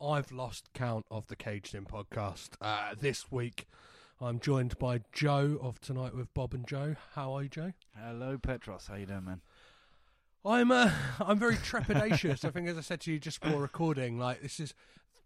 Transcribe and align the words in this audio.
I've 0.00 0.30
lost 0.30 0.70
count 0.74 1.06
of 1.10 1.26
the 1.26 1.34
Caged 1.34 1.74
In 1.74 1.84
podcast. 1.84 2.50
Uh, 2.60 2.94
this 2.98 3.32
week 3.32 3.66
I'm 4.20 4.38
joined 4.38 4.78
by 4.78 5.00
Joe 5.12 5.58
of 5.60 5.80
Tonight 5.80 6.14
with 6.14 6.32
Bob 6.34 6.54
and 6.54 6.66
Joe. 6.66 6.94
How 7.14 7.32
are 7.32 7.42
you, 7.42 7.48
Joe? 7.48 7.72
Hello, 7.96 8.38
Petros. 8.38 8.86
How 8.86 8.94
you 8.94 9.06
doing, 9.06 9.24
man? 9.24 9.40
I'm 10.44 10.70
uh, 10.70 10.92
I'm 11.20 11.38
very 11.38 11.56
trepidatious. 11.56 12.44
I 12.44 12.50
think, 12.50 12.68
as 12.68 12.78
I 12.78 12.80
said 12.80 13.00
to 13.02 13.12
you 13.12 13.18
just 13.18 13.40
before 13.40 13.60
recording, 13.60 14.18
like 14.18 14.40
this 14.40 14.60
is 14.60 14.72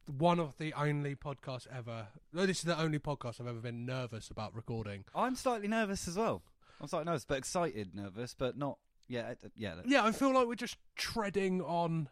one 0.06 0.40
of 0.40 0.56
the 0.56 0.72
only 0.72 1.14
podcasts 1.14 1.66
ever. 1.70 2.08
No, 2.32 2.46
this 2.46 2.58
is 2.58 2.64
the 2.64 2.80
only 2.80 2.98
podcast 2.98 3.40
I've 3.40 3.46
ever 3.46 3.60
been 3.60 3.84
nervous 3.84 4.30
about 4.30 4.54
recording. 4.54 5.04
I'm 5.14 5.36
slightly 5.36 5.68
nervous 5.68 6.08
as 6.08 6.16
well. 6.16 6.42
I'm 6.80 6.88
slightly 6.88 7.06
nervous, 7.06 7.26
but 7.26 7.36
excited 7.38 7.94
nervous, 7.94 8.34
but 8.36 8.56
not. 8.56 8.78
Yeah, 9.06 9.34
uh, 9.44 9.48
yeah. 9.54 9.74
Yeah, 9.84 10.04
I 10.04 10.12
feel 10.12 10.32
like 10.32 10.46
we're 10.46 10.54
just 10.54 10.78
treading 10.96 11.60
on. 11.60 12.08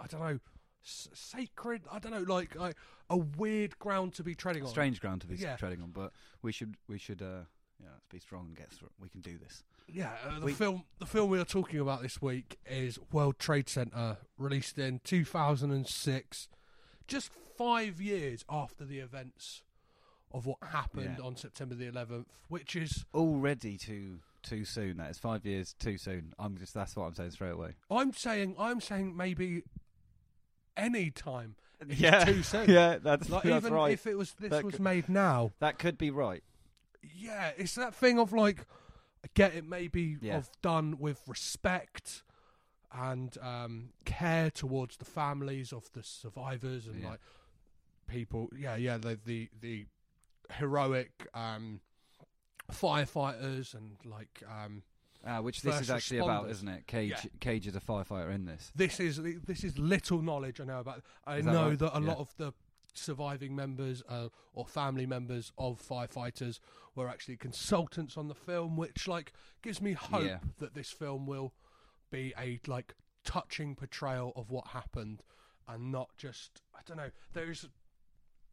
I 0.00 0.06
don't 0.08 0.20
know. 0.20 0.38
S- 0.84 1.08
Sacred, 1.12 1.82
I 1.90 1.98
don't 1.98 2.12
know, 2.12 2.22
like, 2.32 2.54
like 2.54 2.76
a 3.08 3.16
weird 3.16 3.78
ground 3.78 4.14
to 4.14 4.22
be 4.22 4.34
treading 4.34 4.62
on. 4.62 4.68
Strange 4.68 5.00
ground 5.00 5.20
to 5.22 5.26
be 5.26 5.36
Yeah. 5.36 5.56
treading 5.56 5.82
on, 5.82 5.90
but 5.90 6.12
we 6.42 6.52
should 6.52 6.76
we 6.88 6.98
should 6.98 7.20
uh 7.22 7.44
yeah 7.82 7.88
let's 7.92 8.06
be 8.10 8.18
strong 8.18 8.46
and 8.48 8.56
get 8.56 8.70
through. 8.70 8.90
We 8.98 9.08
can 9.08 9.20
do 9.20 9.38
this. 9.38 9.64
Yeah, 9.88 10.16
uh, 10.24 10.38
the 10.40 10.46
We- 10.46 10.52
film 10.54 10.84
the 10.98 11.06
film 11.06 11.30
we 11.30 11.38
are 11.40 11.44
talking 11.44 11.80
about 11.80 12.02
this 12.02 12.22
week 12.22 12.58
is 12.66 12.98
World 13.12 13.38
Trade 13.38 13.68
Center, 13.68 14.18
released 14.38 14.78
in 14.78 15.00
2006, 15.00 16.48
just 17.06 17.30
five 17.56 18.00
years 18.00 18.44
after 18.48 18.84
the 18.84 18.98
events 19.00 19.62
of 20.32 20.46
what 20.46 20.58
happened 20.62 21.16
Yeah. 21.18 21.24
on 21.24 21.36
September 21.36 21.74
the 21.74 21.86
11th, 21.90 22.26
which 22.48 22.76
is 22.76 23.04
Already 23.14 23.76
too 23.76 24.20
too 24.42 24.64
soon. 24.64 24.96
That 24.96 25.10
is 25.10 25.18
five 25.18 25.44
years 25.44 25.74
too 25.74 25.98
soon. 25.98 26.32
I'm 26.38 26.56
just 26.56 26.72
that's 26.72 26.96
what 26.96 27.06
I'm 27.06 27.14
saying 27.14 27.32
straight 27.32 27.50
away. 27.50 27.74
I'm 27.90 28.12
saying 28.14 28.54
I'm 28.58 28.80
saying 28.80 29.14
maybe 29.16 29.64
any 30.76 31.10
time 31.10 31.56
Yeah, 31.88 32.24
too 32.24 32.42
soon. 32.42 32.68
yeah, 32.70 32.98
that's 32.98 33.28
like 33.30 33.44
that's 33.44 33.64
even 33.64 33.72
right. 33.74 33.92
if 33.92 34.06
it 34.06 34.16
was 34.16 34.32
this 34.34 34.50
That 34.50 34.64
was 34.64 34.74
could- 34.76 34.82
made 34.84 35.08
now, 35.08 35.52
that 35.60 35.78
could 35.78 35.96
be 35.98 36.10
right. 36.10 36.42
yeah, 37.16 37.52
it's 37.56 37.74
that 37.76 37.94
thing 37.94 38.18
of 38.18 38.32
like, 38.32 38.66
I 39.24 39.28
get 39.34 39.54
it 39.54 39.64
maybe 39.66 40.16
Yeah. 40.20 40.36
of 40.38 40.50
done 40.62 40.98
with 40.98 41.20
respect 41.26 42.22
and 42.92 43.36
um, 43.40 43.90
care 44.04 44.50
towards 44.50 44.96
the 44.98 45.04
families 45.04 45.72
of 45.72 45.90
the 45.92 46.02
survivors 46.02 46.86
and 46.86 47.00
Yeah. 47.00 47.10
like 47.10 47.20
people. 48.06 48.48
Yeah, 48.56 48.76
yeah, 48.76 48.96
the 48.98 49.18
the, 49.24 49.48
the 49.60 49.86
heroic 50.54 51.26
um, 51.32 51.80
firefighters 52.72 53.74
and 53.74 53.96
like 54.04 54.42
um, 54.48 54.82
Uh, 55.26 55.38
which 55.38 55.60
this 55.60 55.80
is 55.82 55.90
actually 55.90 56.18
about, 56.18 56.48
isn't 56.48 56.68
it? 56.68 56.86
Cage 56.86 57.10
Yeah. 57.10 57.30
Cage 57.40 57.66
is 57.66 57.76
a 57.76 57.80
firefighter 57.80 58.34
in 58.34 58.46
this. 58.46 58.72
this 58.74 58.98
is 59.00 59.20
this 59.44 59.64
is 59.64 59.78
little 59.78 60.22
knowledge 60.22 60.60
I 60.60 60.64
know 60.64 60.80
about. 60.80 61.02
I 61.26 61.42
that 61.42 61.44
know 61.52 61.68
right? 61.68 61.78
that 61.78 61.96
a 61.96 62.00
Yeah. 62.00 62.06
lot 62.08 62.18
of 62.18 62.34
the 62.38 62.52
surviving 62.94 63.54
members 63.54 64.02
uh, 64.08 64.28
or 64.54 64.66
family 64.66 65.06
members 65.06 65.52
of 65.58 65.80
firefighters 65.80 66.58
were 66.94 67.08
actually 67.08 67.36
consultants 67.36 68.16
on 68.16 68.28
the 68.28 68.34
film, 68.34 68.76
which 68.76 69.06
like 69.06 69.32
gives 69.62 69.80
me 69.80 69.92
hope 69.92 70.24
Yeah. 70.24 70.38
that 70.58 70.74
this 70.74 70.90
film 70.90 71.26
will 71.26 71.52
be 72.10 72.32
a 72.38 72.58
like 72.66 72.94
touching 73.22 73.74
portrayal 73.76 74.32
of 74.34 74.50
what 74.50 74.68
happened 74.68 75.22
and 75.68 75.92
not 75.92 76.16
just 76.16 76.62
I 76.74 76.80
don't 76.86 76.96
know. 76.96 77.10
There's 77.34 77.68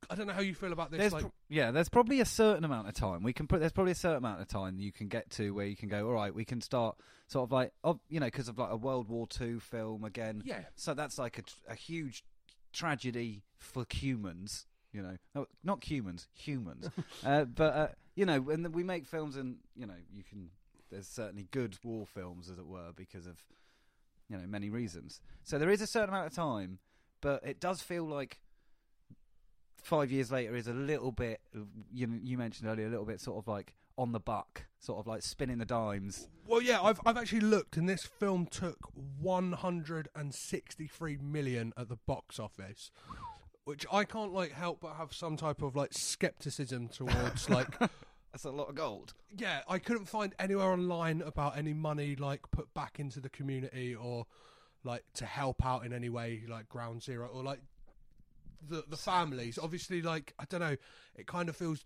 I 0.10 0.16
don't 0.16 0.28
know 0.28 0.34
how 0.34 0.42
you 0.42 0.56
feel 0.56 0.72
about 0.72 0.92
this. 0.92 1.00
There's 1.00 1.14
like, 1.14 1.24
pro- 1.24 1.32
yeah, 1.50 1.72
there's 1.72 1.90
probably 1.90 2.22
a 2.22 2.26
certain 2.26 2.64
amount 2.64 2.88
of 2.88 2.94
time 2.94 3.24
we 3.24 3.34
can 3.34 3.48
put. 3.48 3.60
There's 3.60 3.72
probably 3.72 3.92
a 3.92 3.96
certain 3.96 4.18
amount 4.18 4.42
of 4.42 4.48
time 4.48 4.80
you 4.80 4.92
can 4.92 5.08
get 5.08 5.30
to 5.32 5.54
where 5.54 5.66
you 5.66 5.76
can 5.76 5.90
go. 5.90 6.08
All 6.08 6.14
right, 6.14 6.34
we 6.34 6.46
can 6.46 6.62
start 6.62 6.98
sort 7.28 7.44
of 7.44 7.52
like, 7.52 7.74
of, 7.84 8.00
you 8.10 8.20
know, 8.20 8.28
because 8.28 8.48
of 8.48 8.58
like 8.58 8.72
a 8.72 8.78
World 8.78 9.10
War 9.10 9.28
Two 9.28 9.60
film 9.60 10.04
again. 10.04 10.42
yeah, 10.46 10.62
So 10.76 10.94
that's 10.94 11.18
like 11.18 11.40
a, 11.40 11.72
a 11.72 11.76
huge 11.76 12.24
tragedy 12.74 13.44
for 13.58 13.86
humans. 13.92 14.66
You 14.94 15.02
know, 15.02 15.18
no, 15.36 15.48
not 15.64 15.84
humans, 15.84 16.28
humans. 16.34 16.90
uh, 17.26 17.46
but 17.46 17.74
uh, 17.76 17.88
you 18.16 18.26
know, 18.26 18.40
when 18.40 18.72
we 18.72 18.84
make 18.84 19.06
films, 19.06 19.36
and 19.36 19.58
you 19.76 19.86
know, 19.86 19.94
you 20.12 20.24
can. 20.24 20.50
There's 20.90 21.08
certainly 21.08 21.46
good 21.52 21.78
war 21.84 22.06
films, 22.06 22.50
as 22.50 22.58
it 22.58 22.66
were, 22.66 22.94
because 22.96 23.28
of 23.28 23.38
you 24.30 24.38
know 24.38 24.48
many 24.48 24.70
reasons. 24.70 25.20
So 25.44 25.60
there 25.60 25.70
is 25.70 25.82
a 25.82 25.88
certain 25.88 26.10
amount 26.10 26.28
of 26.28 26.34
time, 26.34 26.80
but 27.20 27.46
it 27.46 27.60
does 27.60 27.82
feel 27.82 28.06
like 28.06 28.40
five 29.88 30.12
years 30.12 30.32
later 30.32 30.56
is 30.56 30.68
a 30.68 30.74
little 30.74 31.12
bit. 31.12 31.40
You 31.94 32.20
you 32.22 32.38
mentioned 32.38 32.70
earlier 32.70 32.88
a 32.88 32.90
little 32.90 33.06
bit 33.06 33.22
sort 33.22 33.38
of 33.38 33.48
like 33.48 33.74
on 33.98 34.12
the 34.12 34.20
buck, 34.20 34.66
sort 34.80 35.00
of 35.00 35.08
like 35.08 35.24
spinning 35.24 35.58
the 35.58 35.66
dimes. 35.66 36.28
Well, 36.46 36.62
yeah, 36.62 36.82
I've 36.82 37.00
I've 37.06 37.18
actually 37.18 37.40
looked, 37.40 37.78
and 37.78 37.88
this 37.90 38.04
film 38.04 38.46
took 38.46 38.78
163 39.20 41.18
million 41.18 41.74
at 41.78 41.90
the 41.90 41.96
box 41.96 42.40
office, 42.40 42.92
which 43.64 43.86
I 43.92 44.04
can't 44.04 44.34
like 44.34 44.52
help 44.52 44.82
but 44.82 44.96
have 44.96 45.14
some 45.14 45.38
type 45.38 45.62
of 45.62 45.76
like 45.76 45.94
skepticism 45.94 46.90
towards. 46.90 47.50
like, 47.58 47.80
That's 48.32 48.44
a 48.46 48.52
lot 48.52 48.70
of 48.70 48.76
gold. 48.76 49.14
yeah, 49.36 49.62
I 49.68 49.80
couldn't 49.80 50.06
find 50.06 50.36
anywhere 50.38 50.72
online 50.72 51.22
about 51.22 51.58
any 51.58 51.74
money 51.74 52.16
like 52.16 52.42
put 52.52 52.74
back 52.74 53.00
into 53.00 53.20
the 53.20 53.30
community 53.30 53.96
or 53.96 54.26
like 54.84 55.04
to 55.16 55.26
help 55.26 55.66
out 55.66 55.86
in 55.86 55.94
any 55.94 56.10
way, 56.10 56.44
like 56.48 56.70
Ground 56.70 57.02
Zero 57.02 57.28
or 57.34 57.42
like 57.44 57.62
the 58.62 58.84
the 58.88 58.98
families. 58.98 59.58
Obviously, 59.62 60.02
like 60.02 60.34
I 60.40 60.46
don't 60.46 60.62
know, 60.62 60.78
it 61.16 61.28
kind 61.28 61.50
of 61.50 61.56
feels 61.56 61.86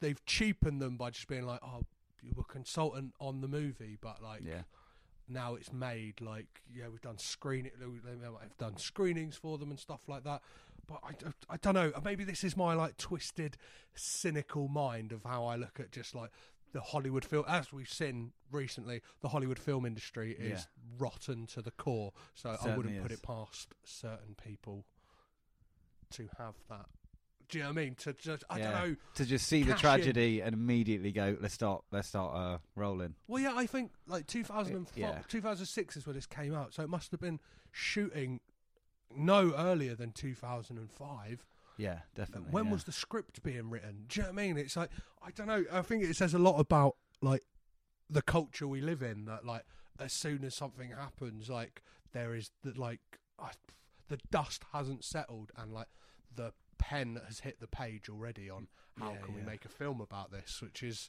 they've 0.00 0.24
cheapened 0.26 0.80
them 0.80 0.96
by 0.96 1.10
just 1.10 1.28
being 1.28 1.44
like, 1.46 1.60
oh, 1.62 1.84
you 2.22 2.32
were 2.34 2.44
consultant 2.44 3.14
on 3.20 3.40
the 3.40 3.48
movie, 3.48 3.96
but 4.00 4.22
like 4.22 4.42
Yeah. 4.44 4.62
now 5.28 5.54
it's 5.54 5.72
made 5.72 6.20
like 6.20 6.60
yeah 6.74 6.88
we've 6.88 7.00
done 7.00 7.18
screening 7.18 7.70
I've 8.42 8.56
done 8.58 8.76
screenings 8.78 9.36
for 9.36 9.58
them 9.58 9.70
and 9.70 9.78
stuff 9.78 10.08
like 10.08 10.24
that 10.24 10.42
but 10.88 10.98
I, 11.04 11.12
don't- 11.12 11.34
I 11.48 11.56
don't 11.56 11.74
know 11.74 11.92
maybe 12.04 12.24
this 12.24 12.42
is 12.42 12.56
my 12.56 12.74
like 12.74 12.96
twisted 12.96 13.56
cynical 13.94 14.68
mind 14.68 15.12
of 15.12 15.22
how 15.24 15.44
I 15.46 15.56
look 15.56 15.78
at 15.78 15.92
just 15.92 16.14
like 16.14 16.30
the 16.72 16.80
Hollywood 16.80 17.24
film 17.24 17.44
as 17.48 17.72
we've 17.72 17.88
seen 17.88 18.32
recently 18.50 19.02
the 19.20 19.28
Hollywood 19.28 19.58
film 19.58 19.86
industry 19.86 20.32
is 20.32 20.60
Yeah. 20.60 20.64
rotten 20.98 21.46
to 21.48 21.62
the 21.62 21.70
core 21.72 22.12
so 22.34 22.56
I 22.60 22.76
wouldn't 22.76 23.00
put 23.02 23.12
it 23.12 23.22
past 23.22 23.74
certain 23.84 24.34
people 24.42 24.84
to 26.10 26.28
have 26.38 26.54
that 26.68 26.86
do 27.50 27.58
you 27.58 27.64
know 27.64 27.70
what 27.70 27.78
I 27.78 27.84
mean 27.84 27.94
to 27.96 28.12
just 28.12 28.44
I 28.48 28.58
Yeah. 28.58 28.70
don't 28.70 28.90
know 28.90 28.96
to 29.14 29.24
just 29.24 29.46
see 29.46 29.62
the 29.62 29.72
cash 29.72 29.78
in. 29.78 29.80
tragedy 29.80 30.40
and 30.40 30.54
immediately 30.54 31.12
go, 31.12 31.36
let's 31.40 31.54
start, 31.54 31.84
let's 31.90 32.08
start 32.08 32.34
uh, 32.34 32.58
rolling. 32.76 33.16
Well, 33.26 33.42
yeah, 33.42 33.54
I 33.54 33.66
think 33.66 33.90
like 34.06 34.26
2005, 34.26 34.96
Yeah. 34.96 35.22
2006 35.28 35.96
is 35.96 36.06
when 36.06 36.14
this 36.14 36.26
came 36.26 36.54
out, 36.54 36.72
so 36.72 36.82
it 36.82 36.88
must 36.88 37.10
have 37.10 37.20
been 37.20 37.40
shooting 37.72 38.40
no 39.14 39.52
earlier 39.56 39.94
than 39.94 40.12
2005. 40.12 41.44
Yeah, 41.76 42.00
definitely. 42.14 42.50
when 42.50 42.66
yeah. 42.66 42.72
was 42.72 42.84
the 42.84 42.92
script 42.92 43.42
being 43.42 43.70
written? 43.70 44.04
Do 44.08 44.20
you 44.20 44.22
know 44.22 44.32
what 44.32 44.40
I 44.40 44.46
mean? 44.46 44.58
It's 44.58 44.76
like 44.76 44.90
I 45.22 45.30
don't 45.30 45.46
know. 45.46 45.64
I 45.72 45.82
think 45.82 46.04
it 46.04 46.14
says 46.14 46.34
a 46.34 46.38
lot 46.38 46.58
about 46.58 46.96
like 47.20 47.42
the 48.08 48.22
culture 48.22 48.68
we 48.68 48.80
live 48.80 49.02
in 49.02 49.24
that 49.24 49.44
like 49.44 49.64
as 49.98 50.12
soon 50.12 50.44
as 50.44 50.54
something 50.54 50.90
happens 50.90 51.48
like 51.48 51.82
there 52.12 52.34
is 52.34 52.50
the 52.62 52.78
like 52.78 53.00
uh, 53.38 53.48
the 54.10 54.18
dust 54.30 54.64
hasn't 54.72 55.02
settled 55.04 55.50
and 55.56 55.72
like 55.72 55.88
the 56.36 56.52
pen 56.78 57.18
has 57.26 57.40
hit 57.40 57.58
the 57.60 57.66
page 57.66 58.08
already 58.10 58.50
on 58.50 58.68
how 58.98 59.12
Yeah, 59.12 59.18
can 59.24 59.34
we 59.34 59.40
yeah. 59.40 59.46
make 59.46 59.64
a 59.64 59.68
film 59.68 60.00
about 60.02 60.30
this 60.30 60.60
which 60.60 60.82
is 60.82 61.08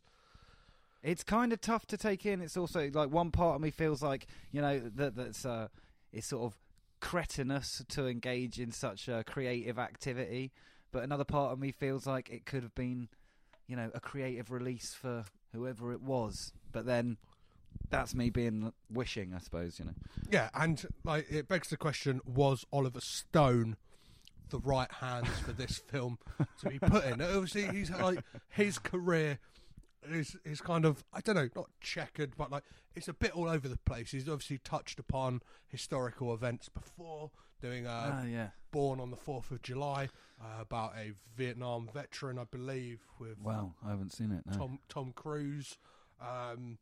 It's 1.03 1.23
kind 1.23 1.51
of 1.51 1.59
tough 1.61 1.85
to 1.87 1.97
take 1.97 2.25
in. 2.25 2.41
It's 2.41 2.55
also 2.57 2.89
like 2.93 3.09
one 3.09 3.31
part 3.31 3.55
of 3.55 3.61
me 3.61 3.71
feels 3.71 4.01
like 4.01 4.27
you 4.51 4.61
know 4.61 4.79
that 4.95 5.15
that's 5.15 5.45
uh, 5.45 5.67
it's 6.13 6.27
sort 6.27 6.43
of 6.43 6.57
cretinous 6.99 7.83
to 7.89 8.07
engage 8.07 8.59
in 8.59 8.71
such 8.71 9.07
a 9.07 9.23
creative 9.23 9.79
activity, 9.79 10.51
but 10.91 11.03
another 11.03 11.23
part 11.23 11.51
of 11.51 11.59
me 11.59 11.71
feels 11.71 12.05
like 12.05 12.29
it 12.29 12.45
could 12.45 12.61
have 12.61 12.75
been, 12.75 13.09
you 13.67 13.75
know, 13.75 13.89
a 13.95 13.99
creative 13.99 14.51
release 14.51 14.93
for 14.93 15.25
whoever 15.53 15.91
it 15.91 16.01
was. 16.01 16.53
But 16.71 16.85
then 16.85 17.17
that's 17.89 18.15
me 18.15 18.29
being 18.29 18.71
wishing, 18.89 19.33
I 19.35 19.39
suppose. 19.39 19.79
You 19.79 19.85
know, 19.85 19.93
yeah 20.29 20.49
and 20.53 20.85
like 21.03 21.27
it 21.29 21.47
begs 21.47 21.69
the 21.69 21.77
question 21.77 22.21
was 22.25 22.65
Oliver 22.71 23.01
Stone 23.01 23.77
the 24.49 24.59
right 24.59 24.91
hands 24.91 25.29
for 25.45 25.53
this 25.53 25.77
film 25.87 26.19
to 26.59 26.67
be 26.67 26.77
put 26.77 27.05
in 27.05 27.21
obviously 27.21 27.67
he's 27.67 27.89
like 27.89 28.21
his 28.49 28.77
career 28.77 29.39
is 30.09 30.35
is 30.45 30.61
kind 30.61 30.85
of 30.85 31.03
I 31.13 31.21
don't 31.21 31.35
know, 31.35 31.49
not 31.55 31.69
checkered, 31.79 32.35
but 32.37 32.51
like 32.51 32.63
it's 32.95 33.07
a 33.07 33.13
bit 33.13 33.31
all 33.35 33.49
over 33.49 33.67
the 33.67 33.77
place. 33.77 34.11
He's 34.11 34.27
obviously 34.27 34.57
touched 34.59 34.99
upon 34.99 35.41
historical 35.67 36.33
events 36.33 36.69
before, 36.69 37.31
doing 37.61 37.87
uh, 37.87 38.21
Ah, 38.21 38.25
yeah. 38.25 38.49
Born 38.71 38.99
on 38.99 39.11
the 39.11 39.17
Fourth 39.17 39.51
of 39.51 39.61
July 39.61 40.09
uh, 40.41 40.61
about 40.61 40.93
a 40.97 41.11
Vietnam 41.35 41.89
veteran, 41.93 42.39
I 42.39 42.45
believe, 42.45 43.01
with 43.19 43.37
Well, 43.41 43.75
I 43.85 43.89
haven't 43.89 44.13
seen 44.13 44.31
it. 44.31 44.43
No. 44.45 44.57
Tom 44.57 44.79
Tom 44.89 45.13
Cruise, 45.15 45.77
um, 46.21 46.77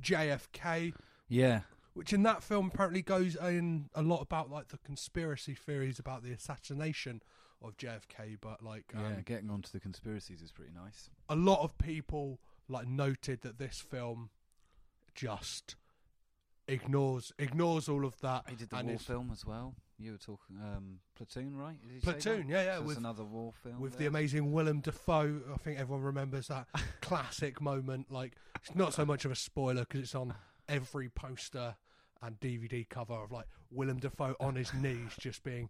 JFK, 0.00 0.94
Yeah, 1.28 1.60
which 1.94 2.12
in 2.12 2.22
that 2.24 2.42
film 2.42 2.70
apparently 2.72 3.02
goes 3.02 3.36
in 3.36 3.88
a 3.94 4.02
lot 4.02 4.20
about 4.20 4.50
like 4.50 4.68
the 4.68 4.78
conspiracy 4.78 5.54
theories 5.54 5.98
about 5.98 6.22
the 6.22 6.32
assassination 6.32 7.22
of 7.62 7.76
JFK, 7.76 8.38
but 8.40 8.62
like 8.62 8.92
um, 8.94 9.02
yeah. 9.02 9.20
Getting 9.24 9.50
onto 9.50 9.70
the 9.70 9.80
conspiracies 9.80 10.42
is 10.42 10.52
pretty 10.52 10.72
nice. 10.74 11.10
a 11.28 11.36
lot 11.36 11.62
of 11.62 11.78
people 11.78 12.40
like 12.68 12.86
noted 12.86 13.42
that 13.42 13.58
this 13.58 13.78
film 13.80 14.30
just 15.14 15.76
ignores 16.66 17.32
ignores 17.38 17.88
all 17.88 18.04
of 18.04 18.20
that. 18.20 18.44
He 18.48 18.56
did 18.56 18.70
the 18.70 18.76
and 18.76 18.88
war 18.88 18.98
film 18.98 19.30
as 19.32 19.44
well. 19.46 19.74
You 19.98 20.12
were 20.12 20.18
talking 20.18 20.56
um, 20.60 20.98
Platoon, 21.16 21.56
right? 21.56 21.76
Platoon, 22.02 22.48
yeah, 22.48 22.64
yeah, 22.64 22.74
So 22.76 22.80
it's 22.80 22.88
with- 22.88 22.98
another 22.98 23.24
war 23.24 23.52
film 23.62 23.80
with 23.80 23.96
the 23.98 24.06
amazing 24.06 24.52
Willem 24.52 24.80
Dafoe. 24.80 25.40
I 25.52 25.56
think 25.58 25.78
everyone 25.78 26.02
remembers 26.04 26.48
that 26.48 26.66
classic 27.00 27.60
moment. 27.60 28.10
Like 28.10 28.32
it's 28.60 28.74
not 28.74 28.92
so 28.94 29.04
much 29.04 29.24
of 29.24 29.30
a 29.30 29.36
spoiler 29.36 29.82
because 29.82 30.00
it's 30.00 30.14
on 30.14 30.34
every 30.68 31.08
poster 31.08 31.76
and 32.22 32.40
DVD 32.40 32.88
cover 32.88 33.14
of 33.14 33.30
like 33.30 33.46
Willem 33.70 33.98
Dafoe 34.00 34.34
on 34.40 34.56
his 34.56 34.72
knees 34.74 35.12
just 35.20 35.44
being 35.44 35.68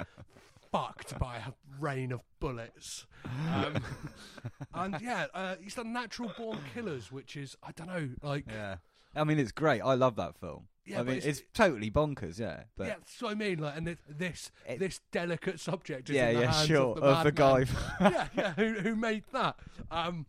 fucked 0.73 1.19
by 1.19 1.37
a 1.37 1.53
rain 1.81 2.11
of 2.13 2.21
bullets. 2.41 3.07
Um, 3.53 3.77
and 4.75 4.97
yeah, 5.01 5.27
uh, 5.35 5.57
he's 5.61 5.75
done 5.75 5.93
Natural 5.93 6.33
Born 6.37 6.59
Killers, 6.73 7.13
which 7.13 7.37
is 7.37 7.57
I 7.63 7.73
don't 7.73 7.89
know, 7.89 8.09
like 8.23 8.45
Yeah, 8.49 8.77
I 9.17 9.25
mean 9.25 9.39
it's 9.39 9.53
great. 9.53 9.81
I 9.81 9.95
love 9.95 10.17
that 10.17 10.37
film. 10.37 10.67
Yeah, 10.87 10.97
I 10.97 10.99
but 10.99 11.07
mean 11.07 11.17
it's- 11.19 11.39
it's, 11.39 11.49
totally 11.55 11.91
bonkers. 11.91 12.39
Yeah, 12.39 12.65
but 12.77 12.87
yeah, 12.89 12.95
that's 12.99 13.23
what 13.23 13.31
I 13.33 13.35
mean. 13.35 13.59
Like, 13.59 13.77
and 13.77 13.87
this 13.87 13.99
this, 14.09 14.51
It- 14.69 14.79
this 14.79 15.01
delicate 15.13 15.59
subject 15.61 16.11
is 16.11 16.17
yeah, 16.17 16.29
in 16.29 16.35
the 16.37 16.41
yeah, 16.43 16.53
hands 16.53 16.69
sure. 16.69 16.95
of 16.97 17.01
the, 17.01 17.07
Of 17.07 17.25
the 17.25 17.33
guy. 17.33 17.65
yeah, 18.01 18.29
yeah, 18.37 18.53
who 18.55 18.75
who 18.81 18.95
made 18.97 19.25
that? 19.33 19.57
Um, 19.91 20.27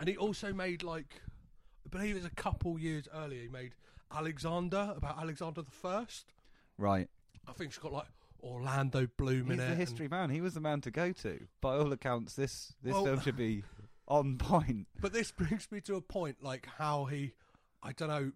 and 0.00 0.08
he 0.08 0.16
also 0.16 0.52
made 0.52 0.82
like, 0.82 1.20
I 1.86 1.88
believe 1.90 2.12
it 2.16 2.22
was 2.22 2.24
a 2.24 2.30
couple 2.30 2.78
years 2.78 3.06
earlier. 3.14 3.42
He 3.42 3.48
made 3.48 3.74
Alexander 4.12 4.94
about 4.96 5.18
Alexander 5.20 5.62
the 5.62 5.70
First. 5.70 6.32
right. 6.76 7.08
I 7.46 7.52
think 7.52 7.70
it's 7.70 7.78
got 7.78 7.92
like 7.92 8.06
Orlando 8.42 9.06
Bloom 9.16 9.44
He's 9.46 9.52
in 9.52 9.56
the 9.58 9.64
it. 9.64 9.68
and- 9.70 9.78
history 9.78 10.08
man. 10.08 10.30
He 10.30 10.40
was 10.40 10.54
the 10.54 10.60
man 10.60 10.80
to 10.82 10.90
go 10.90 11.12
to. 11.12 11.46
By 11.60 11.76
all 11.76 11.92
accounts, 11.92 12.34
this 12.34 12.74
this 12.82 12.92
Well- 12.94 13.04
film 13.04 13.20
should 13.20 13.36
be 13.36 13.62
on 14.08 14.38
point. 14.38 14.88
But 15.00 15.12
this 15.12 15.30
brings 15.30 15.70
me 15.70 15.80
to 15.82 15.94
a 15.94 16.00
point, 16.00 16.42
like 16.42 16.66
how 16.78 17.04
he, 17.06 17.32
I 17.82 17.92
don't 17.92 18.08
know, 18.08 18.32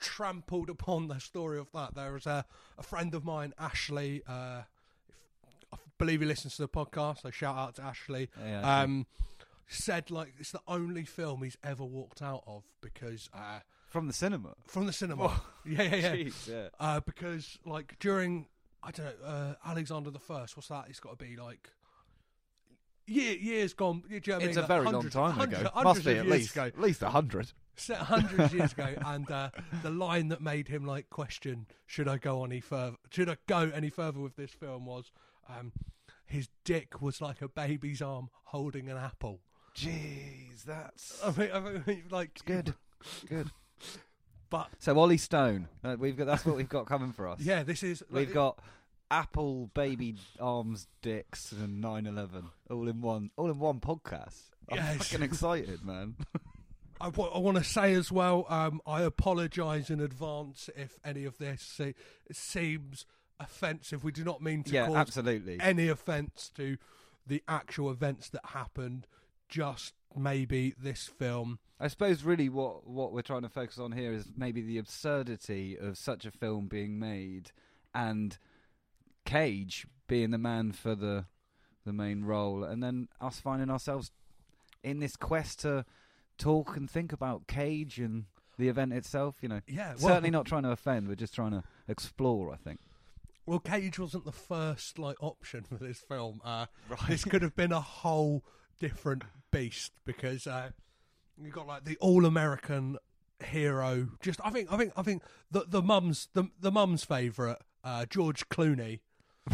trampled 0.00 0.70
upon 0.70 1.08
the 1.08 1.18
story 1.18 1.58
of 1.58 1.70
that. 1.72 1.94
There 1.94 2.12
was 2.12 2.26
a, 2.26 2.44
a 2.78 2.82
friend 2.82 3.14
of 3.14 3.24
mine, 3.24 3.52
Ashley. 3.58 4.22
Uh, 4.26 4.62
if, 5.48 5.54
I 5.72 5.76
believe 5.98 6.20
he 6.20 6.26
listens 6.26 6.56
to 6.56 6.62
the 6.62 6.68
podcast, 6.68 7.22
so 7.22 7.30
shout 7.30 7.56
out 7.56 7.74
to 7.76 7.82
Ashley. 7.82 8.30
Yeah, 8.42 8.80
um, 8.82 9.06
said 9.68 10.10
like 10.10 10.34
it's 10.38 10.50
the 10.52 10.60
only 10.66 11.04
film 11.04 11.42
he's 11.42 11.56
ever 11.62 11.84
walked 11.84 12.22
out 12.22 12.42
of 12.46 12.64
because 12.80 13.28
uh, 13.32 13.60
From 13.88 14.06
the 14.08 14.12
cinema. 14.12 14.54
from 14.66 14.86
the 14.86 14.92
cinema. 14.92 15.40
yeah, 15.64 15.82
yeah, 15.82 15.94
yeah. 15.96 16.14
Jeez, 16.16 16.48
yeah. 16.48 16.68
Uh, 16.80 17.00
because 17.00 17.58
like 17.64 17.96
during 18.00 18.46
I 18.82 18.90
don't 18.90 19.06
know 19.06 19.26
uh, 19.26 19.54
Alexander 19.64 20.10
the 20.10 20.18
First. 20.18 20.56
What's 20.56 20.68
that? 20.68 20.86
It's 20.88 21.00
got 21.00 21.18
to 21.18 21.24
be 21.24 21.36
like. 21.36 21.70
Year, 23.10 23.36
years 23.36 23.74
gone. 23.74 24.04
You 24.08 24.20
know 24.26 24.34
I 24.34 24.38
It's 24.42 24.56
mean? 24.56 24.64
a 24.64 24.66
very 24.68 24.84
Hundreds- 24.84 25.14
long 25.16 25.30
time 25.30 25.38
hundreds- 25.38 25.60
ago. 25.62 25.70
hundreds 25.74 25.96
Must 25.96 26.06
be 26.06 26.16
at 26.18 26.26
least 26.26 26.52
ago. 26.52 26.64
at 26.64 26.80
least 26.80 27.02
a 27.02 27.10
hundred. 27.10 27.52
hundreds 27.88 28.52
years 28.54 28.72
ago, 28.72 28.94
and 29.06 29.30
uh, 29.30 29.50
the 29.82 29.90
line 29.90 30.28
that 30.28 30.40
made 30.40 30.68
him 30.68 30.84
like 30.86 31.08
question 31.10 31.66
should 31.86 32.06
I 32.08 32.18
go 32.18 32.44
any 32.44 32.60
further? 32.60 32.96
Should 33.10 33.28
I 33.28 33.36
go 33.46 33.70
any 33.74 33.90
further 33.90 34.20
with 34.20 34.36
this 34.36 34.50
film? 34.52 34.86
Was 34.86 35.10
um, 35.48 35.72
his 36.26 36.48
dick 36.64 37.02
was 37.02 37.20
like 37.20 37.42
a 37.42 37.48
baby's 37.48 38.00
arm 38.00 38.28
holding 38.44 38.88
an 38.88 38.96
apple. 38.96 39.40
Jeez, 39.74 40.62
that's 40.64 41.20
I 41.24 41.30
mean, 41.32 41.50
I 41.52 41.60
mean 41.60 42.04
like 42.10 42.38
good. 42.44 42.74
Good. 43.28 43.50
but 44.50 44.68
So 44.78 44.96
Ollie 44.98 45.16
Stone, 45.16 45.68
uh, 45.82 45.96
we've 45.98 46.16
got 46.16 46.26
that's 46.26 46.44
what 46.44 46.56
we've 46.56 46.68
got 46.68 46.86
coming 46.86 47.12
for 47.12 47.26
us. 47.28 47.40
yeah, 47.40 47.62
this 47.62 47.82
is 47.82 48.02
We've 48.10 48.32
got 48.32 48.58
Apple 49.10 49.70
baby 49.74 50.16
arms, 50.38 50.86
dicks, 51.02 51.52
and 51.52 51.82
9/11 51.82 52.44
all 52.70 52.88
in 52.88 53.00
one, 53.00 53.30
all 53.36 53.50
in 53.50 53.58
one 53.58 53.80
podcast. 53.80 54.42
I'm 54.70 54.76
Yes. 54.78 54.96
fucking 55.08 55.22
excited, 55.24 55.84
man. 55.84 56.16
I 57.00 57.08
want 57.08 57.56
to 57.56 57.64
say 57.64 57.94
as 57.94 58.12
well. 58.12 58.44
Um, 58.50 58.80
I 58.86 59.02
apologise 59.02 59.88
in 59.88 60.00
advance 60.00 60.68
if 60.76 60.98
any 61.04 61.24
of 61.24 61.38
this 61.38 61.62
se- 61.62 61.94
seems 62.30 63.06
offensive. 63.40 64.04
We 64.04 64.12
do 64.12 64.22
not 64.22 64.42
mean 64.42 64.62
to 64.64 64.72
yeah, 64.72 64.86
cause 64.86 64.96
absolutely. 64.96 65.56
any 65.60 65.88
offence 65.88 66.50
to 66.56 66.76
the 67.26 67.42
actual 67.48 67.90
events 67.90 68.28
that 68.30 68.44
happened. 68.44 69.06
Just 69.48 69.94
maybe 70.14 70.74
this 70.78 71.06
film. 71.06 71.58
I 71.80 71.88
suppose 71.88 72.22
really 72.22 72.48
what 72.50 72.86
what 72.86 73.12
we're 73.12 73.22
trying 73.22 73.42
to 73.42 73.48
focus 73.48 73.78
on 73.78 73.92
here 73.92 74.12
is 74.12 74.30
maybe 74.36 74.60
the 74.60 74.76
absurdity 74.78 75.76
of 75.76 75.96
such 75.96 76.26
a 76.26 76.30
film 76.30 76.68
being 76.68 76.98
made, 76.98 77.50
and 77.94 78.36
Cage 79.30 79.86
being 80.08 80.30
the 80.32 80.38
man 80.38 80.72
for 80.72 80.94
the 80.94 81.26
the 81.86 81.92
main 81.92 82.24
role, 82.24 82.64
and 82.64 82.82
then 82.82 83.08
us 83.20 83.40
finding 83.40 83.70
ourselves 83.70 84.10
in 84.82 84.98
this 84.98 85.16
quest 85.16 85.60
to 85.60 85.84
talk 86.36 86.76
and 86.76 86.90
think 86.90 87.12
about 87.12 87.46
Cage 87.46 87.98
and 87.98 88.24
the 88.58 88.68
event 88.68 88.92
itself. 88.92 89.36
You 89.40 89.48
know, 89.48 89.60
Yeah, 89.68 89.90
well, 90.00 90.08
certainly 90.08 90.30
not 90.30 90.46
trying 90.46 90.64
to 90.64 90.70
offend. 90.70 91.08
We're 91.08 91.14
just 91.14 91.34
trying 91.34 91.52
to 91.52 91.62
explore. 91.88 92.52
I 92.52 92.56
think. 92.56 92.80
Well, 93.46 93.60
Cage 93.60 93.98
wasn't 93.98 94.24
the 94.24 94.32
first 94.32 94.98
like 94.98 95.16
option 95.22 95.64
for 95.64 95.76
this 95.76 95.98
film. 95.98 96.40
Uh, 96.44 96.66
This 97.08 97.24
could 97.24 97.42
have 97.42 97.56
been 97.56 97.72
a 97.72 97.80
whole 97.80 98.44
different 98.78 99.22
beast 99.50 99.92
because 100.04 100.46
uh, 100.46 100.70
you 101.40 101.50
got 101.50 101.66
like 101.66 101.84
the 101.84 101.96
all-American 101.98 102.98
hero. 103.44 104.08
Just 104.20 104.40
I 104.44 104.50
think 104.50 104.72
I 104.72 104.76
think 104.76 104.92
I 104.96 105.02
think 105.02 105.22
the 105.50 105.64
the 105.68 105.82
mum's 105.82 106.28
the 106.32 106.44
the 106.60 106.70
mum's 106.72 107.04
favourite 107.04 107.58
uh, 107.84 108.06
George 108.06 108.48
Clooney 108.48 109.00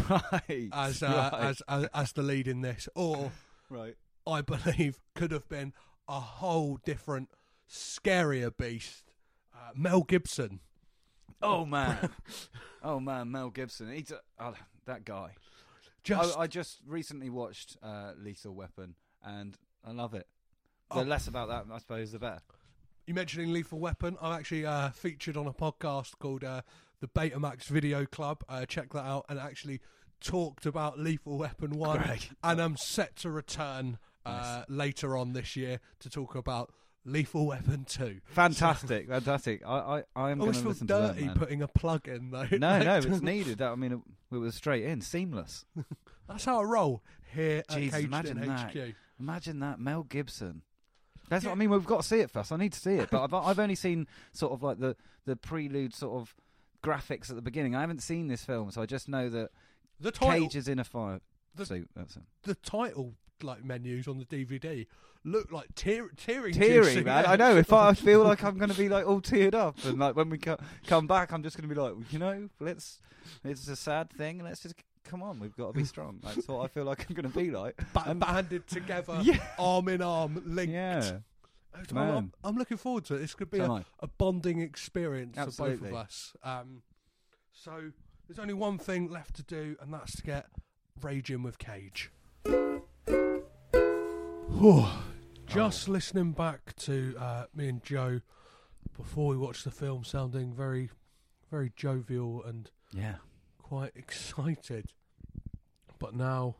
right. 0.09 0.69
as, 0.73 1.03
uh, 1.03 1.29
right. 1.33 1.43
as 1.43 1.61
as 1.67 1.87
as 1.93 2.11
the 2.13 2.21
lead 2.23 2.47
in 2.47 2.61
this, 2.61 2.87
or 2.95 3.31
right. 3.69 3.95
I 4.25 4.41
believe 4.41 4.99
could 5.15 5.31
have 5.31 5.47
been 5.49 5.73
a 6.07 6.19
whole 6.19 6.79
different, 6.85 7.29
scarier 7.69 8.55
beast. 8.55 9.03
Uh, 9.53 9.71
Mel 9.75 10.03
Gibson. 10.03 10.59
Oh 11.41 11.65
man. 11.65 12.09
oh 12.83 12.99
man, 12.99 13.31
Mel 13.31 13.49
Gibson. 13.49 13.91
He's 13.91 14.11
a, 14.11 14.19
oh, 14.39 14.53
that 14.85 15.05
guy. 15.05 15.31
Just 16.03 16.37
I, 16.37 16.41
I 16.41 16.47
just 16.47 16.79
recently 16.87 17.29
watched 17.29 17.77
uh, 17.83 18.13
Lethal 18.17 18.53
Weapon, 18.55 18.95
and 19.23 19.57
I 19.85 19.91
love 19.91 20.13
it. 20.13 20.27
The 20.91 20.99
Oh. 20.99 21.03
less 21.03 21.27
about 21.27 21.49
that, 21.49 21.65
I 21.73 21.79
suppose, 21.79 22.13
the 22.13 22.19
better. 22.19 22.39
you 23.05 23.13
mentioning 23.13 23.51
Lethal 23.51 23.77
Weapon. 23.79 24.17
I'm 24.21 24.31
actually 24.39 24.65
uh, 24.65 24.89
featured 24.91 25.35
on 25.35 25.45
a 25.47 25.53
podcast 25.53 26.13
called 26.19 26.45
uh, 26.45 26.61
the 26.99 27.07
Betamax 27.07 27.65
Video 27.65 28.05
Club. 28.05 28.43
Uh, 28.49 28.65
check 28.65 28.93
that 28.93 29.05
out, 29.05 29.25
and 29.29 29.39
actually 29.39 29.81
talked 30.21 30.65
about 30.65 30.99
Lethal 30.99 31.37
Weapon 31.37 31.71
One, 31.77 32.01
Great. 32.01 32.29
and 32.43 32.61
I'm 32.61 32.77
set 32.77 33.15
to 33.17 33.29
return 33.29 33.97
uh, 34.25 34.63
later 34.67 35.15
on 35.17 35.33
this 35.33 35.55
year 35.55 35.79
to 35.99 36.09
talk 36.09 36.35
about 36.35 36.71
Lethal 37.05 37.45
Weapon 37.47 37.85
Two. 37.87 38.19
Fantastic, 38.25 39.07
fantastic. 39.07 39.61
I, 39.65 39.69
I, 39.77 40.03
I 40.15 40.31
am 40.31 40.41
I 40.41 40.41
going 40.41 40.41
always 40.41 40.57
to 40.57 40.61
feel 40.63 40.71
listen 40.71 40.87
to 40.87 40.93
that. 40.93 41.15
dirty 41.15 41.29
putting 41.35 41.61
a 41.61 41.67
plug 41.67 42.07
in 42.07 42.31
though. 42.31 42.47
No, 42.51 42.67
Like, 42.69 42.83
no, 42.85 42.97
it's 43.13 43.21
needed. 43.21 43.59
That 43.59 43.71
I 43.71 43.75
mean, 43.75 43.91
it, 43.93 44.35
it 44.35 44.37
was 44.39 44.55
straight 44.55 44.83
in, 44.83 45.01
seamless. 45.01 45.65
That's 46.27 46.43
how 46.45 46.59
I 46.59 46.63
roll 46.63 47.03
here 47.33 47.59
at 47.59 47.67
Jeez, 47.69 47.91
Caged 47.91 48.05
imagine 48.05 48.37
in 48.43 48.49
that. 48.49 48.71
HQ. 48.71 48.95
Imagine 49.19 49.59
that, 49.61 49.79
Mel 49.79 50.03
Gibson. 50.03 50.61
That's 51.29 51.45
what 51.45 51.51
I 51.51 51.55
mean. 51.55 51.69
We've 51.69 51.85
got 51.85 52.01
to 52.01 52.07
see 52.07 52.19
it 52.19 52.31
first. 52.31 52.51
I 52.51 52.57
need 52.57 52.73
to 52.73 52.79
see 52.79 52.95
it, 52.95 53.09
but 53.09 53.23
I've 53.23 53.33
I've 53.47 53.59
only 53.59 53.75
seen 53.75 54.07
sort 54.33 54.51
of 54.53 54.63
like 54.63 54.79
the 54.79 54.95
the 55.25 55.35
prelude 55.35 55.93
sort 55.95 56.19
of 56.21 56.35
graphics 56.87 57.29
at 57.29 57.35
the 57.35 57.41
beginning. 57.41 57.75
I 57.75 57.81
haven't 57.81 58.01
seen 58.01 58.27
this 58.27 58.43
film, 58.45 58.71
so 58.71 58.81
I 58.81 58.85
just 58.85 59.07
know 59.09 59.29
that 59.29 59.49
The 59.99 60.11
title, 60.11 60.47
Cage 60.47 60.55
is 60.55 60.67
in 60.67 60.79
a 60.79 60.83
fire 60.83 61.19
The- 61.55 61.65
suit. 61.65 61.89
That's 61.95 62.15
it. 62.15 62.23
the 62.43 62.55
title 62.55 63.13
like 63.43 63.63
menus 63.63 64.07
on 64.07 64.17
the 64.17 64.25
DVD 64.25 64.87
look 65.23 65.51
like 65.51 65.67
tear, 65.75 66.09
tearing, 66.15 66.53
Teary, 66.53 67.03
man. 67.03 67.25
I 67.27 67.35
know. 67.35 67.55
If 67.57 67.73
I 67.73 67.93
feel 67.93 68.23
like 68.23 68.43
I'm 68.43 68.57
going 68.61 68.71
to 68.71 68.77
be 68.77 68.87
like 68.89 69.05
all 69.05 69.21
teared 69.21 69.53
up, 69.53 69.75
and 69.83 69.99
like 69.99 70.15
when 70.15 70.29
we 70.29 70.37
co- 70.37 70.57
come 70.87 71.05
back, 71.05 71.31
I'm 71.33 71.43
just 71.43 71.57
going 71.57 71.67
to 71.69 71.75
be 71.75 71.79
like, 71.79 71.93
you 72.11 72.19
know, 72.19 72.49
let's. 72.59 72.99
It's 73.43 73.67
a 73.67 73.75
sad 73.75 74.09
thing. 74.09 74.41
Let's 74.41 74.61
just 74.61 74.75
come 75.03 75.21
on. 75.21 75.39
We've 75.39 75.55
got 75.57 75.73
to 75.73 75.77
be 75.79 75.83
strong. 75.93 76.19
That's 76.23 76.47
what 76.47 76.63
I 76.63 76.67
feel 76.67 76.85
like 76.85 77.05
I'm 77.09 77.15
going 77.15 77.29
to 77.29 77.37
be 77.37 77.51
like. 77.51 77.75
ba- 77.93 78.15
banded 78.15 78.67
together, 78.67 79.19
Yeah. 79.23 79.39
arm 79.59 79.89
in 79.89 80.01
arm, 80.01 80.41
linked. 80.45 80.71
Yeah. 80.73 81.17
I'm, 81.91 81.97
I'm, 81.97 82.33
I'm 82.43 82.55
looking 82.55 82.77
forward 82.77 83.05
to 83.05 83.15
it. 83.15 83.19
This 83.19 83.33
could 83.33 83.49
be 83.51 83.59
a, 83.59 83.63
am 83.65 83.71
I. 83.71 83.85
a 83.99 84.07
bonding 84.07 84.59
experience 84.61 85.35
for 85.35 85.45
both 85.45 85.59
Absolutely. 85.59 85.89
of 85.89 85.95
us. 85.95 86.33
Um, 86.43 86.81
so 87.53 87.91
there's 88.27 88.39
only 88.39 88.53
one 88.53 88.77
thing 88.77 89.09
left 89.09 89.35
to 89.37 89.43
do, 89.43 89.75
and 89.81 89.93
that's 89.93 90.15
to 90.17 90.23
get 90.23 90.47
raging 91.01 91.43
with 91.43 91.57
Cage. 91.59 92.11
Whew. 94.59 94.85
Just 95.45 95.87
listening 95.87 96.33
back 96.33 96.75
to 96.77 97.15
uh, 97.19 97.45
me 97.55 97.69
and 97.69 97.83
Joe 97.83 98.19
before 98.95 99.27
we 99.27 99.37
watched 99.37 99.63
the 99.63 99.71
film, 99.71 100.03
sounding 100.03 100.53
very, 100.53 100.89
very 101.49 101.71
jovial 101.75 102.43
and 102.43 102.69
Yeah. 102.91 103.15
quite 103.61 103.91
excited. 103.95 104.91
But 105.99 106.13
now 106.15 106.55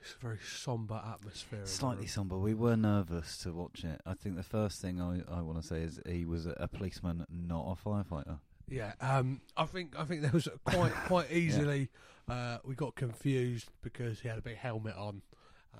it's 0.00 0.14
a 0.14 0.18
very 0.18 0.38
somber 0.44 1.00
atmosphere. 1.06 1.60
Slightly 1.64 2.06
somber. 2.06 2.36
We 2.38 2.54
were 2.54 2.76
nervous 2.76 3.38
to 3.38 3.52
watch 3.52 3.84
it. 3.84 4.00
I 4.06 4.14
think 4.14 4.36
the 4.36 4.42
first 4.42 4.80
thing 4.80 5.00
I, 5.00 5.20
I 5.30 5.40
want 5.42 5.60
to 5.60 5.66
say 5.66 5.82
is 5.82 6.00
he 6.06 6.24
was 6.24 6.46
a, 6.46 6.52
a 6.58 6.68
policeman, 6.68 7.26
not 7.30 7.76
a 7.78 7.88
firefighter. 7.88 8.38
Yeah, 8.68 8.92
um, 9.00 9.40
I 9.56 9.64
think 9.66 9.98
I 9.98 10.04
think 10.04 10.22
there 10.22 10.30
was 10.32 10.48
quite 10.64 10.92
quite 11.06 11.30
easily 11.32 11.88
uh, 12.28 12.58
we 12.64 12.74
got 12.74 12.94
confused 12.94 13.70
because 13.82 14.20
he 14.20 14.28
had 14.28 14.38
a 14.38 14.42
big 14.42 14.56
helmet 14.56 14.94
on, 14.96 15.22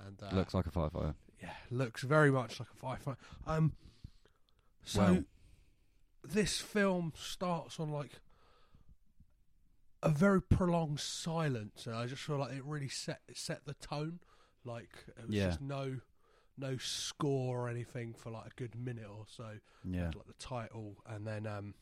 and 0.05 0.21
uh, 0.21 0.35
Looks 0.35 0.53
like 0.53 0.65
a 0.67 0.71
firefighter. 0.71 1.15
yeah, 1.41 1.53
looks 1.69 2.03
very 2.03 2.31
much 2.31 2.59
like 2.59 2.67
a 2.69 2.85
firefighter. 2.85 3.15
Um, 3.47 3.73
so 4.83 4.99
Well- 5.01 5.23
this 6.23 6.59
film 6.59 7.13
starts 7.15 7.79
on 7.79 7.89
like 7.91 8.19
a 10.03 10.09
very 10.09 10.41
prolonged 10.41 10.99
silence, 10.99 11.85
and 11.85 11.95
I 11.95 12.05
just 12.07 12.21
feel 12.23 12.37
like 12.37 12.53
it 12.53 12.63
really 12.65 12.89
set 12.89 13.21
it 13.27 13.37
set 13.37 13.65
the 13.65 13.73
tone. 13.75 14.19
Like 14.65 14.89
it 15.17 15.27
was 15.27 15.35
Yeah. 15.35 15.47
just 15.47 15.61
no 15.61 15.97
no 16.57 16.77
score 16.77 17.61
or 17.65 17.69
anything 17.69 18.13
for 18.13 18.29
like 18.31 18.47
a 18.47 18.55
good 18.55 18.75
minute 18.75 19.07
or 19.09 19.25
so. 19.27 19.59
Yeah. 19.83 20.11
like 20.15 20.27
the 20.27 20.33
title, 20.39 20.97
and 21.07 21.25
then 21.25 21.47
um, 21.47 21.73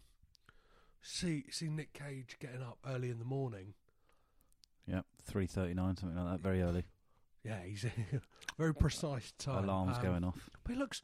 see 1.02 1.46
see 1.52 1.68
Nick 1.70 1.94
Cage 1.94 2.38
getting 2.40 2.62
up 2.62 2.78
early 2.88 3.10
in 3.10 3.20
the 3.20 3.26
morning. 3.26 3.74
Yep. 4.88 5.06
Three 5.24 5.48
thirty 5.48 5.74
nine, 5.74 5.98
something 5.98 6.18
like 6.18 6.34
that. 6.38 6.42
Very 6.42 6.62
early. 6.62 6.86
Yeah, 7.44 7.64
he's 7.64 7.86
very 8.58 8.74
precise 8.76 9.32
time. 9.38 9.64
Alarms 9.66 9.98
Um, 9.98 10.04
going 10.04 10.24
off. 10.24 10.50
But 10.64 10.74
he 10.74 10.80
looks, 10.80 11.02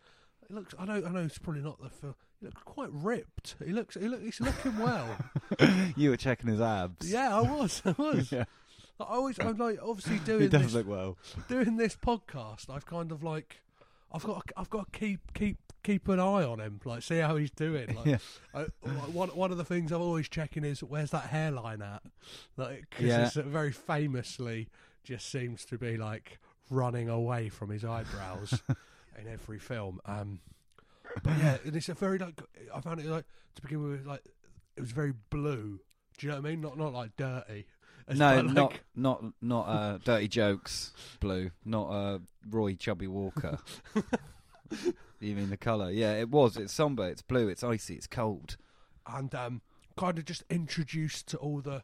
he 0.47 0.53
looks. 0.53 0.73
I 0.77 0.85
know, 0.85 1.03
I 1.05 1.09
know. 1.11 1.19
It's 1.21 1.37
probably 1.37 1.61
not 1.61 1.81
the 1.81 1.89
film. 1.89 2.15
He 2.45 2.49
looks 2.51 2.61
quite 2.63 2.89
ripped. 2.91 3.55
He 3.65 3.71
looks, 3.71 3.95
he 3.95 4.07
look, 4.07 4.21
he's 4.21 4.39
looking 4.39 4.77
well. 4.77 5.17
you 5.95 6.11
were 6.11 6.17
checking 6.17 6.49
his 6.49 6.61
abs. 6.61 7.11
yeah, 7.11 7.35
I 7.35 7.41
was, 7.41 7.81
I 7.85 7.95
was. 7.97 8.31
yeah. 8.31 8.43
I 8.99 9.03
always, 9.05 9.39
I'm 9.39 9.57
like, 9.57 9.79
obviously 9.81 10.19
doing. 10.25 10.41
He 10.41 10.47
does 10.47 10.61
this, 10.61 10.73
look 10.73 10.87
well. 10.87 11.17
doing 11.49 11.77
this 11.77 11.95
podcast. 11.95 12.69
I've 12.69 12.85
kind 12.85 13.11
of 13.11 13.23
like, 13.23 13.61
I've 14.11 14.23
got, 14.23 14.43
I've 14.55 14.69
got 14.69 14.93
to 14.93 14.99
keep, 14.99 15.19
keep, 15.33 15.57
keep 15.83 16.07
an 16.07 16.19
eye 16.19 16.43
on 16.43 16.59
him. 16.59 16.79
Like, 16.85 17.01
see 17.01 17.17
how 17.17 17.35
he's 17.35 17.49
doing. 17.51 17.95
Like, 17.95 18.05
Yeah. 18.05 18.17
I, 18.53 18.59
like, 18.83 19.13
one 19.13 19.29
one 19.29 19.51
of 19.51 19.57
the 19.57 19.65
things 19.65 19.91
I'm 19.91 20.01
always 20.01 20.29
checking 20.29 20.63
is 20.63 20.83
where's 20.83 21.09
that 21.11 21.25
hairline 21.25 21.81
at? 21.81 22.03
Like, 22.57 22.85
because 22.91 23.05
Yeah. 23.05 23.25
it's 23.25 23.35
very 23.35 23.71
famously 23.71 24.69
just 25.03 25.29
seems 25.31 25.65
to 25.65 25.77
be 25.77 25.97
like 25.97 26.39
running 26.69 27.09
away 27.09 27.49
from 27.49 27.69
his 27.69 27.83
eyebrows 27.85 28.59
in 29.19 29.27
every 29.27 29.59
film. 29.59 29.99
Um, 30.05 30.39
but 31.23 31.37
yeah, 31.37 31.57
and 31.65 31.75
it's 31.75 31.89
a 31.89 31.93
very 31.93 32.17
like 32.17 32.41
I 32.73 32.81
found 32.81 32.99
it 32.99 33.05
like 33.05 33.25
to 33.55 33.61
begin 33.61 33.83
with 33.89 34.05
like 34.05 34.23
it 34.75 34.81
was 34.81 34.91
very 34.91 35.13
blue. 35.29 35.79
Do 36.17 36.27
you 36.27 36.31
know 36.31 36.39
what 36.41 36.47
I 36.47 36.49
mean? 36.51 36.61
Not 36.61 36.77
not 36.77 36.93
like 36.93 37.15
dirty. 37.17 37.65
It's 38.07 38.19
No, 38.19 38.35
like, 38.41 38.45
not 38.53 38.73
not 38.95 39.23
not 39.41 39.63
uh, 39.67 39.97
dirty 40.03 40.27
jokes. 40.27 40.93
Blue, 41.19 41.51
not 41.63 41.87
uh, 41.89 42.19
Roy 42.49 42.75
Chubby 42.75 43.07
Walker. 43.07 43.57
you 45.19 45.35
mean 45.35 45.49
the 45.49 45.57
colour? 45.57 45.91
Yeah, 45.91 46.13
it 46.13 46.29
was. 46.29 46.57
It's 46.57 46.73
somber. 46.73 47.07
It's 47.09 47.21
blue. 47.21 47.47
It's 47.47 47.63
icy. 47.63 47.95
It's 47.95 48.07
cold. 48.07 48.57
and 49.07 49.33
um, 49.35 49.61
kind 49.97 50.17
of 50.17 50.25
just 50.25 50.43
introduced 50.49 51.27
to 51.27 51.37
all 51.37 51.61
the 51.61 51.83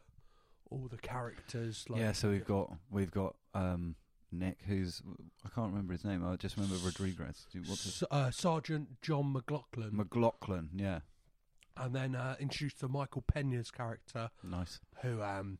all 0.70 0.88
the 0.90 0.98
characters. 0.98 1.84
Like, 1.88 2.00
yeah. 2.00 2.12
So 2.12 2.30
we've 2.30 2.44
got 2.44 2.72
we've 2.90 3.10
got 3.10 3.34
um, 3.54 3.96
Nick, 4.32 4.58
who's 4.66 5.02
I 5.44 5.48
can't 5.54 5.68
remember 5.70 5.92
his 5.92 6.04
name. 6.04 6.26
I 6.26 6.36
just 6.36 6.56
remember 6.56 6.76
Rodriguez. 6.84 7.46
Do 7.52 7.58
you- 7.58 7.64
What's 7.68 7.84
his? 7.84 8.02
S- 8.02 8.08
uh, 8.10 8.30
Sergeant 8.30 9.00
John 9.02 9.32
McLaughlin, 9.32 9.90
McLaughlin. 9.96 10.70
Yeah, 10.74 11.00
and 11.76 11.94
then 11.94 12.14
uh, 12.14 12.36
introduced 12.40 12.80
to 12.80 12.88
Michael 12.88 13.22
Pena's 13.22 13.70
character, 13.70 14.30
nice. 14.42 14.80
who 15.02 15.22
um, 15.22 15.58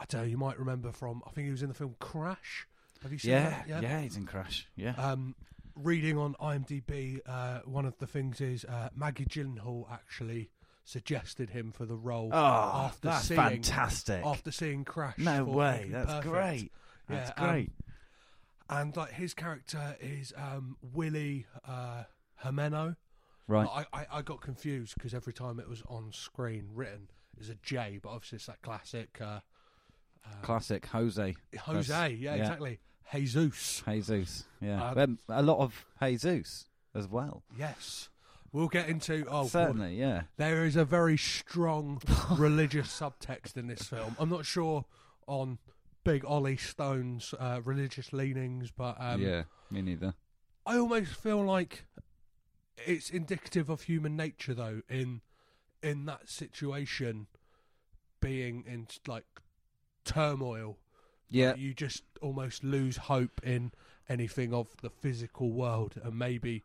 I 0.00 0.04
don't 0.08 0.22
know, 0.22 0.26
you 0.26 0.38
might 0.38 0.58
remember 0.58 0.92
from. 0.92 1.22
I 1.26 1.30
think 1.30 1.46
he 1.46 1.50
was 1.50 1.62
in 1.62 1.68
the 1.68 1.74
film 1.74 1.96
Crash. 2.00 2.66
Have 3.02 3.12
you 3.12 3.18
seen 3.18 3.32
Yeah, 3.32 3.62
that? 3.68 3.82
yeah, 3.82 4.00
He's 4.00 4.16
in 4.16 4.26
Crash. 4.26 4.66
Yeah. 4.74 4.94
Um, 4.96 5.34
reading 5.76 6.18
on 6.18 6.34
IMDb, 6.40 7.20
uh, 7.26 7.60
one 7.64 7.84
of 7.86 7.96
the 7.98 8.06
things 8.06 8.40
is 8.40 8.64
uh, 8.64 8.88
Maggie 8.94 9.24
Gyllenhaal 9.24 9.90
actually 9.92 10.50
suggested 10.84 11.50
him 11.50 11.70
for 11.70 11.84
the 11.84 11.94
role 11.96 12.30
oh, 12.32 12.36
after 12.36 13.08
that's 13.08 13.26
seeing 13.28 13.38
fantastic. 13.40 14.24
after 14.24 14.50
seeing 14.50 14.84
Crash. 14.84 15.18
no 15.18 15.44
way. 15.44 15.88
That's 15.92 16.06
perfect. 16.06 16.26
great. 16.32 16.72
That's 17.08 17.30
um, 17.36 17.48
great. 17.50 17.70
And 18.70 18.96
like 18.96 19.12
his 19.12 19.34
character 19.34 19.96
is 20.00 20.32
um, 20.36 20.76
Willie 20.94 21.46
uh, 21.66 22.04
Jimeno. 22.44 22.96
right. 23.46 23.68
I, 23.92 24.00
I, 24.00 24.06
I 24.12 24.22
got 24.22 24.40
confused 24.40 24.94
because 24.94 25.14
every 25.14 25.32
time 25.32 25.58
it 25.58 25.68
was 25.68 25.82
on 25.88 26.12
screen 26.12 26.68
written 26.74 27.08
as 27.40 27.48
a 27.48 27.54
J, 27.62 27.98
but 28.02 28.10
obviously 28.10 28.36
it's 28.36 28.46
that 28.46 28.60
classic 28.62 29.18
uh, 29.20 29.40
um, 30.26 30.32
Classic 30.42 30.84
Jose. 30.86 31.34
Jose. 31.60 32.10
Yeah, 32.20 32.34
yeah. 32.34 32.40
exactly. 32.40 32.78
Jesus. 33.12 33.82
Jesus. 33.88 34.44
Yeah. 34.60 34.90
Um, 34.90 35.18
a 35.28 35.42
lot 35.42 35.58
of 35.58 35.86
Jesus 36.02 36.66
as 36.94 37.08
well. 37.08 37.42
Yes. 37.58 38.10
We'll 38.52 38.68
get 38.68 38.88
into. 38.88 39.26
Oh. 39.28 39.46
Certainly, 39.46 39.96
yeah. 39.96 40.22
There 40.36 40.64
is 40.64 40.76
a 40.76 40.84
very 40.84 41.16
strong 41.16 42.00
religious 42.32 42.88
subtext 42.88 43.56
in 43.56 43.66
this 43.66 43.82
film. 43.82 44.16
I'm 44.18 44.30
not 44.30 44.46
sure 44.46 44.84
on 45.26 45.58
Big 46.08 46.24
Ollie 46.24 46.56
Stone's 46.56 47.34
uh, 47.38 47.60
religious 47.62 48.14
leanings, 48.14 48.70
but 48.70 48.96
um, 48.98 49.20
yeah, 49.20 49.42
me 49.70 49.82
neither. 49.82 50.14
I 50.64 50.78
almost 50.78 51.12
feel 51.12 51.44
like 51.44 51.84
it's 52.78 53.10
indicative 53.10 53.68
of 53.68 53.82
human 53.82 54.16
nature, 54.16 54.54
though, 54.54 54.80
in 54.88 55.20
in 55.82 56.06
that 56.06 56.30
situation, 56.30 57.26
being 58.22 58.64
in 58.66 58.86
like 59.06 59.26
turmoil. 60.06 60.78
Yeah, 61.28 61.50
Like, 61.50 61.58
you 61.58 61.74
just 61.74 62.04
almost 62.22 62.64
lose 62.64 62.96
hope 62.96 63.42
in 63.44 63.72
anything 64.08 64.54
of 64.54 64.68
the 64.80 64.88
physical 64.88 65.52
world, 65.52 66.00
and 66.02 66.18
maybe 66.18 66.64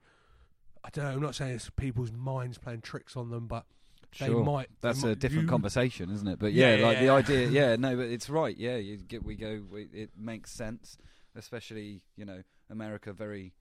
I 0.85 0.89
don't 0.89 1.03
know. 1.03 1.11
I'm 1.11 1.21
not 1.21 1.35
saying 1.35 1.55
it's 1.55 1.69
people's 1.69 2.13
minds 2.13 2.57
playing 2.57 2.79
tricks 2.79 3.17
on 3.17 3.29
them, 3.29 3.47
but 3.47 3.65
they 4.19 4.27
sure. 4.27 4.43
might. 4.43 4.69
they 4.81 4.89
That's 4.89 5.03
a 5.03 5.07
might 5.07 5.19
different 5.19 5.43
view- 5.43 5.49
conversation, 5.49 6.09
isn't 6.11 6.27
it? 6.27 6.39
But 6.39 6.53
Yeah, 6.53 6.71
yeah, 6.71 6.75
yeah, 6.75 6.85
like 6.85 6.99
the 6.99 7.09
idea. 7.09 7.47
Yeah, 7.49 7.75
no, 7.75 7.95
but 7.95 8.05
it's 8.07 8.29
right. 8.29 8.55
Yeah, 8.57 8.77
you 8.77 8.97
get 8.97 9.23
we 9.23 9.35
go. 9.35 9.61
We, 9.71 9.83
it 9.93 10.11
makes 10.17 10.51
sense, 10.51 10.97
especially 11.35 12.01
you 12.17 12.25
know 12.25 12.43
America 12.69 13.13
very 13.13 13.53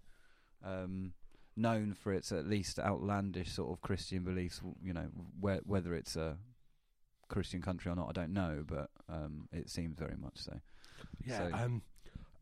um, 0.64 1.12
known 1.56 1.94
for 1.94 2.12
its 2.12 2.32
at 2.32 2.46
least 2.46 2.78
outlandish 2.78 3.50
sort 3.52 3.72
of 3.72 3.80
Christian 3.82 4.22
beliefs. 4.24 4.60
You 4.82 4.92
know, 4.92 5.08
whe- 5.40 5.60
whether 5.64 5.94
it's 5.94 6.16
a 6.16 6.36
Christian 7.28 7.62
country 7.62 7.90
or 7.90 7.94
not, 7.96 8.08
I 8.08 8.12
don't 8.12 8.32
know, 8.32 8.64
but 8.66 8.90
um, 9.08 9.48
it 9.52 9.70
seems 9.70 9.96
very 9.98 10.16
much 10.16 10.36
so. 10.38 10.60
Yeah, 11.24 11.48
So- 11.48 11.54
um, 11.56 11.82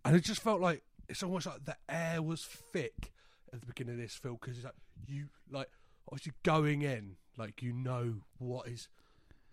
and 0.05 0.17
it 0.17 0.25
just 0.25 0.43
felt 0.43 0.61
like 0.61 0.83
it's 1.09 1.23
almost 1.23 1.47
like 1.47 1.65
the 1.65 1.77
air 1.89 2.23
was 2.23 2.45
thick 2.45 3.13
at 3.53 3.61
the 3.61 3.67
beginning 3.67 3.95
of 3.95 4.01
this 4.01 4.15
film 4.15 4.39
because 4.41 4.57
it's 4.57 4.65
like 4.65 4.75
you 5.07 5.27
like 5.51 5.69
obviously 6.11 6.33
going 6.43 6.83
in 6.83 7.17
like 7.37 7.63
you 7.63 7.73
know 7.73 8.17
what 8.39 8.69
is 8.69 8.89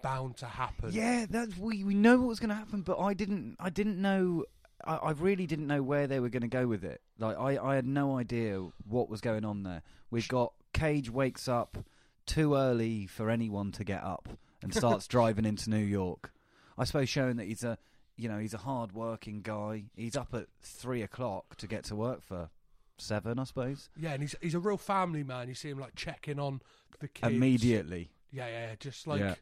bound 0.02 0.38
to 0.38 0.46
happen. 0.46 0.92
Yeah, 0.92 1.26
that's 1.30 1.58
we 1.58 1.84
we 1.84 1.94
know 1.94 2.18
what 2.18 2.28
was 2.28 2.40
going 2.40 2.50
to 2.50 2.56
happen, 2.56 2.82
but 2.82 3.00
I 3.00 3.14
didn't 3.14 3.56
I 3.60 3.70
didn't 3.70 4.02
know 4.02 4.46
I, 4.84 4.96
I 4.96 5.12
really 5.12 5.48
didn't 5.48 5.68
know 5.68 5.82
where 5.82 6.08
they 6.08 6.20
were 6.20 6.30
going 6.30 6.42
to 6.42 6.48
go 6.48 6.68
with 6.68 6.84
it. 6.84 7.02
Like 7.18 7.38
I 7.38 7.58
I 7.58 7.76
had 7.76 7.86
no 7.86 8.18
idea 8.18 8.66
what 8.88 9.10
was 9.10 9.22
going 9.22 9.46
on 9.46 9.64
there. 9.64 9.82
We've 10.12 10.28
got 10.28 10.54
Cage 10.74 11.10
wakes 11.10 11.48
up 11.48 11.78
too 12.26 12.56
early 12.56 13.08
for 13.08 13.30
anyone 13.30 13.72
to 13.72 13.84
get 13.84 14.04
up 14.04 14.30
and 14.62 14.74
starts 14.74 15.08
driving 15.16 15.46
into 15.46 15.70
New 15.70 15.78
York. 15.78 16.32
I 16.78 16.84
suppose 16.84 17.10
showing 17.10 17.38
that 17.38 17.46
he's 17.46 17.64
a 17.64 17.78
you 18.18 18.30
know 18.30 18.38
he's 18.40 18.54
a 18.54 18.60
hard 18.60 18.92
working 18.94 19.42
guy. 19.42 19.86
He's 19.96 20.16
up 20.16 20.34
at 20.34 20.48
three 20.62 21.02
o'clock 21.02 21.56
to 21.58 21.68
get 21.68 21.86
to 21.86 21.96
work 21.96 22.22
for 22.24 22.50
seven, 22.98 23.40
I 23.40 23.44
suppose. 23.44 23.90
Yeah, 23.98 24.12
and 24.14 24.22
he's 24.22 24.36
he's 24.42 24.56
a 24.56 24.60
real 24.60 24.78
family 24.78 25.24
man. 25.24 25.48
You 25.48 25.54
see 25.56 25.70
him 25.70 25.80
like 25.80 25.96
checking 25.96 26.40
on 26.40 26.62
the 27.00 27.08
kids 27.08 27.34
Immediately. 27.34 28.10
Yeah, 28.32 28.48
yeah, 28.48 28.68
yeah, 28.70 28.76
just 28.80 29.08
like 29.08 29.20
Yeah. 29.22 29.36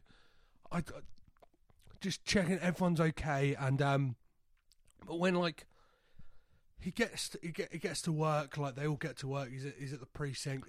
I, 0.72 0.78
I- 0.78 0.82
just 2.00 2.24
checking 2.24 2.58
everyone's 2.60 3.00
okay, 3.00 3.54
and 3.58 3.80
um, 3.80 4.16
but 5.06 5.18
when 5.18 5.34
like 5.34 5.66
he 6.78 6.90
gets 6.90 7.30
to, 7.30 7.38
he, 7.42 7.48
get, 7.48 7.72
he 7.72 7.78
gets 7.78 8.02
to 8.02 8.12
work, 8.12 8.58
like 8.58 8.74
they 8.76 8.86
all 8.86 8.96
get 8.96 9.16
to 9.18 9.26
work. 9.28 9.50
He's 9.50 9.64
at, 9.64 9.74
he's 9.78 9.92
at 9.94 10.00
the 10.00 10.06
precinct, 10.06 10.68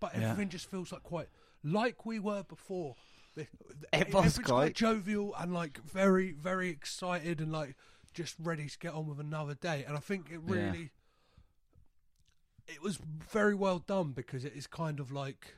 but 0.00 0.12
Yeah. 0.14 0.30
everything 0.30 0.48
just 0.50 0.70
feels 0.70 0.92
like 0.92 1.02
quite 1.02 1.26
like 1.64 2.06
we 2.06 2.18
were 2.20 2.44
before. 2.44 2.94
The- 3.34 3.46
Everyone's 3.92 4.38
everyone's 4.38 4.38
quite- 4.38 4.74
jovial 4.74 5.34
and 5.34 5.52
like 5.52 5.78
very 5.82 6.32
very 6.32 6.68
excited 6.70 7.40
and 7.40 7.50
like 7.52 7.74
just 8.14 8.36
ready 8.38 8.68
to 8.68 8.78
get 8.78 8.94
on 8.94 9.06
with 9.08 9.18
another 9.20 9.54
day. 9.54 9.84
And 9.86 9.96
I 9.96 10.00
think 10.00 10.26
it 10.30 10.40
Yeah. 10.46 10.72
It 12.68 12.82
was 12.82 12.98
very 13.32 13.54
well 13.54 13.78
done 13.78 14.12
because 14.12 14.44
it 14.44 14.54
is 14.54 14.66
kind 14.66 15.00
of 15.00 15.10
like 15.10 15.54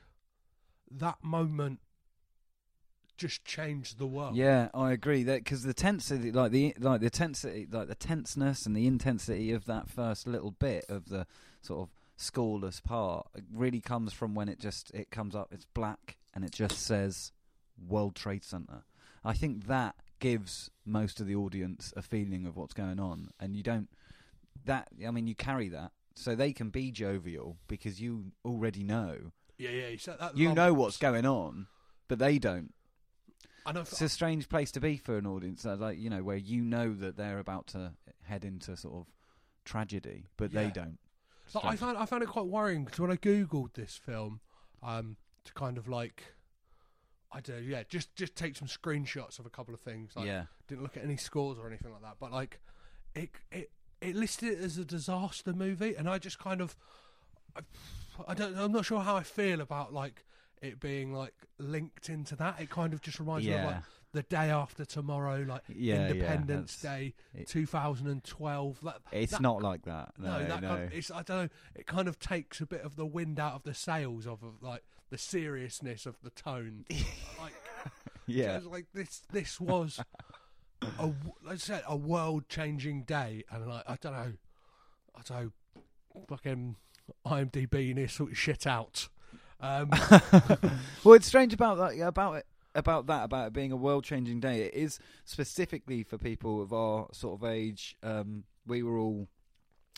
that 0.89 1.23
moment 1.23 1.79
just 3.21 3.45
changed 3.45 3.99
the 3.99 4.07
world. 4.07 4.35
Yeah, 4.35 4.69
I 4.73 4.91
agree. 4.91 5.23
That 5.23 5.43
because 5.43 5.61
the 5.61 5.75
tensity, 5.75 6.33
like 6.33 6.51
the 6.51 6.73
like 6.79 7.01
the 7.01 7.09
tensity, 7.11 7.67
like 7.71 7.87
the 7.87 7.95
tenseness 7.95 8.65
and 8.65 8.75
the 8.75 8.87
intensity 8.87 9.51
of 9.51 9.65
that 9.65 9.89
first 9.89 10.25
little 10.25 10.51
bit 10.51 10.85
of 10.89 11.09
the 11.09 11.27
sort 11.61 11.81
of 11.81 11.93
scoreless 12.17 12.83
part, 12.83 13.27
really 13.53 13.79
comes 13.79 14.11
from 14.11 14.33
when 14.33 14.49
it 14.49 14.59
just 14.59 14.91
it 14.91 15.11
comes 15.11 15.35
up. 15.35 15.49
It's 15.51 15.65
black 15.65 16.17
and 16.33 16.43
it 16.43 16.51
just 16.51 16.79
says 16.79 17.31
World 17.87 18.15
Trade 18.15 18.43
Center. 18.43 18.85
I 19.23 19.33
think 19.33 19.67
that 19.67 19.95
gives 20.19 20.71
most 20.83 21.19
of 21.19 21.27
the 21.27 21.35
audience 21.35 21.93
a 21.95 22.01
feeling 22.01 22.47
of 22.47 22.57
what's 22.57 22.73
going 22.73 22.99
on, 22.99 23.29
and 23.39 23.55
you 23.55 23.61
don't. 23.61 23.89
That 24.65 24.87
I 25.05 25.11
mean, 25.11 25.27
you 25.27 25.35
carry 25.35 25.69
that 25.69 25.91
so 26.15 26.35
they 26.35 26.53
can 26.53 26.69
be 26.69 26.91
jovial 26.91 27.57
because 27.67 28.01
you 28.01 28.31
already 28.45 28.83
know. 28.83 29.31
yeah, 29.57 29.69
yeah. 29.69 29.87
You, 29.89 29.97
that 30.19 30.37
You 30.37 30.53
know 30.53 30.73
what's 30.73 30.97
going 30.97 31.25
on, 31.25 31.67
but 32.07 32.19
they 32.19 32.39
don't. 32.39 32.73
I 33.65 33.71
know. 33.71 33.81
It's 33.81 34.01
a 34.01 34.09
strange 34.09 34.49
place 34.49 34.71
to 34.71 34.79
be 34.79 34.97
for 34.97 35.17
an 35.17 35.27
audience, 35.27 35.65
like 35.65 35.99
you 35.99 36.09
know, 36.09 36.23
where 36.23 36.37
you 36.37 36.63
know 36.63 36.93
that 36.95 37.17
they're 37.17 37.39
about 37.39 37.67
to 37.67 37.93
head 38.23 38.43
into 38.43 38.75
sort 38.75 38.95
of 38.95 39.07
tragedy, 39.65 40.25
but 40.37 40.51
they 40.51 40.69
don't. 40.69 40.97
But 41.53 41.65
I 41.65 41.75
found 41.75 41.97
I 41.97 42.05
found 42.05 42.23
it 42.23 42.29
quite 42.29 42.47
worrying 42.47 42.85
because 42.85 42.99
when 42.99 43.11
I 43.11 43.17
googled 43.17 43.73
this 43.73 43.95
film, 43.95 44.39
um, 44.81 45.17
to 45.45 45.53
kind 45.53 45.77
of 45.77 45.87
like, 45.87 46.23
I 47.31 47.41
don't 47.41 47.57
know, 47.57 47.61
yeah, 47.61 47.83
just 47.87 48.15
just 48.15 48.35
take 48.35 48.55
some 48.55 48.67
screenshots 48.67 49.37
of 49.39 49.45
a 49.45 49.49
couple 49.49 49.73
of 49.73 49.79
things. 49.81 50.11
Like, 50.15 50.27
yeah, 50.27 50.45
didn't 50.67 50.83
look 50.83 50.97
at 50.97 51.03
any 51.03 51.17
scores 51.17 51.57
or 51.59 51.67
anything 51.67 51.91
like 51.91 52.01
that. 52.01 52.15
But 52.19 52.31
like, 52.31 52.59
it 53.15 53.29
it 53.51 53.71
it 54.01 54.15
listed 54.15 54.53
it 54.53 54.59
as 54.63 54.77
a 54.77 54.85
disaster 54.85 55.53
movie, 55.53 55.95
and 55.95 56.09
I 56.09 56.17
just 56.17 56.39
kind 56.39 56.61
of, 56.61 56.75
I, 57.55 57.61
I 58.27 58.33
don't, 58.33 58.57
I'm 58.57 58.71
not 58.71 58.85
sure 58.85 59.01
how 59.01 59.15
I 59.15 59.23
feel 59.23 59.61
about 59.61 59.93
like 59.93 60.25
it 60.61 60.79
being 60.79 61.13
like 61.13 61.33
linked 61.57 62.09
into 62.09 62.35
that. 62.37 62.59
It 62.59 62.69
kind 62.69 62.93
of 62.93 63.01
just 63.01 63.19
reminds 63.19 63.45
me 63.47 63.53
of 63.53 63.65
like 63.65 63.83
the 64.13 64.23
day 64.23 64.49
after 64.49 64.83
tomorrow, 64.85 65.45
like 65.47 65.61
Yeah, 65.69 65.95
yeah, 65.95 66.11
Independence 66.11 66.75
that's- 66.75 66.99
Day, 66.99 67.13
it- 67.33 67.47
2012. 67.47 68.79
That, 68.83 68.97
it's 69.11 69.31
that 69.33 69.41
not 69.41 69.61
like 69.61 69.83
that. 69.85 70.13
No, 70.17 70.39
no, 70.39 70.47
that 70.47 70.61
no. 70.61 70.67
Kind 70.69 70.83
of, 70.83 70.93
it's 70.93 71.11
I 71.11 71.23
don't 71.23 71.37
know. 71.43 71.49
It 71.75 71.87
kind 71.87 72.07
of 72.07 72.19
takes 72.19 72.59
a 72.61 72.65
bit 72.65 72.81
of 72.81 72.95
the 72.95 73.05
wind 73.05 73.39
out 73.39 73.53
of 73.53 73.63
the 73.63 73.73
sails 73.73 74.25
of, 74.25 74.43
of 74.43 74.61
like 74.61 74.83
the 75.09 75.17
seriousness 75.17 76.05
of 76.05 76.17
the 76.23 76.29
tone. 76.31 76.85
like, 77.41 77.53
yeah, 78.27 78.59
like 78.65 78.87
this. 78.93 79.21
This 79.31 79.59
was 79.59 79.99
a 80.81 81.07
w- 81.07 81.33
let's 81.45 81.63
say 81.63 81.81
a 81.87 81.95
world 81.95 82.47
changing 82.49 83.03
day, 83.03 83.43
and 83.51 83.67
like 83.67 83.83
I 83.87 83.97
don't 84.01 84.13
know, 84.13 84.33
I 85.15 85.21
don't 85.27 85.43
know, 85.43 85.51
fucking 86.27 86.75
IMDb 87.25 87.93
near 87.93 88.07
sort 88.07 88.31
of 88.31 88.37
shit 88.37 88.65
out. 88.65 89.07
Um, 89.59 89.89
well, 91.03 91.13
it's 91.13 91.27
strange 91.27 91.53
about 91.53 91.77
that. 91.77 91.99
About 92.05 92.35
it. 92.35 92.45
About 92.73 93.07
that, 93.07 93.25
about 93.25 93.47
it 93.47 93.53
being 93.53 93.73
a 93.73 93.75
world-changing 93.75 94.39
day, 94.39 94.61
it 94.61 94.73
is 94.73 94.97
specifically 95.25 96.03
for 96.03 96.17
people 96.17 96.61
of 96.61 96.71
our 96.71 97.09
sort 97.11 97.41
of 97.41 97.45
age. 97.45 97.97
Um, 98.01 98.45
we 98.65 98.81
were 98.81 98.97
all, 98.97 99.27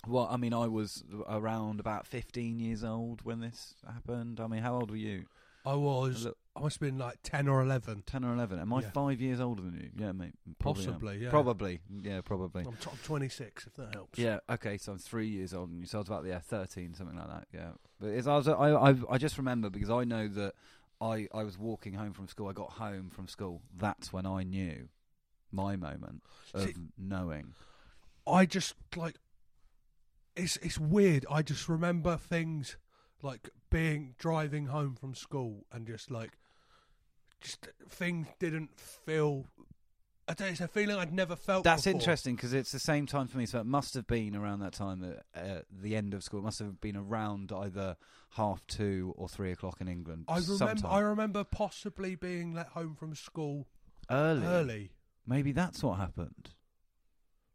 well, 0.07 0.27
I 0.31 0.37
mean, 0.37 0.55
I 0.55 0.67
was 0.67 1.03
around 1.29 1.79
about 1.79 2.07
fifteen 2.07 2.59
years 2.59 2.83
old 2.83 3.21
when 3.21 3.41
this 3.41 3.75
happened. 3.85 4.39
I 4.39 4.47
mean, 4.47 4.63
how 4.63 4.73
old 4.73 4.89
were 4.89 4.97
you? 4.97 5.25
I 5.65 5.75
was, 5.75 6.27
I 6.55 6.59
must 6.59 6.75
have 6.79 6.81
been 6.81 6.99
like 6.99 7.17
ten 7.23 7.47
or 7.47 7.61
eleven. 7.61 8.03
Ten 8.05 8.23
or 8.23 8.33
eleven? 8.33 8.59
Am 8.59 8.71
I 8.73 8.81
Yeah. 8.81 8.91
five 8.91 9.19
years 9.19 9.39
older 9.39 9.61
than 9.63 9.73
you? 9.75 9.89
Yeah, 9.97 10.11
mate. 10.11 10.33
Probably 10.59 10.83
am. 10.85 10.91
Possibly, 10.91 11.17
yeah. 11.17 11.29
Probably. 11.31 11.79
Yeah, 12.01 12.21
probably. 12.21 12.63
I'm, 12.65 12.73
t- 12.73 12.89
I'm 12.91 12.97
26, 13.03 13.65
if 13.67 13.73
that 13.73 13.93
helps. 13.93 14.19
Yeah. 14.19 14.37
Okay. 14.49 14.77
So 14.77 14.91
I'm 14.91 14.99
three 14.99 15.27
years 15.27 15.53
older 15.53 15.71
than 15.71 15.79
you. 15.79 15.87
So 15.87 15.97
I 15.97 16.01
was 16.01 16.07
about 16.07 16.23
the 16.23 16.29
yeah, 16.29 16.39
thirteen, 16.39 16.93
something 16.93 17.17
like 17.17 17.27
that. 17.27 17.47
Yeah. 17.51 17.71
But 17.99 18.09
it's, 18.09 18.27
I 18.27 18.35
was 18.37 18.47
I, 18.47 18.53
I 18.53 18.95
I 19.09 19.17
just 19.17 19.37
remember 19.37 19.69
because 19.71 19.89
I 19.89 20.03
know 20.03 20.27
that 20.27 20.53
I 21.01 21.27
I 21.33 21.43
was 21.43 21.57
walking 21.57 21.93
home 21.93 22.13
from 22.13 22.27
school. 22.27 22.47
I 22.49 22.53
got 22.53 22.73
home 22.73 23.09
from 23.09 23.27
school. 23.27 23.61
That's 23.75 24.13
when 24.13 24.25
I 24.27 24.43
knew 24.43 24.89
my 25.51 25.75
moment 25.75 26.21
of 26.53 26.65
See- 26.65 26.75
knowing. 26.99 27.53
I 28.27 28.45
just 28.45 28.75
like 28.95 29.15
it's 30.35 30.57
it's 30.57 30.77
weird. 30.77 31.25
I 31.31 31.41
just 31.41 31.67
remember 31.67 32.15
things 32.17 32.77
like 33.23 33.49
being 33.71 34.13
driving 34.19 34.67
home 34.67 34.95
from 34.95 35.15
school 35.15 35.65
and 35.71 35.87
just 35.87 36.11
like 36.11 36.33
just 37.43 37.67
things 37.89 38.27
didn't 38.39 38.77
feel. 38.79 39.45
I 40.27 40.33
don't 40.33 40.51
it's 40.51 40.61
a 40.61 40.67
feeling 40.69 40.95
I'd 40.95 41.13
never 41.13 41.35
felt. 41.35 41.65
That's 41.65 41.83
before. 41.83 41.99
interesting 41.99 42.35
because 42.35 42.53
it's 42.53 42.71
the 42.71 42.79
same 42.79 43.05
time 43.05 43.27
for 43.27 43.37
me. 43.37 43.45
So 43.45 43.59
it 43.59 43.65
must 43.65 43.93
have 43.93 44.07
been 44.07 44.35
around 44.35 44.61
that 44.61 44.73
time 44.73 44.99
that 45.01 45.23
uh, 45.35 45.61
the 45.69 45.95
end 45.95 46.13
of 46.13 46.23
school. 46.23 46.39
It 46.39 46.43
must 46.43 46.59
have 46.59 46.79
been 46.79 46.95
around 46.95 47.51
either 47.51 47.97
half 48.31 48.65
two 48.67 49.13
or 49.17 49.27
three 49.27 49.51
o'clock 49.51 49.81
in 49.81 49.87
England. 49.87 50.25
I 50.27 50.35
remember. 50.35 50.57
sometime. 50.57 50.91
I 50.91 50.99
remember 50.99 51.43
possibly 51.43 52.15
being 52.15 52.53
let 52.53 52.67
home 52.67 52.95
from 52.95 53.15
school 53.15 53.67
early. 54.09 54.45
early. 54.45 54.91
Maybe 55.27 55.51
that's 55.51 55.83
what 55.83 55.97
happened. 55.97 56.51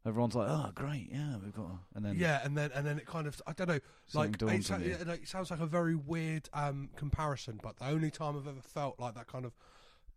Everyone's 0.06 0.34
like, 0.34 0.48
"Oh, 0.48 0.70
great, 0.74 1.08
yeah, 1.12 1.36
we've 1.42 1.52
got," 1.52 1.64
a-" 1.66 1.96
and 1.96 2.04
then 2.04 2.16
yeah, 2.16 2.40
and 2.44 2.56
then 2.56 2.70
and 2.74 2.86
then 2.86 2.98
it 2.98 3.06
kind 3.06 3.26
of 3.26 3.40
I 3.46 3.52
don't 3.52 3.68
know. 3.68 3.80
Like, 4.14 4.40
it, 4.40 4.82
you. 4.82 5.12
it 5.12 5.28
sounds 5.28 5.50
like 5.50 5.60
a 5.60 5.66
very 5.66 5.96
weird 5.96 6.48
um, 6.54 6.88
comparison, 6.96 7.60
but 7.62 7.78
the 7.78 7.86
only 7.86 8.10
time 8.10 8.36
I've 8.36 8.46
ever 8.46 8.62
felt 8.62 8.98
like 8.98 9.14
that 9.16 9.26
kind 9.26 9.44
of 9.44 9.52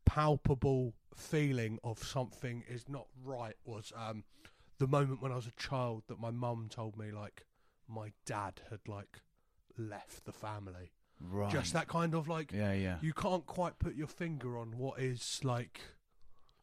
palpable 0.06 0.94
feeling 1.16 1.80
of 1.84 2.00
something 2.04 2.64
is 2.70 2.88
not 2.88 3.08
right 3.24 3.56
was 3.66 3.92
um, 3.96 4.24
the 4.80 4.88
moment 4.88 5.22
when 5.22 5.32
I 5.32 5.36
was 5.36 5.48
a 5.48 5.52
child 5.62 6.04
that 6.08 6.20
my 6.20 6.32
mum 6.32 6.68
told 6.70 6.98
me 6.98 7.12
like 7.12 7.46
my 7.88 8.12
dad 8.26 8.62
had 8.70 8.80
like 8.88 9.20
left 9.78 10.26
the 10.26 10.32
family. 10.32 10.92
right. 11.20 11.52
Just 11.52 11.74
that 11.74 11.88
kind 11.88 12.14
of 12.16 12.28
like 12.28 12.52
Yeah, 12.52 12.74
yeah. 12.74 12.98
you 13.02 13.14
can't 13.14 13.46
quite 13.46 13.78
put 13.80 13.96
your 13.96 14.08
finger 14.08 14.58
on 14.58 14.78
what 14.78 15.00
is 15.00 15.40
like. 15.44 15.82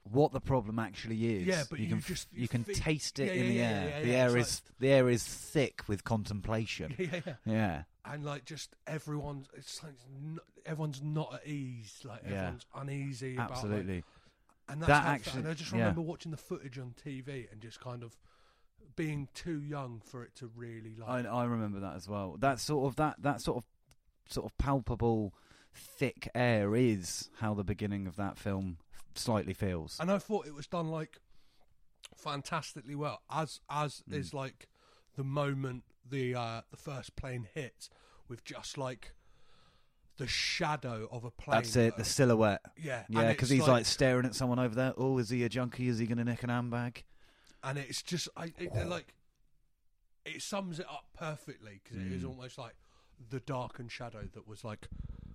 what 0.04 0.32
the 0.32 0.40
problem 0.40 0.78
actually 0.78 1.36
is. 1.36 1.46
Yeah, 1.46 1.64
but 1.68 1.78
you 1.80 1.88
can 1.88 2.00
just- 2.00 2.32
you 2.32 2.42
you 2.42 2.48
can 2.48 2.64
taste 2.64 3.18
it 3.18 3.34
Yeah, 3.36 3.42
in 3.42 3.52
yeah, 3.52 3.84
the 3.84 3.94
air. 3.94 4.02
the 4.04 4.14
air 4.16 4.36
is 4.38 4.62
the 4.78 4.88
air 4.88 5.08
is 5.10 5.22
thick 5.24 5.82
with 5.86 6.02
contemplation. 6.04 6.94
Yeah, 6.98 7.34
yeah. 7.44 7.82
And 8.08 8.24
like 8.24 8.44
just 8.44 8.74
everyone's 8.86 9.48
it's 9.54 9.82
like 9.82 9.94
n 10.24 10.38
everyone's 10.66 11.02
not 11.02 11.34
at 11.34 11.46
ease 11.46 12.00
like 12.04 12.22
Yeah. 12.24 12.30
everyone's 12.34 12.66
uneasy 12.74 13.34
about 13.34 13.50
like, 13.50 13.58
absolutely. 13.58 14.04
and 14.68 14.80
that's 14.82 14.88
That 14.88 15.04
how 15.04 15.10
actually- 15.12 15.38
and 15.40 15.48
I 15.48 15.54
just 15.54 15.72
yeah. 15.72 15.78
remember 15.78 16.00
watching 16.02 16.30
the 16.30 16.36
footage 16.36 16.78
on 16.78 16.94
TV 17.02 17.50
and 17.52 17.60
just 17.60 17.80
kind 17.80 18.02
of 18.02 18.16
being 18.96 19.28
too 19.34 19.62
young 19.62 20.00
for 20.04 20.22
it 20.24 20.34
to 20.36 20.48
really 20.56 20.96
I 21.06 21.20
like 21.22 21.26
I 21.32 21.44
remember 21.44 21.80
that 21.80 21.94
as 21.96 22.08
well. 22.08 22.36
That 22.38 22.58
sort 22.60 22.86
of 22.88 22.96
that 22.96 23.16
that 23.22 23.40
sort 23.40 23.58
of 23.58 23.64
sort 24.28 24.44
of 24.46 24.56
palpable 24.58 25.32
thick 25.72 26.28
air 26.34 26.74
is 26.74 27.30
how 27.38 27.54
the 27.54 27.62
beginning 27.64 28.06
of 28.06 28.16
that 28.16 28.36
film 28.38 28.78
slightly 29.14 29.52
feels. 29.54 29.98
and 30.00 30.10
I 30.10 30.18
thought 30.18 30.46
it 30.46 30.54
was 30.54 30.66
done 30.66 30.88
like 30.88 31.18
fantastically 32.16 32.94
well 32.94 33.22
as 33.30 33.60
as 33.70 34.02
Mm. 34.08 34.14
is 34.14 34.34
like 34.34 34.68
the 35.16 35.24
moment 35.24 35.84
the 36.10 36.34
uh 36.34 36.60
the 36.70 36.76
first 36.76 37.16
plane 37.16 37.46
hits 37.54 37.90
with 38.28 38.44
just 38.44 38.76
like 38.78 39.12
the 40.16 40.26
shadow 40.26 41.08
of 41.12 41.24
a 41.24 41.30
plane 41.30 41.56
That's 41.60 41.76
it. 41.76 41.92
uh, 41.94 41.96
The 41.98 42.04
silhouette. 42.04 42.60
yeah 42.76 43.04
Yeah, 43.08 43.28
because 43.28 43.50
he's 43.50 43.66
like, 43.68 43.86
staring 43.86 44.26
at 44.26 44.34
someone 44.34 44.58
over 44.58 44.74
there. 44.74 44.92
Oh, 44.96 45.18
is 45.18 45.30
he 45.30 45.44
a 45.44 45.48
junkie? 45.48 45.86
Is 45.88 45.98
he 45.98 46.06
going 46.06 46.18
to 46.18 46.24
nick 46.24 46.42
an 46.42 46.48
handbag? 46.50 47.04
and 47.64 47.76
it's 47.78 48.02
just 48.02 48.28
I 48.36 48.52
it, 48.58 48.86
like 48.88 49.14
it 50.24 50.42
sums 50.42 50.78
it 50.78 50.86
up 50.88 51.06
perfectly 51.16 51.80
because 51.82 51.98
it 51.98 52.12
is 52.12 52.22
Mm. 52.22 52.28
almost 52.28 52.58
like 52.58 52.74
the 53.30 53.40
darkened 53.40 53.90
shadow 53.90 54.28
that 54.34 54.46
was 54.46 54.62
like 54.64 54.88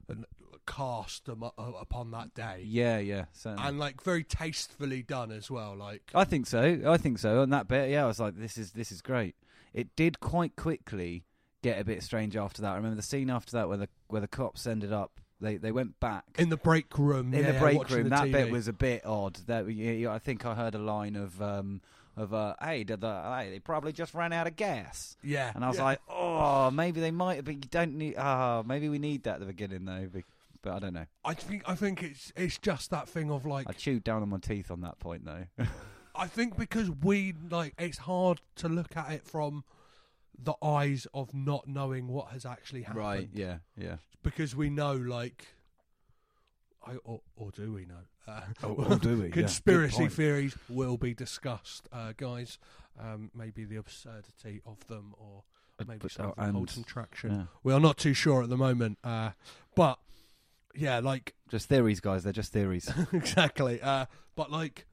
an, 0.08 0.26
cast 0.66 1.28
am- 1.30 1.44
uh, 1.44 1.50
upon 1.58 2.12
that 2.12 2.34
day, 2.34 2.64
Yeah, 2.66 3.00
yeah, 3.00 3.26
certainly. 3.34 3.68
and 3.68 3.80
like 3.80 4.02
very 4.04 4.24
tastefully 4.24 5.02
done 5.04 5.32
as 5.32 5.50
well. 5.52 5.76
Like 5.76 6.12
I 6.14 6.24
think 6.26 6.46
so. 6.48 6.82
I 6.86 6.98
think 6.98 7.20
so. 7.20 7.42
On 7.42 7.50
that 7.50 7.68
bit, 7.68 7.90
yeah, 7.90 8.04
I 8.04 8.08
was 8.08 8.20
like, 8.20 8.36
this 8.38 8.58
is 8.58 8.72
this 8.72 8.92
is 8.92 9.02
great. 9.02 9.36
It 9.74 9.96
did 9.96 10.20
quite 10.20 10.56
quickly 10.56 11.24
get 11.62 11.80
a 11.80 11.84
bit 11.84 12.04
strange 12.04 12.36
after 12.36 12.62
that. 12.62 12.72
I 12.74 12.76
remember 12.76 12.96
the 12.98 13.02
scene 13.02 13.30
after 13.30 13.52
that 13.54 13.68
where 13.70 13.78
the 13.78 13.90
where 14.08 14.22
the 14.22 14.28
cops 14.28 14.68
ended 14.68 14.92
up 14.94 15.20
they 15.42 15.58
they 15.58 15.72
went 15.72 16.00
back 16.00 16.24
in 16.38 16.50
the 16.50 16.58
break 16.58 16.98
room. 16.98 17.34
in 17.34 17.44
yeah, 17.44 17.52
the 17.54 17.60
break 17.60 17.90
room. 17.90 18.04
the 18.06 18.10
That 18.12 18.28
TV. 18.28 18.32
bit 18.32 18.52
was 18.52 18.68
a 18.68 18.74
bit 18.74 19.06
odd. 19.06 19.36
That 19.48 19.66
I 20.12 20.20
think 20.20 20.46
I 20.46 20.56
heard 20.56 20.76
a 20.76 20.80
line 20.80 21.16
of 21.16 21.42
um 21.42 21.82
of 22.16 22.32
uh, 22.34 22.54
hey, 22.62 22.84
did 22.84 23.02
the 23.02 23.22
hey, 23.36 23.50
they 23.50 23.60
probably 23.60 23.92
just 23.92 24.14
ran 24.14 24.32
out 24.34 24.46
of 24.46 24.56
gas. 24.56 25.18
yeah, 25.24 25.52
And 25.56 25.66
I 25.66 25.68
was 25.70 25.78
yeah. 25.78 25.84
like, 25.84 26.00
oh, 26.08 26.70
maybe 26.70 27.02
they 27.02 27.10
might, 27.10 27.38
have 27.38 27.46
but 27.46 27.56
you 27.56 27.62
don't 27.72 27.96
need. 27.98 28.14
Ah, 28.20 28.62
maybe 28.64 28.88
we 28.88 29.00
need 29.00 29.24
that 29.24 29.36
at 29.36 29.40
the 29.40 29.48
beginning 29.48 29.86
though. 29.86 30.08
be- 30.14 30.24
But 30.62 30.74
I 30.74 30.80
don't 30.80 30.94
know. 30.94 31.08
I 31.26 31.34
think 31.34 31.64
I 31.68 31.74
think 31.74 32.04
it's 32.04 32.32
it's 32.36 32.60
just 32.60 32.92
that 32.92 33.10
thing 33.10 33.32
of 33.32 33.48
like 33.48 33.68
I 33.68 33.74
chewed 33.74 34.04
down 34.04 34.22
on 34.22 34.30
my 34.30 34.38
teeth 34.38 34.70
on 34.70 34.82
that 34.82 35.00
point 35.00 35.26
though. 35.26 35.46
I 36.16 36.28
think 36.28 36.58
because 36.58 36.90
we 36.92 37.34
like 37.50 37.74
it's 37.80 38.00
hard 38.00 38.42
to 38.58 38.70
look 38.70 38.96
at 38.96 39.12
it 39.12 39.26
from 39.28 39.64
the 40.38 40.54
eyes 40.64 41.08
of 41.14 41.34
not 41.34 41.68
knowing 41.68 42.08
what 42.08 42.28
has 42.30 42.46
actually 42.46 42.84
happened. 42.84 43.00
right? 43.04 43.30
Yeah. 43.34 43.58
Yeah. 43.78 43.98
Because 44.24 44.56
we 44.56 44.70
know 44.70 44.94
like 44.94 45.48
I 46.86 46.96
or, 47.04 47.22
or 47.36 47.52
do 47.52 47.72
we 47.74 47.86
know? 47.86 47.96
Uh, 48.26 48.40
Or- 48.64 48.94
or 48.94 48.96
do 48.96 49.22
we? 49.22 49.30
Conspiracy 49.32 49.98
point. 49.98 50.14
theories 50.14 50.56
will 50.70 50.96
be 50.96 51.14
discussed, 51.14 51.90
uh, 51.92 52.14
guys. 52.16 52.58
Um, 52.98 53.32
maybe 53.36 53.66
the 53.66 53.76
absurdity 53.76 54.62
of 54.66 54.88
them, 54.88 55.14
or 55.18 55.44
maybe 55.86 56.08
oh, 56.22 56.34
and- 56.38 56.56
holds 56.56 56.74
some 56.74 56.86
traction. 56.86 57.32
Yeah. 57.32 57.44
We 57.64 57.74
are 57.74 57.82
not 57.82 57.98
too 57.98 58.14
sure 58.14 58.42
at 58.42 58.48
the 58.48 58.56
moment, 58.56 58.98
uh, 59.04 59.32
but 59.76 60.00
yeah, 60.74 61.00
like 61.00 61.34
Just 61.50 61.68
theories, 61.68 62.00
guys. 62.00 62.24
They're 62.24 62.32
just 62.32 62.54
theories. 62.54 62.90
exactly. 63.12 63.82
Uh, 63.82 64.06
but 64.38 64.50
like, 64.50 64.86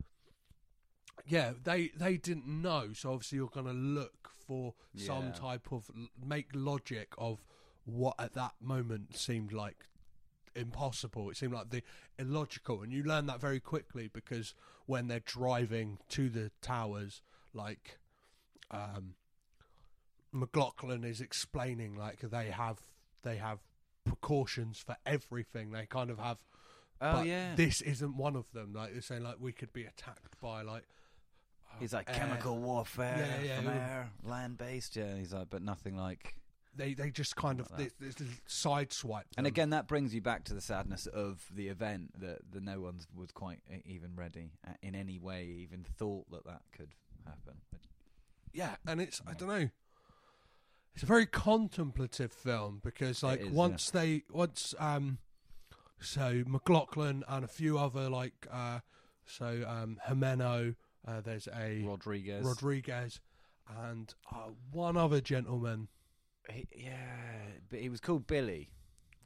yeah, 1.31 1.53
they 1.63 1.93
they 1.97 2.17
didn't 2.17 2.47
know, 2.47 2.93
so 2.93 3.13
obviously 3.13 3.37
you're 3.37 3.49
going 3.49 3.67
to 3.67 3.73
look 3.73 4.31
for 4.47 4.75
some 4.97 5.33
type 5.33 5.69
of 5.71 5.89
make 6.27 6.49
logic 6.55 7.13
of 7.19 7.45
what 7.85 8.17
at 8.19 8.35
that 8.35 8.55
moment 8.61 9.17
seemed 9.17 9.53
like 9.53 9.87
impossible. 10.57 11.31
It 11.31 11.37
seemed 11.37 11.53
like 11.53 11.71
the 11.71 11.83
illogical, 12.19 12.83
and 12.83 12.93
you 12.93 13.05
learn 13.05 13.27
that 13.27 13.41
very 13.41 13.61
quickly 13.61 14.11
because 14.13 14.55
when 14.87 15.07
they're 15.07 15.21
driving 15.21 15.99
to 16.09 16.29
the 16.29 16.51
towers, 16.63 17.23
like, 17.55 18.01
um, 18.73 19.15
McLaughlin 20.33 21.05
is 21.05 21.21
explaining 21.21 21.95
like 21.95 22.23
they 22.23 22.51
have 22.51 22.81
they 23.23 23.37
have 23.37 23.61
precautions 24.05 24.81
for 24.81 24.97
everything. 25.07 25.71
They 25.71 25.87
kind 25.87 26.11
of 26.11 26.19
have 26.19 26.39
Oh 27.03 27.13
but 27.13 27.27
yeah. 27.27 27.55
this 27.55 27.81
isn't 27.83 28.17
one 28.17 28.35
of 28.35 28.51
them. 28.53 28.73
Like 28.75 28.93
they're 28.93 29.01
saying, 29.01 29.23
like 29.23 29.37
we 29.39 29.53
could 29.53 29.73
be 29.73 29.85
attacked 29.85 30.41
by 30.41 30.63
like. 30.63 30.83
Uh, 31.71 31.75
He's 31.81 31.93
like 31.93 32.09
air. 32.09 32.15
chemical 32.17 32.59
warfare 32.59 33.17
Yeah, 33.19 33.47
yeah, 33.47 33.57
from 33.57 33.65
would- 33.67 33.75
air, 33.75 34.11
land 34.25 34.59
based. 34.59 34.97
Yeah. 34.97 35.17
He's 35.17 35.33
like, 35.33 35.51
but 35.51 35.63
nothing 35.63 35.97
like. 35.97 36.35
They 36.77 36.95
they 36.95 37.11
just 37.11 37.35
kind 37.35 37.59
of 37.59 37.69
Like 37.73 37.93
this, 37.99 38.15
this 38.15 38.29
side 38.47 38.93
swipe. 38.93 39.27
And 39.37 39.45
again, 39.47 39.71
that 39.71 39.89
brings 39.89 40.15
you 40.15 40.21
back 40.21 40.45
to 40.45 40.55
the 40.55 40.61
sadness 40.61 41.07
of 41.07 41.45
the 41.53 41.67
event 41.69 42.21
that, 42.21 42.39
the 42.53 42.61
no 42.61 42.81
one 42.81 43.01
was 43.15 43.33
quite 43.33 43.59
even 43.85 44.15
ready 44.15 44.53
uh, 44.67 44.73
in 44.81 44.95
any 44.95 45.19
way, 45.19 45.47
even 45.47 45.85
thought 45.99 46.31
that 46.31 46.45
that 46.47 46.63
could 46.73 46.91
happen. 47.27 47.61
But 47.73 47.81
yeah, 48.53 48.77
and 48.87 49.01
it's 49.01 49.21
I 49.27 49.35
don't 49.35 49.49
know. 49.49 49.69
It's 50.95 51.03
a 51.03 51.07
very 51.07 51.27
contemplative 51.27 52.33
film 52.33 52.81
because 52.85 53.23
like 53.25 53.41
is, 53.41 53.47
yeah. 53.47 53.53
once 53.53 53.91
they 53.91 54.23
once 54.31 54.73
um, 54.79 55.19
so 56.01 56.45
McLaughlin 56.47 57.25
and 57.29 57.45
a 57.45 57.49
few 57.49 57.79
other 57.79 58.09
like 58.09 58.47
uh, 58.51 58.79
so 59.27 59.65
um 59.67 59.99
Jimeno, 60.09 60.77
uh, 61.07 61.21
there's 61.21 61.49
a 61.55 61.83
Rodriguez. 61.87 62.45
Rodriguez, 62.45 63.21
and 63.85 64.13
uh, 64.33 64.51
one 64.73 64.97
other 64.97 65.21
gentleman. 65.21 65.89
He, 66.51 66.67
yeah, 66.75 67.47
but 67.69 67.79
he 67.81 67.89
was 67.89 68.01
called 68.01 68.27
Billy. 68.27 68.71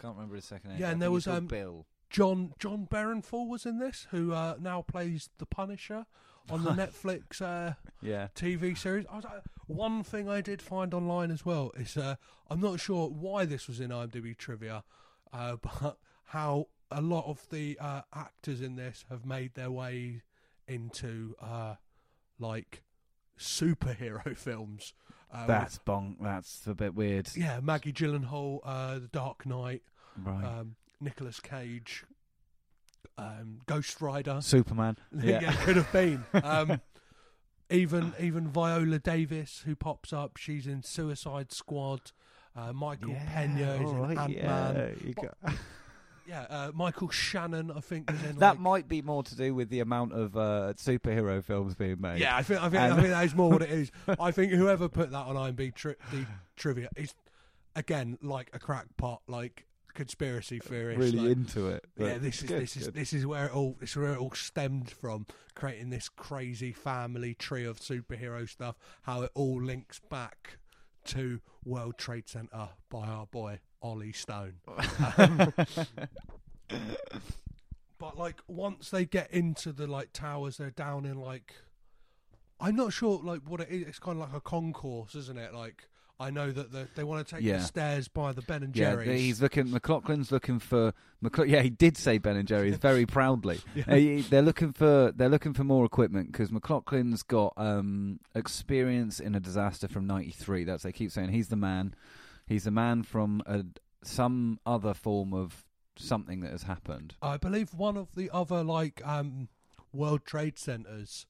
Can't 0.01 0.15
remember 0.17 0.37
his 0.37 0.45
second 0.45 0.71
name. 0.71 0.81
Yeah, 0.81 0.89
I 0.89 0.93
and 0.93 1.03
there 1.03 1.09
he 1.11 1.15
was, 1.15 1.27
um, 1.27 1.47
Bill. 1.47 1.87
John 2.11 2.53
John 2.59 2.87
Bernthal 2.91 3.49
was 3.49 3.65
in 3.67 3.79
this, 3.79 4.07
who 4.11 4.33
uh, 4.33 4.55
now 4.61 4.83
plays 4.83 5.31
the 5.39 5.47
Punisher 5.47 6.07
on 6.51 6.63
the 6.65 6.71
Netflix 6.73 7.41
uh, 7.41 7.75
Yeah. 8.03 8.29
TV 8.35 8.77
series. 8.77 9.07
I 9.11 9.17
was 9.17 9.25
like, 9.25 9.43
one 9.67 10.03
thing 10.03 10.29
I 10.29 10.41
did 10.41 10.61
find 10.61 10.93
online 10.93 11.31
as 11.31 11.45
well 11.45 11.73
is 11.77 11.97
uh, 11.97 12.17
I'm 12.51 12.61
not 12.61 12.81
sure 12.81 13.09
why 13.09 13.45
this 13.47 13.67
was 13.67 13.81
in 13.81 13.91
IMDb 13.91 14.37
trivia, 14.37 14.85
uh, 15.33 15.57
but 15.63 15.99
how 16.27 16.69
a 16.91 17.01
lot 17.01 17.25
of 17.27 17.49
the 17.51 17.79
uh, 17.81 18.03
actors 18.15 18.61
in 18.61 18.77
this 18.77 19.05
have 19.09 19.25
made 19.25 19.55
their 19.55 19.71
way 19.71 20.23
into 20.69 21.35
uh, 21.41 21.75
like 22.39 22.83
superhero 23.39 24.37
films. 24.37 24.95
Uh, 25.33 25.47
That's 25.47 25.79
bonk. 25.87 26.17
That's 26.21 26.67
a 26.67 26.75
bit 26.75 26.95
weird. 26.95 27.29
yeah, 27.37 27.59
Maggie 27.61 27.93
Gyllenhaal, 27.93 28.61
uh, 28.65 28.95
The 29.01 29.09
Dark 29.09 29.45
Knight, 29.47 29.83
Right. 30.23 30.45
um, 30.45 30.77
Nicolas 31.01 31.41
Cage, 31.41 32.05
um, 33.19 33.59
Ghost 33.67 34.01
Rider. 34.01 34.39
Superman. 34.41 34.97
yeah. 35.23 35.41
Yeah. 35.41 35.53
could 35.65 35.77
have 35.77 35.93
been. 35.93 36.25
Um, 36.43 36.81
even 37.71 38.13
even 38.21 38.47
Viola 38.49 38.99
Davis, 38.99 39.63
who 39.65 39.75
pops 39.75 40.13
up, 40.13 40.37
she's 40.37 40.67
in 40.67 40.83
Suicide 40.83 41.51
Squad. 41.51 42.13
Uh, 42.55 42.73
Michael 42.73 43.17
Pena 43.35 43.75
is 43.83 43.91
in 43.91 44.19
Ant 44.19 44.43
Man. 44.43 44.97
you 45.05 45.15
got- 45.15 45.37
Yeah, 46.27 46.43
uh, 46.49 46.71
Michael 46.75 47.11
Shannon, 47.11 47.71
I 47.71 47.81
think, 47.81 48.11
is 48.11 48.23
in. 48.25 48.39
that 48.39 48.53
like- 48.53 48.59
might 48.61 48.89
be 48.89 49.03
more 49.03 49.23
to 49.23 49.37
do 49.37 49.55
with 49.55 49.69
the 49.69 49.81
amount 49.81 50.13
of 50.13 50.37
uh, 50.37 50.73
superhero 50.77 51.43
films 51.45 51.75
being 51.75 52.01
made. 52.01 52.21
Yeah, 52.21 52.37
I 52.37 52.43
think 52.43 52.61
I 52.61 52.69
think, 52.71 52.83
And- 52.83 52.93
I 52.93 52.97
think 52.97 53.09
that 53.09 53.25
is 53.25 53.35
more 53.35 53.51
what 53.51 53.63
it 53.63 53.71
is. 53.71 53.91
I 54.21 54.31
think 54.31 54.53
whoever 54.53 54.89
put 54.89 55.11
that 55.11 55.27
on 55.27 55.37
IMDb 55.37 55.75
tri- 55.75 55.97
the 56.13 56.27
trivia 56.57 56.89
is 56.97 57.15
again 57.77 58.19
like 58.23 58.51
a 58.53 58.59
crackpot, 58.59 59.23
like 59.29 59.67
conspiracy 59.95 60.59
theorist. 60.59 60.99
really 60.99 61.19
like, 61.19 61.31
into 61.37 61.69
it. 61.69 61.85
yeah, 61.97 62.19
this 62.19 62.43
is 62.43 62.49
good, 62.49 62.63
this 62.63 62.77
is 62.77 62.85
good. 62.87 62.95
this 62.95 63.13
is 63.13 63.27
where 63.27 63.47
it 63.47 63.55
all 63.55 63.77
this 63.79 63.91
is 63.91 63.97
where 63.97 64.13
it 64.15 64.19
all 64.19 64.33
stemmed 64.33 64.91
from, 64.91 65.27
creating 65.55 65.91
this 65.91 66.09
crazy 66.09 66.73
family 66.73 67.35
tree 67.35 67.65
of 67.65 67.79
superhero 67.81 68.49
stuff. 68.49 68.77
How 69.03 69.23
it 69.23 69.31
all 69.35 69.63
links 69.63 70.01
back 70.11 70.59
to 71.07 71.41
World 71.65 71.99
Trade 71.99 72.29
Center 72.29 72.71
by 72.89 73.07
our 73.07 73.27
boy 73.27 73.61
Ollie 73.85 74.13
Stone. 74.13 74.55
Um, 75.19 75.53
but 77.99 78.19
like 78.19 78.37
once 78.49 78.91
they 78.91 79.05
get 79.05 79.31
into 79.31 79.73
the 79.73 79.87
like 79.87 80.13
towers, 80.13 80.57
they're 80.57 80.71
down 80.71 81.05
in 81.05 81.21
like 81.21 81.55
I'm 82.61 82.75
not 82.77 82.93
sure 82.93 83.21
like 83.23 83.41
what 83.47 83.61
it 83.61 83.69
is. 83.71 83.87
It's 83.87 83.99
kind 83.99 84.21
of 84.21 84.27
like 84.29 84.37
a 84.37 84.41
concourse, 84.41 85.15
isn't 85.15 85.39
it? 85.39 85.55
Like 85.55 85.89
I 86.19 86.31
know 86.31 86.51
that 86.53 86.73
the, 86.73 86.89
they 86.95 87.05
want 87.05 87.27
to 87.27 87.35
take 87.35 87.45
Yeah. 87.45 87.59
the 87.59 87.65
stairs 87.65 88.09
by 88.09 88.33
the 88.33 88.43
Ben 88.43 88.63
and 88.63 88.75
Yeah, 88.77 88.93
Jerry's. 88.93 89.21
he's 89.21 89.43
looking. 89.43 89.67
McLaughlin's 89.69 90.33
looking 90.33 90.59
for. 90.59 90.93
McLaugh- 91.23 91.49
yeah, 91.49 91.61
he 91.63 91.71
did 91.71 91.97
say 91.97 92.19
Ben 92.19 92.37
and 92.37 92.49
Jerry's 92.49 92.77
very 92.79 93.05
proudly. 93.07 93.61
Uh, 93.89 93.95
he- 93.97 94.23
they're 94.23 94.43
looking 94.43 94.73
for. 94.73 95.13
They're 95.15 95.29
looking 95.29 95.53
for 95.55 95.65
more 95.65 95.85
equipment 95.85 96.33
because 96.33 96.51
McLaughlin's 96.51 97.23
got 97.23 97.53
um, 97.57 98.21
experience 98.35 99.21
in 99.21 99.35
a 99.35 99.41
disaster 99.41 99.87
from 99.89 100.07
'93. 100.07 100.65
That's 100.65 100.83
they 100.85 100.93
keep 100.93 101.11
saying 101.11 101.29
he's 101.31 101.49
the 101.49 101.57
man. 101.57 101.95
He's 102.47 102.67
a 102.67 102.71
man 102.71 103.03
from 103.03 103.43
a, 103.47 103.65
some 104.03 104.59
other 104.67 104.95
form 104.95 105.33
of 105.33 105.65
something 105.97 106.41
that 106.41 106.51
has 106.53 106.65
happened. 106.65 107.15
I 107.23 107.37
believe 107.37 107.75
one 107.75 107.97
of 107.97 108.15
the 108.15 108.31
other 108.33 108.63
like 108.63 109.01
um, 109.07 109.49
World 109.93 110.25
Trade 110.25 110.59
Centers. 110.59 111.27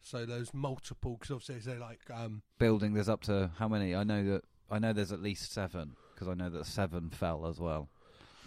So 0.00 0.24
there's 0.24 0.54
multiple 0.54 1.16
because 1.20 1.30
obviously 1.32 1.58
they're 1.72 1.80
like 1.80 2.00
um, 2.12 2.42
Building. 2.58 2.94
There's 2.94 3.08
up 3.08 3.22
to 3.24 3.50
how 3.58 3.68
many? 3.68 3.94
I 3.94 4.04
know 4.04 4.24
that. 4.24 4.42
I 4.70 4.78
know 4.80 4.92
there's 4.92 5.12
at 5.12 5.22
least 5.22 5.52
seven 5.52 5.94
because 6.14 6.28
I 6.28 6.34
know 6.34 6.48
that 6.50 6.66
seven 6.66 7.10
fell 7.10 7.46
as 7.46 7.60
well. 7.60 7.88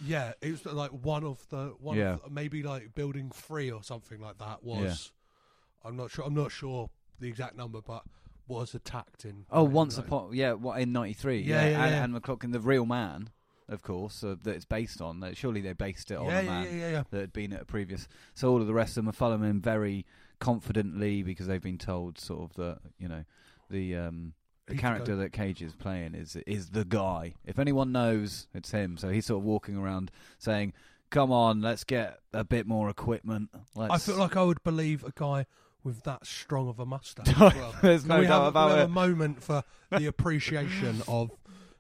yeah, 0.06 0.34
it 0.42 0.52
was 0.52 0.66
like 0.66 0.92
one 0.92 1.24
of 1.24 1.48
the 1.50 1.74
one 1.80 1.98
Yeah. 1.98 2.14
of 2.16 2.24
the, 2.24 2.30
maybe 2.30 2.64
like 2.64 2.94
building 2.96 3.32
three 3.34 3.72
or 3.72 3.84
something 3.84 4.20
like 4.20 4.38
that 4.40 4.64
was. 4.64 5.12
I'm 5.86 5.96
not 5.96 6.12
sure. 6.12 6.26
I'm 6.26 6.34
not 6.34 6.52
sure 6.52 6.90
the 7.20 7.28
exact 7.28 7.56
number, 7.56 7.80
but 7.82 8.04
was 8.50 8.74
attacked 8.76 9.24
in. 9.24 9.46
Oh, 9.52 9.64
once 9.64 9.98
upon 9.98 10.34
yeah, 10.34 10.54
what 10.54 10.82
in 10.82 10.92
'93? 10.92 11.40
Yeah, 11.42 11.56
yeah, 11.56 11.84
and, 11.84 11.92
yeah. 11.92 12.04
and 12.04 12.14
McLaughlin, 12.14 12.52
the 12.52 12.60
real 12.60 12.86
man, 12.86 13.30
of 13.70 13.84
course, 13.84 14.24
uh, 14.24 14.36
that 14.44 14.56
it's 14.56 14.66
based 14.66 15.00
on. 15.02 15.22
That 15.22 15.38
surely 15.38 15.62
they 15.62 15.74
based 15.74 16.12
it 16.12 16.16
on 16.16 16.26
Yeah, 16.26 16.40
a 16.40 16.44
yeah, 16.44 16.50
man 16.50 16.64
yeah, 16.66 16.72
yeah, 16.72 16.92
yeah. 16.92 17.04
that 17.12 17.20
had 17.22 17.34
been 17.34 17.54
at 17.54 17.62
a 17.62 17.66
previous. 17.66 18.08
So 18.34 18.50
all 18.50 18.60
of 18.60 18.68
the 18.68 18.74
rest 18.74 18.92
of 18.92 18.96
them 18.96 19.10
are 19.10 19.14
following 19.14 19.44
him 19.44 19.62
very 19.62 20.06
confidently 20.40 21.22
because 21.22 21.48
they've 21.48 21.62
been 21.62 21.78
told 21.78 22.18
sort 22.18 22.50
of 22.50 22.56
that 22.56 22.80
you 22.98 23.08
know 23.08 23.26
the 23.70 23.96
um 23.96 24.34
the 24.68 24.74
He's 24.74 24.82
character 24.82 25.14
go- 25.14 25.22
that 25.22 25.32
Cage 25.32 25.62
is 25.62 25.76
playing 25.76 26.16
is 26.16 26.36
is 26.48 26.72
the 26.72 26.86
guy. 26.86 27.36
If 27.46 27.60
anyone 27.60 27.92
knows, 27.92 28.48
it's 28.54 28.72
him. 28.72 28.98
So 28.98 29.10
he's 29.10 29.26
sort 29.28 29.40
of 29.42 29.46
walking 29.46 29.78
around 29.78 30.12
saying, 30.38 30.74
"Come 31.10 31.32
on, 31.32 31.62
let's 31.62 31.84
get 31.84 32.20
a 32.34 32.44
bit 32.44 32.68
more 32.68 32.90
equipment." 32.90 33.50
Let's... 33.76 33.94
I 33.94 33.98
feel 33.98 34.20
like 34.20 34.36
I 34.36 34.44
would 34.44 34.64
believe 34.64 35.04
a 35.04 35.12
guy 35.14 35.46
with 35.84 36.04
that 36.04 36.26
strong 36.26 36.68
of 36.70 36.80
a 36.80 36.86
mustache. 36.86 37.28
as 37.30 37.40
well. 37.40 37.76
There's 37.82 38.02
Can 38.02 38.10
no 38.10 38.20
we 38.20 38.28
doubt 38.28 38.40
have, 38.40 38.48
about 38.48 38.66
we 38.68 38.72
have 38.72 38.80
it. 38.82 38.86
a 38.86 38.88
moment 38.90 39.44
for 39.44 39.64
the 39.92 40.06
appreciation 40.08 41.02
of 41.08 41.32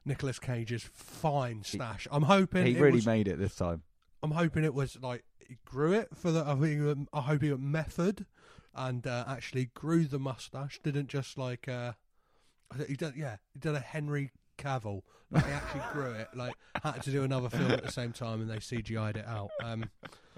Nicolas 0.05 0.39
Cage's 0.39 0.83
fine 0.93 1.63
stash. 1.63 2.07
I'm 2.11 2.23
hoping 2.23 2.65
He 2.65 2.75
it 2.75 2.79
really 2.81 2.95
was, 2.97 3.05
made 3.05 3.27
it 3.27 3.37
this 3.39 3.55
time. 3.55 3.83
I'm 4.23 4.31
hoping 4.31 4.63
it 4.63 4.73
was 4.73 4.97
like 5.01 5.23
he 5.39 5.57
grew 5.65 5.93
it 5.93 6.09
for 6.15 6.31
the. 6.31 6.43
I 6.45 6.55
think 6.55 7.07
I 7.13 7.21
hope 7.21 7.41
he 7.41 7.49
went 7.49 7.61
method 7.61 8.25
and 8.75 9.05
uh, 9.05 9.25
actually 9.27 9.71
grew 9.73 10.05
the 10.05 10.19
mustache. 10.19 10.79
Didn't 10.83 11.07
just 11.07 11.37
like 11.37 11.67
uh, 11.67 11.93
I 12.71 12.77
think 12.77 12.89
he 12.89 12.95
did. 12.95 13.15
Yeah, 13.15 13.37
he 13.53 13.59
did 13.59 13.75
a 13.75 13.79
Henry 13.79 14.31
Cavill. 14.57 15.01
Like, 15.31 15.45
he 15.45 15.51
actually 15.51 15.81
grew 15.93 16.11
it. 16.11 16.27
Like 16.35 16.53
had 16.83 17.03
to 17.03 17.11
do 17.11 17.23
another 17.23 17.49
film 17.49 17.71
at 17.71 17.83
the 17.83 17.91
same 17.91 18.13
time, 18.13 18.41
and 18.41 18.49
they 18.49 18.57
CGI'd 18.57 19.17
it 19.17 19.27
out. 19.27 19.49
Um, 19.63 19.85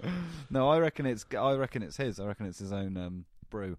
No, 0.50 0.68
I 0.68 0.78
reckon 0.80 1.06
it's 1.06 1.24
I 1.38 1.54
reckon 1.54 1.82
it's 1.82 1.96
his. 1.96 2.18
I 2.18 2.26
reckon 2.26 2.46
it's 2.46 2.58
his 2.58 2.72
own 2.72 2.96
um, 2.96 3.24
brew 3.52 3.76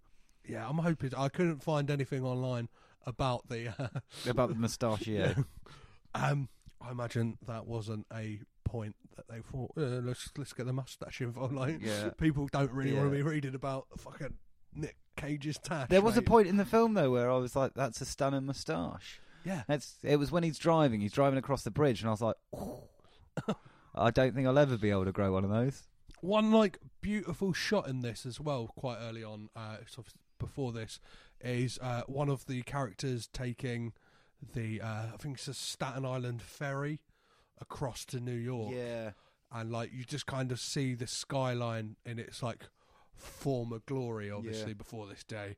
yeah, 0.48 0.68
I'm 0.68 0.78
hoping. 0.78 1.12
I 1.16 1.30
couldn't 1.30 1.64
find 1.64 1.90
anything 1.90 2.24
online 2.24 2.70
about 3.06 3.48
the. 3.50 3.70
Uh, 3.80 3.88
about 4.30 4.50
the 4.50 4.56
moustachier. 4.56 5.46
um, 6.16 6.50
I 6.82 6.92
imagine 6.92 7.38
that 7.48 7.66
wasn't 7.66 8.06
a 8.14 8.42
point 8.66 8.96
that 9.16 9.28
they 9.30 9.40
thought. 9.40 9.72
Uh, 9.78 10.02
let's 10.04 10.30
let's 10.38 10.54
get 10.54 10.66
the 10.66 10.74
mustache 10.74 11.22
involved. 11.22 11.54
Like, 11.64 11.80
Yeah. 11.82 12.10
people 12.18 12.48
don't 12.52 12.72
really 12.72 12.94
want 12.94 13.06
to 13.06 13.16
be 13.16 13.22
reading 13.22 13.56
about 13.56 13.88
fucking 13.98 14.34
Nick 14.74 14.98
Cage's 15.16 15.58
tash. 15.58 15.88
There 15.90 16.02
was 16.02 16.18
a 16.18 16.22
point 16.22 16.48
in 16.48 16.58
the 16.58 16.66
film 16.66 16.94
though 16.94 17.12
where 17.12 17.32
I 17.32 17.38
was 17.38 17.56
like, 17.56 17.74
"That's 17.74 18.02
a 18.02 18.06
stunning 18.06 18.46
moustache." 18.46 19.22
Yeah, 19.46 19.64
It's, 19.68 19.98
it 20.04 20.16
was 20.16 20.32
when 20.32 20.44
he's 20.44 20.58
driving. 20.58 21.02
He's 21.02 21.12
driving 21.12 21.38
across 21.38 21.64
the 21.64 21.72
bridge, 21.72 22.00
and 22.02 22.08
I 22.08 22.12
was 22.12 22.22
like, 22.22 22.36
"I 23.94 24.10
don't 24.10 24.34
think 24.34 24.48
I'll 24.48 24.58
ever 24.58 24.78
be 24.78 24.90
able 24.90 25.04
to 25.04 25.12
grow 25.12 25.34
one 25.34 25.44
of 25.44 25.50
those." 25.50 25.84
One 26.24 26.52
like 26.52 26.80
beautiful 27.02 27.52
shot 27.54 27.88
in 27.88 28.00
this 28.02 28.26
as 28.26 28.40
well. 28.40 28.68
Quite 28.76 28.98
early 29.02 29.24
on, 29.24 29.50
uh, 29.56 29.78
sort 29.86 30.08
of 30.08 30.14
before 30.40 30.72
this, 30.72 31.00
is 31.42 31.78
uh, 31.82 32.04
one 32.08 32.30
of 32.30 32.46
the 32.46 32.62
characters 32.64 33.28
taking 33.32 33.94
the 34.54 34.82
uh, 34.82 35.08
I 35.14 35.18
think 35.20 35.36
it's 35.38 35.48
a 35.48 35.54
Staten 35.54 36.06
Island 36.06 36.42
ferry 36.42 37.00
across 37.60 38.06
to 38.06 38.20
New 38.20 38.32
York. 38.36 38.74
Yeah, 38.76 39.12
and 39.52 39.72
like 39.72 39.92
you 39.94 40.04
just 40.06 40.26
kind 40.26 40.52
of 40.52 40.60
see 40.60 40.94
the 40.96 41.08
skyline 41.08 41.98
in 42.06 42.20
its 42.20 42.42
like 42.42 42.68
former 43.16 43.80
glory, 43.86 44.32
obviously 44.32 44.70
Yeah. 44.70 44.74
before 44.78 45.08
this 45.08 45.24
day, 45.24 45.58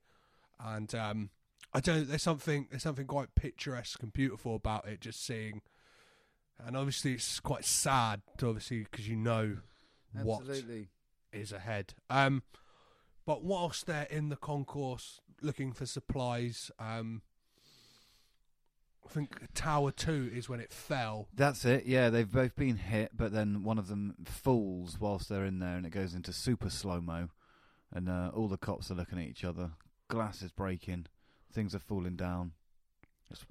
and 0.60 0.94
um, 0.96 1.30
I 1.74 1.80
don't. 1.80 2.08
There's 2.08 2.24
something 2.24 2.68
there's 2.72 2.84
something 2.84 3.08
quite 3.08 3.36
picturesque 3.36 4.02
and 4.02 4.12
beautiful 4.12 4.56
about 4.56 4.88
it. 4.88 5.02
Just 5.02 5.24
seeing, 5.26 5.62
and 6.60 6.76
obviously 6.76 7.14
it's 7.14 7.40
quite 7.40 7.66
sad, 7.66 8.22
obviously 8.42 8.84
because 8.84 9.08
you 9.08 9.16
know 9.16 9.58
what 10.24 10.42
absolutely. 10.42 10.90
is 11.34 11.52
ahead. 11.52 11.94
Um, 12.10 12.44
but 13.26 13.44
whilst 13.44 13.86
they're 13.88 14.08
in 14.10 14.30
the 14.30 14.36
concourse 14.36 15.20
looking 15.42 15.72
for 15.74 15.86
supplies, 15.86 16.72
um, 16.80 17.22
I 19.06 19.10
think 19.14 19.40
Tower 19.54 19.92
Two 19.92 20.32
is 20.34 20.50
when 20.50 20.60
it 20.60 20.72
fell. 20.72 21.28
That's 21.34 21.66
it. 21.66 21.86
Yeah, 21.86 22.10
they've 22.10 22.32
both 22.32 22.56
been 22.56 22.78
hit, 22.78 23.12
but 23.16 23.32
then 23.32 23.64
one 23.64 23.78
of 23.78 23.88
them 23.88 24.16
falls 24.26 25.00
whilst 25.00 25.30
they're 25.30 25.46
in 25.46 25.60
there, 25.60 25.76
and 25.78 25.86
it 25.86 25.92
goes 25.92 26.14
into 26.14 26.34
super 26.34 26.70
slow 26.70 27.02
mo, 27.02 27.30
and 27.94 28.10
uh, 28.10 28.32
all 28.34 28.48
the 28.48 28.58
cops 28.58 28.90
are 28.90 28.96
looking 28.96 29.20
at 29.20 29.26
each 29.26 29.44
other. 29.44 29.72
Glass 30.08 30.42
is 30.42 30.52
breaking, 30.52 31.08
things 31.54 31.76
are 31.76 31.80
falling 31.80 32.16
down. 32.16 32.54
It's, 33.32 33.46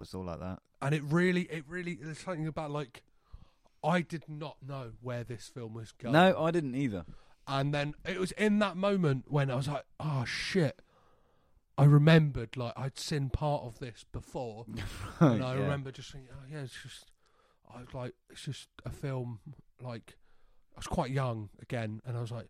it's 0.00 0.14
all 0.14 0.24
like 0.24 0.40
that. 0.40 0.60
and 0.80 0.94
it 0.94 1.02
really, 1.04 1.42
it 1.42 1.64
really, 1.68 1.98
there's 2.00 2.18
something 2.18 2.46
about 2.46 2.70
like, 2.70 3.02
I 3.84 4.00
did 4.00 4.24
not 4.28 4.56
know 4.66 4.92
where 5.02 5.24
this 5.24 5.48
film 5.52 5.74
was 5.74 5.92
going. 5.92 6.12
No, 6.14 6.42
I 6.42 6.50
didn't 6.50 6.74
either. 6.74 7.04
and 7.46 7.74
then 7.74 7.94
it 8.04 8.18
was 8.18 8.32
in 8.32 8.58
that 8.60 8.76
moment 8.76 9.26
when 9.28 9.50
I 9.50 9.54
was 9.56 9.68
like, 9.68 9.84
oh 10.00 10.24
shit. 10.24 10.80
I 11.76 11.84
remembered 11.84 12.56
like 12.56 12.72
I'd 12.76 12.98
seen 12.98 13.30
part 13.30 13.62
of 13.64 13.78
this 13.80 14.04
before, 14.12 14.64
and 15.20 15.42
I 15.44 15.54
Yeah. 15.54 15.60
remember 15.62 15.90
just 15.90 16.12
thinking, 16.12 16.30
oh 16.32 16.44
yeah, 16.50 16.60
it's 16.62 16.80
just, 16.82 17.10
I 17.72 17.80
was 17.80 17.92
like, 17.92 18.14
it's 18.30 18.42
just 18.42 18.68
a 18.84 18.90
film. 18.90 19.40
Like, 19.82 20.16
I 20.74 20.78
was 20.78 20.86
quite 20.86 21.10
young 21.10 21.50
again, 21.60 22.00
and 22.06 22.16
I 22.16 22.20
was 22.20 22.30
like, 22.30 22.48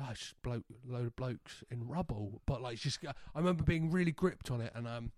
oh, 0.00 0.08
it's 0.10 0.18
just 0.20 0.42
bloke, 0.42 0.64
load 0.84 1.06
of 1.06 1.14
blokes 1.16 1.62
in 1.70 1.86
rubble. 1.86 2.42
But 2.46 2.62
like, 2.62 2.74
it's 2.74 2.82
just 2.82 2.98
I 3.06 3.38
remember 3.38 3.62
being 3.62 3.92
really 3.92 4.10
gripped 4.12 4.50
on 4.50 4.60
it, 4.60 4.72
and 4.74 4.88
um, 4.88 5.12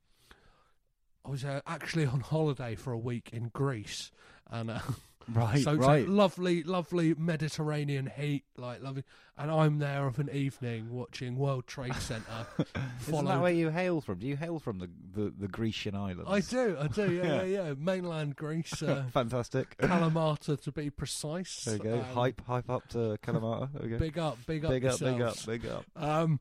I 1.25 1.31
was 1.31 1.43
uh, 1.45 1.63
actually 1.67 2.05
on 2.05 2.21
holiday 2.21 2.75
for 2.75 2.93
a 2.93 2.99
week 2.99 3.31
in 3.33 3.49
Greece, 3.55 4.11
and 4.51 4.71
uh, 4.71 4.81
Right, 5.29 5.63
so, 5.63 5.75
right. 5.75 6.07
lovely, 6.09 6.63
lovely 6.63 7.15
Mediterranean 7.15 8.11
heat, 8.17 8.45
like 8.57 8.81
lovely, 8.81 9.03
and 9.37 9.51
I'm 9.51 9.79
there 9.81 10.07
of 10.07 10.21
an 10.21 10.31
evening 10.31 10.91
watching 10.91 11.37
World 11.37 11.67
Trade 11.67 11.97
Center. 11.97 12.47
Isn't 13.09 13.25
that 13.25 13.41
where 13.41 13.53
you 13.53 13.71
hail 13.71 14.01
from? 14.01 14.21
Do 14.21 14.27
you 14.27 14.37
hail 14.37 14.61
from 14.61 14.79
the 14.79 14.89
the, 15.15 15.33
the 15.37 15.49
Grecian 15.49 15.97
islands? 15.97 16.27
I 16.29 16.41
do, 16.41 16.77
I 16.79 16.87
do, 16.87 17.13
yeah, 17.13 17.25
Yeah. 17.25 17.43
yeah, 17.43 17.67
yeah. 17.69 17.75
Mainland 17.77 18.37
Greece, 18.37 18.83
uh, 18.83 19.05
Fantastic. 19.13 19.77
Kalamata 19.79 20.63
to 20.63 20.71
be 20.71 20.91
precise. 20.91 21.65
There 21.65 21.75
you 21.77 21.83
go. 21.83 21.95
Um, 21.95 22.05
hype, 22.05 22.41
hype 22.47 22.71
up 22.71 22.89
to 22.91 23.19
Kalamata. 23.23 23.73
There 23.73 23.83
we 23.83 23.89
go. 23.89 23.99
Big 23.99 24.19
up, 24.19 24.39
big 24.47 24.65
up, 24.65 24.71
big 24.71 24.85
up, 24.85 25.01
big 25.01 25.21
up, 25.21 25.47
big 25.47 25.67
up. 25.67 25.85
Um, 25.97 26.39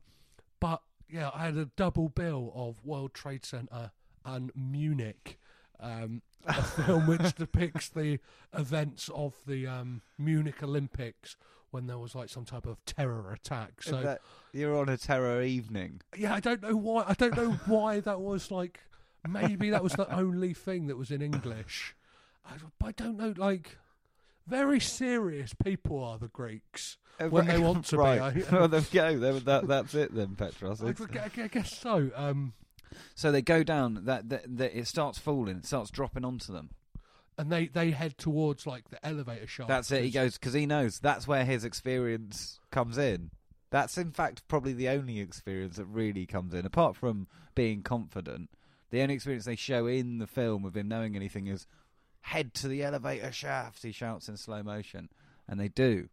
but 0.60 0.80
yeah, 1.08 1.30
I 1.34 1.46
had 1.46 1.56
a 1.56 1.66
double 1.76 2.08
bill 2.08 2.52
of 2.54 2.84
World 2.84 3.14
Trade 3.14 3.44
Center 3.44 3.90
and 4.24 4.50
Munich, 4.54 5.38
um, 5.80 6.22
a 6.46 6.62
film 6.62 7.06
which 7.06 7.34
depicts 7.34 7.88
the 7.88 8.18
events 8.52 9.10
of 9.14 9.34
the 9.46 9.66
um, 9.66 10.02
Munich 10.18 10.62
Olympics 10.62 11.36
when 11.70 11.86
there 11.86 11.98
was 11.98 12.14
like 12.14 12.28
some 12.28 12.44
type 12.44 12.66
of 12.66 12.84
terror 12.84 13.32
attack. 13.32 13.82
So 13.82 14.00
that, 14.00 14.20
you're 14.52 14.76
on 14.76 14.88
a 14.88 14.96
terror 14.96 15.42
evening. 15.42 16.00
yeah, 16.16 16.34
I 16.34 16.40
don't 16.40 16.62
know 16.62 16.76
why. 16.76 17.04
I 17.06 17.14
don't 17.14 17.36
know 17.36 17.52
why 17.66 18.00
that 18.00 18.20
was 18.20 18.50
like. 18.50 18.80
Maybe 19.28 19.70
that 19.70 19.82
was 19.82 19.94
the 19.94 20.08
only 20.14 20.54
thing 20.54 20.86
that 20.86 20.96
was 20.96 21.10
in 21.10 21.20
English. 21.20 21.96
I, 22.44 22.54
I 22.86 22.92
don't 22.92 23.16
know. 23.16 23.34
Like, 23.36 23.76
very 24.46 24.78
serious 24.78 25.52
people 25.52 26.02
are 26.02 26.16
the 26.16 26.28
Greeks 26.28 26.96
when 27.18 27.46
they 27.46 27.58
want 27.68 27.86
to 27.86 27.96
right. 27.96 28.34
be. 28.34 28.42
well, 28.52 28.68
there 28.68 28.80
we 28.80 28.86
go. 28.92 29.38
That, 29.40 29.66
that's 29.66 29.94
it 29.94 30.14
then, 30.14 30.36
Petros. 30.36 30.82
I, 30.82 30.88
I, 30.88 31.44
I 31.44 31.48
guess 31.48 31.76
so. 31.76 32.10
Um, 32.14 32.52
So 33.14 33.30
they 33.32 33.42
go 33.42 33.62
down. 33.62 34.04
That, 34.04 34.28
that, 34.28 34.56
that 34.56 34.78
it 34.78 34.86
starts 34.86 35.18
falling. 35.18 35.56
It 35.58 35.66
starts 35.66 35.90
dropping 35.90 36.24
onto 36.24 36.52
them. 36.52 36.70
and 37.38 37.50
they 37.52 37.66
they 37.68 37.90
head 37.90 38.16
towards 38.18 38.66
like 38.66 38.88
the 38.90 39.04
elevator 39.06 39.46
shaft. 39.46 39.68
That's 39.68 39.90
it. 39.90 40.04
He 40.04 40.10
goes 40.10 40.38
because 40.38 40.52
he 40.54 40.66
knows 40.66 40.98
that's 41.00 41.26
where 41.28 41.44
his 41.44 41.64
experience 41.64 42.60
comes 42.70 42.96
in. 42.98 43.30
That's 43.70 43.98
in 43.98 44.12
fact 44.12 44.46
probably 44.48 44.72
the 44.72 44.88
only 44.88 45.20
experience 45.20 45.76
that 45.76 45.86
really 45.86 46.24
comes 46.24 46.54
in, 46.54 46.64
apart 46.64 46.96
from 46.96 47.26
being 47.54 47.82
confident. 47.82 48.48
The 48.90 49.02
only 49.02 49.14
experience 49.14 49.44
they 49.44 49.56
show 49.56 49.86
in 49.86 50.18
the 50.18 50.26
film 50.26 50.64
of 50.64 50.76
him 50.76 50.88
knowing 50.88 51.16
anything 51.16 51.46
is 51.48 51.66
head 52.20 52.54
to 52.54 52.68
the 52.68 52.82
elevator 52.82 53.32
shaft. 53.32 53.82
He 53.82 53.92
shouts 53.92 54.28
in 54.28 54.36
slow 54.36 54.62
motion, 54.62 55.08
and 55.48 55.58
they 55.60 55.68
do. 55.68 56.08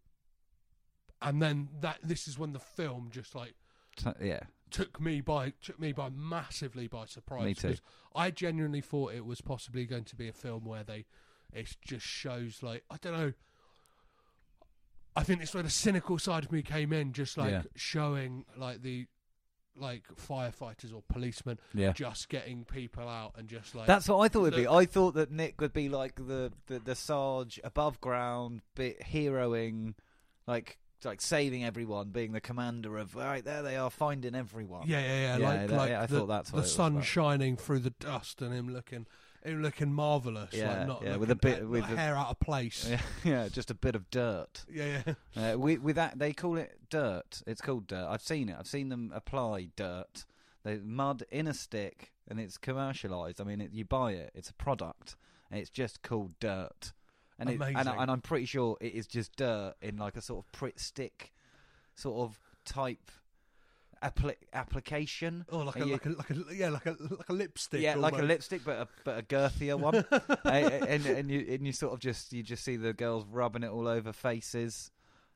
and 1.22 1.40
then 1.40 1.68
that 1.80 1.98
this 2.02 2.28
is 2.28 2.38
when 2.38 2.52
the 2.52 2.58
film 2.58 3.08
just 3.12 3.34
like 3.34 3.54
T- 3.96 4.10
yeah, 4.20 4.40
took 4.74 5.00
me 5.00 5.20
by 5.20 5.52
took 5.62 5.78
me 5.78 5.92
by 5.92 6.08
massively 6.10 6.88
by 6.88 7.06
surprise. 7.06 7.44
Me 7.44 7.54
too. 7.54 7.76
I 8.12 8.32
genuinely 8.32 8.80
thought 8.80 9.14
it 9.14 9.24
was 9.24 9.40
possibly 9.40 9.84
going 9.86 10.02
to 10.04 10.16
be 10.16 10.26
a 10.28 10.32
film 10.32 10.64
where 10.64 10.82
they 10.82 11.04
it 11.52 11.76
just 11.86 12.04
shows 12.04 12.60
like 12.60 12.82
I 12.90 12.96
don't 13.00 13.12
know. 13.16 13.32
I 15.14 15.22
think 15.22 15.42
it's 15.42 15.54
where 15.54 15.62
the 15.62 15.70
cynical 15.70 16.18
side 16.18 16.44
of 16.44 16.50
me 16.50 16.62
came 16.62 16.92
in, 16.92 17.12
just 17.12 17.38
like 17.38 17.52
Yeah. 17.52 17.62
showing 17.76 18.46
like 18.56 18.82
the 18.82 19.06
like 19.76 20.02
firefighters 20.16 20.92
or 20.92 21.02
policemen 21.08 21.58
yeah. 21.72 21.92
just 21.92 22.28
getting 22.28 22.64
people 22.64 23.08
out 23.08 23.34
and 23.36 23.48
just 23.48 23.76
like 23.76 23.86
That's 23.86 24.08
what 24.08 24.18
I 24.18 24.28
thought 24.28 24.46
it'd 24.46 24.58
be. 24.58 24.66
I 24.66 24.86
thought 24.86 25.14
that 25.14 25.30
Nick 25.30 25.60
would 25.60 25.72
be 25.72 25.88
like 25.88 26.16
the 26.16 26.52
the, 26.66 26.80
the 26.80 26.96
Sarge 26.96 27.60
above 27.62 28.00
ground, 28.00 28.62
bit 28.74 29.00
heroing, 29.02 29.94
like 30.48 30.78
like 31.04 31.20
saving 31.20 31.64
everyone, 31.64 32.10
being 32.10 32.32
the 32.32 32.40
commander 32.40 32.96
of 32.98 33.14
right 33.14 33.44
there 33.44 33.62
they 33.62 33.76
are 33.76 33.90
finding 33.90 34.34
everyone. 34.34 34.86
Yeah, 34.86 35.00
yeah, 35.00 35.06
yeah. 35.06 35.36
Yeah, 35.38 35.48
like, 35.48 35.68
that- 35.68 35.76
like 35.76 35.90
yeah, 35.90 36.02
I 36.02 36.06
the, 36.06 36.18
thought 36.20 36.26
that's 36.28 36.50
the 36.50 36.56
it 36.58 36.60
was 36.60 36.74
sun 36.74 37.02
shining 37.02 37.56
through 37.56 37.80
the 37.80 37.90
dust 37.90 38.40
and 38.42 38.52
him 38.54 38.72
looking, 38.72 39.06
him 39.42 39.62
looking 39.62 39.92
marvelous. 39.92 40.52
Yeah, 40.52 40.78
like 40.78 40.86
not 40.86 41.02
yeah, 41.02 41.16
with 41.16 41.30
a 41.30 41.34
bit- 41.36 41.58
at- 41.60 41.68
with 41.68 41.88
the- 41.88 41.96
hair 41.96 42.16
out 42.16 42.30
of 42.30 42.40
place. 42.40 42.88
yeah, 42.88 43.00
yeah, 43.24 43.48
just 43.48 43.70
a 43.70 43.74
bit 43.74 43.94
of 43.94 44.08
dirt. 44.10 44.64
yeah, 44.72 45.02
yeah. 45.36 45.52
Uh, 45.54 45.58
with, 45.58 45.80
with 45.80 45.96
that, 45.96 46.18
they 46.18 46.32
call 46.32 46.56
it 46.56 46.78
dirt. 46.90 47.42
It's 47.46 47.60
called 47.60 47.86
dirt. 47.86 48.06
I've 48.08 48.22
seen 48.22 48.48
it. 48.48 48.56
I've 48.58 48.66
seen 48.66 48.88
them 48.88 49.12
apply 49.14 49.68
dirt. 49.76 50.24
They 50.64 50.78
mud 50.78 51.24
in 51.30 51.46
a 51.46 51.52
stick, 51.54 52.12
and 52.26 52.40
it's 52.40 52.56
commercialized. 52.56 53.40
I 53.40 53.44
mean, 53.44 53.60
it, 53.60 53.72
you 53.72 53.84
buy 53.84 54.12
it. 54.12 54.30
It's 54.34 54.48
a 54.48 54.54
product, 54.54 55.16
it's 55.50 55.68
just 55.70 56.02
called 56.02 56.32
dirt. 56.40 56.92
And 57.38 57.50
it, 57.50 57.60
and, 57.60 57.88
I- 57.88 57.96
and 58.02 58.10
I'm 58.10 58.20
pretty 58.20 58.46
sure 58.46 58.76
it 58.80 58.94
is 58.94 59.06
just 59.06 59.34
dirt 59.36 59.74
in 59.82 59.96
like 59.96 60.16
a 60.16 60.20
sort 60.20 60.44
of 60.44 60.52
Pritt 60.58 60.78
stick, 60.78 61.32
sort 61.94 62.20
of 62.20 62.38
type 62.64 63.10
appli- 64.02 64.36
application. 64.52 65.44
Oh, 65.50 65.58
like 65.58 65.76
a, 65.76 65.80
you- 65.86 65.92
like 65.92 66.06
a 66.06 66.08
like 66.10 66.30
a 66.30 66.54
yeah, 66.54 66.68
like 66.70 66.86
a 66.86 66.96
like 67.00 67.28
a 67.28 67.32
lipstick. 67.32 67.80
yeah, 67.80 67.96
like 67.96 68.14
a 68.18 68.22
lipstick, 68.22 68.64
but 68.64 68.78
a 68.78 68.88
but 69.04 69.18
a 69.18 69.22
girthier 69.22 69.78
one. 69.78 70.04
Uh, 70.44 70.48
and 70.88 71.06
and 71.06 71.30
you 71.30 71.44
and 71.50 71.66
you 71.66 71.72
sort 71.72 71.92
of 71.92 71.98
just 71.98 72.32
you 72.32 72.42
just 72.42 72.62
see 72.64 72.76
the 72.76 72.92
girls 72.92 73.24
rubbing 73.30 73.62
it 73.62 73.70
all 73.70 73.88
over 73.88 74.12
faces. 74.12 74.90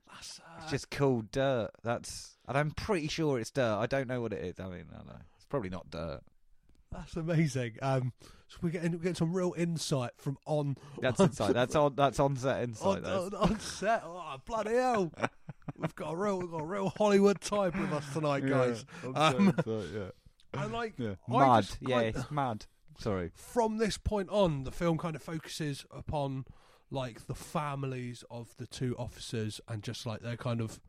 That's, 0.07 0.39
uh, 0.41 0.61
It's 0.63 0.71
just 0.71 0.91
called 0.91 1.31
dirt. 1.33 1.71
That's 1.83 2.37
and 2.47 2.57
I'm 2.57 2.71
pretty 2.71 3.09
sure 3.09 3.39
it's 3.39 3.51
dirt. 3.51 3.77
I 3.79 3.87
don't 3.87 4.07
know 4.07 4.21
what 4.21 4.33
it 4.33 4.45
is. 4.45 4.61
I 4.61 4.65
mean, 4.69 4.85
I 4.93 4.97
don't 4.99 5.07
know. 5.09 5.21
It's 5.37 5.47
probably 5.47 5.71
not 5.71 5.91
dirt. 5.91 6.21
That's 6.93 7.17
amazing. 7.17 7.77
Um, 7.83 8.13
so 8.49 8.59
we're 8.63 8.71
getting 8.71 8.93
we're 8.93 8.99
getting 8.99 9.15
some 9.15 9.33
real 9.33 9.55
insight 9.57 10.13
from 10.17 10.39
on 10.47 10.77
That's 11.01 11.21
on, 11.21 11.27
inside. 11.29 11.53
That's 11.53 11.75
on. 11.75 11.95
That's 11.95 12.19
on 12.21 12.37
set 12.37 12.69
on, 12.83 13.05
on, 13.05 13.35
on 13.35 13.61
set. 13.61 14.03
Oh 14.05 14.37
bloody 14.47 14.75
hell! 14.75 15.13
we've 15.77 15.95
got 15.95 16.13
a 16.13 16.17
real 16.17 16.39
we've 16.41 16.51
got 16.51 16.63
a 16.63 16.67
real 16.67 16.89
Hollywood 16.97 17.41
type 17.41 17.79
with 17.79 17.93
us 17.93 18.05
tonight, 18.13 18.47
guys. 18.47 18.85
Um, 19.15 19.55
yeah. 19.67 20.01
I 20.55 20.65
like 20.67 20.95
yeah. 20.99 21.15
I 21.29 21.39
Mad. 21.39 21.63
just- 21.65 21.79
yeah, 21.81 21.97
I- 21.97 22.03
it's 22.05 22.31
mad. 22.31 22.67
Sorry. 23.01 23.31
from 23.37 23.77
this 23.79 23.97
point 23.97 24.29
on, 24.31 24.65
the 24.65 24.73
film 24.73 24.99
kind 24.99 25.15
of 25.15 25.23
focuses 25.23 25.85
upon 25.93 26.47
like 26.91 27.29
the 27.29 27.35
families 27.35 28.25
of 28.29 28.57
the 28.57 28.67
two 28.67 28.97
officers 28.99 29.61
and 29.69 29.85
just 29.85 30.05
like 30.05 30.21
their 30.21 30.37
kind 30.37 30.61
of 30.61 30.81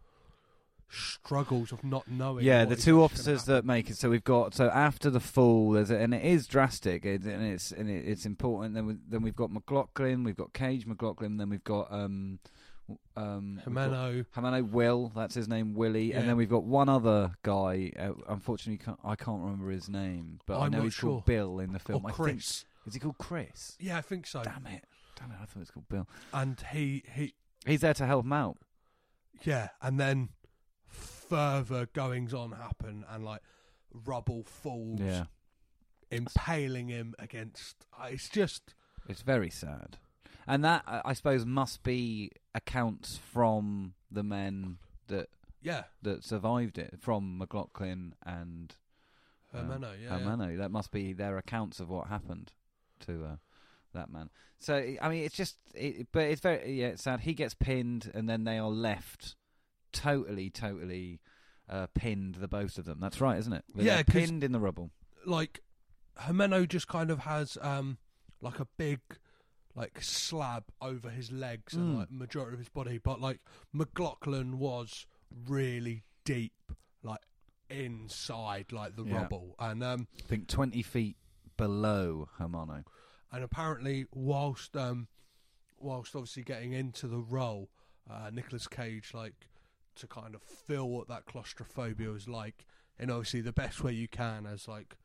struggles 0.89 1.71
of 1.71 1.84
not 1.84 2.08
knowing. 2.08 2.45
Yeah, 2.45 2.65
the 2.65 2.75
two 2.75 3.02
officers 3.04 3.45
that 3.45 3.65
make 3.65 3.89
it. 3.89 3.97
So 3.97 4.10
we've 4.10 4.23
got 4.23 4.54
so 4.54 4.69
after 4.69 5.10
the 5.10 5.19
fall, 5.19 5.71
there's 5.71 5.91
a, 5.91 5.97
and 5.97 6.13
it 6.13 6.23
is 6.23 6.47
drastic, 6.47 7.06
it, 7.06 7.23
and 7.23 7.43
it's 7.43 7.71
and 7.71 7.89
it, 7.89 8.06
it's 8.08 8.25
important. 8.25 8.73
Then 8.75 8.86
we, 8.86 8.95
then 9.08 9.21
we've 9.21 9.36
got 9.36 9.52
McLaughlin, 9.52 10.23
we've 10.23 10.38
got 10.38 10.54
Cage 10.54 10.86
McLaughlin, 10.86 11.38
then 11.38 11.49
we've 11.49 11.63
got 11.63 11.91
um 11.91 12.39
um 13.15 13.58
happen. 13.58 13.75
we've 13.75 13.75
got- 13.75 13.91
Himeno, 13.91 14.25
Hamano 14.36 14.69
Will, 14.71 15.12
that's 15.15 15.36
his 15.36 15.47
name, 15.47 15.73
Willie, 15.75 16.10
Yeah. 16.12 16.19
and 16.19 16.30
then 16.30 16.38
we've 16.38 16.49
got 16.49 16.63
one 16.63 16.89
other 16.89 17.32
guy. 17.43 17.91
Uh, 17.97 18.13
unfortunately, 18.28 18.84
can't, 18.84 18.99
I 19.04 19.15
can't 19.15 19.41
remember 19.41 19.69
his 19.69 19.89
name, 19.89 20.39
but 20.47 20.58
I 20.60 20.65
I'm 20.65 20.71
know 20.71 20.82
he's 20.84 20.93
sure. 20.93 21.12
called 21.12 21.25
Bill 21.25 21.60
in 21.60 21.71
the 21.71 21.78
or 21.78 21.80
film. 21.80 22.06
I 22.06 22.10
think 22.12 22.15
Chris. 22.15 22.65
is 22.88 22.93
he 22.95 22.99
called 22.99 23.17
Chris? 23.19 23.78
Yeah, 23.80 23.97
I 23.97 24.02
think 24.02 24.25
so. 24.25 24.41
Damn 24.43 24.65
it! 24.67 24.86
Damn 25.19 25.32
it! 25.32 25.36
I 25.39 25.45
thought 25.45 25.58
it 25.58 25.60
was 25.60 25.71
called 25.71 25.88
Bill. 25.89 26.08
And 26.34 26.60
he 26.71 27.04
he 27.13 27.34
He's 27.65 27.82
there 27.82 27.93
to 27.93 28.06
help 28.06 28.25
him 28.25 28.34
out. 28.34 28.58
yeah, 29.43 29.67
and 29.82 29.99
then 29.99 30.30
further 31.30 31.86
goings 31.94 32.34
on 32.34 32.52
happen 32.52 33.06
and 33.10 33.24
like 33.24 33.42
rubble 33.94 34.44
falls, 34.44 35.00
Yeah, 35.00 35.26
impaling 36.12 36.88
him 36.89 37.15
against. 37.20 37.86
uh, 38.00 38.08
It's 38.10 38.30
just 38.30 38.74
it's 39.08 39.22
very 39.22 39.50
sad, 39.50 39.98
and 40.48 40.63
that 40.63 40.84
I 40.88 41.13
suppose 41.13 41.46
must 41.46 41.84
be 41.84 42.32
accounts 42.54 43.18
from 43.18 43.94
the 44.12 44.24
men 44.24 44.78
that 45.08 45.30
yeah, 45.62 45.84
that 46.02 46.24
survived 46.24 46.78
it, 46.78 46.96
from 47.00 47.38
McLoughlin 47.38 48.13
and 48.26 48.76
um, 49.54 49.68
Jimeno, 49.68 49.94
yeah, 50.02 50.18
yeah. 50.52 50.58
That 50.58 50.72
must 50.72 50.92
be 50.92 51.13
their 51.13 51.38
accounts 51.38 51.80
of 51.80 51.89
what 51.89 52.08
happened 52.08 52.52
to 53.08 53.26
uh, 53.26 53.36
that 53.94 54.12
man. 54.12 54.30
So 54.60 54.76
I 55.02 55.10
mean, 55.10 55.24
it's 55.24 55.36
just, 55.36 55.58
it, 55.74 56.08
but 56.12 56.24
it's 56.24 56.42
very 56.42 56.74
yeah, 56.74 56.88
it's 56.88 57.04
sad. 57.04 57.22
He 57.22 57.34
gets 57.34 57.54
pinned, 57.54 58.12
and 58.13 58.30
then 58.30 58.44
they 58.44 58.58
are 58.58 58.70
left 58.70 59.36
totally, 59.91 60.49
totally 60.49 61.19
uh, 61.69 61.88
pinned. 61.93 62.36
The 62.36 62.47
both 62.47 62.78
of 62.78 62.86
them. 62.86 62.99
That's 62.99 63.19
right, 63.21 63.38
isn't 63.38 63.54
it? 63.54 63.63
They're 63.73 63.86
Yeah, 63.86 64.04
pinned 64.04 64.43
in 64.43 64.52
the 64.52 64.60
rubble. 64.60 64.91
like 65.25 65.60
Jimeno 66.17 66.67
just 66.67 66.88
kind 66.88 67.12
of 67.12 67.19
has 67.19 67.58
um 67.62 67.97
like 68.41 68.60
a 68.60 68.67
big 68.78 68.99
like 69.75 70.02
slab 70.02 70.63
over 70.82 71.10
his 71.10 71.32
legs 71.32 71.73
and 71.73 71.95
Mm. 71.95 71.99
like 71.99 72.12
majority 72.12 72.54
of 72.54 72.60
his 72.60 72.69
body, 72.69 72.97
but 72.97 73.21
like 73.21 73.39
McLoughlin 73.73 74.58
was 74.60 75.06
really 75.47 76.04
deep, 76.25 76.54
like 77.04 77.21
inside 77.69 78.71
like 78.71 78.95
the 78.95 79.04
Yeah. 79.06 79.21
rubble, 79.21 79.56
and 79.60 79.84
um 79.84 80.08
I 80.17 80.21
think 80.23 80.47
twenty 80.47 80.82
feet 80.82 81.17
below 81.58 82.30
Jimeno. 82.39 82.84
and 83.32 83.43
apparently 83.43 84.06
whilst 84.12 84.75
um 84.75 85.08
whilst 85.78 86.15
obviously 86.15 86.43
getting 86.43 86.73
into 86.73 87.08
the 87.08 87.19
role, 87.19 87.69
uh, 88.10 88.30
Nicolas 88.34 88.67
Cage 88.67 89.13
like 89.13 89.47
to 89.95 90.08
kind 90.08 90.36
of 90.36 90.41
feel 90.41 90.88
what 90.89 91.08
that 91.08 91.25
claustrophobia 91.25 92.12
is 92.12 92.28
like, 92.28 92.65
and 92.97 93.10
obviously 93.12 93.41
the 93.41 93.52
best 93.54 93.84
way 93.84 93.93
you 93.93 94.08
can 94.08 94.45
as 94.45 94.67
like 94.67 94.97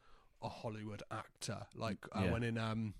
a 0.42 0.48
Hollywood 0.48 1.02
actor, 1.10 1.62
like 1.74 1.98
uh, 2.14 2.22
Yeah. 2.24 2.32
when 2.32 2.42
in 2.42 2.58
um 2.58 2.94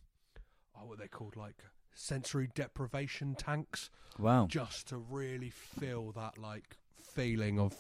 oh, 0.77 0.87
what 0.87 0.99
they 0.99 1.09
called 1.09 1.37
like 1.37 1.63
sensory 1.95 2.49
deprivation 2.55 3.35
tanks, 3.35 3.91
Wow. 4.19 4.47
just 4.49 4.89
to 4.89 4.97
really 4.97 5.51
feel 5.51 6.13
that 6.13 6.39
like 6.39 6.79
feeling 7.01 7.59
of. 7.61 7.77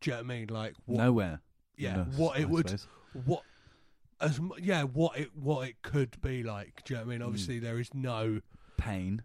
Do 0.00 0.10
you 0.10 0.16
know 0.16 0.22
what 0.22 0.24
I 0.24 0.28
mean? 0.38 0.46
Like 0.48 0.74
what? 0.86 0.98
Nowhere. 0.98 1.40
yeah, 1.76 1.94
Enough, 1.94 2.18
what 2.18 2.36
I 2.36 2.40
it 2.40 2.48
would 2.50 2.68
suppose. 2.68 2.86
what 3.24 3.42
as 4.20 4.40
yeah 4.60 4.82
what 4.84 5.18
it 5.18 5.30
what 5.36 5.66
it 5.68 5.82
could 5.82 6.20
be 6.20 6.42
like 6.44 6.82
do 6.84 6.94
you 6.94 6.98
know 7.00 7.04
what 7.04 7.10
i 7.14 7.18
mean 7.18 7.20
Mm. 7.20 7.26
obviously 7.26 7.58
there 7.58 7.80
is 7.80 7.92
no 7.92 8.40
pain 8.76 9.22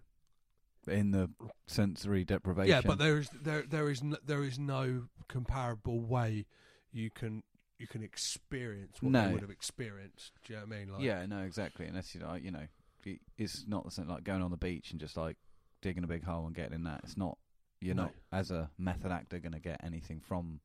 in 0.90 1.12
the 1.12 1.30
sensory 1.68 2.24
deprivation. 2.26 2.70
yeah 2.70 2.82
but 2.84 2.98
there 3.00 3.18
is 3.20 3.30
there 3.42 3.64
there 3.68 3.90
is 3.90 4.02
no, 4.04 4.18
there 4.26 4.44
is 4.44 4.58
no 4.60 5.04
comparable 5.28 6.02
way 6.02 6.46
you 6.92 7.10
can 7.10 7.44
you 7.78 7.88
can 7.88 8.04
experience 8.04 9.02
what 9.02 9.12
No. 9.12 9.28
they 9.28 9.34
would 9.34 9.42
have 9.42 9.50
experienced 9.52 10.34
do 10.46 10.54
you 10.54 10.60
know 10.60 10.66
what 10.66 10.76
i 10.76 10.80
mean 10.80 10.94
like 10.94 11.02
yeah, 11.04 11.26
no, 11.26 11.40
exactly. 11.44 11.86
Unless 11.86 12.14
you 12.16 12.22
like, 12.22 12.44
you 12.44 12.52
know, 12.52 12.66
it's 13.38 13.66
not 13.68 13.86
the 13.86 13.92
same 13.92 14.08
like 14.10 14.24
going 14.26 14.42
on 14.42 14.52
the 14.52 14.58
beach 14.58 14.92
and 14.92 15.00
just 15.00 15.16
like 15.16 15.38
digging 15.82 16.04
a 16.04 16.08
big 16.08 16.24
hole 16.26 16.46
and 16.46 16.54
getting 16.56 16.74
in 16.74 16.84
that. 16.84 17.02
It's 17.04 17.16
not. 17.16 17.38
You're 17.80 17.96
No. 17.96 18.04
not 18.04 18.14
as 18.34 18.52
a 18.52 18.70
method 18.78 19.12
actor 19.12 19.40
going 19.40 19.54
to 19.54 19.60
get 19.62 19.80
anything 19.84 20.20
from 20.20 20.60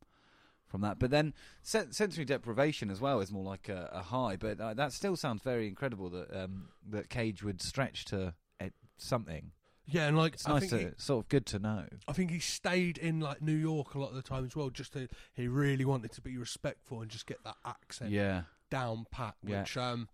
from 0.67 0.81
that. 0.81 0.99
But 0.99 1.11
then 1.13 1.35
sen- 1.63 1.93
sensory 1.93 2.25
deprivation 2.25 2.91
as 2.91 3.01
well 3.01 3.21
is 3.21 3.31
more 3.31 3.45
like 3.45 3.69
a, 3.69 3.89
a 3.93 4.03
high. 4.03 4.35
But 4.37 4.61
uh, 4.61 4.75
that 4.75 4.93
still 4.93 5.15
sounds 5.15 5.43
very 5.43 5.69
incredible 5.69 6.11
that 6.11 6.35
um, 6.37 6.71
that 6.91 7.09
Cage 7.09 7.45
would 7.45 7.63
stretch 7.63 8.05
to 8.07 8.35
uh, 8.61 8.67
something. 8.97 9.53
Yeah 9.87 10.07
and 10.09 10.17
like 10.17 10.35
It's 10.35 10.47
i 10.49 10.53
nice 10.53 10.61
think 10.71 10.73
to 10.73 10.79
he, 10.89 10.95
sort 10.97 11.25
of 11.25 11.29
good 11.29 11.47
to 11.47 11.59
know. 11.59 11.85
I 12.09 12.13
think 12.13 12.31
he 12.31 12.39
stayed 12.39 12.99
in 12.99 13.21
like 13.21 13.43
New 13.43 13.55
York 13.57 13.95
a 13.95 13.99
lot 13.99 14.11
of 14.11 14.15
the 14.17 14.23
time 14.23 14.45
as 14.45 14.57
well. 14.57 14.71
Just 14.71 14.93
to, 14.95 15.09
he 15.35 15.47
really 15.49 15.85
wanted 15.85 16.13
to 16.13 16.21
be 16.21 16.37
respectful 16.39 17.01
and 17.03 17.11
just 17.11 17.27
get 17.27 17.43
that 17.45 17.57
accent 17.65 18.11
Yeah, 18.11 18.43
down 18.71 19.07
pat, 19.11 19.35
Yeah. 19.47 19.61
which 19.61 19.77
um, 19.77 20.09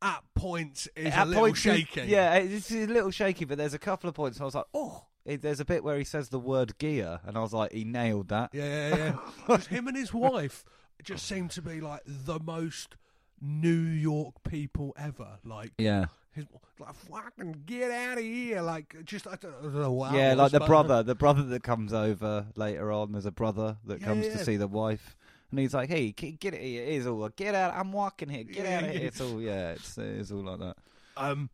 at 0.00 0.22
points 0.34 0.88
is 0.96 1.12
At 1.14 1.26
a 1.26 1.30
little 1.30 1.54
shaky. 1.54 2.02
Yeah, 2.02 2.34
it's 2.34 2.70
a 2.72 2.86
little 2.86 3.10
shaky, 3.10 3.44
but 3.44 3.58
there's 3.58 3.74
a 3.74 3.78
couple 3.78 4.08
of 4.08 4.14
points 4.14 4.40
I 4.40 4.44
was 4.44 4.54
like, 4.54 4.66
oh. 4.74 5.04
There's 5.24 5.60
a 5.60 5.64
bit 5.64 5.84
where 5.84 5.96
he 5.98 6.02
says 6.02 6.30
the 6.30 6.40
word 6.40 6.78
gear, 6.78 7.20
and 7.24 7.36
I 7.38 7.42
was 7.42 7.52
like, 7.52 7.70
he 7.70 7.84
nailed 7.84 8.26
that. 8.30 8.50
Yeah, 8.52 8.88
yeah, 8.96 9.16
yeah. 9.48 9.56
him 9.58 9.86
and 9.86 9.96
his 9.96 10.12
wife 10.14 10.64
just 11.04 11.26
seem 11.26 11.46
to 11.50 11.62
be 11.62 11.80
like 11.80 12.00
the 12.04 12.40
most 12.40 12.96
New 13.40 13.70
York 13.70 14.42
people 14.42 14.92
ever. 14.98 15.38
Like, 15.44 15.70
Yeah, 15.78 16.06
his, 16.32 16.46
like 16.78 16.94
fucking 16.94 17.62
get 17.66 17.90
out 17.90 18.18
of 18.18 18.24
here. 18.24 18.60
Like, 18.62 18.96
just 19.04 19.26
I 19.26 19.36
don't, 19.36 19.54
I 19.58 19.62
don't 19.62 19.74
know 19.74 19.92
what. 19.92 20.12
yeah, 20.14 20.34
like 20.34 20.52
the 20.52 20.60
brother, 20.60 21.02
the 21.02 21.14
brother 21.14 21.42
that 21.42 21.62
comes 21.62 21.92
over 21.92 22.46
later 22.56 22.90
on. 22.92 23.12
There's 23.12 23.26
a 23.26 23.30
brother 23.32 23.76
that 23.84 24.00
Yeah, 24.00 24.06
comes 24.06 24.26
yeah. 24.26 24.32
to 24.32 24.44
see 24.44 24.56
the 24.56 24.66
wife, 24.68 25.16
and 25.50 25.60
he's 25.60 25.74
like, 25.74 25.88
"Hey, 25.90 26.12
get 26.12 26.54
it 26.54 26.60
here. 26.60 26.82
It 26.82 26.88
is 26.88 27.06
all 27.06 27.28
get 27.30 27.54
out. 27.54 27.74
I'm 27.74 27.92
walking 27.92 28.28
here. 28.28 28.44
Get 28.44 28.64
Yeah, 28.64 28.76
out 28.78 28.84
of 28.84 28.90
here." 28.90 29.06
It's 29.06 29.20
all 29.20 29.40
yeah. 29.40 29.72
It's 29.72 29.98
it's 29.98 30.30
all 30.30 30.42
like 30.44 30.58
that. 30.60 30.76
Um, 31.16 31.50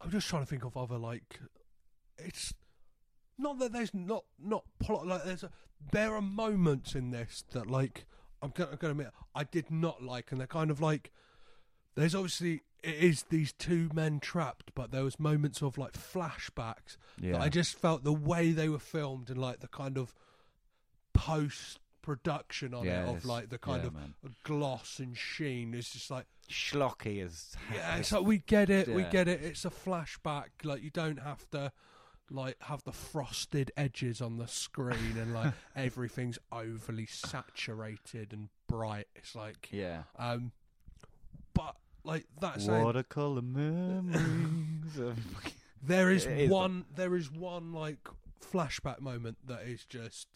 I'm 0.00 0.10
just 0.10 0.28
trying 0.28 0.42
to 0.42 0.48
think 0.48 0.64
of 0.64 0.76
other 0.76 0.96
like, 0.96 1.40
it's 2.18 2.54
not 3.36 3.58
that 3.58 3.72
there's 3.72 3.92
not 3.94 4.24
not 4.42 4.64
plot 4.78 5.06
like 5.06 5.24
there's 5.24 5.42
a, 5.44 5.50
there 5.92 6.14
are 6.14 6.22
moments 6.22 6.94
in 6.94 7.10
this 7.10 7.44
that 7.52 7.70
like 7.70 8.06
I'm 8.42 8.50
gonna, 8.54 8.70
I'm 8.72 8.76
gonna 8.78 8.92
admit 8.92 9.08
I 9.34 9.44
did 9.44 9.70
not 9.70 10.02
like, 10.02 10.30
and 10.32 10.40
they're 10.40 10.46
kind 10.46 10.70
of 10.70 10.80
like 10.80 11.10
there's 11.94 12.14
obviously 12.14 12.62
it 12.82 12.94
is 12.94 13.24
these 13.30 13.52
two 13.52 13.90
men 13.92 14.20
trapped, 14.20 14.72
but 14.74 14.90
there 14.90 15.04
was 15.04 15.18
moments 15.20 15.62
of 15.62 15.78
like 15.78 15.92
flashbacks 15.92 16.96
Yeah, 17.20 17.32
that 17.32 17.40
I 17.42 17.48
just 17.48 17.78
felt 17.78 18.04
the 18.04 18.12
way 18.12 18.52
they 18.52 18.68
were 18.68 18.78
filmed 18.78 19.30
and 19.30 19.38
like 19.40 19.60
the 19.60 19.68
kind 19.68 19.96
of 19.98 20.14
post 21.12 21.80
production 22.02 22.72
on 22.72 22.86
it 22.86 23.08
of 23.08 23.24
like 23.24 23.50
the 23.50 23.58
kind 23.58 23.82
Yeah, 23.82 23.88
of 23.88 23.94
man. 23.94 24.14
gloss 24.42 24.98
and 24.98 25.16
sheen 25.16 25.74
is 25.74 25.90
just 25.90 26.10
like 26.10 26.26
schlocky 26.48 27.24
as 27.24 27.54
yeah, 27.72 27.96
it's 27.96 28.10
like 28.12 28.24
we 28.24 28.38
get 28.38 28.70
it, 28.70 28.88
we 28.88 29.02
get 29.04 29.28
it. 29.28 29.40
It's 29.42 29.64
a 29.64 29.70
flashback. 29.70 30.46
Like 30.64 30.82
you 30.82 30.90
don't 30.90 31.20
have 31.20 31.48
to 31.50 31.72
like 32.30 32.56
have 32.62 32.82
the 32.84 32.92
frosted 32.92 33.70
edges 33.76 34.20
on 34.20 34.38
the 34.38 34.46
screen 34.48 35.16
and 35.18 35.34
like 35.34 35.52
everything's 35.76 36.38
overly 36.50 37.06
saturated 37.06 38.32
and 38.32 38.48
bright. 38.66 39.06
It's 39.14 39.34
like 39.34 39.68
yeah. 39.70 40.04
um 40.18 40.52
like 42.10 42.26
that's 42.40 42.66
Watercolor 42.66 43.40
memories. 43.40 44.98
there 45.82 46.10
is 46.10 46.26
is, 46.26 46.50
one 46.50 46.84
there 46.92 47.14
is 47.14 47.30
one 47.30 47.72
like 47.72 48.08
flashback 48.44 49.00
moment 49.00 49.38
that 49.46 49.62
is 49.62 49.84
just 49.84 50.26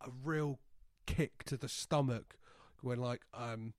a 0.00 0.08
real 0.24 0.60
kick 1.04 1.44
to 1.44 1.58
the 1.58 1.68
stomach 1.68 2.36
when 2.80 2.98
like 2.98 3.20
um 3.34 3.74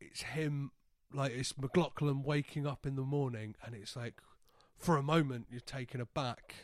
it's 0.00 0.22
him 0.22 0.72
like 1.12 1.30
it's 1.30 1.56
McLoughlin 1.56 2.24
waking 2.24 2.66
up 2.66 2.86
in 2.86 2.96
the 2.96 3.02
morning 3.02 3.54
and 3.64 3.76
it's 3.76 3.94
like 3.94 4.20
for 4.76 4.96
a 4.96 5.02
moment 5.02 5.46
you're 5.48 5.60
taken 5.60 6.00
aback 6.00 6.54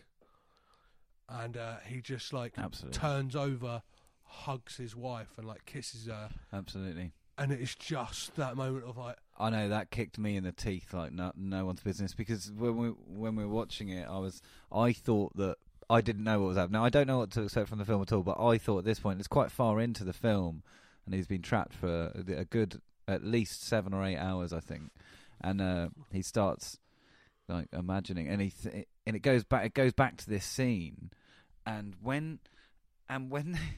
and 1.28 1.56
uh, 1.56 1.76
he 1.86 2.00
just 2.00 2.32
like 2.32 2.54
Absolutely. 2.58 2.98
turns 2.98 3.36
over 3.36 3.82
hugs 4.24 4.76
his 4.76 4.96
wife 4.96 5.38
and 5.38 5.46
like 5.46 5.64
kisses 5.66 6.08
her 6.08 6.30
Absolutely. 6.52 7.12
And 7.40 7.50
it's 7.50 7.74
just 7.74 8.36
that 8.36 8.54
moment 8.54 8.84
of 8.84 8.98
like 8.98 9.16
I 9.38 9.48
know 9.48 9.70
that 9.70 9.90
kicked 9.90 10.18
me 10.18 10.36
in 10.36 10.44
the 10.44 10.52
teeth 10.52 10.92
like 10.92 11.12
no, 11.12 11.32
no 11.34 11.64
one's 11.64 11.80
business 11.80 12.12
because 12.12 12.52
when 12.52 12.76
we 12.76 12.88
when 12.88 13.34
we 13.34 13.44
were 13.44 13.54
watching 13.54 13.88
it, 13.88 14.06
I 14.08 14.18
was 14.18 14.42
I 14.70 14.92
thought 14.92 15.34
that 15.36 15.56
I 15.88 16.02
didn't 16.02 16.22
know 16.22 16.40
what 16.40 16.48
was 16.48 16.56
happening. 16.58 16.80
Now 16.80 16.84
I 16.84 16.90
don't 16.90 17.06
know 17.06 17.18
what 17.18 17.30
to 17.32 17.42
expect 17.42 17.70
from 17.70 17.78
the 17.78 17.86
film 17.86 18.02
at 18.02 18.12
all, 18.12 18.22
but 18.22 18.38
I 18.38 18.58
thought 18.58 18.80
at 18.80 18.84
this 18.84 19.00
point 19.00 19.18
it's 19.18 19.26
quite 19.26 19.50
far 19.50 19.80
into 19.80 20.04
the 20.04 20.12
film, 20.12 20.62
and 21.06 21.14
he's 21.14 21.26
been 21.26 21.40
trapped 21.40 21.72
for 21.72 22.12
a, 22.14 22.40
a 22.40 22.44
good 22.44 22.82
at 23.08 23.24
least 23.24 23.64
seven 23.64 23.94
or 23.94 24.04
eight 24.04 24.18
hours, 24.18 24.52
I 24.52 24.60
think, 24.60 24.92
and 25.40 25.62
uh, 25.62 25.88
he 26.12 26.20
starts 26.20 26.78
like 27.48 27.68
imagining, 27.72 28.28
and 28.28 28.42
he 28.42 28.50
th- 28.50 28.86
and 29.06 29.16
it 29.16 29.20
goes 29.20 29.44
back 29.44 29.64
it 29.64 29.74
goes 29.74 29.94
back 29.94 30.18
to 30.18 30.28
this 30.28 30.44
scene, 30.44 31.10
and 31.64 31.96
when 32.02 32.40
and 33.08 33.30
when. 33.30 33.58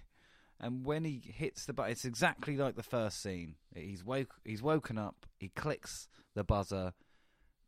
And 0.63 0.85
when 0.87 1.05
he 1.05 1.21
hits 1.25 1.67
the 1.67 1.73
button, 1.73 1.93
it's 1.93 2.05
exactly 2.05 2.57
like 2.57 2.77
the 2.77 2.85
first 2.85 3.21
scene. 3.21 3.57
He's 3.75 4.05
woke, 4.05 4.35
he's 4.45 4.63
woken 4.63 4.97
up. 4.97 5.27
He 5.39 5.49
clicks 5.49 6.09
the 6.35 6.45
buzzer, 6.45 6.93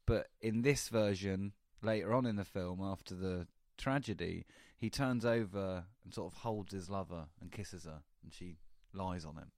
but 0.06 0.28
in 0.40 0.62
this 0.62 0.88
version, 0.88 1.52
later 1.82 2.14
on 2.14 2.24
in 2.24 2.36
the 2.36 2.44
film, 2.44 2.80
after 2.80 3.14
the 3.14 3.46
tragedy, 3.76 4.46
he 4.76 4.90
turns 4.90 5.24
over 5.24 5.84
and 6.04 6.14
sort 6.14 6.32
of 6.32 6.38
holds 6.40 6.72
his 6.72 6.88
lover 6.88 7.26
and 7.40 7.50
kisses 7.50 7.84
her, 7.84 8.02
and 8.22 8.32
she 8.32 8.56
lies 8.92 9.24
on 9.24 9.36
him. 9.36 9.50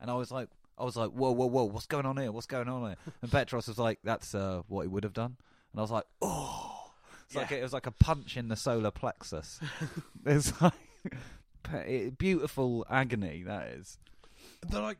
And 0.00 0.10
I 0.10 0.14
was 0.14 0.30
like, 0.30 0.48
I 0.78 0.84
was 0.84 0.96
like, 0.96 1.10
whoa, 1.10 1.32
whoa, 1.32 1.46
whoa, 1.46 1.64
what's 1.64 1.86
going 1.86 2.06
on 2.06 2.16
here? 2.16 2.32
What's 2.32 2.46
going 2.46 2.68
on 2.68 2.86
here? 2.86 2.96
And 3.22 3.30
Petros 3.32 3.68
was 3.68 3.78
like, 3.78 3.98
that's 4.04 4.34
uh, 4.34 4.62
what 4.68 4.82
he 4.82 4.88
would 4.88 5.04
have 5.04 5.12
done. 5.12 5.36
And 5.72 5.80
I 5.80 5.82
was 5.82 5.90
like, 5.90 6.04
oh, 6.22 6.92
it's 7.26 7.36
like 7.36 7.52
it 7.52 7.62
was 7.62 7.72
like 7.72 7.86
a 7.86 7.92
punch 7.92 8.36
in 8.36 8.48
the 8.48 8.56
solar 8.56 8.90
plexus. 8.90 9.60
it's 10.26 10.60
like 10.60 10.72
beautiful 12.18 12.86
agony. 12.88 13.42
That 13.42 13.68
is. 13.68 13.98
They're 14.68 14.82
like, 14.82 14.98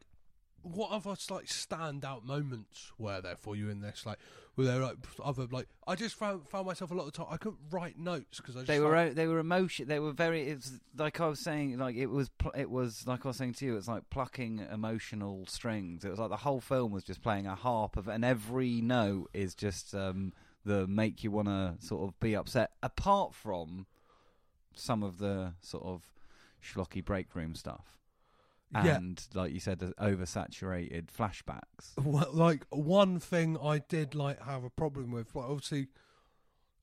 what 0.62 0.90
other 0.90 1.11
like 1.30 1.46
standout 1.46 2.24
moments 2.24 2.92
were 2.98 3.20
there 3.20 3.36
for 3.36 3.56
you 3.56 3.70
in 3.70 3.80
this? 3.80 4.04
Like, 4.04 4.18
were 4.56 4.64
there 4.64 4.80
like 4.80 4.96
other 5.24 5.46
like? 5.50 5.68
I 5.86 5.94
just 5.94 6.16
found 6.16 6.48
found 6.48 6.66
myself 6.66 6.90
a 6.90 6.94
lot 6.94 7.06
of 7.06 7.12
time 7.12 7.26
I 7.30 7.36
couldn't 7.36 7.61
write 7.70 7.98
notes 7.98 8.38
because 8.38 8.56
I 8.56 8.61
just 8.61 8.68
They 8.68 8.80
were 8.80 8.94
like, 8.94 9.14
they 9.14 9.26
were 9.26 9.38
emotion. 9.38 9.88
They 9.88 9.98
were 9.98 10.12
very. 10.12 10.42
It's 10.42 10.72
like 10.96 11.20
I 11.20 11.28
was 11.28 11.40
saying. 11.40 11.78
Like 11.78 11.96
it 11.96 12.06
was. 12.06 12.28
Pl- 12.28 12.52
it 12.56 12.70
was 12.70 13.06
like 13.06 13.24
I 13.24 13.28
was 13.28 13.36
saying 13.36 13.54
to 13.54 13.64
you. 13.64 13.76
It's 13.76 13.88
like 13.88 14.08
plucking 14.11 14.66
emotional 14.70 15.46
strings. 15.46 16.04
It 16.04 16.11
was 16.11 16.18
like 16.18 16.30
the 16.30 16.36
whole 16.36 16.61
film 16.61 16.92
was 16.92 17.04
just 17.04 17.22
playing 17.22 17.46
a 17.46 17.54
harp 17.54 17.96
of, 17.96 18.08
and 18.08 18.24
every 18.24 18.80
note 18.80 19.30
is 19.32 19.54
just 19.54 19.94
um, 19.94 20.32
the 20.64 20.86
make 20.86 21.24
you 21.24 21.30
want 21.30 21.48
to 21.48 21.74
sort 21.78 22.06
of 22.06 22.18
be 22.20 22.36
upset. 22.36 22.72
Apart 22.82 23.34
from 23.34 23.86
some 24.74 25.02
of 25.02 25.18
the 25.18 25.54
sort 25.61 25.84
of 25.84 26.02
schlocky 26.62 27.04
break 27.04 27.34
room 27.34 27.54
stuff. 27.54 27.96
Yeah. 28.72 28.96
And 28.96 29.20
like 29.34 29.52
you 29.52 29.58
said, 29.58 29.80
the 29.80 29.92
oversaturated 30.00 31.06
flashbacks. 31.06 31.96
Well, 32.00 32.28
like 32.32 32.66
one 32.70 33.18
thing 33.18 33.58
I 33.61 33.78
did 33.78 34.14
like 34.14 34.42
have 34.44 34.62
a 34.62 34.70
problem 34.70 35.11
with, 35.11 35.34
like 35.34 35.44
obviously, 35.46 35.88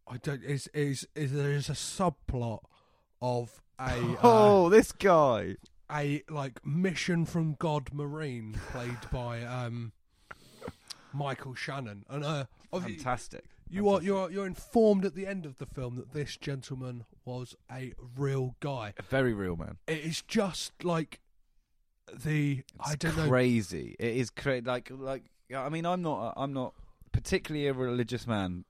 I 0.07 0.17
don't 0.17 0.43
is 0.43 0.67
is 0.73 1.07
is 1.15 1.31
there 1.31 1.51
is 1.51 1.69
a 1.69 1.73
subplot 1.73 2.59
of 3.21 3.61
a 3.79 3.83
uh, 3.93 4.15
Oh, 4.21 4.69
this 4.69 4.91
guy! 4.91 5.55
a 5.89 6.23
like 6.29 6.65
mission 6.65 7.25
from 7.25 7.55
God 7.57 7.93
Marine 7.93 8.57
played 8.71 8.97
by 9.09 9.41
um 9.43 9.93
Michael 11.13 11.55
Shannon, 11.55 12.05
and 12.09 12.23
uh, 12.25 12.45
Fantastic. 12.73 13.45
You 13.69 13.89
are 13.89 14.01
you 14.01 14.17
are 14.17 14.31
you're 14.31 14.45
informed 14.45 15.05
at 15.05 15.15
the 15.15 15.27
end 15.27 15.45
of 15.45 15.57
the 15.57 15.65
film 15.65 15.95
that 15.95 16.13
this 16.13 16.37
gentleman 16.37 17.05
was 17.25 17.55
a 17.71 17.93
real 18.15 18.55
guy. 18.59 18.93
A 18.97 19.03
very 19.03 19.33
real 19.33 19.55
man. 19.55 19.77
It 19.87 19.99
is 19.99 20.21
just 20.21 20.83
like 20.83 21.19
the 22.13 22.63
I 22.79 22.95
don't 22.95 23.17
know. 23.17 23.27
crazy. 23.27 23.95
It 23.99 24.15
is 24.15 24.29
crazy. 24.29 24.65
Like, 24.65 24.89
like 24.91 25.23
I 25.55 25.69
mean, 25.69 25.85
I'm 25.85 26.01
not. 26.01 26.33
I'm 26.37 26.53
not 26.53 26.73
particularly 27.11 27.67
a 27.67 27.73
religious 27.73 28.27
man. 28.27 28.65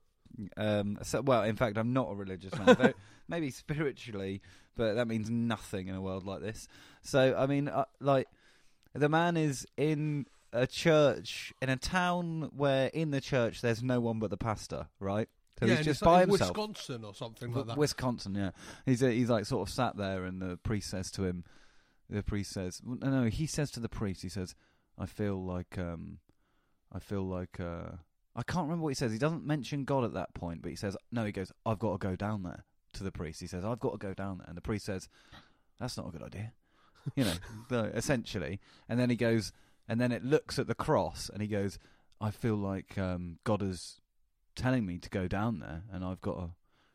Um, 0.56 0.98
so, 1.02 1.20
well, 1.20 1.42
in 1.42 1.56
fact, 1.56 1.76
I'm 1.78 1.92
not 1.92 2.10
a 2.10 2.14
religious 2.14 2.56
man. 2.56 2.76
Though 2.78 2.92
maybe 3.28 3.50
spiritually, 3.50 4.40
but 4.76 4.94
that 4.94 5.06
means 5.06 5.30
nothing 5.30 5.88
in 5.88 5.94
a 5.94 6.00
world 6.00 6.24
like 6.24 6.40
this. 6.40 6.68
So, 7.02 7.34
I 7.36 7.46
mean, 7.46 7.68
uh, 7.68 7.84
like, 8.00 8.28
the 8.94 9.08
man 9.08 9.36
is 9.36 9.66
in 9.76 10.26
a 10.52 10.66
church 10.66 11.52
in 11.60 11.68
a 11.68 11.76
town 11.76 12.50
where 12.56 12.88
in 12.88 13.10
the 13.10 13.20
church 13.20 13.60
there's 13.60 13.82
no 13.82 14.00
one 14.00 14.18
but 14.18 14.30
the 14.30 14.36
pastor, 14.36 14.86
right? 15.00 15.28
So 15.58 15.66
yeah, 15.66 15.76
he's 15.76 15.86
just 15.86 16.02
it's 16.02 16.06
like 16.06 16.14
by 16.14 16.20
himself. 16.30 16.56
Wisconsin 16.56 17.04
or 17.04 17.14
something 17.14 17.52
like 17.52 17.66
that. 17.66 17.76
Wisconsin, 17.76 18.34
yeah. 18.34 18.50
He's 18.86 19.02
uh, 19.02 19.08
he's 19.08 19.28
like 19.28 19.44
sort 19.44 19.68
of 19.68 19.74
sat 19.74 19.96
there, 19.96 20.24
and 20.24 20.40
the 20.40 20.56
priest 20.58 20.90
says 20.90 21.10
to 21.12 21.24
him, 21.24 21.44
the 22.10 22.22
priest 22.22 22.52
says, 22.52 22.80
no, 22.84 23.08
no, 23.10 23.24
he 23.28 23.46
says 23.46 23.70
to 23.72 23.80
the 23.80 23.88
priest, 23.88 24.22
he 24.22 24.28
says, 24.28 24.54
I 24.98 25.06
feel 25.06 25.44
like, 25.44 25.78
um, 25.78 26.18
I 26.92 26.98
feel 26.98 27.22
like, 27.22 27.60
uh, 27.60 27.96
I 28.34 28.42
can't 28.44 28.64
remember 28.64 28.84
what 28.84 28.90
he 28.90 28.94
says. 28.94 29.12
He 29.12 29.18
doesn't 29.18 29.44
mention 29.44 29.84
God 29.84 30.04
at 30.04 30.14
that 30.14 30.34
point, 30.34 30.62
but 30.62 30.70
he 30.70 30.76
says, 30.76 30.96
no, 31.12 31.24
he 31.24 31.32
goes, 31.32 31.52
I've 31.66 31.78
got 31.78 31.92
to 31.92 31.98
go 31.98 32.16
down 32.16 32.42
there 32.44 32.64
to 32.94 33.04
the 33.04 33.12
priest. 33.12 33.40
He 33.40 33.46
says, 33.46 33.64
I've 33.64 33.80
got 33.80 33.92
to 33.92 33.98
go 33.98 34.14
down 34.14 34.38
there, 34.38 34.46
and 34.48 34.56
the 34.56 34.62
priest 34.62 34.86
says, 34.86 35.08
that's 35.78 35.96
not 35.96 36.08
a 36.08 36.10
good 36.10 36.22
idea, 36.22 36.52
you 37.14 37.24
know, 37.24 37.84
essentially. 37.94 38.60
And 38.88 38.98
then 38.98 39.10
he 39.10 39.16
goes, 39.16 39.52
and 39.88 40.00
then 40.00 40.12
it 40.12 40.24
looks 40.24 40.58
at 40.58 40.66
the 40.66 40.74
cross, 40.74 41.30
and 41.32 41.40
he 41.40 41.48
goes, 41.48 41.78
I 42.20 42.30
feel 42.30 42.56
like 42.56 42.98
um, 42.98 43.38
God 43.44 43.62
is 43.62 44.00
telling 44.54 44.84
me 44.84 44.98
to 44.98 45.08
go 45.08 45.26
down 45.26 45.60
there, 45.60 45.84
and 45.92 46.04
I've 46.04 46.20
got 46.20 46.34
to 46.34 46.50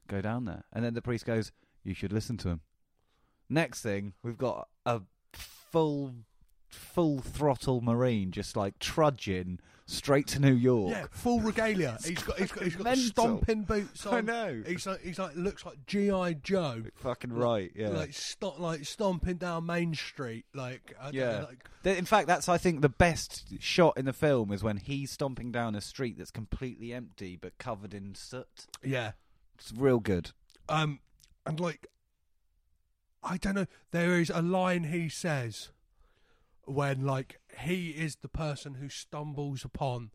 go 0.08 0.22
down 0.22 0.46
there. 0.46 0.66
And 0.72 0.86
then 0.86 0.94
the 0.94 1.02
priest 1.02 1.26
goes, 1.26 1.52
You 1.84 1.94
should 1.94 2.14
listen 2.14 2.38
to 2.38 2.50
him. 2.50 2.62
Next 3.50 3.82
thing, 3.82 4.14
we've 4.22 4.38
got 4.38 4.68
a 4.86 5.02
full, 5.34 6.14
full 6.68 7.20
throttle 7.20 7.82
Marine 7.82 8.32
just 8.32 8.56
like 8.56 8.80
trudging 8.80 9.60
straight 9.86 10.28
to 10.28 10.40
New 10.40 10.54
York. 10.54 10.92
Yeah, 10.92 11.06
full 11.12 11.40
regalia. 11.42 11.98
He's 12.06 12.22
got 12.24 12.38
he's 12.40 12.52
got 12.52 12.64
he's 12.64 12.76
got 12.76 12.84
Mental. 12.86 13.04
stomping 13.06 13.64
boots 13.64 14.06
on. 14.06 14.14
I 14.14 14.22
know. 14.22 14.64
He's 14.66 14.86
like 14.88 15.02
he's 15.02 15.20
like 15.20 15.36
looks 15.36 15.66
like 15.66 15.86
GI 15.86 16.36
Joe. 16.44 16.84
Fucking 16.96 17.34
right, 17.34 17.72
yeah. 17.76 17.90
Like 17.90 18.14
sto- 18.14 18.56
like 18.60 18.86
stomping 18.86 19.38
down 19.38 19.66
Main 19.66 19.94
Street. 19.94 20.46
Like 20.54 20.94
I 21.00 21.10
Yeah. 21.12 21.40
know, 21.40 21.48
like 21.84 21.98
In 21.98 22.06
fact, 22.06 22.28
that's 22.28 22.48
I 22.48 22.58
think 22.58 22.82
the 22.82 22.90
best 22.90 23.46
shot 23.62 23.98
in 23.98 24.06
the 24.06 24.14
film 24.14 24.52
is 24.52 24.64
when 24.64 24.78
he's 24.78 25.12
stomping 25.12 25.52
down 25.52 25.76
a 25.76 25.82
street 25.82 26.18
that's 26.18 26.32
completely 26.32 26.94
empty 26.94 27.38
but 27.40 27.58
covered 27.58 27.94
in 27.94 28.16
soot. 28.16 28.68
yeah. 28.84 29.12
It's 29.56 29.72
real 29.76 30.00
good. 30.00 30.32
Um, 30.68 31.00
and 31.46 31.60
like, 31.60 31.86
I 33.22 33.38
don't 33.38 33.56
know. 33.56 33.68
There 33.92 34.20
is 34.20 34.30
a 34.30 34.42
line 34.42 34.86
he 34.86 35.10
says 35.10 35.70
when 36.66 37.06
like 37.06 37.40
he 37.60 37.90
is 37.92 38.18
the 38.18 38.30
person 38.30 38.76
who 38.76 38.90
stumbles 38.90 39.66
upon, 39.66 40.12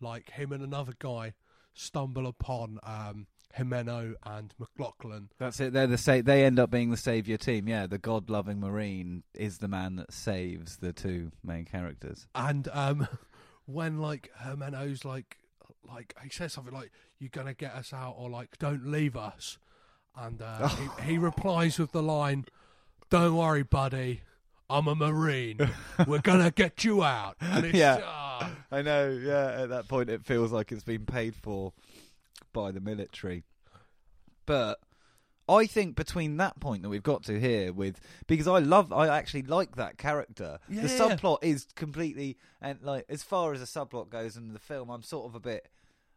like 0.00 0.30
him 0.30 0.52
and 0.52 0.62
another 0.62 0.92
guy 0.98 1.34
stumble 1.72 2.26
upon 2.26 2.78
um 2.82 3.26
Jimeno 3.58 4.14
and 4.24 4.54
McLoughlin. 4.58 5.28
That's 5.38 5.58
it. 5.60 5.72
They're 5.72 5.86
the 5.86 5.98
sa- 5.98 6.22
They 6.22 6.44
end 6.44 6.58
up 6.58 6.70
being 6.70 6.90
the 6.90 6.96
savior 6.96 7.36
team. 7.36 7.68
Yeah, 7.68 7.86
the 7.86 7.98
god-loving 7.98 8.60
Marine 8.60 9.24
is 9.34 9.58
the 9.58 9.68
man 9.68 9.96
that 9.96 10.12
saves 10.12 10.76
the 10.76 10.92
two 10.92 11.32
main 11.42 11.64
characters. 11.64 12.28
And 12.34 12.68
um, 12.72 13.08
when 13.66 13.98
like 13.98 14.30
Jimeno's 14.42 15.04
like 15.04 15.38
like 15.88 16.14
he 16.22 16.30
says 16.30 16.52
something 16.52 16.74
like 16.74 16.92
"You're 17.18 17.30
gonna 17.30 17.54
get 17.54 17.74
us 17.74 17.92
out" 17.92 18.14
or 18.16 18.30
like 18.30 18.58
"Don't 18.58 18.86
leave 18.86 19.16
us," 19.16 19.58
and 20.16 20.40
uh, 20.40 20.68
he, 20.68 20.88
he 21.12 21.18
replies 21.18 21.78
with 21.78 21.92
the 21.92 22.02
line, 22.02 22.44
"Don't 23.10 23.34
worry, 23.34 23.64
buddy." 23.64 24.22
I'm 24.70 24.86
a 24.86 24.94
marine. 24.94 25.58
We're 26.06 26.20
gonna 26.20 26.50
get 26.50 26.84
you 26.84 27.02
out. 27.02 27.36
Yeah. 27.72 28.00
ah. 28.04 28.50
I 28.70 28.82
know. 28.82 29.10
Yeah, 29.10 29.62
at 29.62 29.68
that 29.70 29.88
point, 29.88 30.08
it 30.08 30.24
feels 30.24 30.52
like 30.52 30.70
it's 30.72 30.84
been 30.84 31.04
paid 31.04 31.34
for 31.34 31.72
by 32.52 32.70
the 32.70 32.80
military. 32.80 33.44
But 34.46 34.78
I 35.48 35.66
think 35.66 35.96
between 35.96 36.36
that 36.36 36.60
point 36.60 36.82
that 36.82 36.88
we've 36.88 37.02
got 37.02 37.24
to 37.24 37.38
here, 37.40 37.72
with 37.72 38.00
because 38.28 38.46
I 38.46 38.60
love, 38.60 38.92
I 38.92 39.08
actually 39.08 39.42
like 39.42 39.76
that 39.76 39.98
character. 39.98 40.58
Yeah. 40.68 40.82
The 40.82 40.88
subplot 40.88 41.38
is 41.42 41.66
completely 41.74 42.36
and 42.62 42.78
like 42.82 43.04
as 43.08 43.22
far 43.22 43.52
as 43.52 43.60
the 43.60 43.66
subplot 43.66 44.08
goes 44.10 44.36
in 44.36 44.52
the 44.52 44.58
film, 44.60 44.90
I'm 44.90 45.02
sort 45.02 45.26
of 45.26 45.34
a 45.34 45.40
bit. 45.40 45.68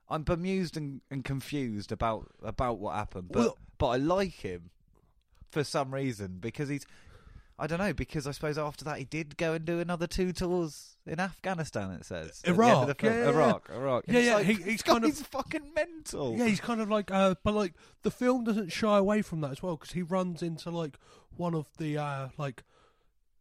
I'm 0.10 0.24
bemused 0.24 0.78
and, 0.78 1.02
and 1.10 1.24
confused 1.26 1.92
about 1.92 2.30
about 2.44 2.78
what 2.78 2.96
happened, 2.96 3.30
but 3.32 3.40
Well- 3.40 3.58
but 3.80 3.88
I 3.88 3.98
like 3.98 4.34
him 4.34 4.70
for 5.52 5.64
some 5.64 5.94
reason 5.94 6.38
because 6.40 6.70
he's 6.70 6.86
I 7.60 7.68
don't 7.68 7.80
know 7.80 7.94
because 7.94 8.26
I 8.28 8.32
suppose 8.32 8.58
after 8.58 8.84
that 8.86 8.98
he 8.98 9.06
did 9.06 9.38
go 9.38 9.54
and 9.54 9.64
do 9.64 9.80
another 9.80 10.08
two 10.08 10.34
tours 10.34 10.98
in 11.06 11.20
Afghanistan. 11.20 11.92
It 11.92 12.06
says 12.06 12.42
at 12.44 12.46
the 12.46 12.52
the 12.54 12.54
Iraq, 12.54 13.04
yeah, 13.04 13.10
yeah. 13.12 13.30
Iraq, 13.30 13.70
Iraq. 13.74 14.04
Yeah, 14.08 14.20
yeah, 14.20 14.36
like, 14.36 14.46
he- 14.48 14.64
he's 14.64 14.82
kind 14.82 15.04
of- 15.06 15.16
fucking 15.18 15.72
mental. 15.76 16.36
Yeah, 16.38 16.46
he's 16.48 16.60
kind 16.60 16.82
of 16.82 16.90
like, 16.90 17.12
uh, 17.12 17.36
but 17.44 17.54
like 17.54 17.74
the 18.02 18.12
film 18.12 18.44
doesn't 18.44 18.72
shy 18.72 18.98
away 18.98 19.22
from 19.22 19.42
that 19.42 19.52
as 19.52 19.62
well 19.62 19.76
because 19.78 19.94
he 19.94 20.02
runs 20.02 20.42
into 20.42 20.72
like 20.72 20.98
one 21.36 21.54
of 21.54 21.68
the 21.78 21.98
uh, 21.98 22.30
like 22.38 22.64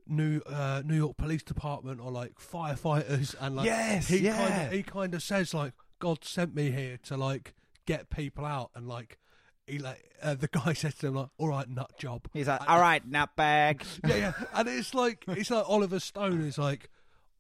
New 0.07 0.41
uh, 0.47 0.83
New 0.85 0.97
York 0.97 1.17
Police 1.17 1.43
Department 1.45 2.01
or 2.01 2.11
like 2.11 2.35
firefighters, 2.35 3.35
and 3.41 3.57
like 3.57 3.67
Yes, 3.67 4.09
he 4.09 4.19
yeah. 4.19 4.37
kind 4.37 4.67
of 4.67 4.73
he 4.73 4.83
kind 4.83 5.15
of 5.15 5.23
says 5.23 5.55
like 5.55 5.73
God 6.01 6.25
sent 6.25 6.55
me 6.55 6.71
here 6.73 6.99
to 7.05 7.17
like 7.17 7.55
get 7.87 8.11
people 8.11 8.45
out, 8.45 8.71
and 8.75 8.89
like 8.89 9.19
he 9.67 9.79
like 9.79 10.03
uh, 10.23 10.35
the 10.35 10.49
guy 10.49 10.73
says 10.75 10.95
to 10.97 11.09
him 11.09 11.15
like, 11.15 11.29
all 11.39 11.49
right, 11.49 11.69
nut 11.69 11.93
job. 11.99 12.29
He's 12.33 12.49
like, 12.49 12.61
And- 12.61 12.69
all 12.69 12.81
right, 12.81 13.09
nutbag. 13.09 13.85
yeah, 14.09 14.17
yeah, 14.17 14.33
and 14.55 14.69
it's 14.69 14.95
like 14.95 15.25
it's 15.29 15.51
like 15.51 15.69
Oliver 15.69 16.01
Stone 16.01 16.43
is 16.43 16.59
like, 16.59 16.91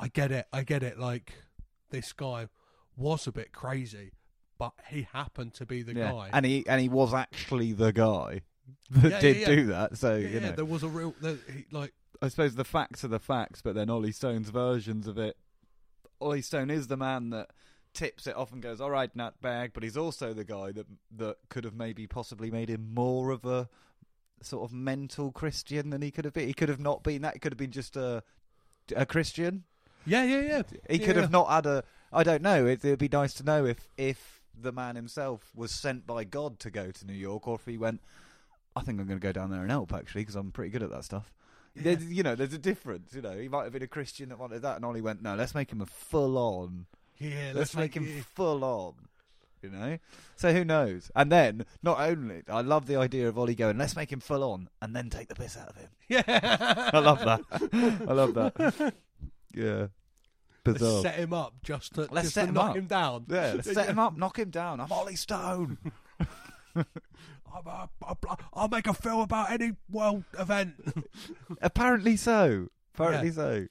I 0.00 0.08
get 0.08 0.32
it, 0.32 0.46
I 0.52 0.62
get 0.62 0.82
it. 0.82 0.98
Like 0.98 1.32
this 1.90 2.12
guy 2.12 2.48
was 2.96 3.26
a 3.26 3.32
bit 3.32 3.52
crazy, 3.52 4.12
but 4.58 4.72
he 4.88 5.02
happened 5.12 5.54
to 5.54 5.66
be 5.66 5.82
the 5.82 5.94
yeah. 5.94 6.10
guy. 6.12 6.30
and 6.32 6.44
he 6.46 6.64
and 6.66 6.80
he 6.80 6.88
was 6.88 7.12
actually 7.14 7.72
the 7.72 7.92
guy 7.92 8.42
that 8.90 9.10
Yeah, 9.12 9.20
did 9.20 9.36
yeah, 9.38 9.46
do 9.46 9.66
that. 9.66 9.98
So 9.98 10.16
you 10.16 10.28
yeah, 10.28 10.38
know, 10.40 10.52
there 10.52 10.64
was 10.64 10.82
a 10.82 10.88
real 10.88 11.14
there, 11.20 11.36
he, 11.52 11.64
like 11.70 11.92
I 12.20 12.28
suppose 12.28 12.54
the 12.54 12.64
facts 12.64 13.04
are 13.04 13.08
the 13.08 13.18
facts, 13.18 13.62
but 13.62 13.74
then 13.74 13.90
Ollie 13.90 14.12
Stone's 14.12 14.50
versions 14.50 15.06
of 15.06 15.18
it. 15.18 15.36
Ollie 16.20 16.42
Stone 16.42 16.70
is 16.70 16.86
the 16.86 16.96
man 16.96 17.30
that 17.30 17.50
tips 17.94 18.26
it 18.26 18.36
off 18.36 18.52
and 18.52 18.62
goes, 18.62 18.80
"All 18.80 18.90
right, 18.90 19.14
nutbag," 19.16 19.72
but 19.74 19.82
he's 19.82 19.96
also 19.96 20.32
the 20.32 20.44
guy 20.44 20.72
that 20.72 20.86
that 21.16 21.36
could 21.48 21.64
have 21.64 21.74
maybe 21.74 22.06
possibly 22.06 22.50
made 22.50 22.68
him 22.70 22.92
more 22.94 23.30
of 23.30 23.44
a 23.44 23.68
sort 24.42 24.64
of 24.68 24.72
mental 24.74 25.30
Christian 25.30 25.90
than 25.90 26.02
he 26.02 26.10
could 26.10 26.24
have 26.24 26.34
been. 26.34 26.46
He 26.48 26.54
could 26.54 26.68
have 26.68 26.80
not 26.80 27.02
been 27.02 27.22
that. 27.22 27.34
He 27.34 27.38
could 27.38 27.52
have 27.52 27.58
been 27.58 27.70
just 27.70 27.96
a 27.96 28.22
a 28.96 29.06
Christian. 29.06 29.64
Yeah, 30.04 30.24
yeah, 30.24 30.40
yeah. 30.40 30.62
He 30.90 30.98
Yeah, 30.98 31.06
could 31.06 31.16
yeah. 31.16 31.22
have 31.22 31.30
not 31.30 31.48
had 31.48 31.66
a. 31.66 31.84
I 32.12 32.22
don't 32.24 32.42
know. 32.42 32.66
It, 32.66 32.84
it'd 32.84 32.98
be 32.98 33.08
nice 33.08 33.34
to 33.34 33.44
know 33.44 33.64
if 33.64 33.88
if 33.96 34.42
the 34.60 34.72
man 34.72 34.96
himself 34.96 35.50
was 35.54 35.70
sent 35.70 36.06
by 36.06 36.24
God 36.24 36.58
to 36.60 36.70
go 36.70 36.90
to 36.90 37.06
New 37.06 37.14
York, 37.14 37.46
or 37.48 37.54
if 37.56 37.66
he 37.66 37.78
went. 37.78 38.00
I 38.74 38.80
think 38.80 38.98
I'm 38.98 39.06
going 39.06 39.20
to 39.20 39.22
go 39.22 39.32
down 39.32 39.50
there 39.50 39.60
and 39.60 39.70
help 39.70 39.92
actually 39.92 40.22
because 40.22 40.34
I'm 40.34 40.50
pretty 40.50 40.70
good 40.70 40.82
at 40.82 40.90
that 40.90 41.04
stuff. 41.04 41.30
There's, 41.76 42.04
you 42.10 42.22
know, 42.22 42.34
there's 42.34 42.54
a 42.54 42.58
difference. 42.58 43.14
You 43.14 43.20
know, 43.22 43.36
he 43.38 43.48
might 43.48 43.64
have 43.64 43.72
been 43.72 43.82
a 43.82 43.86
Christian 43.86 44.30
that 44.30 44.38
wanted 44.38 44.62
that, 44.62 44.76
and 44.76 44.84
Ollie 44.84 45.00
went, 45.02 45.22
"No, 45.22 45.34
let's 45.34 45.54
make 45.54 45.70
him 45.70 45.80
a 45.80 45.86
full 45.86 46.36
on. 46.38 46.86
Yeah, 47.18 47.52
Let's, 47.54 47.74
make 47.76 47.94
him 47.94 48.06
it- 48.06 48.24
full 48.24 48.64
on." 48.64 48.94
You 49.62 49.70
know, 49.70 49.98
so 50.34 50.52
who 50.52 50.64
knows? 50.64 51.08
And 51.14 51.30
then, 51.30 51.64
not 51.84 52.00
only, 52.00 52.42
I 52.48 52.62
love 52.62 52.86
the 52.86 52.96
idea 52.96 53.28
of 53.28 53.38
Ollie 53.38 53.54
going, 53.54 53.78
"Let's 53.78 53.94
make 53.94 54.10
him 54.10 54.18
full 54.18 54.42
on," 54.42 54.68
and 54.80 54.94
then 54.96 55.08
take 55.08 55.28
the 55.28 55.36
piss 55.36 55.56
out 55.56 55.68
of 55.68 55.76
him. 55.76 55.88
Yeah, 56.08 56.22
I 56.92 56.98
love 56.98 57.20
that. 57.20 57.40
I 58.08 58.12
love 58.12 58.34
that. 58.34 58.94
Yeah, 59.54 59.86
bizarre. 60.64 60.90
Let's 60.90 61.02
set 61.02 61.14
him 61.14 61.32
up 61.32 61.54
just 61.62 61.94
to, 61.94 62.08
Let's 62.10 62.22
just 62.22 62.34
set 62.34 62.42
to 62.42 62.48
him 62.48 62.54
knock 62.54 62.70
up. 62.70 62.76
him 62.76 62.86
down. 62.86 63.24
Yeah, 63.28 63.52
let's 63.56 63.72
set 63.72 63.86
him 63.88 64.00
up, 64.00 64.16
knock 64.16 64.36
him 64.38 64.50
down. 64.50 64.80
I'm 64.80 64.90
Ollie 64.90 65.14
Stone. 65.14 65.78
I'm, 66.74 66.84
uh, 67.66 67.86
I'll- 68.02 68.18
I'll 68.54 68.68
make 68.68 68.86
a 68.88 68.94
film 68.94 69.20
about 69.20 69.52
any 69.52 69.72
world 69.90 70.24
event. 70.38 70.74
Apparently 71.60 72.16
so. 72.16 72.68
Apparently 72.94 73.28
Yeah. 73.28 73.34
so. 73.34 73.66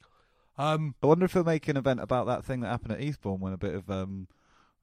Um, 0.58 0.94
I 1.02 1.06
wonder 1.06 1.24
if 1.24 1.32
they'll 1.32 1.44
make 1.44 1.68
an 1.68 1.76
event 1.76 2.00
about 2.00 2.26
that 2.26 2.44
thing 2.44 2.60
that 2.60 2.68
happened 2.68 2.92
at 2.92 3.00
Eastbourne 3.00 3.40
when 3.40 3.52
a 3.52 3.58
bit 3.58 3.74
of 3.74 3.90
um, 3.90 4.28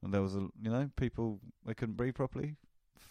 when 0.01 0.11
there 0.11 0.21
was 0.21 0.35
a 0.35 0.47
you 0.61 0.69
know 0.71 0.89
people 0.95 1.39
they 1.65 1.73
couldn't 1.73 1.95
breathe 1.95 2.15
properly 2.15 2.55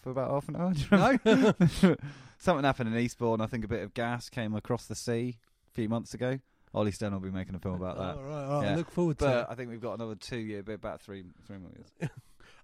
for 0.01 0.11
about 0.11 0.31
half 0.31 0.47
an 0.49 0.55
hour. 0.55 0.73
Do 0.73 0.79
you 0.81 0.87
remember? 1.25 1.97
Something 2.37 2.63
happened 2.65 2.93
in 2.93 2.99
Eastbourne. 3.01 3.41
I 3.41 3.47
think 3.47 3.65
a 3.65 3.67
bit 3.67 3.83
of 3.83 3.93
gas 3.93 4.29
came 4.29 4.55
across 4.55 4.85
the 4.85 4.95
sea 4.95 5.37
a 5.69 5.73
few 5.73 5.89
months 5.89 6.13
ago. 6.13 6.39
Ollie 6.73 6.91
Stone 6.91 7.13
will 7.13 7.19
be 7.19 7.31
making 7.31 7.55
a 7.55 7.59
film 7.59 7.75
about 7.75 7.97
that. 7.97 8.15
all 8.15 8.23
right, 8.23 8.43
all 8.45 8.61
right, 8.61 8.69
Yeah. 8.69 8.75
look 8.75 8.91
forward 8.91 9.17
to 9.19 9.25
But 9.25 9.37
it. 9.39 9.47
I 9.49 9.55
think 9.55 9.71
we've 9.71 9.81
got 9.81 9.93
another 9.93 10.15
two 10.15 10.37
year, 10.37 10.61
bit 10.61 10.75
about 10.75 11.01
three, 11.01 11.23
three 11.47 11.57
more 11.57 11.71
years. 11.71 12.11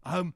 Um, 0.07 0.35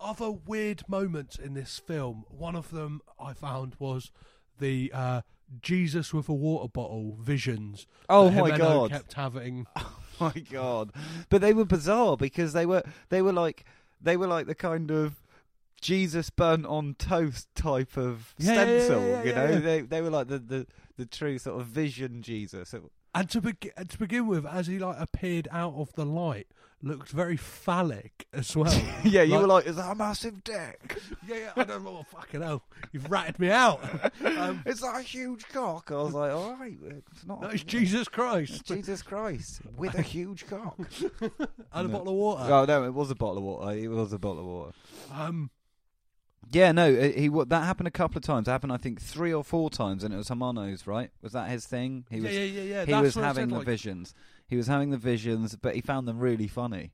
other 0.00 0.30
weird 0.30 0.82
moments 0.88 1.36
in 1.36 1.54
this 1.54 1.80
film. 1.80 2.24
One 2.28 2.54
of 2.54 2.70
them 2.70 3.00
I 3.18 3.32
found 3.32 3.74
was 3.80 4.12
the 4.60 4.92
uh, 4.94 5.22
Jesus 5.62 6.12
with 6.12 6.28
a 6.28 6.34
water 6.34 6.68
bottle 6.68 7.16
visions. 7.20 7.86
Oh 8.08 8.30
my 8.30 8.50
Jimeno 8.50 8.58
God. 8.58 8.90
Kept 8.90 9.12
having. 9.14 9.66
Oh 10.20 10.32
my 10.34 10.40
god! 10.50 10.90
But 11.28 11.42
they 11.42 11.52
were 11.52 11.64
bizarre 11.64 12.16
because 12.16 12.52
they 12.52 12.66
were 12.66 12.82
they 13.08 13.22
were 13.22 13.32
like 13.32 13.64
they 14.00 14.16
were 14.16 14.26
like 14.26 14.46
the 14.48 14.54
kind 14.56 14.90
of 14.90 15.22
Jesus 15.80 16.28
burnt 16.28 16.66
on 16.66 16.96
toast 16.98 17.46
type 17.54 17.96
of 17.96 18.34
Yeah, 18.36 18.54
yeah, 18.54 18.58
yeah, 18.64 18.80
stencil. 18.84 19.08
yeah, 19.08 19.22
you 19.22 19.32
know, 19.32 19.60
they 19.60 19.80
they 19.82 20.00
were 20.02 20.10
like 20.10 20.26
the, 20.26 20.40
the, 20.40 20.66
the 20.96 21.06
true 21.06 21.38
sort 21.38 21.60
of 21.60 21.68
vision 21.68 22.20
Jesus. 22.22 22.74
And 23.14 23.28
to, 23.30 23.40
begin 23.40 23.72
to 23.88 23.98
begin 23.98 24.26
with, 24.26 24.46
as 24.46 24.66
he 24.66 24.78
like 24.78 24.96
appeared 24.98 25.48
out 25.50 25.74
of 25.74 25.92
the 25.94 26.04
light, 26.04 26.46
looked 26.82 27.10
very 27.10 27.36
phallic 27.36 28.26
as 28.32 28.56
well. 28.56 28.72
yeah, 29.04 29.22
you 29.22 29.38
were 29.38 29.46
like, 29.46 29.66
is 29.66 29.76
that 29.76 29.90
a 29.90 29.94
massive 29.94 30.44
dick? 30.44 30.98
yeah, 31.26 31.36
yeah, 31.36 31.52
I 31.56 31.64
don't 31.64 31.84
know. 31.84 32.04
Fucking 32.10 32.42
hell, 32.42 32.62
you've 32.92 33.10
ratted 33.10 33.38
me 33.38 33.50
out. 33.50 33.80
Um, 34.38 34.62
is 34.66 34.80
that 34.80 34.96
a 34.96 35.02
huge 35.02 35.48
cock? 35.48 35.90
I 35.90 35.94
was 35.94 36.12
like, 36.12 36.30
all 36.30 36.54
right, 36.54 36.76
it's 36.90 37.26
not. 37.26 37.40
no, 37.40 37.48
it's 37.48 37.64
Jesus 37.64 38.08
Christ 38.08 38.64
Jesus 38.66 39.02
Christ 39.02 39.62
with 39.76 39.94
a 39.94 40.02
huge 40.02 40.46
cock. 40.46 40.76
and 41.20 41.86
a 41.86 41.88
bottle 41.88 42.08
of 42.08 42.14
water. 42.14 42.52
oh 42.52 42.64
no, 42.64 42.84
it 42.84 42.94
was 42.94 43.10
a 43.10 43.14
bottle 43.14 43.38
of 43.38 43.42
water. 43.42 43.76
It 43.76 43.88
was 43.88 44.12
a 44.12 44.18
bottle 44.18 44.40
of 44.40 44.46
water. 44.46 44.72
Um, 45.12 45.50
Yeah, 46.50 46.72
no, 46.72 46.86
uh, 46.92 47.10
he 47.10 47.28
that 47.28 47.64
happened 47.64 47.88
a 47.88 47.92
couple 47.92 48.18
of 48.18 48.24
times. 48.24 48.48
It 48.48 48.50
happened, 48.50 48.72
I 48.72 48.78
think, 48.78 49.00
three 49.00 49.32
or 49.34 49.44
four 49.44 49.70
times, 49.70 50.02
and 50.02 50.14
it 50.14 50.16
was 50.16 50.28
Hermanos, 50.28 50.86
right? 50.86 51.10
Was 51.20 51.32
that 51.32 51.50
his 51.50 51.66
thing? 51.66 52.06
He 52.10 52.18
yeah, 52.18 52.22
was 52.22 52.32
yeah, 52.32 52.42
yeah, 52.42 52.62
yeah. 52.62 52.84
he 52.84 52.92
That's 52.92 53.02
was 53.02 53.14
having 53.16 53.44
said, 53.44 53.50
the 53.50 53.58
like, 53.58 53.66
visions. 53.66 54.14
He 54.46 54.56
was 54.56 54.66
having 54.66 54.90
the 54.90 54.96
visions, 54.96 55.56
but 55.56 55.74
he 55.74 55.80
found 55.80 56.08
them 56.08 56.18
really 56.18 56.48
funny. 56.48 56.92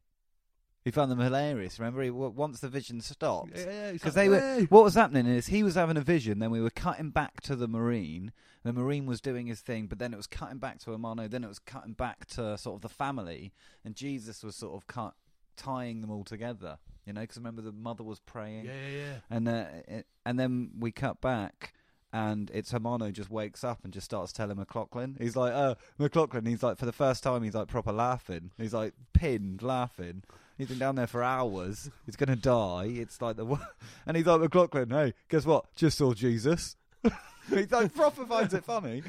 He 0.85 0.91
found 0.91 1.11
them 1.11 1.21
hilarious. 1.21 1.79
Remember, 1.79 2.03
he, 2.03 2.11
once 2.11 2.61
the 2.61 2.69
vision 2.69 3.01
stopped, 3.01 3.57
Yeah, 3.57 3.65
yeah, 3.65 3.93
because 3.93 4.17
like, 4.17 4.25
they 4.25 4.29
were. 4.29 4.41
"Hey." 4.41 4.65
What 4.69 4.85
was 4.85 4.95
happening 4.95 5.27
is 5.27 5.47
he 5.47 5.63
was 5.63 5.77
having 5.77 5.97
a 5.97 6.03
vision. 6.03 6.41
Then 6.41 6.51
we 6.51 6.61
were 6.61 6.71
cutting 6.71 7.11
back 7.11 7.41
to 7.43 7.57
the 7.57 7.69
marine. 7.69 8.33
The 8.65 8.73
marine 8.73 9.07
was 9.07 9.21
doing 9.21 9.47
his 9.47 9.61
thing, 9.61 9.87
but 9.87 9.99
then 9.99 10.13
it 10.13 10.17
was 10.17 10.27
cutting 10.27 10.59
back 10.59 10.79
to 10.81 10.91
Amano. 10.91 11.31
Then 11.31 11.45
it 11.45 11.49
was 11.49 11.59
cutting 11.59 11.93
back 11.93 12.27
to 12.29 12.59
sort 12.59 12.77
of 12.77 12.81
the 12.83 12.89
family, 12.89 13.53
and 13.85 13.95
Jesus 13.95 14.43
was 14.43 14.57
sort 14.57 14.75
of 14.75 14.87
cut, 14.87 15.15
tying 15.57 16.01
them 16.01 16.11
all 16.11 16.25
together. 16.25 16.79
You 17.07 17.13
know, 17.13 17.21
because 17.21 17.37
remember 17.37 17.61
the 17.63 17.73
mother 17.73 18.03
was 18.03 18.21
praying 18.21 18.65
Yeah, 18.65 18.73
yeah, 18.73 18.97
yeah. 18.97 19.15
and 19.31 19.49
uh, 19.49 19.65
it, 19.87 20.07
and 20.25 20.39
then 20.39 20.71
we 20.79 20.91
cut 20.91 21.21
back, 21.21 21.75
and 22.13 22.51
it's 22.55 22.71
Hermano 22.71 23.11
just 23.11 23.31
wakes 23.31 23.63
up 23.63 23.81
and 23.85 23.93
just 23.93 24.07
starts 24.07 24.33
telling 24.33 24.57
McLoughlin. 24.57 25.17
He's 25.19 25.37
like, 25.37 25.53
"Uh, 25.53 25.75
McLoughlin." 25.99 26.47
He's 26.47 26.63
like, 26.63 26.79
for 26.79 26.87
the 26.87 26.93
first 26.93 27.23
time, 27.23 27.43
he's 27.43 27.55
like 27.55 27.69
proper 27.69 27.93
laughing. 27.93 28.53
He's 28.57 28.73
like 28.73 28.95
pinned 29.13 29.63
laughing. 29.63 30.23
He's 30.57 30.69
been 30.69 30.79
down 30.79 30.95
there 30.95 31.09
for 31.09 31.23
hours. 31.23 31.91
He's 32.07 32.17
gonna 32.17 32.37
die. 32.37 32.87
It's 32.91 33.21
like 33.21 33.37
the, 33.37 33.45
and 34.07 34.17
he's 34.17 34.27
like 34.27 34.41
McLoughlin. 34.41 34.91
Hey, 34.91 35.13
guess 35.29 35.45
what? 35.45 35.67
Just 35.75 35.99
saw 35.99 36.15
Jesus. 36.15 36.77
he's 37.51 37.71
like 37.71 37.95
proper 37.95 38.25
finds 38.25 38.55
it 38.55 38.65
funny. 38.65 39.03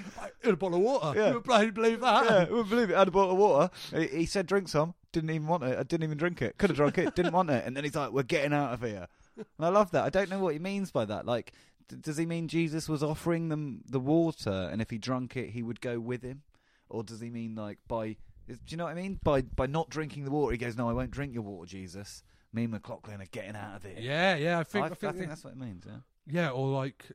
In 0.44 0.50
a 0.50 0.56
bottle 0.58 0.80
of 0.80 0.84
water. 0.84 1.18
Yeah. 1.18 1.28
You 1.30 1.34
would 1.36 1.44
bloody 1.44 1.70
believe 1.70 2.02
that? 2.02 2.26
Yeah, 2.26 2.38
I 2.38 2.52
wouldn't 2.52 2.70
believe 2.70 2.90
it. 2.90 2.98
Had 2.98 3.08
a 3.08 3.12
bottle 3.12 3.32
of 3.32 3.38
water. 3.38 3.70
He, 3.96 4.08
he 4.08 4.26
said, 4.26 4.48
"Drink 4.48 4.68
some." 4.68 4.96
Didn't 5.16 5.30
even 5.30 5.48
want 5.48 5.64
it. 5.64 5.80
I 5.80 5.84
didn't 5.84 6.04
even 6.04 6.18
drink 6.18 6.42
it. 6.42 6.58
Could 6.58 6.70
have 6.72 6.76
drunk 6.78 6.98
it. 6.98 7.16
Didn't 7.16 7.32
want 7.32 7.50
it. 7.50 7.66
And 7.66 7.76
then 7.76 7.86
he's 7.86 7.96
like, 7.96 8.12
"We're 8.12 8.24
getting 8.24 8.52
out 8.52 8.74
of 8.74 8.82
here." 8.82 9.08
And 9.38 9.66
I 9.66 9.70
love 9.70 9.92
that. 9.92 10.04
I 10.04 10.10
don't 10.10 10.30
know 10.30 10.40
what 10.40 10.52
he 10.54 10.60
means 10.60 10.92
by 10.92 11.06
that. 11.06 11.26
Like, 11.26 11.54
d- 11.88 11.96
does 12.02 12.18
he 12.18 12.26
mean 12.26 12.50
Jesus 12.50 12.90
was 12.90 13.02
offering 13.02 13.48
them 13.48 13.82
the 13.88 14.00
water, 14.02 14.70
and 14.72 14.82
if 14.82 14.90
he 14.90 14.98
drunk 14.98 15.38
it, 15.38 15.52
he 15.52 15.64
would 15.64 15.80
go 15.80 16.02
with 16.02 16.22
him, 16.22 16.44
or 16.90 17.02
does 17.02 17.22
he 17.22 17.30
mean 17.30 17.56
like 17.56 17.80
by? 17.88 18.18
is- 18.48 18.58
Do 18.58 18.64
you 18.68 18.78
know 18.78 18.84
what 18.84 18.92
I 18.98 19.02
mean? 19.02 19.20
By 19.24 19.42
by 19.44 19.68
not 19.68 19.90
drinking 19.90 20.26
the 20.26 20.32
water, 20.32 20.52
he 20.52 20.58
goes, 20.58 20.76
"No, 20.76 20.90
I 20.90 20.94
won't 20.94 21.12
drink 21.12 21.34
your 21.34 21.44
water, 21.44 21.66
Jesus." 21.66 22.22
Me 22.52 22.64
and 22.64 22.74
McLoughlin 22.74 23.22
are 23.22 23.26
getting 23.32 23.56
out 23.56 23.78
of 23.78 23.84
here. 23.84 23.96
Yeah, 23.98 24.36
yeah. 24.36 24.60
I 24.60 24.64
think, 24.64 24.84
I, 24.84 24.88
I, 24.88 24.92
I 24.92 24.96
think, 24.96 25.16
think 25.18 25.30
that's 25.30 25.44
what 25.46 25.54
it 25.54 25.60
means. 25.60 25.84
Yeah. 25.88 26.00
yeah, 26.28 26.50
or 26.50 26.68
like 26.70 27.06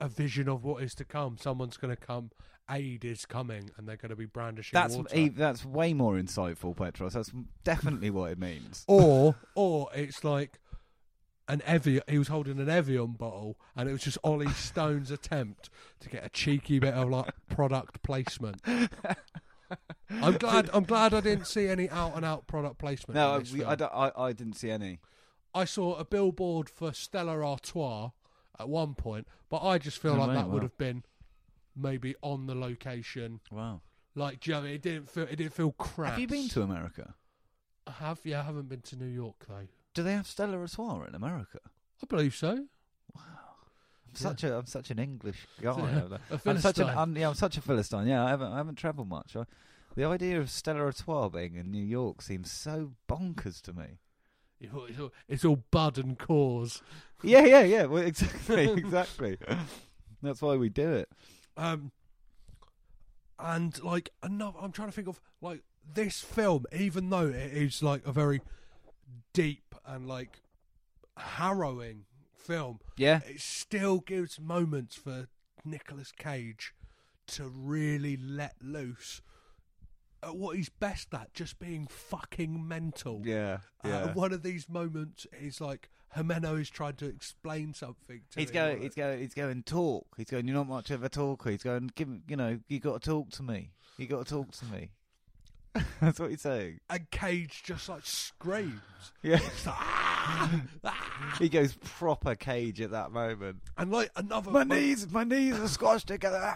a 0.00 0.08
vision 0.08 0.48
of 0.48 0.64
what 0.64 0.82
is 0.82 0.94
to 0.96 1.04
come. 1.04 1.36
Someone's 1.38 1.76
going 1.76 1.94
to 1.94 2.00
come. 2.00 2.30
Aid 2.70 3.04
is 3.04 3.26
coming, 3.26 3.70
and 3.76 3.86
they're 3.86 3.96
going 3.96 4.10
to 4.10 4.16
be 4.16 4.24
brandishing 4.24 4.70
That's 4.72 4.96
water. 4.96 5.14
e- 5.14 5.28
that's 5.28 5.66
way 5.66 5.92
more 5.92 6.14
insightful, 6.14 6.74
Petros. 6.74 7.12
That's 7.12 7.30
definitely 7.62 8.08
what 8.08 8.32
it 8.32 8.38
means. 8.38 8.84
or 8.88 9.36
or 9.54 9.88
it's 9.94 10.24
like 10.24 10.58
an 11.46 11.60
Evian. 11.66 12.02
He 12.08 12.18
was 12.18 12.28
holding 12.28 12.58
an 12.58 12.70
Evian 12.70 13.12
bottle, 13.12 13.58
and 13.76 13.86
it 13.86 13.92
was 13.92 14.02
just 14.02 14.16
Ollie 14.24 14.48
Stone's 14.54 15.10
attempt 15.10 15.68
to 16.00 16.08
get 16.08 16.24
a 16.24 16.30
cheeky 16.30 16.78
bit 16.78 16.94
of 16.94 17.10
like 17.10 17.34
product 17.50 18.02
placement. 18.02 18.62
I'm 18.66 20.34
glad. 20.38 20.70
I'm 20.72 20.84
glad 20.84 21.12
I 21.12 21.20
didn't 21.20 21.46
see 21.46 21.68
any 21.68 21.90
out 21.90 22.16
and 22.16 22.24
out 22.24 22.46
product 22.46 22.78
placement. 22.78 23.16
No. 23.16 23.42
I, 23.66 23.74
I, 23.84 24.26
I 24.28 24.32
didn't 24.32 24.54
see 24.54 24.70
any. 24.70 25.00
I 25.54 25.66
saw 25.66 25.96
a 25.96 26.04
billboard 26.04 26.68
for 26.70 26.92
Stella 26.92 27.44
Artois 27.44 28.10
at 28.58 28.68
one 28.68 28.94
point, 28.94 29.26
but 29.50 29.62
I 29.62 29.78
just 29.78 29.98
feel 29.98 30.12
Oh, 30.14 30.18
like 30.18 30.28
right, 30.28 30.34
that 30.36 30.48
would 30.48 30.62
have 30.62 30.76
been 30.78 31.02
maybe 31.76 32.14
on 32.22 32.46
the 32.46 32.54
location. 32.54 33.40
Wow. 33.50 33.80
Like, 34.14 34.40
do 34.40 34.50
you 34.50 34.54
know 34.54 34.60
what 34.60 34.64
I 34.64 34.68
mean? 34.68 34.74
it 34.76 34.82
didn't 34.82 35.10
feel. 35.10 35.24
It 35.24 35.36
didn't 35.36 35.54
feel 35.54 35.72
crap. 35.72 36.12
Have 36.12 36.20
you 36.20 36.28
been 36.28 36.48
to 36.50 36.62
America? 36.62 37.14
I 37.86 37.90
have. 37.92 38.20
Yeah, 38.24 38.40
I 38.40 38.44
haven't 38.44 38.68
been 38.68 38.80
to 38.82 38.96
New 38.96 39.06
York 39.08 39.44
though. 39.48 39.66
Do 39.92 40.02
they 40.02 40.12
have 40.12 40.26
Stella 40.26 40.56
Artois 40.58 41.04
in 41.08 41.14
America? 41.14 41.58
I 42.02 42.06
believe 42.06 42.34
so. 42.34 42.66
Wow. 43.14 43.22
I'm 44.08 44.14
such 44.14 44.44
a 44.44 44.56
I'm 44.56 44.66
such 44.66 44.90
an 44.90 44.98
English 44.98 45.46
guy. 45.60 45.76
Yeah, 45.76 46.18
a 46.30 46.40
I'm 46.48 46.58
such 46.58 46.78
an 46.78 46.88
un, 46.90 47.16
yeah, 47.16 47.28
I'm 47.28 47.34
such 47.34 47.56
a 47.56 47.60
philistine. 47.60 48.06
Yeah, 48.06 48.24
I 48.24 48.30
haven't 48.30 48.52
I 48.52 48.56
haven't 48.58 48.76
travelled 48.76 49.08
much. 49.08 49.34
I, 49.36 49.44
the 49.96 50.04
idea 50.04 50.40
of 50.40 50.50
Stella 50.50 50.80
Artois 50.80 51.28
being 51.28 51.54
in 51.56 51.70
New 51.70 51.84
York 51.84 52.22
seems 52.22 52.50
so 52.50 52.92
bonkers 53.08 53.60
to 53.62 53.72
me. 53.72 53.98
It's 54.72 54.98
all, 55.00 55.12
it's 55.28 55.44
all, 55.44 55.64
bud 55.70 55.98
and 55.98 56.18
Coors. 56.18 56.82
Yeah, 57.22 57.46
yeah, 57.46 57.62
yeah. 57.62 57.84
Well, 57.86 58.02
exactly, 58.02 58.70
exactly. 58.76 59.38
That's 60.22 60.42
why 60.42 60.56
we 60.56 60.68
do 60.68 60.92
it. 60.92 61.08
Um, 61.56 61.90
and 63.38 63.82
like 63.82 64.10
another, 64.22 64.58
I'm 64.60 64.72
trying 64.72 64.88
to 64.88 64.92
think 64.92 65.08
of 65.08 65.22
like 65.40 65.62
this 65.94 66.20
film, 66.20 66.66
even 66.70 67.08
though 67.08 67.28
it 67.28 67.34
is 67.34 67.82
like 67.82 68.06
a 68.06 68.12
very 68.12 68.42
deep 69.32 69.74
and 69.86 70.06
like 70.06 70.42
harrowing 71.16 72.04
film, 72.36 72.80
Yeah, 72.96 73.20
it 73.26 73.40
still 73.40 74.00
gives 74.00 74.38
moments 74.38 74.94
for 74.94 75.28
Nicolas 75.64 76.12
Cage 76.12 76.74
to 77.28 77.48
really 77.48 78.18
let 78.18 78.56
loose 78.60 79.22
at 80.26 80.36
what 80.36 80.56
he's 80.56 80.68
best 80.68 81.12
at, 81.14 81.32
just 81.34 81.58
being 81.58 81.86
fucking 81.86 82.66
mental. 82.66 83.22
yeah, 83.24 83.58
Uh, 83.82 84.08
one 84.14 84.32
of 84.32 84.42
these 84.42 84.68
moments 84.68 85.26
is 85.40 85.60
like 85.60 85.90
Jimeno 86.16 86.60
is 86.60 86.70
trying 86.70 86.94
to 86.94 87.06
explain 87.06 87.74
something 87.74 88.22
to 88.30 88.40
He's 88.40 88.50
him, 88.50 88.54
going, 88.54 88.82
he's 88.82 88.94
going, 88.94 89.18
he's 89.20 89.34
going. 89.34 89.62
Talk. 89.64 90.06
He's 90.16 90.30
going. 90.30 90.46
You're 90.46 90.56
not 90.56 90.68
much 90.68 90.90
of 90.90 91.02
a 91.02 91.08
talker. 91.08 91.50
He's 91.50 91.62
going. 91.64 91.90
Give, 91.96 92.08
you 92.28 92.36
know, 92.36 92.60
you 92.68 92.78
got 92.80 93.02
to 93.02 93.10
talk 93.10 93.30
to 93.32 93.42
me. 93.42 93.72
You 93.98 94.06
got 94.06 94.26
to 94.26 94.32
talk 94.34 94.52
to 94.52 94.64
me. 94.66 94.90
That's 96.00 96.20
what 96.20 96.30
he's 96.30 96.42
saying. 96.42 96.78
and 96.88 97.10
Cage 97.10 97.62
just 97.64 97.88
like 97.88 98.06
screams. 98.06 98.80
Yeah. 99.22 99.36
Like, 99.36 99.50
"Ah! 99.66 100.60
Ah!" 100.84 101.36
he 101.38 101.48
goes 101.48 101.74
proper 101.82 102.34
cage 102.34 102.80
at 102.80 102.90
that 102.92 103.10
moment. 103.10 103.56
And 103.76 103.90
like 103.90 104.10
another 104.16 104.50
My 104.50 104.62
mo- 104.64 104.74
knees, 104.76 105.10
my 105.10 105.24
knees 105.24 105.58
are 105.58 105.66
squashed 105.68 106.06
together. 106.08 106.54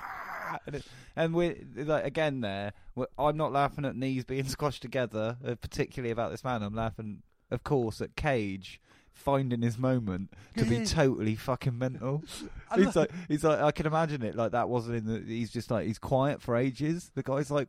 Ah! 0.48 0.58
And, 0.66 0.74
it, 0.76 0.86
and 1.16 1.34
we're 1.34 1.56
like 1.76 2.04
again 2.04 2.40
there. 2.40 2.72
I'm 3.18 3.36
not 3.36 3.52
laughing 3.52 3.84
at 3.84 3.96
knees 3.96 4.24
being 4.24 4.44
squashed 4.48 4.82
together, 4.82 5.36
uh, 5.46 5.54
particularly 5.56 6.10
about 6.10 6.30
this 6.30 6.44
man. 6.44 6.62
I'm 6.62 6.74
laughing, 6.74 7.22
of 7.50 7.62
course, 7.64 8.00
at 8.00 8.16
Cage 8.16 8.80
finding 9.12 9.62
his 9.62 9.76
moment 9.76 10.32
to 10.56 10.64
be 10.64 10.84
totally 10.84 11.34
fucking 11.34 11.76
mental. 11.76 12.22
He's 12.76 12.94
like, 12.94 13.10
he's 13.26 13.42
like, 13.42 13.60
I 13.60 13.72
can 13.72 13.86
imagine 13.86 14.22
it 14.22 14.36
like 14.36 14.52
that 14.52 14.68
wasn't 14.68 14.96
in 14.96 15.04
the. 15.06 15.20
He's 15.20 15.50
just 15.50 15.70
like 15.70 15.86
he's 15.86 15.98
quiet 15.98 16.40
for 16.40 16.56
ages. 16.56 17.10
The 17.14 17.22
guy's 17.22 17.50
like. 17.50 17.68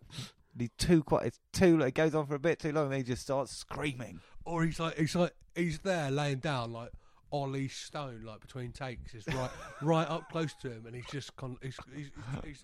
He's 0.58 0.70
too 0.78 1.04
quiet. 1.04 1.28
It's 1.28 1.40
too. 1.54 1.80
It 1.82 1.94
goes 1.94 2.14
on 2.14 2.26
for 2.26 2.36
a 2.36 2.40
bit 2.40 2.60
too 2.60 2.72
long. 2.74 2.86
And 2.86 2.92
Then 2.94 3.00
he 3.00 3.04
just 3.04 3.22
starts 3.22 3.56
screaming. 3.56 4.20
or 4.46 4.64
he's 4.66 4.80
like 4.80 4.98
he's 4.98 5.16
like 5.16 5.34
he's 5.56 5.80
there 5.80 6.12
laying 6.12 6.40
down 6.40 6.74
like 6.74 6.92
Ollie 7.32 7.68
Stone 7.68 8.24
like 8.26 8.40
between 8.42 8.72
takes 8.72 9.14
is 9.14 9.26
right 9.28 9.50
right 9.82 10.10
up 10.10 10.30
close 10.32 10.54
to 10.62 10.72
him 10.72 10.86
and 10.86 10.96
he's 10.96 11.06
just 11.12 11.36
con- 11.36 11.58
he's, 11.62 11.78
he's, 11.96 12.10
he's, 12.44 12.64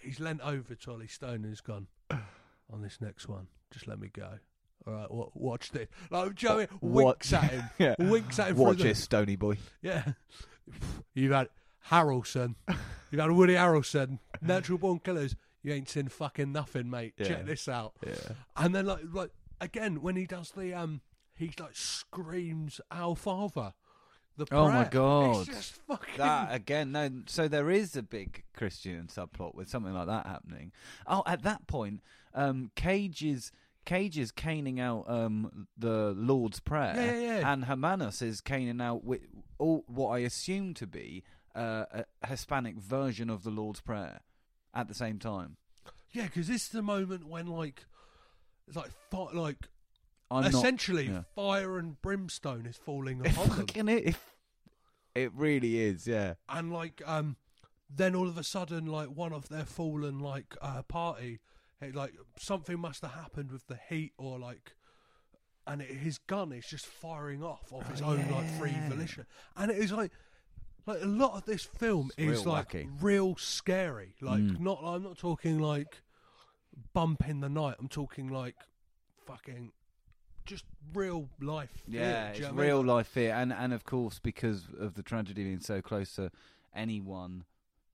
he's 0.00 0.20
leant 0.20 0.40
over 0.42 0.74
to 0.74 0.90
Ollie 0.92 1.08
Stone 1.08 1.34
and 1.36 1.46
he's 1.46 1.60
gone 1.60 1.86
on 2.10 2.82
this 2.82 2.98
next 3.00 3.28
one 3.28 3.46
just 3.72 3.86
let 3.88 3.98
me 3.98 4.08
go. 4.12 4.28
All 4.86 4.92
right 4.94 5.10
wa- 5.10 5.28
watch 5.34 5.72
this. 5.72 5.88
Like 6.10 6.34
Joey 6.36 6.68
winks 6.80 7.32
Watch- 7.32 7.44
at 7.44 7.50
him. 7.50 7.64
Yeah. 7.78 7.94
winks 7.98 8.38
at 8.38 8.48
him 8.50 8.56
Watch 8.58 8.76
through 8.76 8.84
the- 8.84 8.88
this, 8.90 9.02
Stony 9.02 9.34
boy. 9.36 9.58
yeah. 9.82 10.04
You've 11.14 11.32
had 11.32 11.48
Harrelson. 11.90 12.54
You've 13.10 13.20
had 13.20 13.30
Woody 13.32 13.54
Harrelson. 13.54 14.18
Natural 14.40 14.78
Born 14.78 14.98
Killers. 15.00 15.34
You 15.62 15.72
ain't 15.72 15.88
seen 15.88 16.08
fucking 16.08 16.52
nothing 16.52 16.90
mate. 16.90 17.14
Yeah. 17.18 17.26
check 17.26 17.46
this 17.46 17.66
out. 17.68 17.94
Yeah. 18.06 18.14
and 18.56 18.74
then 18.74 18.86
like 18.86 19.00
like 19.12 19.30
again 19.60 20.00
when 20.02 20.14
he 20.16 20.26
does 20.26 20.50
the 20.52 20.72
um 20.74 21.00
he 21.34 21.50
like 21.58 21.74
screams 21.74 22.80
our 22.90 23.16
father. 23.16 23.74
The 24.36 24.46
Oh 24.52 24.68
my. 24.70 24.84
God. 24.84 25.36
It's 25.48 25.56
just 25.56 25.72
fucking 25.86 26.14
that 26.18 26.54
again 26.54 26.92
no 26.92 27.10
so 27.26 27.48
there 27.48 27.70
is 27.70 27.96
a 27.96 28.02
big 28.02 28.42
christian 28.54 29.06
subplot 29.06 29.54
with 29.54 29.68
something 29.68 29.92
like 29.94 30.06
that 30.06 30.26
happening 30.26 30.72
oh 31.06 31.22
at 31.26 31.42
that 31.42 31.66
point 31.66 32.00
um 32.34 32.70
cage 32.74 33.22
is 33.24 33.52
cage 33.84 34.18
is 34.18 34.30
caning 34.32 34.80
out 34.80 35.04
um 35.08 35.66
the 35.78 36.12
lord's 36.16 36.58
prayer 36.60 36.92
Yeah, 36.96 37.12
yeah, 37.12 37.38
yeah. 37.40 37.52
and 37.52 37.64
hermanus 37.66 38.20
is 38.22 38.40
caning 38.40 38.80
out 38.80 39.04
with 39.04 39.20
all 39.58 39.84
what 39.86 40.08
i 40.10 40.18
assume 40.18 40.74
to 40.74 40.86
be 40.86 41.22
uh, 41.54 41.84
a 42.22 42.26
hispanic 42.26 42.76
version 42.76 43.30
of 43.30 43.42
the 43.44 43.50
lord's 43.50 43.80
prayer 43.80 44.20
at 44.74 44.88
the 44.88 44.94
same 44.94 45.18
time 45.18 45.56
Yeah, 46.12 46.24
because 46.24 46.48
this 46.48 46.64
is 46.64 46.68
the 46.70 46.82
moment 46.82 47.26
when 47.28 47.46
like 47.46 47.84
it's 48.66 48.76
like 48.76 48.90
like 49.34 49.68
i'm 50.30 50.42
not 50.42 50.52
essentially 50.54 51.06
yeah. 51.06 51.22
fire 51.34 51.78
and 51.78 52.00
brimstone 52.02 52.66
is 52.66 52.76
falling 52.76 53.20
upon 53.26 53.48
them. 53.48 53.56
fucking 53.58 53.88
it 53.88 54.04
if 54.06 54.34
it 55.14 55.32
really 55.34 55.80
is 55.80 56.06
yeah 56.06 56.34
and 56.48 56.72
like 56.72 57.00
um 57.06 57.36
then 57.94 58.14
all 58.16 58.28
of 58.28 58.36
a 58.36 58.42
sudden 58.44 58.86
like 58.86 59.08
one 59.08 59.32
of 59.32 59.48
their 59.48 59.64
fallen 59.64 60.18
like 60.18 60.54
uh 60.60 60.82
party 60.82 61.38
it, 61.80 61.94
like 61.94 62.12
something 62.38 62.78
must 62.80 63.02
have 63.02 63.12
happened 63.12 63.50
with 63.52 63.66
the 63.68 63.78
heat 63.88 64.12
or 64.18 64.38
like 64.38 64.72
and 65.66 65.82
it, 65.82 65.90
his 65.90 66.18
gun 66.18 66.52
is 66.52 66.66
just 66.66 66.86
firing 66.86 67.42
off 67.42 67.72
of 67.72 67.86
his 67.88 68.00
Oh, 68.02 68.06
own 68.10 68.28
like 68.30 68.48
free 68.58 68.74
volition 68.88 69.26
and 69.56 69.70
it 69.70 69.78
is 69.78 69.92
like 69.92 70.10
like 70.86 71.02
a 71.02 71.06
lot 71.06 71.34
of 71.36 71.44
this 71.44 71.64
film 71.64 72.10
It's 72.16 72.38
is 72.40 72.44
real 72.44 72.52
like 72.52 72.70
wacky. 72.70 72.88
real 73.00 73.36
scary 73.36 74.14
like 74.20 74.40
Mm. 74.40 74.60
not 74.60 74.80
i'm 74.84 75.02
not 75.02 75.18
talking 75.18 75.58
like 75.60 76.02
bump 76.92 77.26
in 77.28 77.40
the 77.40 77.48
night 77.48 77.76
i'm 77.78 77.88
talking 77.88 78.28
like 78.28 78.54
fucking 79.26 79.72
just 80.46 80.64
real 80.94 81.28
life 81.40 81.70
fear, 81.90 82.00
Yeah, 82.00 82.28
it's 82.28 82.38
you 82.38 82.44
know 82.44 82.50
what 82.52 82.60
I 82.60 82.62
mean? 82.62 82.66
real 82.66 82.84
life 82.84 83.08
fear, 83.08 83.34
and 83.34 83.52
and 83.52 83.72
of 83.72 83.84
course 83.84 84.18
because 84.18 84.64
of 84.78 84.94
the 84.94 85.02
tragedy 85.02 85.44
being 85.44 85.60
so 85.60 85.82
close 85.82 86.14
to 86.14 86.30
anyone, 86.74 87.44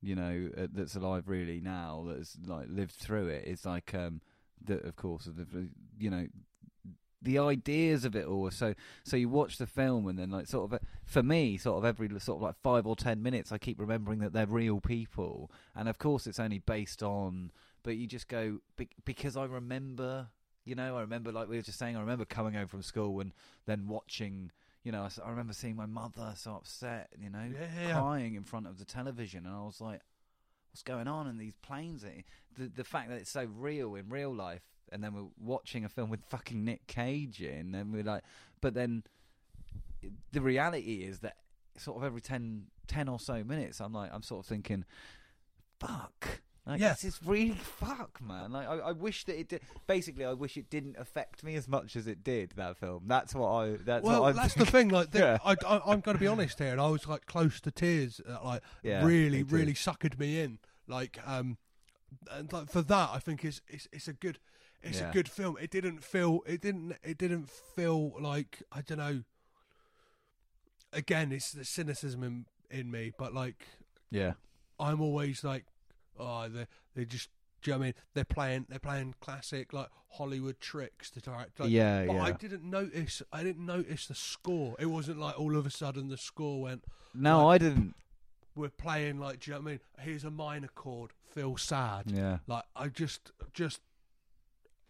you 0.01 0.15
know, 0.15 0.49
uh, 0.57 0.67
that's 0.71 0.95
alive 0.95 1.27
really 1.27 1.59
now 1.59 2.05
that's 2.07 2.37
like 2.45 2.67
lived 2.69 2.91
through 2.93 3.27
it. 3.27 3.43
It's 3.45 3.65
like 3.65 3.93
um, 3.93 4.21
that 4.65 4.85
of 4.85 4.95
course 4.95 5.27
you 5.99 6.09
know 6.09 6.27
the 7.21 7.39
ideas 7.39 8.03
of 8.03 8.15
it 8.15 8.25
all. 8.25 8.47
are 8.47 8.51
So 8.51 8.73
so 9.03 9.15
you 9.17 9.29
watch 9.29 9.57
the 9.57 9.67
film 9.67 10.07
and 10.07 10.19
then 10.19 10.29
like 10.29 10.47
sort 10.47 10.65
of 10.65 10.73
uh, 10.73 10.79
for 11.05 11.23
me 11.23 11.57
sort 11.57 11.77
of 11.77 11.85
every 11.85 12.07
sort 12.19 12.37
of 12.37 12.41
like 12.41 12.55
five 12.61 12.85
or 12.85 12.95
ten 12.95 13.23
minutes 13.23 13.51
I 13.51 13.57
keep 13.57 13.79
remembering 13.79 14.19
that 14.19 14.33
they're 14.33 14.45
real 14.45 14.81
people, 14.81 15.51
and 15.75 15.87
of 15.89 15.97
course 15.97 16.27
it's 16.27 16.39
only 16.39 16.59
based 16.59 17.01
on. 17.01 17.51
But 17.81 17.97
you 17.97 18.07
just 18.07 18.27
go 18.27 18.59
because 19.05 19.35
I 19.35 19.45
remember. 19.45 20.27
You 20.65 20.75
know, 20.75 20.97
I 20.97 21.01
remember, 21.01 21.31
like 21.31 21.49
we 21.49 21.57
were 21.57 21.61
just 21.61 21.79
saying, 21.79 21.97
I 21.97 21.99
remember 21.99 22.25
coming 22.25 22.53
home 22.53 22.67
from 22.67 22.81
school 22.81 23.19
and 23.19 23.33
then 23.65 23.87
watching. 23.87 24.51
You 24.83 24.91
know, 24.91 25.07
I 25.23 25.29
remember 25.29 25.53
seeing 25.53 25.77
my 25.77 25.85
mother 25.85 26.33
so 26.35 26.55
upset. 26.55 27.09
You 27.17 27.29
know, 27.29 27.49
Yeah, 27.53 27.93
crying 27.93 28.35
in 28.35 28.43
front 28.43 28.67
of 28.67 28.77
the 28.79 28.85
television, 28.85 29.45
and 29.45 29.55
I 29.55 29.61
was 29.61 29.79
like, 29.79 30.01
"What's 30.71 30.83
going 30.83 31.07
on?" 31.07 31.27
And 31.27 31.39
these 31.39 31.55
planes, 31.61 32.03
the 32.57 32.67
the 32.67 32.83
fact 32.83 33.09
that 33.09 33.15
it's 33.15 33.31
so 33.31 33.45
real 33.45 33.95
in 33.95 34.09
real 34.09 34.33
life, 34.33 34.61
and 34.91 35.01
then 35.03 35.13
we're 35.13 35.29
watching 35.39 35.85
a 35.85 35.89
film 35.89 36.09
with 36.09 36.19
fucking 36.29 36.63
Nick 36.65 36.85
Cage 36.87 37.41
in, 37.41 37.73
and 37.75 37.93
we're 37.93 38.03
like, 38.03 38.23
but 38.59 38.73
then 38.73 39.03
the 40.31 40.41
reality 40.41 41.03
is 41.03 41.19
that 41.19 41.37
sort 41.77 41.97
of 41.97 42.03
every 42.03 42.21
10, 42.21 42.65
10 42.87 43.07
or 43.07 43.19
so 43.19 43.43
minutes, 43.43 43.79
I'm 43.79 43.93
like, 43.93 44.11
I'm 44.13 44.21
sort 44.23 44.45
of 44.45 44.49
thinking, 44.49 44.85
fuck. 45.79 46.41
Like, 46.65 46.79
Yeah. 46.79 46.93
this 46.93 47.03
is 47.03 47.19
really 47.25 47.55
fuck, 47.55 48.21
man. 48.21 48.53
Like, 48.53 48.67
I, 48.67 48.77
I 48.77 48.91
wish 48.93 49.25
that 49.25 49.37
it 49.37 49.49
did. 49.49 49.61
Basically, 49.85 50.23
I 50.23 50.31
wish 50.31 50.55
it 50.55 50.69
didn't 50.69 50.95
affect 50.97 51.43
me 51.43 51.55
as 51.55 51.67
much 51.67 51.95
as 51.97 52.07
it 52.07 52.23
did. 52.23 52.53
That 52.55 52.77
film. 52.77 53.03
That's 53.07 53.35
what 53.35 53.49
I. 53.49 53.75
That's 53.83 54.05
well, 54.05 54.21
what 54.21 54.29
I'm 54.29 54.35
that's 54.37 54.53
the 54.53 54.65
thing. 54.65 54.87
Like, 54.87 55.11
the, 55.11 55.19
Yeah. 55.19 55.37
I, 55.43 55.55
I, 55.67 55.81
I'm 55.85 55.99
going 55.99 56.15
to 56.15 56.21
be 56.21 56.27
honest 56.27 56.59
here, 56.59 56.71
and 56.71 56.79
I 56.79 56.87
was 56.87 57.05
like 57.07 57.25
close 57.25 57.59
to 57.61 57.71
tears. 57.71 58.21
Uh, 58.27 58.37
like, 58.43 58.61
Yeah, 58.81 59.05
really, 59.05 59.43
really 59.43 59.73
suckered 59.73 60.17
me 60.17 60.39
in. 60.39 60.59
Like, 60.87 61.19
um, 61.25 61.57
and 62.31 62.51
like 62.53 62.69
for 62.69 62.81
that, 62.81 63.09
I 63.13 63.19
think 63.19 63.43
it's 63.43 63.59
it's, 63.67 63.87
it's 63.91 64.07
a 64.07 64.13
good, 64.13 64.39
it's 64.81 65.01
Yeah. 65.01 65.09
a 65.09 65.13
good 65.13 65.27
film. 65.27 65.57
It 65.59 65.69
didn't 65.69 66.01
feel, 66.03 66.41
it 66.45 66.61
didn't, 66.61 66.95
it 67.03 67.17
didn't 67.17 67.49
feel 67.49 68.13
like 68.21 68.63
I 68.71 68.81
don't 68.81 68.99
know. 68.99 69.23
Again, 70.93 71.31
it's 71.31 71.51
the 71.51 71.65
cynicism 71.65 72.23
in, 72.23 72.45
in 72.69 72.91
me, 72.91 73.11
but 73.17 73.33
like 73.33 73.65
Yeah. 74.11 74.33
I'm 74.79 75.01
always 75.01 75.43
like, 75.43 75.65
oh, 76.19 76.47
they 76.49 76.67
they 76.95 77.05
just. 77.05 77.29
Do 77.61 77.71
you 77.71 77.75
know 77.75 77.79
what 77.79 77.83
I 77.83 77.87
mean? 77.87 77.93
They're 78.13 78.25
playing, 78.25 78.65
they're 78.67 78.79
playing 78.79 79.15
classic 79.21 79.71
like 79.71 79.87
Hollywood 80.13 80.59
tricks 80.59 81.09
to 81.11 81.21
direct. 81.21 81.59
Like, 81.59 81.69
Yeah, 81.69 82.05
but 82.05 82.17
I 82.17 82.31
didn't 82.31 82.63
notice. 82.63 83.21
I 83.31 83.43
didn't 83.43 83.65
notice 83.65 84.07
the 84.07 84.15
score. 84.15 84.75
It 84.79 84.87
wasn't 84.87 85.19
like 85.19 85.39
all 85.39 85.55
of 85.55 85.65
a 85.65 85.69
sudden 85.69 86.09
the 86.09 86.17
score 86.17 86.61
went. 86.61 86.83
No, 87.13 87.49
I 87.49 87.57
didn't. 87.57 87.95
We're 88.55 88.69
playing 88.69 89.19
like. 89.19 89.39
Do 89.39 89.51
you 89.51 89.55
know 89.55 89.61
what 89.61 89.67
I 89.67 89.71
mean? 89.71 89.79
Here's 89.99 90.23
a 90.23 90.29
minor 90.29 90.67
chord. 90.67 91.11
Feel 91.33 91.57
sad. 91.57 92.05
Yeah. 92.07 92.39
Like 92.47 92.63
I 92.75 92.89
just, 92.89 93.31
just. 93.53 93.79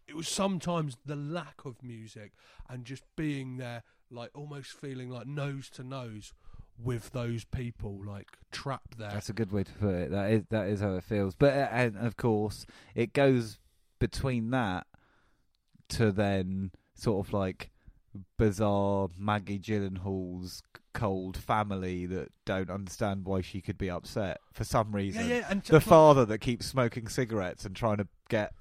It 0.08 0.16
was 0.16 0.28
sometimes 0.28 0.98
the 1.06 1.16
lack 1.16 1.64
of 1.64 1.82
music 1.82 2.34
and 2.70 2.84
just 2.84 3.04
being 3.16 3.58
there, 3.58 3.84
like 4.12 4.32
almost 4.36 4.74
feeling 4.74 5.10
like 5.10 5.28
nose 5.28 5.70
to 5.72 5.84
nose 5.84 6.34
with 6.82 7.12
those 7.12 7.44
people, 7.46 8.00
like 8.06 8.28
trapped 8.52 8.98
there. 8.98 9.12
That's 9.12 9.30
a 9.30 9.34
good 9.34 9.52
way 9.52 9.64
to 9.64 9.72
put 9.74 9.94
it. 9.96 10.12
That 10.12 10.32
is 10.32 10.44
that 10.50 10.68
is 10.68 10.82
how 10.82 10.96
it 10.96 11.04
feels. 11.04 11.36
But 11.36 11.54
uh, 11.54 11.68
and 11.72 11.98
of 11.98 12.18
course, 12.18 12.66
it 12.96 13.14
goes 13.14 13.60
between 14.00 14.50
that 14.52 14.88
to 15.90 16.12
then 16.12 16.72
sort 16.96 17.26
of 17.28 17.34
like 17.34 17.70
bizarre 18.38 19.10
Maggie 19.18 19.60
Gyllenhaal's 19.60 20.62
cold 20.94 21.36
family 21.38 22.06
that 22.06 22.30
don't 22.46 22.70
understand 22.70 23.26
why 23.26 23.42
she 23.42 23.62
could 23.62 23.78
be 23.78 23.90
upset 23.90 24.40
for 24.52 24.64
some 24.64 24.92
reason. 24.96 25.28
yeah, 25.28 25.38
yeah, 25.38 25.48
and 25.50 25.64
The 25.64 25.82
father 25.82 26.24
that 26.26 26.38
keeps 26.40 26.68
smoking 26.68 27.08
cigarettes 27.08 27.66
and 27.66 27.76
trying 27.76 27.98
to 27.98 28.08
get 28.30 28.54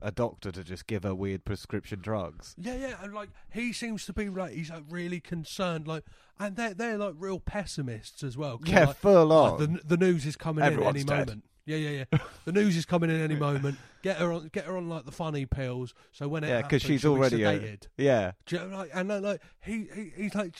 a 0.00 0.10
doctor 0.12 0.52
to 0.52 0.62
just 0.62 0.86
give 0.86 1.02
her 1.02 1.14
weird 1.14 1.44
prescription 1.44 2.00
drugs. 2.00 2.54
Yeah, 2.58 2.76
yeah, 2.76 2.94
and 3.02 3.12
like 3.12 3.30
he 3.52 3.72
seems 3.72 4.06
to 4.06 4.12
be 4.12 4.28
like 4.28 4.52
he's 4.52 4.70
like 4.70 4.84
really 4.88 5.20
concerned, 5.20 5.88
like, 5.88 6.04
and 6.38 6.54
they're 6.56 6.74
they're 6.74 6.98
like 6.98 7.14
real 7.18 7.40
pessimists 7.40 8.22
as 8.22 8.36
well. 8.36 8.60
Yeah, 8.64 8.86
like, 8.86 8.96
full 8.96 9.26
like, 9.26 9.52
on. 9.52 9.58
the 9.84 9.96
the 9.96 9.96
news 9.96 10.26
is 10.26 10.36
coming 10.36 10.64
in 10.64 10.72
Everyone's 10.72 10.96
any 10.96 11.04
dead. 11.04 11.26
moment. 11.26 11.44
Yeah, 11.66 11.76
yeah, 11.76 12.04
yeah. 12.10 12.18
the 12.44 12.52
news 12.52 12.76
is 12.76 12.84
coming 12.86 13.10
in 13.10 13.20
any 13.20 13.36
moment. 13.48 13.78
Get 14.02 14.16
her 14.16 14.32
on, 14.32 14.48
get 14.52 14.64
her 14.64 14.76
on 14.76 14.88
like 14.88 15.04
the 15.04 15.12
funny 15.12 15.46
pills. 15.46 15.94
So 16.12 16.28
when 16.28 16.44
it 16.44 16.48
Yeah, 16.48 16.62
because 16.62 16.82
she's 16.82 17.04
already 17.04 17.42
a- 17.42 17.78
yeah. 17.96 18.32
Do 18.46 18.56
you 18.56 18.62
know, 18.62 18.76
like, 18.78 18.90
and 18.94 19.10
then, 19.10 19.22
like 19.22 19.42
he, 19.62 19.88
he 19.94 20.12
he's 20.16 20.34
like 20.34 20.54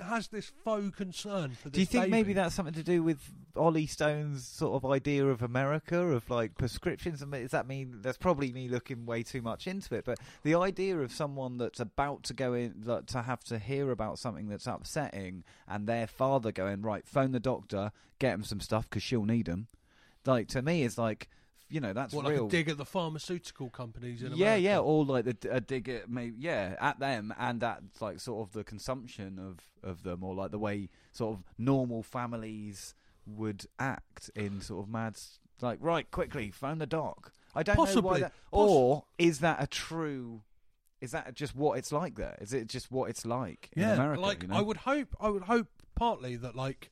has 0.00 0.28
this 0.28 0.52
faux 0.64 0.96
concern 0.96 1.52
for 1.54 1.68
this. 1.68 1.72
Do 1.72 1.80
you 1.80 1.86
think 1.86 2.08
maybe 2.08 2.32
that's 2.32 2.54
something 2.54 2.74
to 2.74 2.82
do 2.82 3.02
with 3.02 3.18
Ollie 3.56 3.86
Stone's 3.86 4.46
sort 4.46 4.74
of 4.74 4.90
idea 4.90 5.26
of 5.26 5.42
America, 5.42 5.98
of 5.98 6.28
like 6.30 6.56
prescriptions? 6.56 7.22
And 7.22 7.32
does 7.32 7.50
that 7.50 7.66
mean 7.66 7.98
that's 8.00 8.18
probably 8.18 8.52
me 8.52 8.68
looking 8.68 9.06
way 9.06 9.22
too 9.22 9.42
much 9.42 9.66
into 9.66 9.94
it? 9.94 10.04
But 10.04 10.18
the 10.42 10.54
idea 10.54 10.98
of 10.98 11.12
someone 11.12 11.58
that's 11.58 11.80
about 11.80 12.22
to 12.24 12.34
go 12.34 12.54
in, 12.54 12.82
like, 12.84 13.06
to 13.06 13.22
have 13.22 13.42
to 13.44 13.58
hear 13.58 13.90
about 13.90 14.18
something 14.18 14.48
that's 14.48 14.66
upsetting, 14.66 15.44
and 15.66 15.86
their 15.86 16.06
father 16.06 16.52
going 16.52 16.82
right, 16.82 17.06
phone 17.06 17.32
the 17.32 17.40
doctor, 17.40 17.92
get 18.18 18.34
him 18.34 18.44
some 18.44 18.60
stuff 18.60 18.88
because 18.88 19.02
she'll 19.02 19.24
need 19.24 19.46
them. 19.46 19.66
Like 20.24 20.48
to 20.48 20.62
me, 20.62 20.84
it's 20.84 20.98
like 20.98 21.28
you 21.70 21.80
know 21.80 21.92
that's 21.92 22.14
What, 22.14 22.24
like 22.24 22.34
real. 22.34 22.46
a 22.46 22.50
dig 22.50 22.68
at 22.68 22.78
the 22.78 22.84
pharmaceutical 22.84 23.68
companies 23.70 24.22
in 24.22 24.32
yeah, 24.32 24.54
America? 24.54 24.60
yeah, 24.62 24.78
or 24.78 25.04
like 25.04 25.24
the 25.24 25.36
a 25.50 25.60
dig 25.60 25.88
at 25.88 26.08
maybe 26.10 26.36
yeah 26.38 26.74
at 26.80 26.98
them 26.98 27.34
and 27.38 27.62
at 27.62 27.82
like 28.00 28.20
sort 28.20 28.46
of 28.46 28.52
the 28.52 28.64
consumption 28.64 29.38
of 29.38 29.58
of 29.88 30.02
them, 30.02 30.24
or 30.24 30.34
like 30.34 30.50
the 30.50 30.58
way 30.58 30.88
sort 31.12 31.36
of 31.36 31.44
normal 31.58 32.02
families 32.02 32.94
would 33.26 33.66
act 33.78 34.30
in 34.34 34.60
sort 34.60 34.84
of 34.84 34.90
mad 34.90 35.18
like 35.60 35.78
right 35.80 36.10
quickly 36.10 36.50
phone 36.50 36.78
the 36.78 36.86
doc. 36.86 37.32
I 37.54 37.62
don't 37.62 37.76
know 37.76 37.82
why 37.82 37.86
Possibly. 37.86 38.20
that, 38.20 38.32
or 38.50 39.04
is 39.18 39.40
that 39.40 39.62
a 39.62 39.66
true? 39.66 40.42
Is 41.00 41.12
that 41.12 41.34
just 41.34 41.54
what 41.54 41.78
it's 41.78 41.92
like 41.92 42.16
there? 42.16 42.36
Is 42.40 42.52
it 42.52 42.68
just 42.68 42.90
what 42.90 43.08
it's 43.10 43.24
like 43.24 43.70
in 43.74 43.82
yeah, 43.82 43.94
America? 43.94 44.20
like 44.20 44.42
you 44.42 44.48
know? 44.48 44.56
I 44.56 44.60
would 44.60 44.78
hope, 44.78 45.14
I 45.20 45.28
would 45.28 45.44
hope 45.44 45.68
partly 45.94 46.36
that 46.36 46.54
like 46.56 46.90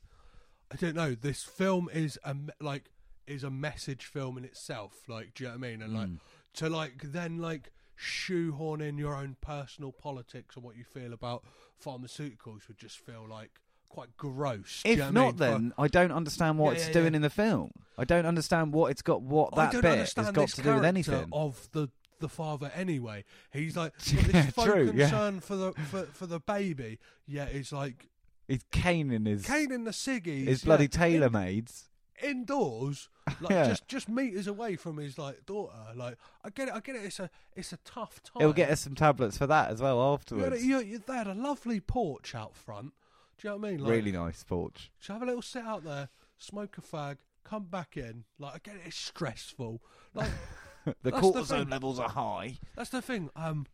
I 0.72 0.76
don't 0.76 0.94
know, 0.96 1.14
this 1.14 1.42
film 1.44 1.88
is 1.92 2.18
a 2.24 2.34
like 2.60 2.90
is 3.26 3.44
a 3.44 3.50
message 3.50 4.04
film 4.04 4.38
in 4.38 4.44
itself. 4.44 4.92
Like, 5.08 5.34
do 5.34 5.44
you 5.44 5.50
know 5.50 5.56
what 5.58 5.66
I 5.66 5.70
mean? 5.70 5.82
And 5.82 5.94
like 5.94 6.08
Mm. 6.08 6.18
to 6.54 6.68
like 6.68 7.02
then 7.02 7.38
like 7.38 7.70
shoehorn 7.96 8.80
in 8.80 8.98
your 8.98 9.14
own 9.16 9.36
personal 9.40 9.90
politics 9.92 10.54
and 10.56 10.64
what 10.64 10.76
you 10.76 10.84
feel 10.84 11.12
about 11.12 11.44
pharmaceuticals 11.90 12.68
would 12.68 12.78
just 12.78 12.98
feel 12.98 13.26
like 13.28 13.50
quite 13.88 14.16
gross. 14.16 14.82
do 14.82 14.90
you 14.90 14.94
If 14.94 14.98
know 14.98 15.04
what 15.04 15.10
I 15.10 15.12
not, 15.12 15.26
mean? 15.26 15.36
Then 15.38 15.72
I 15.78 15.88
don't 15.88 16.12
understand 16.12 16.58
what 16.58 16.72
Yeah, 16.72 16.78
it's 16.78 16.86
yeah, 16.88 16.92
doing 16.92 17.12
yeah. 17.12 17.16
in 17.16 17.22
the 17.22 17.30
film. 17.30 17.70
I 17.96 18.04
don't 18.04 18.26
understand 18.26 18.72
what 18.72 18.90
it's 18.90 19.02
got. 19.02 19.22
What 19.22 19.54
that 19.54 19.72
bit 19.80 19.98
has 19.98 20.12
got 20.14 20.48
to 20.48 20.62
do 20.62 20.74
with 20.74 20.84
anything. 20.84 21.28
of 21.32 21.68
the 21.72 21.88
the 22.18 22.28
father 22.30 22.70
anyway. 22.74 23.24
He's 23.52 23.76
like 23.76 23.96
this 23.98 24.50
folk 24.50 24.66
true, 24.66 24.90
concern 24.92 25.40
for 25.40 25.56
the 25.56 25.72
for, 25.90 26.04
for 26.06 26.26
the 26.26 26.40
baby. 26.40 26.98
Yeah, 27.26 27.46
he's 27.46 27.72
like 27.72 28.08
He's 28.48 28.64
caning 28.70 29.24
his 29.26 29.44
caning 29.46 29.84
the 29.84 29.90
ciggies. 29.90 30.46
his 30.46 30.64
bloody 30.64 30.88
tailor 30.88 31.30
maids. 31.30 31.88
Indoors, 32.22 33.08
like 33.40 33.50
Yeah. 33.50 33.68
just 33.68 33.88
just 33.88 34.08
meters 34.08 34.46
away 34.46 34.76
from 34.76 34.96
his 34.98 35.18
like 35.18 35.44
daughter. 35.46 35.74
Like 35.94 36.16
I 36.44 36.50
get 36.50 36.68
it, 36.68 36.74
I 36.74 36.80
get 36.80 36.96
it. 36.96 37.04
It's 37.04 37.20
a 37.20 37.30
it's 37.54 37.72
a 37.72 37.78
tough 37.78 38.22
time. 38.22 38.40
He'll 38.40 38.52
get 38.52 38.70
us 38.70 38.80
some 38.80 38.94
tablets 38.94 39.36
for 39.38 39.46
that 39.46 39.70
as 39.70 39.80
well 39.80 39.96
You, 39.96 40.02
had 40.10 40.14
afterwards. 40.20 40.64
you, 40.64 40.78
you, 40.80 40.98
they 41.06 41.14
had 41.14 41.26
a 41.26 41.34
lovely 41.34 41.80
porch 41.80 42.34
out 42.34 42.56
front. 42.56 42.92
Do 43.38 43.48
you 43.48 43.50
know 43.50 43.56
what 43.58 43.68
I 43.68 43.70
mean? 43.72 43.80
Like, 43.80 43.90
really 43.90 44.12
nice 44.12 44.42
porch. 44.44 44.90
Just 44.98 45.10
have 45.12 45.22
a 45.22 45.26
little 45.26 45.42
sit 45.42 45.62
out 45.62 45.84
there, 45.84 46.08
smoke 46.38 46.78
a 46.78 46.80
fag, 46.80 47.16
come 47.44 47.64
back 47.64 47.96
in. 47.96 48.24
Like 48.38 48.54
I 48.54 48.58
get 48.62 48.76
it, 48.76 48.82
it's 48.86 48.96
stressful. 48.96 49.82
Like 50.14 50.30
The 50.84 50.94
That's 51.10 51.16
the 51.20 51.32
cortisone 51.32 51.46
thing. 51.62 51.68
levels 51.70 51.98
are 51.98 52.08
high. 52.08 52.58
that's 52.76 52.90
the 52.90 53.02
thing. 53.02 53.28
Um, 53.34 53.66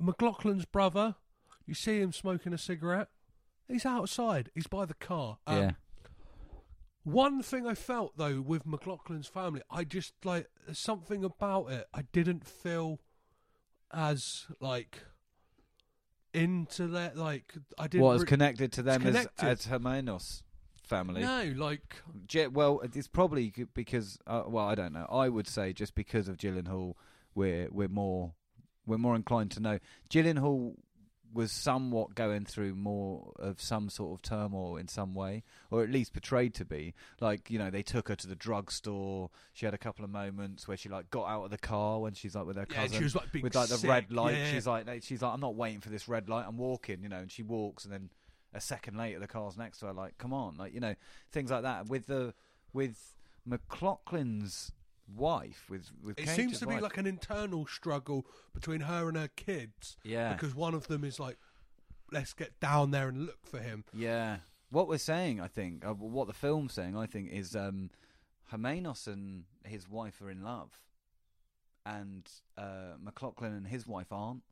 McLoughlin's 0.00 0.66
brother, 0.66 1.14
you 1.66 1.72
see 1.74 2.00
him 2.00 2.12
smoking 2.12 2.52
a 2.52 2.58
cigarette. 2.58 3.08
He's 3.66 3.86
outside. 3.86 4.50
He's 4.54 4.66
by 4.66 4.84
the 4.84 4.94
car. 4.94 5.38
Um, 5.46 5.56
yeah, 5.58 5.70
One 7.02 7.42
thing 7.42 7.66
I 7.66 7.74
felt 7.74 8.16
though 8.16 8.40
with 8.40 8.66
McLoughlin's 8.66 9.26
family, 9.26 9.62
I 9.70 9.84
just 9.84 10.14
like 10.24 10.48
something 10.72 11.24
about 11.24 11.70
it. 11.70 11.86
I 11.94 12.02
didn't 12.12 12.46
feel 12.46 13.00
as 13.92 14.46
like 14.60 15.00
into 16.34 16.88
that. 16.88 17.16
Like 17.16 17.54
I 17.78 17.88
didn't. 17.88 18.04
What 18.04 18.20
re- 18.20 18.26
connected 18.26 18.72
to 18.72 18.82
them 18.82 19.02
as, 19.02 19.14
connected. 19.14 19.46
as 19.46 19.66
Hermanos 19.66 20.42
family? 20.82 21.22
no, 21.22 21.54
like 21.56 21.96
Je- 22.26 22.48
well, 22.48 22.80
it's 22.92 23.08
probably 23.08 23.52
because 23.74 24.18
uh, 24.26 24.42
well, 24.46 24.66
I 24.66 24.74
don't 24.74 24.92
know. 24.92 25.06
I 25.10 25.28
would 25.28 25.48
say 25.48 25.72
just 25.72 25.94
because 25.94 26.28
of 26.28 26.36
Gyllenhaal, 26.36 26.94
we're 27.34 27.68
we're 27.70 27.88
more 27.88 28.34
we're 28.86 28.98
more 28.98 29.16
inclined 29.16 29.52
to 29.52 29.60
know. 29.60 29.78
Gyllenhaal 30.10 30.74
was 31.32 31.52
somewhat 31.52 32.14
going 32.14 32.44
through 32.44 32.74
more 32.74 33.32
of 33.38 33.60
some 33.60 33.88
sort 33.88 34.18
of 34.18 34.22
turmoil 34.22 34.76
in 34.76 34.88
some 34.88 35.14
way, 35.14 35.42
or 35.70 35.82
at 35.82 35.90
least 35.90 36.12
portrayed 36.12 36.54
to 36.54 36.64
be. 36.64 36.94
Like 37.20 37.50
you 37.50 37.58
know, 37.58 37.70
they 37.70 37.82
took 37.82 38.08
her 38.08 38.16
to 38.16 38.26
the 38.26 38.34
drugstore. 38.34 39.30
She 39.52 39.64
had 39.64 39.74
a 39.74 39.78
couple 39.78 40.04
of 40.04 40.10
moments 40.10 40.66
where 40.66 40.76
she 40.76 40.88
like 40.88 41.10
got 41.10 41.28
out 41.28 41.44
of 41.44 41.50
the 41.50 41.58
car 41.58 42.00
when 42.00 42.14
she's 42.14 42.34
like 42.34 42.46
with 42.46 42.56
her 42.56 42.66
yeah, 42.70 42.82
cousin 42.82 42.98
she 42.98 43.04
was 43.04 43.14
like 43.14 43.32
with 43.32 43.54
like 43.54 43.68
the 43.68 43.78
sick. 43.78 43.90
red 43.90 44.12
light. 44.12 44.36
Yeah. 44.36 44.50
She's 44.50 44.66
like, 44.66 44.86
she's 45.02 45.22
like, 45.22 45.32
I'm 45.32 45.40
not 45.40 45.54
waiting 45.54 45.80
for 45.80 45.90
this 45.90 46.08
red 46.08 46.28
light. 46.28 46.44
I'm 46.46 46.58
walking, 46.58 47.02
you 47.02 47.08
know. 47.08 47.18
And 47.18 47.30
she 47.30 47.42
walks, 47.42 47.84
and 47.84 47.92
then 47.92 48.10
a 48.54 48.60
second 48.60 48.96
later, 48.96 49.18
the 49.18 49.28
car's 49.28 49.56
next 49.56 49.78
to 49.78 49.86
her. 49.86 49.92
Like, 49.92 50.18
come 50.18 50.32
on, 50.32 50.56
like 50.56 50.74
you 50.74 50.80
know, 50.80 50.94
things 51.32 51.50
like 51.50 51.62
that. 51.62 51.88
With 51.88 52.06
the 52.06 52.34
with 52.72 53.14
McLoughlin's 53.48 54.72
wife, 55.16 55.66
with 55.68 55.90
with 56.02 56.18
It 56.18 56.26
Cage's 56.26 56.36
seems 56.36 56.58
to 56.60 56.66
be 56.66 56.78
like 56.80 56.96
an 56.96 57.06
internal 57.06 57.66
struggle 57.66 58.26
between 58.54 58.80
her 58.80 59.08
and 59.08 59.16
her 59.16 59.28
kids. 59.28 59.96
Yeah. 60.04 60.32
Because 60.32 60.54
one 60.54 60.74
of 60.74 60.86
them 60.88 61.04
is 61.04 61.18
like, 61.20 61.38
let's 62.12 62.32
get 62.32 62.58
down 62.60 62.90
there 62.90 63.08
and 63.08 63.26
look 63.26 63.46
for 63.46 63.58
him. 63.58 63.84
yeah. 63.92 64.38
What 64.72 64.86
we're 64.86 64.98
saying, 64.98 65.40
I 65.40 65.48
think, 65.48 65.84
uh, 65.84 65.94
what 65.94 66.28
the 66.28 66.32
film's 66.32 66.74
saying, 66.74 66.96
I 66.96 67.06
think, 67.06 67.32
is 67.32 67.56
um, 67.56 67.90
Hermanos 68.50 69.08
and 69.08 69.42
his 69.64 69.88
wife 69.88 70.22
are 70.22 70.30
in 70.30 70.44
love, 70.44 70.78
and 71.84 72.22
uh, 72.56 72.94
McLoughlin 73.02 73.52
and 73.52 73.66
his 73.66 73.86
wife 73.86 74.12
aren't. 74.12 74.42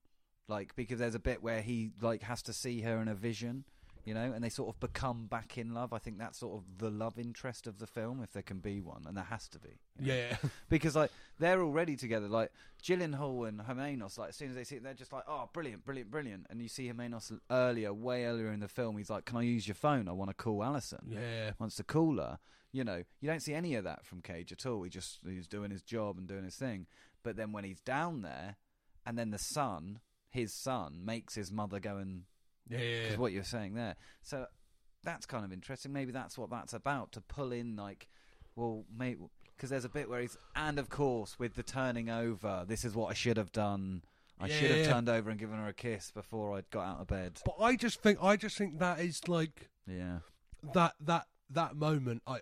Like 0.48 0.74
because 0.74 0.98
there's 0.98 1.14
a 1.14 1.20
bit 1.20 1.40
where 1.42 1.60
he 1.62 1.90
like 2.00 2.22
has 2.22 2.42
to 2.42 2.52
see 2.52 2.80
her 2.80 3.00
in 3.00 3.06
a 3.06 3.14
vision, 3.14 3.64
you 4.08 4.14
know, 4.14 4.32
and 4.34 4.42
they 4.42 4.48
sort 4.48 4.70
of 4.70 4.80
become 4.80 5.26
back 5.26 5.58
in 5.58 5.74
love. 5.74 5.92
I 5.92 5.98
think 5.98 6.18
that's 6.18 6.38
sort 6.38 6.56
of 6.56 6.78
the 6.78 6.88
love 6.88 7.18
interest 7.18 7.66
of 7.66 7.78
the 7.78 7.86
film, 7.86 8.22
if 8.22 8.32
there 8.32 8.42
can 8.42 8.58
be 8.58 8.80
one, 8.80 9.04
and 9.06 9.14
there 9.14 9.24
has 9.24 9.48
to 9.48 9.58
be. 9.58 9.80
you 10.00 10.06
know? 10.06 10.14
Yeah. 10.14 10.36
because 10.70 10.96
like 10.96 11.10
they're 11.38 11.60
already 11.60 11.94
together. 11.94 12.26
Like 12.26 12.50
Gyllenhaal 12.82 13.46
and 13.46 13.60
Hermanos, 13.60 14.16
like 14.16 14.30
as 14.30 14.36
soon 14.36 14.48
as 14.48 14.54
they 14.54 14.64
see 14.64 14.76
it, 14.76 14.82
they're 14.82 14.94
just 14.94 15.12
like, 15.12 15.24
"Oh, 15.28 15.50
brilliant, 15.52 15.84
brilliant, 15.84 16.10
brilliant!" 16.10 16.46
And 16.48 16.62
you 16.62 16.68
see 16.68 16.88
Hermanos 16.88 17.30
earlier, 17.50 17.92
way 17.92 18.24
earlier 18.24 18.50
in 18.50 18.60
the 18.60 18.68
film. 18.68 18.96
He's 18.96 19.10
like, 19.10 19.26
"Can 19.26 19.36
I 19.36 19.42
use 19.42 19.68
your 19.68 19.74
phone? 19.74 20.08
I 20.08 20.12
want 20.12 20.30
to 20.30 20.34
call 20.34 20.64
Allison." 20.64 21.00
yeah. 21.10 21.50
Wants 21.58 21.76
to 21.76 21.84
call 21.84 22.16
her. 22.16 22.38
You 22.72 22.84
know, 22.84 23.02
you 23.20 23.28
don't 23.28 23.42
see 23.42 23.52
any 23.52 23.74
of 23.74 23.84
that 23.84 24.06
from 24.06 24.22
Cage 24.22 24.52
at 24.52 24.64
all. 24.64 24.82
He 24.84 24.88
just 24.90 25.18
he's 25.28 25.46
doing 25.46 25.70
his 25.70 25.82
job 25.82 26.16
and 26.16 26.26
doing 26.26 26.44
his 26.44 26.56
thing. 26.56 26.86
But 27.22 27.36
then 27.36 27.52
when 27.52 27.64
he's 27.64 27.80
down 27.80 28.22
there, 28.22 28.56
and 29.04 29.18
then 29.18 29.32
the 29.32 29.38
son, 29.38 30.00
his 30.30 30.54
son, 30.54 31.00
makes 31.04 31.34
his 31.34 31.52
mother 31.52 31.78
go 31.78 31.98
and 31.98 32.22
Yeah. 32.68 32.78
yeah, 32.78 32.96
because 32.96 33.12
yeah. 33.12 33.18
what 33.18 33.32
you're 33.32 33.44
saying 33.44 33.74
there. 33.74 33.96
So 34.22 34.46
that's 35.04 35.26
kind 35.26 35.44
of 35.44 35.52
interesting. 35.52 35.92
Maybe 35.92 36.12
that's 36.12 36.36
what 36.36 36.50
that's 36.50 36.72
about 36.72 37.12
to 37.12 37.20
pull 37.20 37.52
in, 37.52 37.76
like, 37.76 38.08
well, 38.56 38.84
maybe 38.96 39.20
because 39.56 39.70
there's 39.70 39.84
a 39.84 39.88
bit 39.88 40.08
where 40.08 40.20
he's, 40.20 40.36
and 40.54 40.78
of 40.78 40.88
course, 40.88 41.38
with 41.38 41.54
the 41.54 41.64
turning 41.64 42.08
over, 42.08 42.64
this 42.66 42.84
is 42.84 42.94
what 42.94 43.10
I 43.10 43.14
should 43.14 43.36
have 43.36 43.50
done. 43.50 44.02
I 44.40 44.46
Yeah, 44.46 44.54
should 44.54 44.70
have 44.70 44.78
yeah. 44.78 44.92
turned 44.92 45.08
over 45.08 45.30
and 45.30 45.38
given 45.38 45.58
her 45.58 45.66
a 45.66 45.72
kiss 45.72 46.12
before 46.12 46.56
I 46.56 46.62
got 46.70 46.86
out 46.86 47.00
of 47.00 47.06
bed. 47.08 47.40
But 47.44 47.56
I 47.60 47.74
just 47.74 48.00
think, 48.00 48.22
I 48.22 48.36
just 48.36 48.56
think 48.56 48.78
that 48.78 49.00
is 49.00 49.26
like 49.28 49.68
Yeah, 49.86 50.18
that 50.74 50.94
that 51.00 51.26
that 51.50 51.74
moment. 51.74 52.22
I 52.26 52.40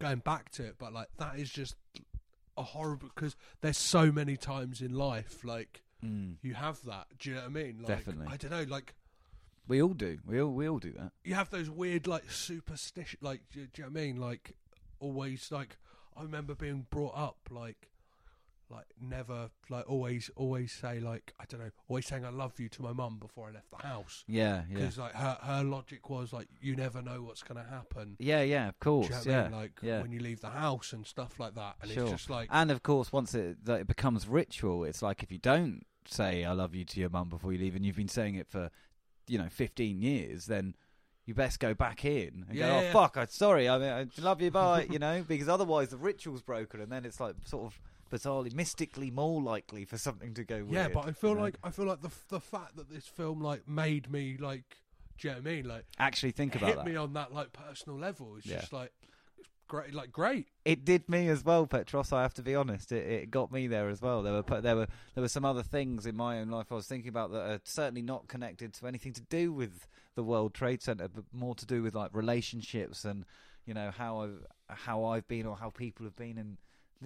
going 0.00 0.18
back 0.18 0.50
to 0.52 0.64
it, 0.64 0.76
but 0.78 0.92
like 0.92 1.08
that 1.18 1.38
is 1.38 1.50
just 1.50 1.76
a 2.56 2.62
horrible 2.62 3.08
because 3.14 3.36
there's 3.60 3.78
so 3.78 4.10
many 4.10 4.36
times 4.36 4.80
in 4.80 4.92
life 4.92 5.44
like 5.44 5.84
mm. 6.04 6.34
you 6.42 6.54
have 6.54 6.82
that. 6.86 7.06
Do 7.18 7.30
you 7.30 7.36
know 7.36 7.42
what 7.42 7.50
I 7.50 7.52
mean? 7.52 7.78
Like, 7.78 7.86
Definitely. 7.86 8.26
I 8.28 8.36
don't 8.36 8.50
know. 8.50 8.64
Like 8.68 8.94
we 9.68 9.82
all 9.82 9.94
do. 9.94 10.18
We 10.26 10.40
all 10.40 10.50
we 10.52 10.68
all 10.68 10.78
do 10.78 10.92
that. 10.92 11.12
you 11.24 11.34
have 11.34 11.50
those 11.50 11.70
weird 11.70 12.06
like 12.06 12.30
superstition. 12.30 13.18
Like 13.22 13.42
do, 13.52 13.66
do 13.66 13.82
you 13.82 13.84
know 13.84 13.90
what 13.92 14.00
I 14.00 14.04
mean? 14.04 14.16
Like 14.16 14.54
always 15.00 15.52
like 15.52 15.76
I 16.16 16.22
remember 16.22 16.54
being 16.54 16.86
brought 16.90 17.16
up 17.16 17.36
like 17.50 17.90
like 18.70 18.84
never 19.00 19.48
like 19.70 19.88
always 19.88 20.30
always 20.36 20.72
say 20.72 21.00
like 21.00 21.32
I 21.40 21.44
don't 21.48 21.60
know 21.60 21.70
always 21.88 22.04
saying 22.06 22.26
I 22.26 22.28
love 22.30 22.60
you 22.60 22.68
to 22.70 22.82
my 22.82 22.92
mum 22.92 23.18
before 23.18 23.48
I 23.48 23.52
left 23.52 23.70
the 23.70 23.86
house 23.86 24.24
Yeah, 24.26 24.64
yeah, 24.68 24.74
because 24.78 24.98
like 24.98 25.14
her 25.14 25.38
her 25.40 25.64
logic 25.64 26.10
was 26.10 26.34
like 26.34 26.48
you 26.60 26.76
never 26.76 27.00
know 27.00 27.22
what's 27.22 27.42
going 27.42 27.62
to 27.64 27.70
happen. 27.70 28.16
yeah, 28.18 28.42
yeah. 28.42 28.68
Of 28.68 28.78
course, 28.78 29.08
you 29.08 29.12
know 29.12 29.18
what 29.18 29.26
I 29.26 29.30
yeah, 29.30 29.42
mean? 29.48 29.52
Like 29.52 29.72
yeah. 29.80 30.02
when 30.02 30.12
you 30.12 30.20
leave 30.20 30.40
the 30.42 30.50
house 30.50 30.92
and 30.92 31.06
stuff 31.06 31.40
like 31.40 31.54
that, 31.54 31.76
and 31.80 31.90
Sure. 31.90 32.02
it's 32.02 32.12
just 32.12 32.30
like 32.30 32.48
and 32.52 32.70
of 32.70 32.82
course, 32.82 33.10
once 33.10 33.34
it 33.34 33.64
that 33.64 33.80
it 33.80 33.86
becomes 33.86 34.28
ritual, 34.28 34.84
it's 34.84 35.00
like 35.00 35.22
if 35.22 35.32
you 35.32 35.38
don't 35.38 35.86
say 36.06 36.44
"I 36.44 36.52
love 36.52 36.74
you" 36.74 36.84
to 36.84 37.00
your 37.00 37.08
mum 37.10 37.30
before 37.30 37.52
you 37.54 37.58
leave, 37.58 37.74
and 37.74 37.86
you've 37.86 37.96
been 37.96 38.08
saying 38.08 38.34
it 38.34 38.48
for, 38.50 38.70
you 39.28 39.38
know, 39.38 39.48
fifteen 39.50 40.00
years, 40.00 40.46
then 40.46 40.74
you 41.26 41.34
best 41.34 41.60
go 41.60 41.74
back 41.74 42.04
in 42.04 42.46
and 42.48 42.56
Yeah, 42.56 42.68
go, 42.68 42.76
"Oh 42.76 42.80
yeah. 42.82 42.92
fuck, 42.92 43.16
I'm 43.16 43.26
sorry, 43.28 43.68
I 43.68 43.78
mean, 43.78 43.90
I 43.90 44.06
love 44.22 44.40
you, 44.40 44.50
bye," 44.50 44.86
you 44.90 44.98
know, 44.98 45.22
because 45.26 45.48
otherwise 45.48 45.88
the 45.90 45.98
ritual's 45.98 46.42
broken, 46.42 46.80
and 46.80 46.90
then 46.90 47.04
it's 47.04 47.20
like 47.20 47.34
sort 47.44 47.66
of 47.66 47.80
bizarrely, 48.10 48.54
mystically 48.54 49.10
more 49.10 49.42
likely 49.42 49.84
for 49.84 49.98
something 49.98 50.32
to 50.34 50.44
go. 50.44 50.64
yeah. 50.70 50.88
But 50.88 51.06
I 51.06 51.12
feel 51.12 51.30
you 51.30 51.36
know? 51.36 51.42
like 51.42 51.58
I 51.62 51.70
feel 51.70 51.84
like 51.84 52.00
the 52.00 52.10
the 52.28 52.40
fact 52.40 52.76
that 52.76 52.88
this 52.90 53.06
film 53.06 53.40
like 53.42 53.68
made 53.68 54.10
me 54.10 54.36
like, 54.38 54.78
do 55.18 55.28
you 55.28 55.34
know 55.34 55.40
what 55.40 55.46
I 55.48 55.54
mean? 55.54 55.68
Like 55.68 55.84
actually 55.98 56.30
think 56.30 56.54
about 56.54 56.68
hit 56.68 56.76
that. 56.76 56.86
me 56.86 56.96
on 56.96 57.12
that 57.12 57.34
like 57.34 57.52
personal 57.52 57.98
level. 57.98 58.36
It's 58.38 58.46
Yeah. 58.46 58.60
just 58.60 58.72
like 58.72 58.92
great, 59.68 59.94
like 59.94 60.10
great. 60.10 60.48
It 60.64 60.84
did 60.84 61.08
me 61.08 61.28
as 61.28 61.44
well, 61.44 61.66
Petros. 61.66 62.12
I 62.12 62.22
have 62.22 62.34
to 62.34 62.42
be 62.42 62.54
honest. 62.54 62.90
It, 62.90 63.06
it 63.06 63.30
got 63.30 63.52
me 63.52 63.66
there 63.66 63.88
as 63.88 64.02
well. 64.02 64.22
There 64.22 64.32
were 64.32 64.60
there 64.60 64.76
were 64.76 64.88
there 65.14 65.22
were 65.22 65.28
some 65.28 65.44
other 65.44 65.62
things 65.62 66.06
in 66.06 66.16
my 66.16 66.40
own 66.40 66.48
life 66.48 66.72
I 66.72 66.74
was 66.74 66.86
thinking 66.86 67.08
about 67.08 67.30
that 67.32 67.40
are 67.40 67.60
certainly 67.64 68.02
not 68.02 68.28
connected 68.28 68.72
to 68.74 68.86
anything 68.86 69.12
to 69.12 69.20
do 69.22 69.52
with 69.52 69.86
the 70.14 70.24
World 70.24 70.54
Trade 70.54 70.82
Center, 70.82 71.08
but 71.08 71.24
more 71.32 71.54
to 71.54 71.66
do 71.66 71.82
with 71.82 71.94
like 71.94 72.10
relationships 72.12 73.04
and 73.04 73.24
you 73.66 73.74
know 73.74 73.92
how 73.96 74.22
I've, 74.22 74.46
how 74.68 75.04
I've 75.04 75.28
been 75.28 75.46
or 75.46 75.56
how 75.56 75.70
people 75.70 76.04
have 76.04 76.16
been, 76.16 76.38
and 76.38 76.56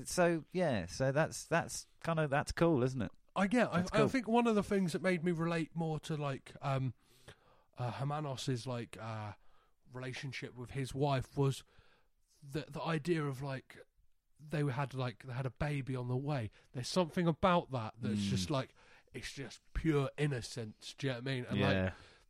so 0.09 0.45
yeah. 0.53 0.87
So 0.87 1.13
that's 1.13 1.45
that's 1.45 1.87
kind 2.03 2.19
of 2.19 2.31
that's 2.31 2.53
cool, 2.53 2.83
isn't 2.83 3.03
it? 3.03 3.11
I 3.35 3.49
yeah, 3.51 3.69
I, 3.73 3.79
That's 3.79 3.93
I 3.93 4.07
think 4.07 4.29
one 4.29 4.47
of 4.47 4.55
the 4.55 4.63
things 4.63 4.93
that 4.93 5.03
made 5.03 5.25
me 5.25 5.33
relate 5.33 5.71
more 5.75 5.99
to 6.01 6.17
like 6.17 6.53
um 6.63 6.93
uh 7.79 7.91
Hermanos's 7.93 8.67
like 8.67 8.99
uh 9.01 9.33
relationship 9.93 10.57
with 10.57 10.71
his 10.71 10.95
wife 10.95 11.37
was 11.37 11.63
the 12.51 12.65
the 12.71 12.83
idea 12.83 13.23
of 13.25 13.43
like 13.43 13.79
they 14.51 14.63
had 14.65 14.95
like 14.95 15.25
they 15.27 15.33
had 15.33 15.47
a 15.47 15.51
baby 15.51 15.95
on 15.97 16.09
the 16.09 16.17
way. 16.17 16.51
There's 16.75 16.89
something 16.89 17.27
about 17.27 17.71
that 17.73 17.95
that's 18.01 18.21
Mm. 18.21 18.31
just 18.31 18.51
like 18.51 18.71
it's 19.15 19.33
just 19.33 19.61
pure 19.75 20.11
innocence. 20.19 20.95
Do 20.99 21.07
you 21.07 21.13
know 21.13 21.19
what 21.19 21.29
I 21.29 21.35
mean? 21.35 21.47
And 21.51 21.59
yeah. 21.59 21.83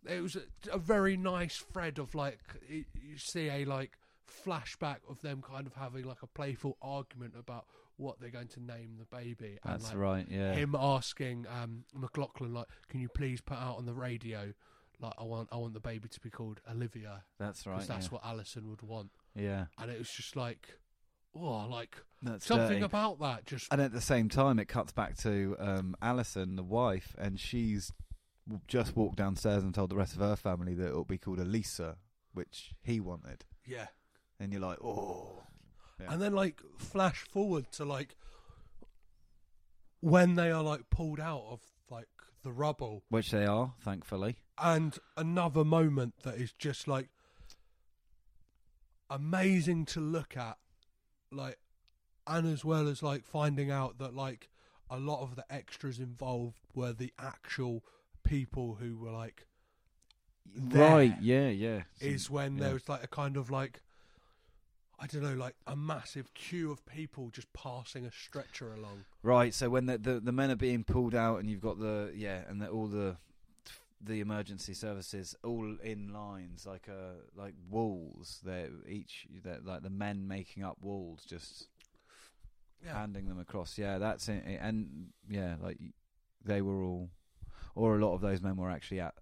like 0.04 0.14
it 0.16 0.20
was 0.20 0.36
a, 0.36 0.42
a 0.72 0.78
very 0.78 1.16
nice 1.16 1.56
thread 1.72 1.98
of 1.98 2.14
like 2.14 2.40
you 2.68 3.16
see 3.16 3.48
a 3.48 3.64
like 3.64 3.98
flashback 4.44 4.98
of 5.08 5.20
them 5.22 5.42
kind 5.42 5.66
of 5.66 5.74
having 5.74 6.04
like 6.04 6.22
a 6.22 6.26
playful 6.26 6.76
argument 6.82 7.34
about 7.38 7.66
what 7.96 8.18
they're 8.20 8.30
going 8.30 8.48
to 8.48 8.60
name 8.60 8.96
the 8.98 9.16
baby. 9.16 9.58
That's 9.64 9.90
and, 9.90 10.00
like, 10.00 10.08
right. 10.08 10.26
Yeah. 10.28 10.54
Him 10.54 10.74
asking 10.78 11.46
um, 11.48 11.84
McLoughlin 11.94 12.52
like, 12.52 12.66
"Can 12.88 13.00
you 13.00 13.08
please 13.08 13.40
put 13.40 13.58
out 13.58 13.76
on 13.78 13.86
the 13.86 13.94
radio?" 13.94 14.52
Like 15.00 15.14
I 15.18 15.24
want, 15.24 15.48
I 15.52 15.56
want 15.56 15.74
the 15.74 15.80
baby 15.80 16.08
to 16.08 16.20
be 16.20 16.30
called 16.30 16.60
Olivia 16.70 17.24
That's 17.38 17.66
right. 17.66 17.74
because 17.74 17.88
that's 17.88 18.06
yeah. 18.06 18.10
what 18.12 18.22
Allison 18.24 18.68
would 18.70 18.82
want. 18.82 19.10
Yeah. 19.34 19.66
And 19.78 19.90
it 19.90 19.98
was 19.98 20.10
just 20.10 20.36
like, 20.36 20.68
oh, 21.34 21.66
like 21.68 21.96
That's 22.22 22.44
something 22.46 22.68
dirty. 22.80 22.82
about 22.84 23.20
that. 23.20 23.46
Just 23.46 23.72
And 23.72 23.80
at 23.80 23.92
the 23.92 24.00
same 24.00 24.28
time, 24.28 24.58
it 24.58 24.66
cuts 24.66 24.92
back 24.92 25.16
to 25.18 25.56
um, 25.58 25.94
Allison, 26.02 26.56
the 26.56 26.62
wife, 26.62 27.14
and 27.18 27.38
she's 27.40 27.92
just 28.66 28.96
walked 28.96 29.16
downstairs 29.16 29.62
and 29.62 29.74
told 29.74 29.90
the 29.90 29.96
rest 29.96 30.14
of 30.14 30.20
her 30.20 30.36
family 30.36 30.74
that 30.74 30.88
it'll 30.88 31.04
be 31.04 31.18
called 31.18 31.38
Elisa, 31.38 31.96
which 32.34 32.72
he 32.82 33.00
wanted. 33.00 33.44
yeah. 33.66 33.86
And 34.40 34.52
you're 34.52 34.60
like, 34.62 34.82
oh. 34.82 35.44
Yeah. 36.00 36.12
And 36.12 36.20
then 36.20 36.32
like 36.34 36.60
flash 36.78 37.20
forward 37.22 37.70
to 37.72 37.84
like 37.84 38.16
when 40.00 40.34
they 40.34 40.50
are 40.50 40.62
like 40.62 40.90
pulled 40.90 41.20
out 41.20 41.44
of 41.48 41.60
like 41.90 42.08
the 42.42 42.50
rubble, 42.50 43.04
Which 43.08 43.30
they 43.30 43.46
are, 43.46 43.74
thankfully. 43.80 44.36
and 44.58 44.98
another 45.16 45.64
moment 45.64 46.14
that 46.24 46.34
is 46.34 46.52
just 46.52 46.88
like 46.88 47.08
amazing 49.12 49.84
to 49.86 50.00
look 50.00 50.36
at, 50.36 50.58
like, 51.30 51.58
and 52.26 52.46
as 52.46 52.64
well 52.64 52.88
as 52.88 53.02
like 53.02 53.24
finding 53.24 53.70
out 53.70 53.98
that 53.98 54.14
like 54.14 54.48
a 54.88 54.98
lot 54.98 55.22
of 55.22 55.36
the 55.36 55.44
extras 55.50 55.98
involved 55.98 56.60
were 56.74 56.92
the 56.92 57.12
actual 57.18 57.84
people 58.24 58.78
who 58.80 58.96
were 58.96 59.10
like. 59.10 59.46
Right, 60.56 61.14
yeah, 61.20 61.48
yeah. 61.48 61.82
is 62.00 62.28
when 62.28 62.56
yeah. 62.56 62.64
there 62.64 62.74
was 62.74 62.88
like 62.88 63.04
a 63.04 63.08
kind 63.08 63.36
of 63.36 63.50
like 63.50 63.80
I 65.02 65.06
don't 65.06 65.22
know, 65.22 65.34
like 65.34 65.56
a 65.66 65.74
massive 65.74 66.32
queue 66.32 66.70
of 66.70 66.86
people 66.86 67.30
just 67.30 67.52
passing 67.52 68.06
a 68.06 68.12
stretcher 68.12 68.72
along. 68.72 69.04
Right, 69.24 69.52
so 69.52 69.68
when 69.68 69.86
the, 69.86 69.98
the 69.98 70.20
the 70.20 70.30
men 70.30 70.50
are 70.52 70.56
being 70.56 70.84
pulled 70.84 71.14
out, 71.14 71.40
and 71.40 71.50
you've 71.50 71.60
got 71.60 71.80
the 71.80 72.12
yeah, 72.14 72.42
and 72.48 72.62
all 72.64 72.86
the 72.86 73.16
the 74.04 74.20
emergency 74.20 74.74
services 74.74 75.36
all 75.44 75.76
in 75.82 76.12
lines 76.12 76.66
like 76.66 76.88
uh 76.88 77.20
like 77.36 77.54
walls. 77.70 78.40
They're 78.44 78.70
each 78.88 79.26
they're 79.44 79.60
like 79.62 79.82
the 79.82 79.90
men 79.90 80.26
making 80.26 80.64
up 80.64 80.78
walls, 80.80 81.24
just 81.24 81.68
Yeah, 82.84 82.94
handing 82.98 83.28
them 83.28 83.38
across. 83.38 83.78
Yeah, 83.78 83.98
that's 83.98 84.28
it. 84.28 84.42
And 84.60 85.08
yeah, 85.28 85.54
like 85.62 85.78
they 86.44 86.60
were 86.62 86.82
all, 86.82 87.10
or 87.76 87.96
a 87.96 88.04
lot 88.04 88.14
of 88.14 88.20
those 88.20 88.40
men 88.42 88.56
were 88.56 88.70
actually 88.70 89.00
at 89.00 89.14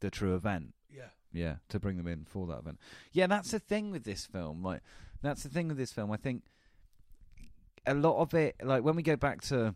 the 0.00 0.10
true 0.10 0.34
event. 0.34 0.72
yeah, 0.90 1.08
Yeah, 1.32 1.56
to 1.68 1.78
bring 1.78 1.98
them 1.98 2.06
in 2.06 2.24
for 2.24 2.46
that 2.46 2.60
event. 2.60 2.78
Yeah, 3.12 3.26
that's 3.26 3.50
the 3.50 3.58
thing 3.58 3.90
with 3.90 4.04
this 4.04 4.24
film. 4.24 4.62
Like, 4.62 4.80
that's 5.20 5.42
the 5.42 5.50
thing 5.50 5.68
with 5.68 5.76
this 5.76 5.92
film. 5.92 6.10
I 6.10 6.16
think 6.16 6.44
a 7.86 7.92
lot 7.94 8.18
of 8.20 8.32
it, 8.32 8.56
like 8.62 8.82
when 8.82 8.96
we 8.96 9.02
go 9.02 9.16
back 9.16 9.42
to 9.42 9.74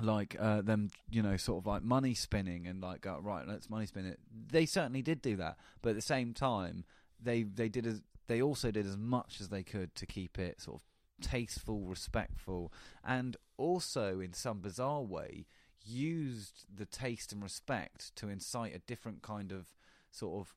like 0.00 0.36
uh, 0.38 0.62
them, 0.62 0.90
you 1.10 1.22
know, 1.22 1.36
sort 1.36 1.62
of 1.62 1.66
like 1.66 1.82
money 1.82 2.14
spinning 2.14 2.66
and 2.66 2.82
like, 2.82 3.06
uh, 3.06 3.20
right, 3.20 3.46
let's 3.46 3.70
money 3.70 3.86
spin 3.86 4.06
it. 4.06 4.18
They 4.50 4.66
certainly 4.66 5.02
did 5.02 5.22
do 5.22 5.36
that, 5.36 5.56
but 5.82 5.90
at 5.90 5.96
the 5.96 6.02
same 6.02 6.34
time, 6.34 6.84
they 7.22 7.42
they 7.42 7.68
did 7.68 7.86
as 7.86 8.02
they 8.26 8.42
also 8.42 8.70
did 8.70 8.86
as 8.86 8.96
much 8.96 9.40
as 9.40 9.48
they 9.48 9.62
could 9.62 9.94
to 9.94 10.06
keep 10.06 10.38
it 10.38 10.60
sort 10.60 10.80
of 10.80 10.82
tasteful, 11.26 11.86
respectful, 11.86 12.72
and 13.04 13.36
also 13.56 14.20
in 14.20 14.32
some 14.32 14.60
bizarre 14.60 15.02
way 15.02 15.46
used 15.84 16.66
the 16.74 16.84
taste 16.84 17.32
and 17.32 17.42
respect 17.42 18.14
to 18.16 18.28
incite 18.28 18.74
a 18.74 18.80
different 18.80 19.22
kind 19.22 19.52
of 19.52 19.68
sort 20.10 20.40
of 20.40 20.54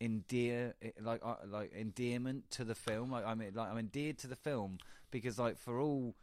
endear 0.00 0.74
like 1.00 1.20
uh, 1.24 1.36
like 1.48 1.72
endearment 1.72 2.50
to 2.50 2.64
the 2.64 2.74
film 2.74 3.10
like 3.10 3.24
i'm 3.24 3.38
like 3.54 3.70
i'm 3.70 3.78
endeared 3.78 4.18
to 4.18 4.26
the 4.26 4.36
film 4.36 4.76
because 5.10 5.38
like 5.38 5.56
for 5.56 5.80
all 5.80 6.14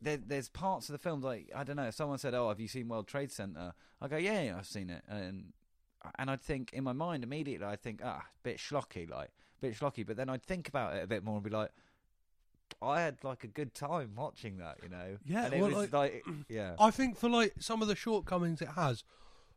there, 0.00 0.16
there's 0.16 0.48
parts 0.48 0.88
of 0.88 0.92
the 0.92 0.98
film 0.98 1.20
like 1.20 1.50
i 1.54 1.64
don't 1.64 1.76
know 1.76 1.86
if 1.86 1.94
someone 1.94 2.18
said 2.18 2.34
oh 2.34 2.48
have 2.48 2.60
you 2.60 2.68
seen 2.68 2.88
world 2.88 3.06
trade 3.06 3.32
center? 3.32 3.72
I 4.00 4.08
go 4.08 4.16
yeah, 4.16 4.42
yeah 4.42 4.56
i've 4.58 4.66
seen 4.66 4.90
it. 4.90 5.02
And 5.08 5.52
and 6.18 6.30
i'd 6.30 6.42
think 6.42 6.72
in 6.72 6.84
my 6.84 6.92
mind 6.92 7.24
immediately 7.24 7.66
I'd 7.66 7.80
think 7.80 8.00
ah 8.04 8.24
bit 8.42 8.58
schlocky 8.58 9.08
like 9.08 9.30
bit 9.60 9.74
schlocky. 9.74 10.06
But 10.06 10.16
then 10.16 10.28
i'd 10.28 10.42
think 10.42 10.68
about 10.68 10.94
it 10.94 11.02
a 11.02 11.06
bit 11.06 11.24
more 11.24 11.36
and 11.36 11.44
be 11.44 11.50
like 11.50 11.70
i 12.82 13.00
had 13.00 13.22
like 13.22 13.44
a 13.44 13.46
good 13.46 13.74
time 13.74 14.12
watching 14.16 14.58
that 14.58 14.78
you 14.82 14.88
know? 14.88 15.16
Yeah, 15.24 15.46
and 15.46 15.54
it 15.54 15.60
well, 15.60 15.70
was 15.70 15.92
like 15.92 16.24
yeah. 16.48 16.74
I 16.78 16.90
think 16.90 17.16
for 17.18 17.28
like 17.28 17.54
some 17.58 17.82
of 17.82 17.88
the 17.88 17.96
shortcomings 17.96 18.60
it 18.60 18.70
has, 18.70 19.04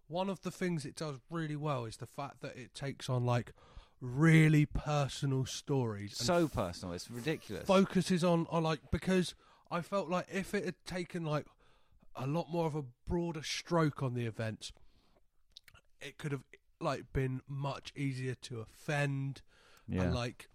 one 0.07 0.29
of 0.29 0.41
the 0.41 0.51
things 0.51 0.85
it 0.85 0.95
does 0.95 1.17
really 1.29 1.55
well 1.55 1.85
is 1.85 1.97
the 1.97 2.05
fact 2.05 2.41
that 2.41 2.55
it 2.55 2.73
takes 2.73 3.09
on 3.09 3.25
like 3.25 3.51
really 3.99 4.65
personal 4.65 5.45
stories 5.45 6.15
so 6.15 6.47
personal 6.47 6.93
it's 6.93 7.09
ridiculous. 7.09 7.65
focuses 7.65 8.23
on 8.23 8.45
on 8.51 8.63
like 8.63 8.79
because 8.91 9.33
I 9.71 9.81
felt 9.81 10.09
like 10.09 10.27
if 10.31 10.53
it 10.53 10.65
had 10.65 10.75
taken 10.85 11.25
like 11.25 11.45
a 12.15 12.25
lot 12.27 12.49
more 12.51 12.65
of 12.65 12.75
a 12.75 12.83
broader 13.07 13.43
stroke 13.43 14.01
on 14.01 14.13
the 14.13 14.25
events, 14.25 14.71
it 16.01 16.17
could 16.17 16.31
have 16.31 16.43
like 16.79 17.11
been 17.13 17.41
much 17.47 17.91
easier 17.95 18.35
to 18.35 18.59
offend 18.59 19.41
yeah 19.87 20.03
and 20.03 20.13
like 20.15 20.47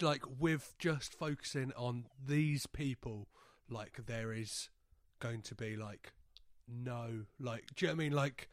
like 0.00 0.22
with 0.38 0.74
just 0.78 1.14
focusing 1.14 1.72
on 1.76 2.06
these 2.26 2.66
people 2.66 3.28
like 3.70 4.00
there 4.06 4.32
is 4.32 4.68
going 5.20 5.40
to 5.42 5.54
be 5.54 5.76
like 5.76 6.12
no 6.68 7.24
like 7.38 7.66
do 7.76 7.86
you 7.86 7.88
know 7.88 7.94
what 7.96 8.00
i 8.02 8.04
mean 8.04 8.12
like 8.12 8.48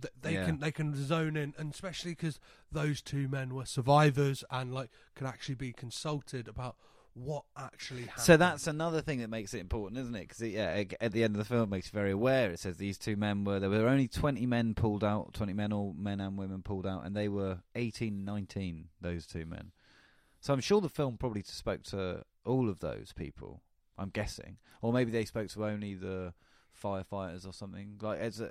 th- 0.00 0.12
they 0.20 0.34
Yeah. 0.34 0.46
can 0.46 0.58
they 0.60 0.72
can 0.72 0.94
zone 0.96 1.36
in 1.36 1.54
and 1.58 1.72
especially 1.72 2.12
because 2.12 2.40
those 2.72 3.00
two 3.02 3.28
men 3.28 3.54
were 3.54 3.66
survivors 3.66 4.42
and 4.50 4.72
like 4.72 4.90
could 5.14 5.26
actually 5.26 5.56
be 5.56 5.72
consulted 5.72 6.48
about 6.48 6.76
what 7.14 7.44
actually 7.56 8.02
happened 8.02 8.22
So 8.22 8.36
that's 8.36 8.66
another 8.66 9.00
thing 9.00 9.20
that 9.20 9.30
makes 9.30 9.54
it 9.54 9.60
important, 9.60 10.00
isn't 10.00 10.14
it? 10.14 10.28
Because 10.28 10.42
yeah, 10.42 10.84
at 11.00 11.12
the 11.12 11.22
end 11.22 11.34
of 11.34 11.38
the 11.38 11.44
film, 11.44 11.62
it 11.62 11.70
makes 11.70 11.86
you 11.86 11.96
very 11.96 12.10
aware. 12.10 12.50
It 12.50 12.58
says 12.58 12.76
these 12.76 12.98
two 12.98 13.16
men 13.16 13.44
were 13.44 13.60
there 13.60 13.70
were 13.70 13.88
only 13.88 14.08
twenty 14.08 14.46
men 14.46 14.74
pulled 14.74 15.04
out, 15.04 15.32
twenty 15.32 15.52
men, 15.52 15.72
all 15.72 15.94
men 15.96 16.20
and 16.20 16.36
women 16.36 16.62
pulled 16.62 16.86
out, 16.86 17.06
and 17.06 17.16
they 17.16 17.28
were 17.28 17.58
18, 17.74 18.24
19, 18.24 18.88
Those 19.00 19.26
two 19.26 19.46
men. 19.46 19.72
So 20.40 20.52
I'm 20.52 20.60
sure 20.60 20.80
the 20.80 20.88
film 20.88 21.16
probably 21.16 21.42
spoke 21.42 21.84
to 21.84 22.24
all 22.44 22.68
of 22.68 22.80
those 22.80 23.12
people. 23.16 23.62
I'm 23.96 24.10
guessing, 24.10 24.58
or 24.82 24.92
maybe 24.92 25.12
they 25.12 25.24
spoke 25.24 25.48
to 25.50 25.64
only 25.64 25.94
the 25.94 26.34
firefighters 26.82 27.46
or 27.46 27.52
something. 27.52 27.98
Like 28.02 28.18
as 28.18 28.40
a, 28.40 28.50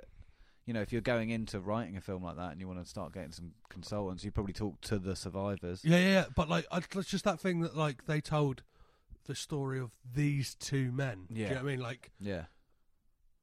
you 0.66 0.72
know, 0.72 0.80
if 0.80 0.92
you're 0.92 1.02
going 1.02 1.30
into 1.30 1.60
writing 1.60 1.96
a 1.96 2.00
film 2.00 2.22
like 2.22 2.36
that 2.36 2.52
and 2.52 2.60
you 2.60 2.66
want 2.66 2.82
to 2.82 2.88
start 2.88 3.12
getting 3.12 3.32
some 3.32 3.52
consultants, 3.68 4.24
you 4.24 4.30
probably 4.30 4.52
talk 4.54 4.80
to 4.82 4.98
the 4.98 5.14
survivors. 5.16 5.80
yeah 5.84 5.98
yeah, 5.98 6.08
yeah 6.08 6.24
but 6.34 6.48
like 6.48 6.66
I, 6.72 6.78
it's 6.78 7.08
just 7.10 7.24
that 7.24 7.38
thing 7.40 7.60
that 7.60 7.76
like 7.76 8.06
they 8.06 8.20
told 8.20 8.62
the 9.26 9.34
story 9.34 9.78
of 9.80 9.90
these 10.14 10.54
two 10.54 10.92
men 10.92 11.26
do 11.32 11.34
you 11.40 11.42
Yeah. 11.42 11.48
know 11.50 11.54
what 11.56 11.62
i 11.62 11.66
mean 11.72 11.80
like 11.80 12.10
Yeah. 12.20 12.44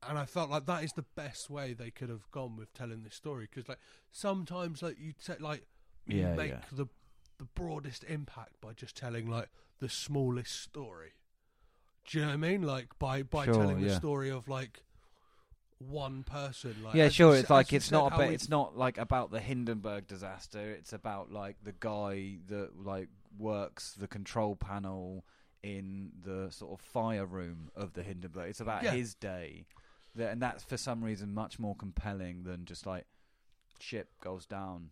and 0.07 0.17
I 0.17 0.26
felt 0.26 0.49
like 0.49 0.65
that 0.67 0.84
is 0.84 0.93
the 0.93 1.05
best 1.15 1.49
way 1.49 1.74
they 1.74 1.89
could 1.91 2.09
have 2.09 2.30
gone 2.32 2.55
with 2.55 2.74
telling 2.74 3.03
this 3.03 3.15
story 3.15 3.47
because 3.49 3.67
like 3.69 3.80
sometimes 4.11 4.82
like 4.82 4.97
you 4.99 5.13
take 5.13 5.41
like 5.41 5.65
you 6.07 6.22
Yeah, 6.22 6.36
make 6.36 6.51
yeah. 6.51 6.59
the 6.72 6.88
the 7.38 7.45
broadest 7.55 8.03
impact 8.03 8.61
by 8.61 8.74
just 8.74 8.95
telling 8.95 9.28
like 9.28 9.49
the 9.80 9.89
smallest 9.89 10.61
story. 10.61 11.13
Do 12.07 12.17
you 12.19 12.24
know 12.26 12.30
what 12.30 12.34
I 12.36 12.38
mean? 12.38 12.61
Like 12.61 12.97
by 12.99 13.24
by 13.24 13.45
Sure, 13.45 13.53
telling 13.55 13.82
the 13.82 13.88
yeah. 13.88 13.97
story 13.97 14.30
of 14.30 14.47
like 14.47 14.84
one 15.89 16.23
person. 16.23 16.75
Like 16.84 16.95
yeah, 16.95 17.09
sure. 17.09 17.34
you 17.34 17.39
It's 17.41 17.49
like 17.49 17.73
it's 17.73 17.91
not 17.91 18.13
about 18.13 18.32
it's 18.32 18.49
not 18.49 18.77
like 18.77 18.97
about 18.97 19.32
the 19.32 19.39
Hindenburg 19.39 20.07
disaster. 20.07 20.59
It's 20.71 20.93
about 20.93 21.32
like 21.32 21.57
the 21.63 21.73
guy 21.79 22.38
that 22.47 22.84
like 22.84 23.09
works 23.38 23.93
the 23.93 24.07
control 24.07 24.55
panel 24.55 25.25
in 25.63 26.11
the 26.23 26.51
sort 26.51 26.71
of 26.73 26.82
fire 26.86 27.25
room 27.25 27.69
of 27.75 27.93
the 27.93 28.03
Hindenburg. 28.03 28.49
It's 28.49 28.59
about 28.59 28.84
Yeah. 28.84 28.91
his 28.91 29.13
day, 29.15 29.65
and 30.17 30.41
that's 30.41 30.63
for 30.63 30.77
some 30.77 31.03
reason 31.03 31.34
much 31.34 31.59
more 31.59 31.75
compelling 31.75 32.43
than 32.43 32.65
just 32.65 32.86
like 32.86 33.05
ship 33.79 34.09
goes 34.21 34.45
down 34.45 34.91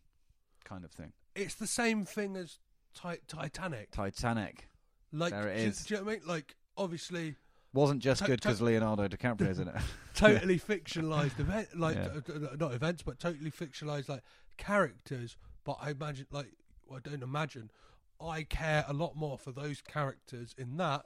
kind 0.64 0.84
of 0.84 0.92
thing. 0.92 1.14
It's 1.36 1.56
the 1.56 1.68
same 1.68 2.06
thing 2.06 2.36
as 2.36 2.60
Ti- 2.94 3.22
Titanic. 3.28 3.92
Titanic 3.92 4.68
Like 5.12 5.32
There 5.32 5.48
it 5.48 5.58
do, 5.58 5.84
do 5.88 5.94
you 5.94 6.00
know 6.00 6.06
what 6.06 6.12
I 6.12 6.16
mean? 6.18 6.28
Like 6.28 6.56
obviously 6.78 7.36
wasn't 7.74 8.02
just 8.02 8.22
To- 8.22 8.28
good 8.28 8.42
to- 8.42 8.48
because 8.48 8.62
Leonardo 8.62 9.08
DiCaprio's 9.08 9.60
in 9.60 9.68
it. 9.68 9.76
totally 10.16 10.60
fictionalized 10.60 11.40
event 11.40 11.68
like 11.78 11.96
Yeah. 11.96 12.08
uh, 12.28 12.48
uh, 12.52 12.56
not 12.60 12.74
events 12.74 13.04
but 13.04 13.20
totally 13.20 13.52
fictionalized 13.52 14.10
like 14.10 14.22
characters 14.58 15.38
but 15.64 15.78
i 15.82 15.92
imagine 15.92 16.26
like 16.32 16.52
well, 16.88 17.00
i 17.04 17.10
don't 17.10 17.24
imagine 17.24 17.72
i 18.20 18.44
care 18.44 18.84
a 18.88 18.94
lot 18.94 19.16
more 19.16 19.38
for 19.38 19.52
those 19.54 19.82
characters 19.82 20.54
in 20.58 20.76
that 20.78 21.06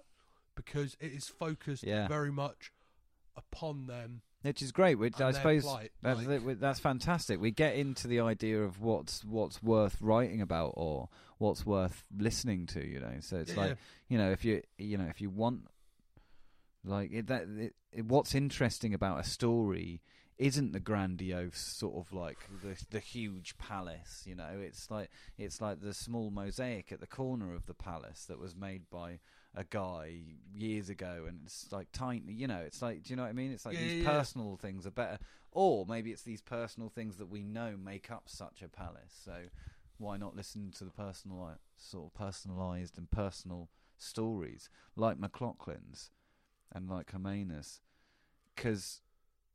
because 0.55 0.97
it 0.99 1.11
is 1.11 1.28
focused 1.28 1.84
Yeah. 1.84 2.07
very 2.07 2.32
much 2.32 2.72
upon 3.36 3.88
them. 3.88 4.22
which 4.43 4.61
is 4.61 4.72
great. 4.72 4.95
Which 4.95 5.14
And 5.16 5.24
I 5.24 5.32
their 5.32 5.41
suppose 5.41 5.64
plight, 5.64 5.91
that's, 6.01 6.26
like- 6.26 6.59
that's 6.59 6.80
fantastic. 6.80 7.39
We 7.39 7.49
get 7.51 7.76
into 7.76 8.07
the 8.07 8.20
idea 8.20 8.61
of 8.61 8.80
what's 8.82 9.24
what's 9.24 9.64
worth 9.64 9.99
writing 10.01 10.41
about 10.41 10.74
or 10.76 11.09
what's 11.39 11.66
worth 11.66 12.03
listening 12.16 12.66
to. 12.68 12.86
You 12.86 12.99
know, 12.99 13.16
so 13.22 13.38
it's 13.38 13.53
Yeah, 13.53 13.59
like 13.59 13.78
you 14.09 14.18
know 14.18 14.30
if 14.32 14.43
you 14.45 14.61
you 14.78 14.97
know 14.97 15.05
if 15.05 15.22
you 15.22 15.30
want 15.32 15.61
like 16.84 17.11
it, 17.11 17.27
that 17.27 17.43
it, 17.57 17.75
it, 17.91 18.05
what's 18.05 18.36
interesting 18.36 18.93
about 18.93 19.19
a 19.19 19.23
story 19.23 20.01
isn't 20.38 20.73
the 20.73 20.79
grandiose 20.79 21.57
sort 21.59 21.95
of 21.95 22.11
like 22.11 22.38
the 22.63 22.75
the 22.89 22.99
huge 22.99 23.57
palace 23.57 24.23
you 24.25 24.36
know? 24.36 24.59
It's 24.59 24.89
like 24.91 25.09
it's 25.38 25.61
like 25.61 25.81
the 25.81 25.93
small 25.93 26.31
mosaic 26.31 26.91
at 26.91 26.99
the 26.99 27.07
corner 27.07 27.53
of 27.53 27.65
the 27.67 27.73
palace 27.73 28.25
that 28.25 28.39
was 28.39 28.55
made 28.55 28.89
by 28.89 29.19
a 29.55 29.63
guy 29.63 30.17
years 30.53 30.89
ago 30.89 31.25
and 31.27 31.41
it's 31.45 31.71
like 31.71 31.88
tiny 31.93 32.34
you 32.34 32.47
know? 32.47 32.61
It's 32.65 32.81
like 32.81 33.03
do 33.03 33.11
you 33.11 33.15
know 33.15 33.23
what 33.23 33.29
i 33.29 33.34
mean? 33.34 33.51
It's 33.51 33.65
like 33.65 33.75
Yeah, 33.75 33.81
these 33.84 33.93
yeah, 33.93 34.03
yeah. 34.03 34.17
personal 34.19 34.57
things 34.57 34.86
are 34.88 34.91
better. 34.91 35.19
Or 35.51 35.86
maybe 35.88 36.11
it's 36.11 36.23
these 36.23 36.41
personal 36.41 36.89
things 36.89 37.17
that 37.17 37.29
we 37.29 37.43
know 37.43 37.75
make 37.77 38.09
up 38.11 38.23
such 38.25 38.63
a 38.63 38.67
palace 38.67 39.13
so 39.23 39.34
why 39.99 40.17
not 40.17 40.36
listen 40.36 40.71
to 40.71 40.84
the 40.84 40.89
personal 40.91 41.51
sort 41.77 42.07
of 42.07 42.13
personalized 42.15 42.97
and 42.97 43.09
personal 43.11 43.69
stories 43.99 44.69
like 44.95 45.17
McLoughlin's 45.19 46.09
and 46.74 46.89
like 46.89 47.11
Hermanus 47.11 47.80
because 48.55 49.01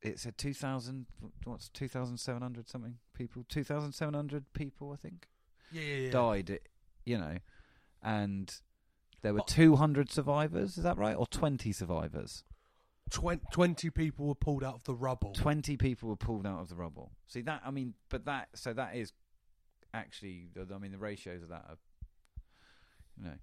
it's 0.00 0.24
a 0.26 0.32
2000 0.32 1.06
what's 1.44 1.68
2700 1.70 2.68
something 2.68 2.98
people 3.14 3.44
2700 3.48 4.52
people 4.52 4.92
I 4.92 4.96
think 4.96 5.26
Yeah, 5.72 5.82
yeah, 5.82 5.94
yeah. 5.96 6.10
died 6.10 6.50
it 6.50 6.68
you 7.04 7.18
know 7.18 7.38
and 8.02 8.54
there 9.22 9.32
were 9.32 9.38
But- 9.40 9.48
200 9.48 10.10
survivors 10.10 10.78
is 10.78 10.84
that 10.84 10.96
right 10.96 11.16
or 11.16 11.26
20 11.26 11.72
survivors 11.72 12.44
Twen- 13.10 13.40
Twenty 13.52 13.88
people 13.88 14.26
were 14.26 14.34
pulled 14.34 14.62
out 14.62 14.74
of 14.74 14.84
the 14.84 14.94
rubble. 14.94 15.32
20 15.32 15.78
people 15.78 16.10
were 16.10 16.16
pulled 16.16 16.46
out 16.46 16.60
of 16.60 16.68
the 16.68 16.76
rubble 16.76 17.12
see 17.26 17.40
that 17.42 17.62
I 17.64 17.70
mean 17.70 17.94
but 18.10 18.26
that 18.26 18.48
so 18.54 18.72
that 18.74 18.94
is 18.96 19.12
actually 19.94 20.50
I 20.72 20.78
mean 20.78 20.92
the 20.92 20.98
ratios 20.98 21.42
of 21.42 21.48
that 21.48 21.64
are 21.68 21.78
you 23.16 23.24
know 23.24 23.38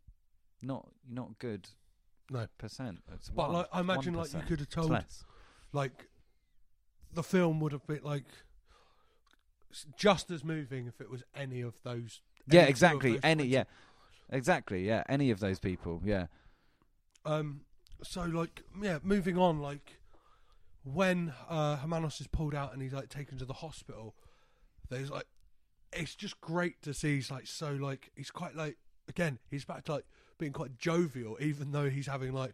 not 0.62 0.88
not 1.10 1.40
good 1.40 1.68
No. 2.30 2.48
percent 2.58 3.00
it's 3.14 3.30
But 3.30 3.48
one- 3.50 3.54
like, 3.54 3.68
I 3.74 3.80
imagine 3.82 4.14
like 4.16 4.34
you 4.34 4.42
could 4.48 4.60
have 4.60 4.70
told 4.70 4.98
like 5.74 6.08
the 7.14 7.24
film 7.24 7.60
would 7.60 7.72
have 7.72 7.86
been 7.88 8.02
like 8.04 8.26
just 9.98 10.32
as 10.32 10.44
moving 10.44 10.88
if 10.88 11.02
it 11.02 11.10
was 11.10 11.24
any 11.36 11.62
of 11.62 11.74
those. 11.84 12.22
yeah 12.48 12.62
any 12.62 12.66
two 12.68 12.72
exactly 12.72 13.12
those 13.14 13.20
any 13.24 13.44
yeah 13.46 13.64
exactly 14.30 14.86
yeah 14.88 15.04
any 15.10 15.32
of 15.32 15.40
those 15.40 15.60
people 15.60 16.02
yeah 16.04 16.28
Um. 17.26 17.62
So 18.04 18.24
like 18.24 18.62
yeah, 18.82 19.00
moving 19.04 19.38
on 19.38 19.60
like 19.62 19.98
when 20.84 21.34
uh 21.50 21.78
Hermanos 21.78 22.20
is 22.22 22.28
pulled 22.28 22.54
out 22.54 22.74
and 22.74 22.82
he's 22.82 22.94
like 22.94 23.10
taken 23.10 23.38
to 23.40 23.46
the 23.46 23.54
hospital, 23.54 24.16
there's 24.90 25.10
like 25.10 25.26
it's 25.94 26.14
just 26.16 26.40
great 26.42 26.82
to 26.84 26.94
see 26.94 27.16
he's 27.16 27.32
like 27.32 27.48
so 27.48 27.72
like 27.72 28.12
he's 28.16 28.32
quite 28.32 28.56
like 28.56 28.78
again 29.08 29.40
he's 29.50 29.64
back 29.66 29.86
to 29.86 29.94
like 29.94 30.06
being 30.38 30.52
quite 30.52 30.78
jovial 30.78 31.38
even 31.40 31.72
though 31.72 31.90
he's 31.90 32.08
having 32.08 32.34
like 32.34 32.54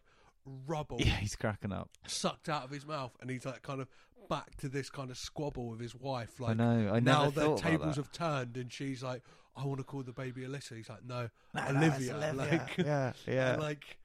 rubble 0.66 0.98
yeah 1.00 1.16
he's 1.16 1.36
cracking 1.36 1.72
up. 1.72 1.88
sucked 2.06 2.48
out 2.48 2.64
of 2.64 2.70
his 2.70 2.86
mouth 2.86 3.12
and 3.20 3.30
he's 3.30 3.44
like 3.44 3.62
kind 3.62 3.80
of 3.80 3.88
back 4.28 4.56
to 4.56 4.68
this 4.68 4.88
kind 4.88 5.10
of 5.10 5.18
squabble 5.18 5.68
with 5.68 5.80
his 5.80 5.94
wife 5.94 6.40
like 6.40 6.50
I 6.50 6.54
know 6.54 6.90
I 6.92 7.00
now 7.00 7.24
never 7.24 7.30
their 7.32 7.44
thought 7.46 7.58
tables 7.58 7.96
have 7.96 8.10
turned 8.12 8.56
and 8.56 8.72
she's 8.72 9.02
like 9.02 9.22
I 9.54 9.66
want 9.66 9.78
to 9.78 9.84
call 9.84 10.02
the 10.02 10.12
baby 10.12 10.42
Alyssa. 10.42 10.76
He's 10.76 10.88
like 10.88 11.04
no, 11.04 11.28
No, 11.54 11.72
no, 11.72 11.78
Olivia, 11.78 12.32
like 12.36 12.78
yeah 12.78 13.12
yeah. 13.26 13.56
like 13.60 13.98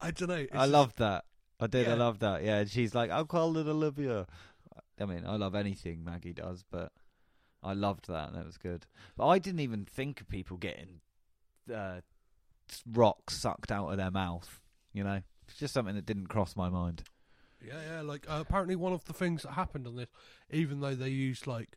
I 0.00 0.10
don't 0.10 0.28
know 0.28 0.46
I 0.52 0.66
love 0.66 0.94
that. 0.96 1.24
I 1.58 1.66
did 1.66 1.88
I 1.88 1.94
love 1.94 2.18
that 2.18 2.44
yeah 2.44 2.58
and 2.58 2.70
she's 2.70 2.94
like 2.94 3.10
I'll 3.10 3.24
call 3.24 3.56
it 3.56 3.66
Olivia. 3.66 4.26
I 5.00 5.04
mean 5.06 5.24
I 5.26 5.36
love 5.36 5.54
anything 5.54 6.04
Maggie 6.04 6.34
does 6.34 6.64
but 6.70 6.92
I 7.62 7.72
loved 7.72 8.08
that 8.08 8.32
that 8.34 8.44
was 8.44 8.58
good. 8.58 8.86
But 9.16 9.28
I 9.28 9.38
didn't 9.38 9.60
even 9.60 9.84
think 9.84 10.20
of 10.20 10.28
people 10.28 10.56
getting 10.56 11.00
uh, 11.74 12.00
rocks 12.90 13.36
sucked 13.36 13.70
out 13.72 13.88
of 13.90 13.96
their 13.96 14.10
mouth 14.10 14.60
you 14.92 15.02
know 15.04 15.20
it's 15.48 15.58
just 15.58 15.74
something 15.74 15.94
that 15.94 16.06
didn't 16.06 16.26
cross 16.28 16.54
my 16.56 16.68
mind 16.68 17.02
Yeah, 17.62 17.74
yeah. 17.90 18.00
Like 18.02 18.24
uh, 18.28 18.38
apparently, 18.40 18.74
one 18.76 18.92
of 18.94 19.04
the 19.04 19.12
things 19.12 19.42
that 19.42 19.52
happened 19.52 19.86
on 19.86 19.96
this, 19.96 20.08
even 20.50 20.80
though 20.80 20.94
they 20.94 21.10
used 21.10 21.46
like 21.46 21.76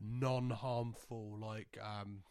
non-harmful, 0.00 1.36
like 1.40 1.78
um, 1.82 2.22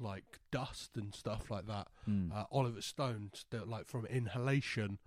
like 0.00 0.24
dust 0.50 0.90
and 0.96 1.14
stuff 1.14 1.50
like 1.50 1.66
that, 1.66 1.88
Hmm. 2.04 2.30
uh, 2.32 2.44
Oliver 2.50 2.82
Stone 2.82 3.30
still 3.34 3.66
like 3.66 3.86
from 3.88 4.04
inhalation 4.06 4.98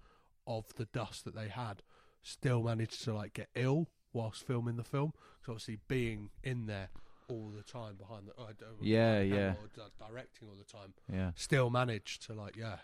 of 0.48 0.74
the 0.76 0.86
dust 0.86 1.26
that 1.26 1.36
they 1.36 1.48
had, 1.50 1.84
still 2.24 2.64
managed 2.64 3.04
to 3.04 3.14
like 3.14 3.34
get 3.34 3.50
ill 3.56 3.90
whilst 4.14 4.46
filming 4.46 4.78
the 4.78 4.84
film. 4.84 5.14
So 5.46 5.52
obviously, 5.54 5.80
being 5.88 6.30
in 6.44 6.66
there 6.66 6.90
all 7.30 7.52
the 7.56 7.64
time 7.64 7.96
behind 7.96 8.28
the 8.28 8.42
uh, 8.42 8.48
Yeah, 8.82 9.20
behind 9.24 9.34
yeah. 9.34 9.54
or 9.62 9.68
di- 9.76 10.06
directing 10.08 10.48
all 10.50 10.56
the 10.56 10.64
time, 10.64 10.94
yeah 11.12 11.32
still 11.36 11.70
managed 11.70 12.26
to 12.28 12.34
like 12.34 12.56
yeah, 12.56 12.78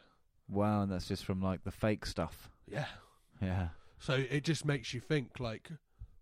wow 0.48 0.82
and 0.84 0.92
that's 0.92 1.08
just 1.08 1.26
from 1.26 1.42
like 1.42 1.64
the 1.64 1.72
fake 1.72 2.06
stuff 2.06 2.50
yeah. 2.68 2.86
yeah 3.42 3.70
So 4.00 4.14
it 4.14 4.44
just 4.44 4.66
makes 4.66 4.94
you 4.94 5.00
think 5.00 5.40
like 5.40 5.70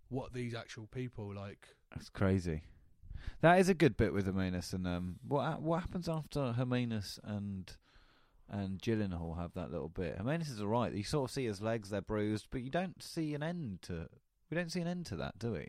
what 0.09 0.33
these 0.33 0.53
actual 0.55 0.87
people 0.87 1.33
like. 1.33 1.67
That's 1.93 2.09
crazy. 2.09 2.61
That 3.41 3.59
is 3.59 3.69
a 3.69 3.73
good 3.73 3.95
bit 3.97 4.13
with 4.13 4.25
Hermanus 4.27 4.73
and 4.73 4.85
um 4.87 5.15
what 5.27 5.61
what 5.61 5.81
happens 5.81 6.07
after 6.09 6.53
Hermanus 6.53 7.19
and 7.23 7.71
and 8.49 8.79
Gyllenhaal 8.79 9.37
have 9.39 9.53
that 9.53 9.71
little 9.71 9.89
bit. 9.89 10.17
Hermanus 10.17 10.49
is 10.49 10.61
alright. 10.61 10.93
You 10.93 11.03
sort 11.03 11.29
of 11.29 11.33
see 11.33 11.45
his 11.45 11.61
legs, 11.61 11.89
they're 11.89 12.01
bruised, 12.01 12.47
but 12.51 12.61
you 12.61 12.69
don't 12.69 13.01
see 13.01 13.33
an 13.33 13.41
end 13.43 13.81
to 13.83 14.07
we 14.49 14.55
don't 14.55 14.71
see 14.71 14.81
an 14.81 14.87
end 14.87 15.05
to 15.07 15.15
that, 15.15 15.39
do 15.39 15.53
we? 15.53 15.67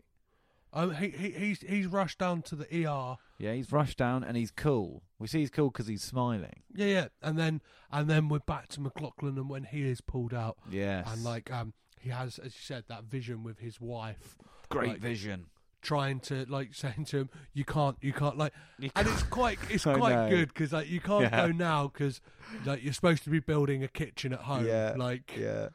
Um, 0.75 0.93
he, 0.93 1.07
he 1.09 1.29
he's 1.31 1.61
he's 1.61 1.87
rushed 1.87 2.19
down 2.19 2.41
to 2.43 2.55
the 2.55 2.65
ER. 2.85 3.15
Yeah, 3.39 3.53
he's 3.53 3.71
rushed 3.71 3.97
down 3.97 4.23
and 4.25 4.35
he's 4.35 4.51
cool. 4.51 5.03
We 5.19 5.27
see 5.27 5.39
he's 5.39 5.49
cool 5.49 5.69
because 5.69 5.87
he's 5.87 6.03
smiling. 6.03 6.63
Yeah, 6.75 6.85
yeah, 6.87 7.07
and 7.21 7.39
then 7.39 7.61
and 7.91 8.09
then 8.09 8.27
we're 8.27 8.39
back 8.39 8.67
to 8.69 8.81
McLoughlin 8.81 9.37
and 9.37 9.49
when 9.49 9.63
he 9.63 9.87
is 9.89 10.01
pulled 10.01 10.33
out 10.33 10.57
Yes. 10.69 11.07
and 11.11 11.23
like 11.23 11.51
um 11.51 11.73
he 11.99 12.09
has, 12.09 12.37
as 12.39 12.47
you 12.55 12.61
said, 12.61 12.83
that 12.89 13.05
vision 13.05 13.41
with 13.43 13.59
his 13.59 13.79
wife 13.81 14.35
great 14.69 14.89
like, 14.89 14.99
vision. 14.99 15.45
trying 15.81 16.19
to 16.19 16.45
like 16.49 16.73
saying 16.73 17.05
to 17.05 17.19
him, 17.19 17.29
"You 17.53 17.63
can't, 17.63 17.95
you 18.01 18.11
can't." 18.11 18.37
Like, 18.37 18.51
You 18.77 18.89
and 18.97 19.07
can't- 19.07 19.17
it's 19.19 19.23
quite 19.29 19.57
it's 19.69 19.83
quite 19.85 20.29
good 20.29 20.49
because 20.49 20.73
like 20.73 20.89
you 20.89 20.99
can't 20.99 21.23
Yeah. 21.23 21.47
go 21.47 21.51
now 21.53 21.87
because 21.87 22.19
like 22.65 22.83
you're 22.83 22.93
supposed 22.93 23.23
to 23.23 23.29
be 23.29 23.39
building 23.39 23.81
a 23.83 23.87
kitchen 23.87 24.33
at 24.33 24.39
home. 24.41 24.65
Yeah, 24.67 24.93
like 24.97 25.37
Yeah. 25.39 25.69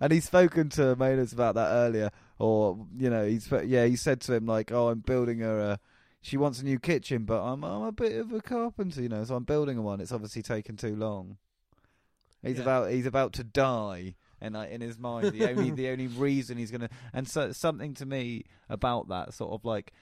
And 0.00 0.12
he's 0.12 0.24
spoken 0.24 0.68
to 0.70 0.96
Manus 0.96 1.32
about 1.32 1.54
that 1.54 1.68
earlier, 1.70 2.10
or 2.42 2.76
you 2.98 3.08
know, 3.08 3.24
he's 3.26 3.50
yeah, 3.64 3.86
he 3.86 3.94
said 3.96 4.20
to 4.22 4.34
him 4.34 4.46
like, 4.46 4.72
"Oh, 4.72 4.88
I'm 4.88 5.00
building 5.00 5.38
her 5.40 5.60
a. 5.60 5.80
She 6.20 6.36
wants 6.36 6.60
a 6.60 6.64
new 6.64 6.78
kitchen, 6.78 7.24
but 7.24 7.40
I'm 7.42 7.64
I'm 7.64 7.82
a 7.82 7.92
bit 7.92 8.16
of 8.18 8.32
a 8.32 8.40
carpenter, 8.40 9.00
you 9.02 9.08
know, 9.08 9.24
so 9.24 9.34
I'm 9.36 9.44
building 9.44 9.76
her 9.76 9.82
one. 9.82 10.00
It's 10.00 10.12
obviously 10.12 10.42
taken 10.42 10.76
too 10.76 10.96
long. 10.96 11.36
He's 12.42 12.56
Yeah. 12.56 12.62
about 12.62 12.90
he's 12.90 13.06
about 13.06 13.32
to 13.34 13.44
die, 13.44 14.16
and 14.40 14.54
like 14.54 14.70
in 14.70 14.80
his 14.80 14.98
mind, 14.98 15.32
the 15.32 15.48
only 15.48 15.70
the 15.82 15.88
only 15.88 16.08
reason 16.08 16.58
he's 16.58 16.70
gonna 16.72 16.90
and 17.12 17.28
so 17.28 17.52
something 17.52 17.94
to 17.94 18.06
me 18.06 18.44
about 18.68 19.08
that 19.08 19.34
sort 19.34 19.52
of 19.52 19.64
like 19.64 19.92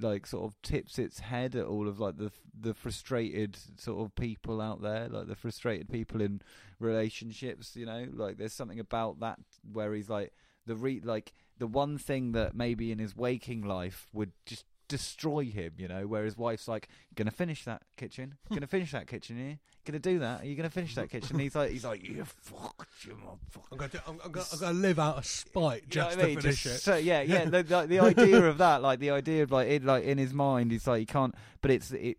like 0.00 0.26
sort 0.26 0.44
of 0.44 0.60
tips 0.62 0.98
its 0.98 1.18
head 1.20 1.56
at 1.56 1.66
all 1.66 1.88
of 1.88 1.98
like 2.00 2.16
the 2.16 2.30
the 2.58 2.72
frustrated 2.74 3.56
sort 3.76 4.04
of 4.04 4.14
people 4.14 4.60
out 4.60 4.80
there, 4.82 5.08
like 5.08 5.26
the 5.28 5.34
frustrated 5.36 5.88
people 5.90 6.20
in 6.22 6.40
relationships. 6.78 7.76
You 7.76 7.86
know, 7.86 8.06
like 8.12 8.36
there's 8.38 8.52
something 8.54 8.80
about 8.80 9.20
that 9.20 9.38
where 9.70 9.92
he's 9.94 10.08
like 10.08 10.32
the 10.66 10.76
re 10.76 11.00
like 11.02 11.32
the 11.60 11.66
one 11.66 11.98
thing 11.98 12.32
that 12.32 12.54
maybe 12.54 12.90
in 12.90 12.98
his 12.98 13.14
waking 13.14 13.62
life 13.62 14.08
would 14.12 14.32
just 14.46 14.64
destroy 14.88 15.44
him. 15.44 15.74
You 15.76 15.86
know, 15.86 16.06
where 16.06 16.24
his 16.24 16.36
wife's 16.36 16.66
like, 16.66 16.88
gonna 17.14 17.30
finish 17.30 17.64
that 17.64 17.82
kitchen? 17.96 18.34
Hmm. 18.48 18.54
Gonna 18.54 18.66
finish 18.66 18.90
that 18.92 19.06
kitchen 19.06 19.36
here? 19.36 19.58
Gonna 19.84 20.00
do 20.00 20.18
that? 20.18 20.42
Are 20.42 20.46
you 20.46 20.56
gonna 20.56 20.70
finish 20.70 20.94
that 20.96 21.10
hmm. 21.10 21.18
kitchen?" 21.18 21.36
And 21.36 21.40
he's 21.42 21.54
like, 21.54 21.70
he's 21.70 21.84
like, 21.84 22.02
"You 22.02 22.24
fuck, 22.24 22.88
you 23.06 23.12
motherfucker." 23.12 23.64
I'm 23.70 23.78
gonna, 23.78 23.90
do, 23.90 23.98
I'm, 24.06 24.18
I'm, 24.24 24.32
gonna, 24.32 24.46
I'm 24.52 24.58
gonna 24.58 24.78
live 24.78 24.98
out 24.98 25.18
of 25.18 25.26
spite 25.26 25.82
You 25.82 25.88
just 25.88 26.16
what 26.16 26.24
I 26.24 26.28
mean? 26.28 26.40
finish 26.40 26.62
Just 26.62 26.76
it. 26.76 26.80
So 26.80 26.96
yeah, 26.96 27.22
yeah. 27.22 27.44
the, 27.44 27.62
the, 27.62 27.86
the 27.86 28.00
idea 28.00 28.42
of 28.42 28.58
that, 28.58 28.82
like 28.82 28.98
the 28.98 29.10
idea 29.10 29.42
of 29.42 29.52
like 29.52 29.68
in 29.68 29.84
like 29.84 30.04
in 30.04 30.18
his 30.18 30.34
mind, 30.34 30.72
he's 30.72 30.86
like 30.86 31.00
he 31.00 31.06
can't. 31.06 31.34
But 31.60 31.70
it's 31.70 31.92
it. 31.92 32.18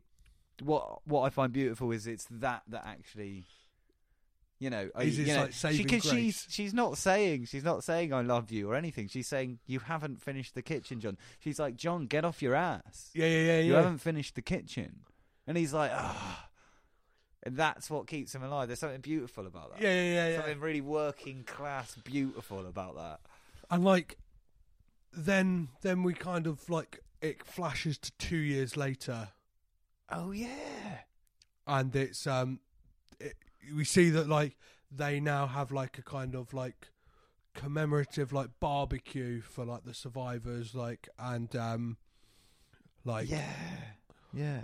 What 0.64 1.02
what 1.06 1.24
I 1.24 1.30
find 1.30 1.52
beautiful 1.52 1.92
is 1.92 2.08
it's 2.08 2.28
that 2.32 2.64
that 2.70 2.86
actually. 2.86 3.44
You 4.62 4.70
know, 4.70 4.92
I- 4.96 5.02
you 5.04 5.26
know, 5.26 5.48
like, 5.64 5.76
because 5.78 6.04
she's 6.04 6.46
she's 6.48 6.72
not 6.72 6.96
saying 6.96 7.46
she's 7.46 7.64
not 7.64 7.84
saying 7.84 8.14
I 8.14 8.22
love 8.22 8.52
you 8.52 8.70
or 8.70 8.76
anything. 8.76 9.08
She's 9.08 9.28
saying 9.28 9.58
you 9.66 9.80
haven't 9.80 10.22
finished 10.22 10.54
the 10.54 10.62
kitchen, 10.62 11.00
John. 11.00 11.18
She's 11.40 11.58
like, 11.60 11.76
John, 11.76 12.06
get 12.06 12.24
off 12.24 12.44
your 12.44 12.54
ass. 12.54 13.10
Yeah, 13.16 13.26
yeah, 13.26 13.40
yeah, 13.40 13.60
You 13.62 13.72
yeah. 13.72 13.78
haven't 13.82 13.98
finished 13.98 14.36
the 14.36 14.44
kitchen, 14.44 15.00
and 15.48 15.58
he's 15.58 15.74
like, 15.74 15.90
ah. 15.92 16.48
And 17.44 17.58
that's 17.58 17.90
what 17.90 18.06
keeps 18.06 18.36
him 18.36 18.44
alive. 18.44 18.68
There's 18.68 18.78
something 18.78 19.02
beautiful 19.02 19.48
about 19.48 19.72
that. 19.74 19.82
Yeah, 19.82 19.96
yeah, 19.96 20.14
yeah, 20.14 20.28
yeah. 20.30 20.36
Something 20.42 20.60
really 20.60 20.82
working 20.82 21.44
class, 21.44 21.96
beautiful 21.96 22.68
about 22.68 22.96
that. 22.98 23.20
and 23.72 23.84
like 23.84 24.20
then 25.12 25.70
then 25.82 26.04
we 26.04 26.14
kind 26.14 26.46
of 26.46 26.70
like 26.70 27.00
it 27.20 27.44
flashes 27.44 27.98
to 27.98 28.12
two 28.20 28.38
years 28.38 28.78
later 28.78 29.30
Oh 30.10 30.32
yeah. 30.32 31.00
and 31.68 31.96
it's 31.96 32.28
um 32.28 32.60
it, 33.20 33.34
we 33.76 33.84
see 33.84 34.10
that 34.10 34.28
like 34.28 34.58
they 34.92 35.20
now 35.20 35.48
have 35.48 35.72
like 35.72 35.98
a 35.98 36.02
kind 36.02 36.36
of 36.36 36.54
like 36.54 36.90
commemorative 37.54 38.32
like 38.32 38.50
barbecue 38.60 39.42
for 39.42 39.66
like 39.66 39.84
the 39.84 39.94
survivors, 39.94 40.76
like 40.76 41.10
and 41.20 41.56
um, 41.56 41.98
like 43.04 43.30
yeah, 43.30 43.54
yeah. 44.34 44.62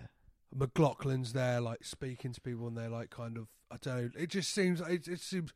McLoughlin's 0.55 1.33
there, 1.33 1.59
like 1.59 1.83
speaking 1.83 2.31
to 2.33 2.41
people, 2.41 2.67
and 2.67 2.77
they're 2.77 2.89
like 2.89 3.09
kind 3.09 3.37
of 3.37 3.47
I 3.71 3.77
don't 3.81 4.15
know. 4.15 4.21
It 4.21 4.29
just 4.29 4.53
seems 4.53 4.81
it, 4.81 5.07
it 5.07 5.19
seems 5.19 5.53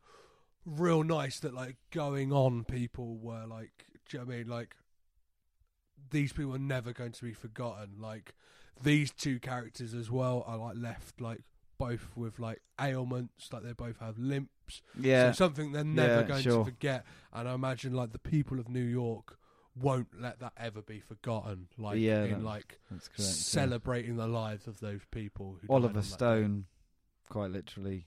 real 0.64 1.02
nice 1.02 1.40
that 1.40 1.54
like 1.54 1.76
going 1.90 2.32
on 2.32 2.64
people 2.64 3.16
were 3.16 3.46
like, 3.46 3.86
do 4.08 4.16
you 4.16 4.18
know 4.18 4.26
what 4.26 4.34
I 4.34 4.38
mean? 4.38 4.48
Like 4.48 4.76
these 6.10 6.32
people 6.32 6.54
are 6.54 6.58
never 6.58 6.92
going 6.92 7.12
to 7.12 7.24
be 7.24 7.32
forgotten. 7.32 7.94
Like 7.98 8.34
these 8.80 9.10
two 9.10 9.38
characters 9.38 9.94
as 9.94 10.10
well 10.10 10.44
are 10.46 10.58
like 10.58 10.76
left 10.76 11.20
like 11.20 11.42
both 11.86 12.08
with 12.16 12.38
like 12.38 12.60
ailments, 12.80 13.52
like 13.52 13.62
they 13.62 13.72
both 13.72 13.98
have 14.00 14.18
limps. 14.18 14.82
Yeah. 14.98 15.32
So 15.32 15.46
something 15.46 15.72
they're 15.72 15.84
never 15.84 16.20
Yeah, 16.20 16.28
going 16.28 16.42
sure. 16.42 16.58
to 16.64 16.70
forget. 16.70 17.04
And 17.32 17.48
I 17.48 17.54
imagine 17.54 17.92
like 17.94 18.12
the 18.12 18.18
people 18.18 18.58
of 18.60 18.68
New 18.68 18.84
York 18.84 19.38
won't 19.74 20.08
let 20.20 20.38
that 20.40 20.52
ever 20.56 20.82
be 20.82 21.00
forgotten. 21.00 21.68
Like 21.78 21.98
Yeah, 21.98 22.24
in 22.24 22.44
like 22.44 22.78
correct. 22.88 23.10
yeah. 23.16 23.24
celebrating 23.24 24.16
the 24.16 24.26
lives 24.26 24.66
of 24.66 24.80
those 24.80 25.00
people. 25.10 25.56
Who 25.66 25.72
Oliver. 25.72 26.02
Stone, 26.02 26.66
quite 27.28 27.50
literally, 27.50 28.06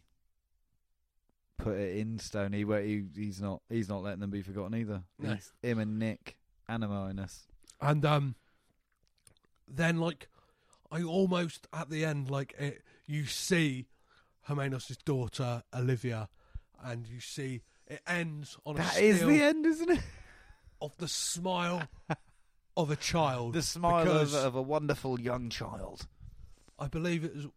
put 1.58 1.78
it 1.78 1.98
in 1.98 2.20
Stony 2.20 2.64
where 2.66 2.82
he, 2.82 3.04
he's 3.16 3.42
not 3.42 3.62
he's 3.70 3.90
not 3.90 4.04
letting 4.04 4.20
them 4.22 4.30
be 4.32 4.42
forgotten 4.42 4.76
either. 4.76 5.04
No. 5.20 5.38
Him 5.62 5.80
and 5.80 5.98
Nick 6.00 6.38
Animinus. 6.70 7.48
and 7.82 8.06
um, 8.06 8.36
then 9.68 9.98
like 10.00 10.30
I 10.92 11.02
almost 11.04 11.68
at 11.74 11.90
the 11.90 12.06
end 12.06 12.30
like 12.30 12.54
it, 12.60 12.82
you 13.06 13.26
see 13.26 13.88
Hermanos' 14.44 14.98
daughter 15.04 15.64
Olivia, 15.74 16.30
and 16.84 17.08
you 17.08 17.20
see 17.20 17.62
it 17.88 18.02
ends 18.08 18.58
on 18.66 18.76
a 18.76 18.80
That 18.80 19.00
is 19.00 19.22
the 19.22 19.42
end, 19.42 19.66
isn't 19.66 19.90
it? 19.92 20.02
of 20.82 20.92
the 20.98 21.08
smile 21.08 21.84
of 22.78 22.92
a 22.92 22.96
child. 22.96 23.54
The 23.54 23.62
smile 23.62 24.10
of, 24.10 24.34
of 24.34 24.56
a 24.56 24.62
wonderful 24.62 25.20
young 25.20 25.50
child. 25.50 26.08
I 26.78 26.88
believe 26.88 27.24
it 27.24 27.36
was 27.36 27.48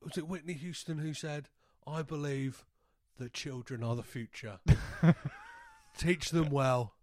was 0.00 0.16
it 0.16 0.28
Whitney 0.28 0.54
Houston 0.54 0.98
who 0.98 1.12
said, 1.12 1.48
"I 1.86 2.02
believe 2.02 2.64
that 3.18 3.32
children 3.32 3.82
are 3.82 3.96
the 3.96 4.02
future. 4.04 4.60
Teach 5.98 6.30
them 6.30 6.50
well, 6.50 6.94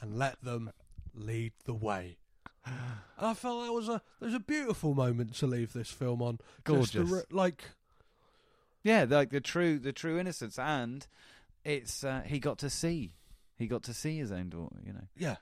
and 0.00 0.18
let 0.18 0.42
them 0.42 0.72
lead 1.14 1.52
the 1.64 1.74
way." 1.74 2.18
And 2.64 2.74
I 3.18 3.34
felt 3.34 3.64
that 3.64 3.72
was 3.72 3.88
a 3.88 4.02
there 4.20 4.26
was 4.26 4.34
a 4.34 4.40
beautiful 4.40 4.94
moment 4.94 5.34
to 5.36 5.46
leave 5.46 5.72
this 5.72 5.90
film 5.90 6.22
on. 6.22 6.38
Gorgeous. 6.64 7.08
re- 7.08 7.22
like 7.30 7.64
Yeah, 8.82 9.06
like 9.08 9.30
the 9.30 9.40
true 9.40 9.78
the 9.78 9.92
true 9.92 10.18
innocence, 10.18 10.58
and 10.58 11.06
it's 11.64 12.04
uh, 12.04 12.22
he 12.24 12.38
got 12.38 12.58
to 12.58 12.70
see 12.70 13.12
he 13.58 13.66
got 13.66 13.82
to 13.84 13.94
see 13.94 14.18
his 14.18 14.32
own 14.32 14.48
daughter. 14.48 14.76
You 14.84 14.92
know, 14.92 15.06
yeah, 15.16 15.36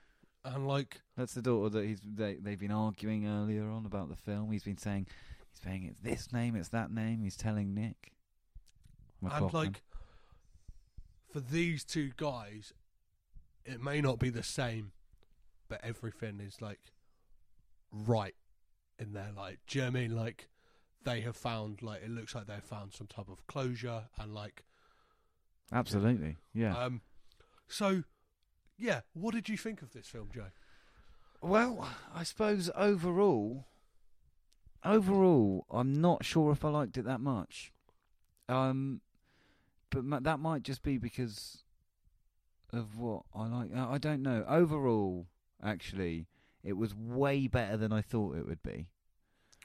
and 0.45 0.67
like 0.67 1.01
that's 1.17 1.33
the 1.33 1.41
daughter 1.41 1.69
that 1.69 1.85
he's 1.85 2.01
they 2.05 2.35
they've 2.35 2.59
been 2.59 2.71
arguing 2.71 3.27
earlier 3.27 3.69
on 3.69 3.85
about 3.85 4.09
the 4.09 4.15
film. 4.15 4.51
He's 4.51 4.63
been 4.63 4.77
saying 4.77 5.07
he's 5.49 5.63
saying 5.63 5.83
it's 5.83 5.99
this 6.01 6.31
name, 6.33 6.55
it's 6.55 6.69
that 6.69 6.91
name. 6.91 7.23
He's 7.23 7.37
telling 7.37 7.73
Nick. 7.73 8.13
and 9.21 9.31
McLoughlin. 9.31 9.65
like 9.65 9.81
for 11.31 11.39
these 11.39 11.83
two 11.83 12.11
guys, 12.17 12.73
it 13.65 13.81
may 13.81 14.01
not 14.01 14.19
be 14.19 14.29
the 14.29 14.43
same, 14.43 14.91
but 15.69 15.79
everything 15.83 16.39
is 16.39 16.61
like 16.61 16.79
right 17.91 18.35
in 18.99 19.13
there. 19.13 19.31
like. 19.35 19.59
Do 19.67 19.79
you 19.79 19.85
know 19.85 19.91
what 19.91 19.97
I 19.97 20.01
mean? 20.01 20.15
Like 20.15 20.47
they 21.03 21.21
have 21.21 21.35
found 21.35 21.81
like 21.81 22.03
it 22.03 22.09
looks 22.09 22.35
like 22.35 22.47
they've 22.47 22.63
found 22.63 22.93
some 22.93 23.07
type 23.07 23.29
of 23.29 23.45
closure 23.47 24.03
and 24.19 24.33
like 24.33 24.63
absolutely, 25.71 26.37
yeah. 26.53 26.77
um. 26.77 27.01
So, 27.67 28.03
yeah, 28.77 29.01
what 29.13 29.33
did 29.33 29.47
you 29.47 29.55
think 29.57 29.81
of 29.81 29.93
this 29.93 30.07
film, 30.07 30.29
Joe? 30.33 30.47
Well, 31.41 31.87
I 32.13 32.23
suppose 32.23 32.69
overall, 32.75 33.65
overall, 34.83 35.65
I'm 35.71 36.01
not 36.01 36.25
sure 36.25 36.51
if 36.51 36.65
I 36.65 36.69
liked 36.69 36.97
it 36.97 37.05
that 37.05 37.21
much. 37.21 37.71
Um, 38.49 39.01
but 39.89 40.03
ma- 40.03 40.19
that 40.19 40.39
might 40.39 40.63
just 40.63 40.83
be 40.83 40.97
because 40.97 41.63
of 42.73 42.99
what 42.99 43.23
I 43.33 43.47
like. 43.47 43.69
I 43.75 43.93
I 43.93 43.97
don't 43.97 44.21
know. 44.21 44.43
Overall, 44.47 45.27
actually, 45.63 46.27
it 46.63 46.73
was 46.73 46.95
way 46.95 47.47
better 47.47 47.77
than 47.77 47.91
I 47.91 48.01
thought 48.01 48.37
it 48.37 48.47
would 48.47 48.63
be. 48.63 48.87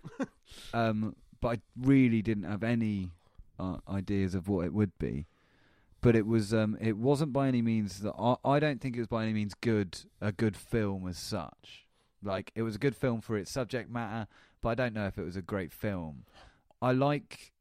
um, 0.75 1.15
but 1.41 1.49
I 1.49 1.61
really 1.81 2.23
didn't 2.23 2.45
have 2.45 2.63
any 2.63 3.11
uh, 3.59 3.79
ideas 3.89 4.35
of 4.35 4.49
what 4.49 4.65
it 4.65 4.73
would 4.73 4.97
be. 4.99 5.27
But 6.01 6.15
it 6.15 6.27
was 6.27 6.55
um, 6.55 6.77
it 6.81 6.97
wasn't 6.97 7.33
by 7.33 7.49
any 7.49 7.63
means 7.63 8.01
that 8.01 8.15
I, 8.19 8.37
I 8.45 8.61
don't 8.61 8.81
think 8.81 8.97
it 8.97 9.01
was 9.01 9.09
by 9.09 9.25
any 9.25 9.33
means 9.33 9.55
good 9.55 9.99
a 10.21 10.31
good 10.31 10.57
film 10.57 11.09
as 11.09 11.19
such. 11.19 11.87
Like 12.23 12.53
it 12.55 12.63
was 12.63 12.77
a 12.77 12.79
good 12.79 12.95
film 12.95 13.21
for 13.21 13.37
its 13.37 13.51
subject 13.51 13.91
matter, 13.91 14.29
but 14.63 14.71
I 14.71 14.75
don't 14.75 14.95
know 14.95 15.07
if 15.07 15.19
it 15.19 15.25
was 15.25 15.37
a 15.37 15.43
great 15.43 15.73
film. 15.73 16.25
I 16.81 16.93
like 16.93 17.53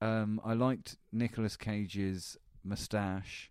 um, 0.00 0.40
I 0.44 0.52
liked 0.52 0.96
Nicolas 1.12 1.56
Cage's 1.56 2.36
moustache, 2.62 3.50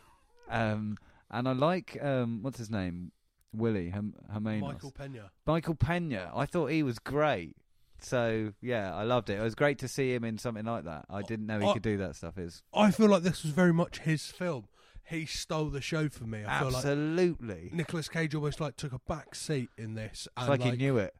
um, 0.50 0.96
and 1.30 1.48
I 1.48 1.52
like 1.52 2.02
um, 2.02 2.42
what's 2.42 2.58
his 2.58 2.70
name, 2.70 3.12
Willie 3.52 3.90
Hem- 3.90 4.14
Hermanos. 4.32 4.72
Michael 4.72 4.90
Pena. 4.90 5.30
Michael 5.46 5.74
Pena. 5.74 6.30
I 6.34 6.46
thought 6.46 6.66
he 6.70 6.82
was 6.82 6.98
great. 6.98 7.56
So 8.00 8.52
yeah, 8.60 8.94
I 8.94 9.04
loved 9.04 9.30
it. 9.30 9.38
It 9.38 9.42
was 9.42 9.54
great 9.54 9.78
to 9.78 9.88
see 9.88 10.12
him 10.14 10.24
in 10.24 10.38
something 10.38 10.64
like 10.64 10.84
that. 10.84 11.04
I 11.08 11.22
didn't 11.22 11.46
know 11.46 11.60
he 11.60 11.66
I- 11.66 11.72
could 11.74 11.82
do 11.82 11.98
that 11.98 12.16
stuff. 12.16 12.36
Is 12.38 12.62
I 12.74 12.90
feel 12.90 13.08
like 13.08 13.22
this 13.22 13.42
was 13.42 13.52
very 13.52 13.72
much 13.72 14.00
his 14.00 14.26
film. 14.26 14.66
He 15.04 15.26
stole 15.26 15.66
the 15.68 15.80
show 15.80 16.08
for 16.08 16.24
me. 16.24 16.44
I 16.46 16.60
feel 16.60 16.68
like 16.68 16.76
absolutely. 16.76 17.70
Nicolas 17.72 18.08
Cage 18.08 18.34
almost 18.34 18.60
like 18.60 18.76
took 18.76 18.92
a 18.92 19.00
back 19.00 19.34
seat 19.34 19.68
in 19.76 19.94
this. 19.94 20.26
It's 20.26 20.28
And 20.36 20.48
like, 20.48 20.62
he 20.62 20.70
knew 20.72 20.96
it. 20.98 21.14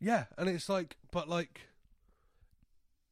Yeah, 0.00 0.24
and 0.36 0.48
it's 0.48 0.68
like, 0.68 0.96
but 1.12 1.28
like, 1.28 1.60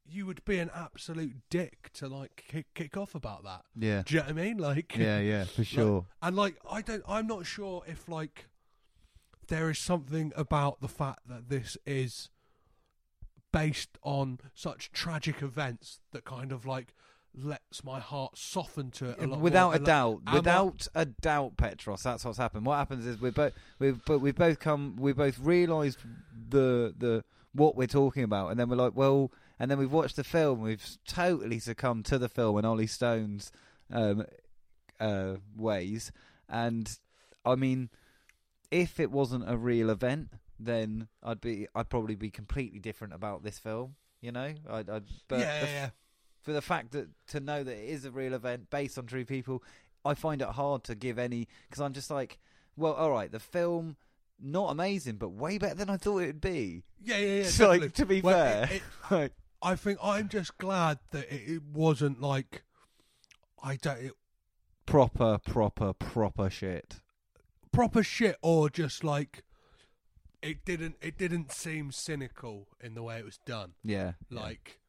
you 0.05 0.25
would 0.25 0.43
be 0.45 0.57
an 0.59 0.69
absolute 0.75 1.33
dick 1.49 1.89
to 1.93 2.07
like 2.07 2.43
kick, 2.47 2.67
kick 2.73 2.97
off 2.97 3.15
about 3.15 3.43
that. 3.43 3.61
Yeah. 3.77 4.03
Do 4.05 4.13
you 4.15 4.19
know 4.21 4.25
what 4.27 4.31
I 4.31 4.43
mean? 4.43 4.57
Like, 4.57 4.97
Yeah, 4.97 5.19
yeah, 5.19 5.43
for 5.55 5.61
like- 5.61 5.67
sure. 5.67 6.05
and 6.21 6.35
like, 6.35 6.55
I 6.69 6.81
don't, 6.81 7.03
I'm 7.07 7.27
not 7.27 7.45
sure 7.45 7.83
if 7.87 8.07
like 8.09 8.45
there 9.47 9.69
is 9.69 9.79
something 9.79 10.31
about 10.35 10.81
the 10.81 10.87
fact 10.87 11.19
that 11.27 11.49
this 11.49 11.77
is 11.85 12.29
based 13.51 13.97
on 14.01 14.39
such 14.55 14.91
tragic 14.91 15.41
events 15.41 15.99
that 16.11 16.25
kind 16.25 16.51
of 16.51 16.65
like 16.65 16.93
lets 17.35 17.83
my 17.83 17.99
heart 17.99 18.37
soften 18.37 18.91
to 18.91 19.09
it 19.09 19.19
a 19.19 19.27
lot 19.27 19.39
without 19.39 19.67
more. 19.67 19.75
a 19.75 19.77
like, 19.77 19.85
doubt, 19.85 20.21
am 20.27 20.33
without 20.35 20.87
a 20.95 21.05
doubt, 21.05 21.57
Petros. 21.57 22.03
That's 22.03 22.23
what's 22.25 22.37
happened. 22.37 22.65
What 22.65 22.77
happens 22.77 23.05
is 23.05 23.19
we're 23.19 23.31
both 23.31 23.53
we've 23.79 23.99
but 24.05 24.19
we've 24.19 24.35
both 24.35 24.59
come 24.59 24.95
we 24.99 25.13
both 25.13 25.39
realised 25.39 25.99
the 26.49 26.93
the 26.97 27.23
what 27.55 27.75
we're 27.75 27.87
talking 27.87 28.23
about, 28.23 28.49
and 28.49 28.59
then 28.59 28.69
we're 28.69 28.75
like, 28.75 28.95
well, 28.95 29.31
and 29.59 29.69
then 29.71 29.77
we've 29.77 29.91
watched 29.91 30.15
the 30.15 30.23
film. 30.23 30.61
We've 30.61 30.85
totally 31.07 31.59
succumbed 31.59 32.05
to 32.05 32.17
the 32.17 32.29
film 32.29 32.57
and 32.57 32.65
Ollie 32.65 32.87
Stone's 32.87 33.51
um, 33.91 34.25
uh, 34.99 35.35
ways, 35.55 36.11
and 36.49 36.97
I 37.45 37.55
mean, 37.55 37.89
if 38.71 38.99
it 38.99 39.11
wasn't 39.11 39.49
a 39.49 39.57
real 39.57 39.89
event, 39.89 40.29
then 40.59 41.07
I'd 41.21 41.41
be 41.41 41.67
I'd 41.75 41.89
probably 41.89 42.15
be 42.15 42.29
completely 42.29 42.79
different 42.79 43.13
about 43.13 43.43
this 43.43 43.59
film. 43.59 43.95
You 44.21 44.31
know, 44.31 44.53
I'd, 44.69 44.89
I'd 44.89 45.03
but 45.27 45.39
yeah, 45.39 45.59
the 45.59 45.65
yeah, 45.65 45.71
yeah. 45.73 45.89
for 46.41 46.53
the 46.53 46.61
fact 46.61 46.91
that 46.91 47.09
to 47.27 47.39
know 47.39 47.63
that 47.63 47.73
it 47.75 47.89
is 47.89 48.05
a 48.05 48.11
real 48.11 48.33
event 48.33 48.69
based 48.69 48.97
on 48.97 49.05
true 49.05 49.25
people, 49.25 49.61
I 50.05 50.13
find 50.13 50.41
it 50.41 50.47
hard 50.49 50.83
to 50.85 50.95
give 50.95 51.19
any 51.19 51.47
because 51.69 51.81
I'm 51.81 51.93
just 51.93 52.09
like, 52.09 52.39
well, 52.77 52.93
all 52.93 53.11
right, 53.11 53.31
the 53.31 53.39
film 53.39 53.97
not 54.41 54.71
amazing, 54.71 55.17
but 55.17 55.29
way 55.29 55.57
better 55.57 55.75
than 55.75 55.89
I 55.89 55.97
thought 55.97 56.19
it'd 56.19 56.41
be. 56.41 56.83
Yeah, 57.03 57.17
yeah, 57.17 57.35
yeah. 57.41 57.47
So, 57.47 57.67
like, 57.77 57.93
to 57.93 58.05
be 58.05 58.21
Well, 58.21 58.33
fair, 58.35 58.63
it- 58.63 58.71
it- 58.77 58.81
like, 59.11 59.31
I 59.63 59.75
think 59.75 59.97
I'm 60.03 60.27
just 60.29 60.57
glad 60.57 60.99
that 61.11 61.31
it, 61.33 61.53
it 61.53 61.63
wasn't 61.63 62.21
like 62.21 62.63
I 63.63 63.77
don't 63.77 63.97
it, 63.99 64.11
proper, 64.85 65.37
proper, 65.39 65.93
proper 65.93 66.49
shit. 66.49 66.99
proper 67.71 68.03
shit 68.03 68.35
or 68.41 68.69
just 68.69 69.03
like 69.03 69.43
it 70.41 70.65
didn't 70.65 70.95
it 71.01 71.17
didn't 71.17 71.51
seem 71.51 71.91
cynical 71.91 72.67
in 72.81 72.93
the 72.95 73.03
way 73.03 73.17
it 73.17 73.25
was 73.25 73.39
done. 73.45 73.73
Yeah. 73.83 74.13
Like 74.29 74.79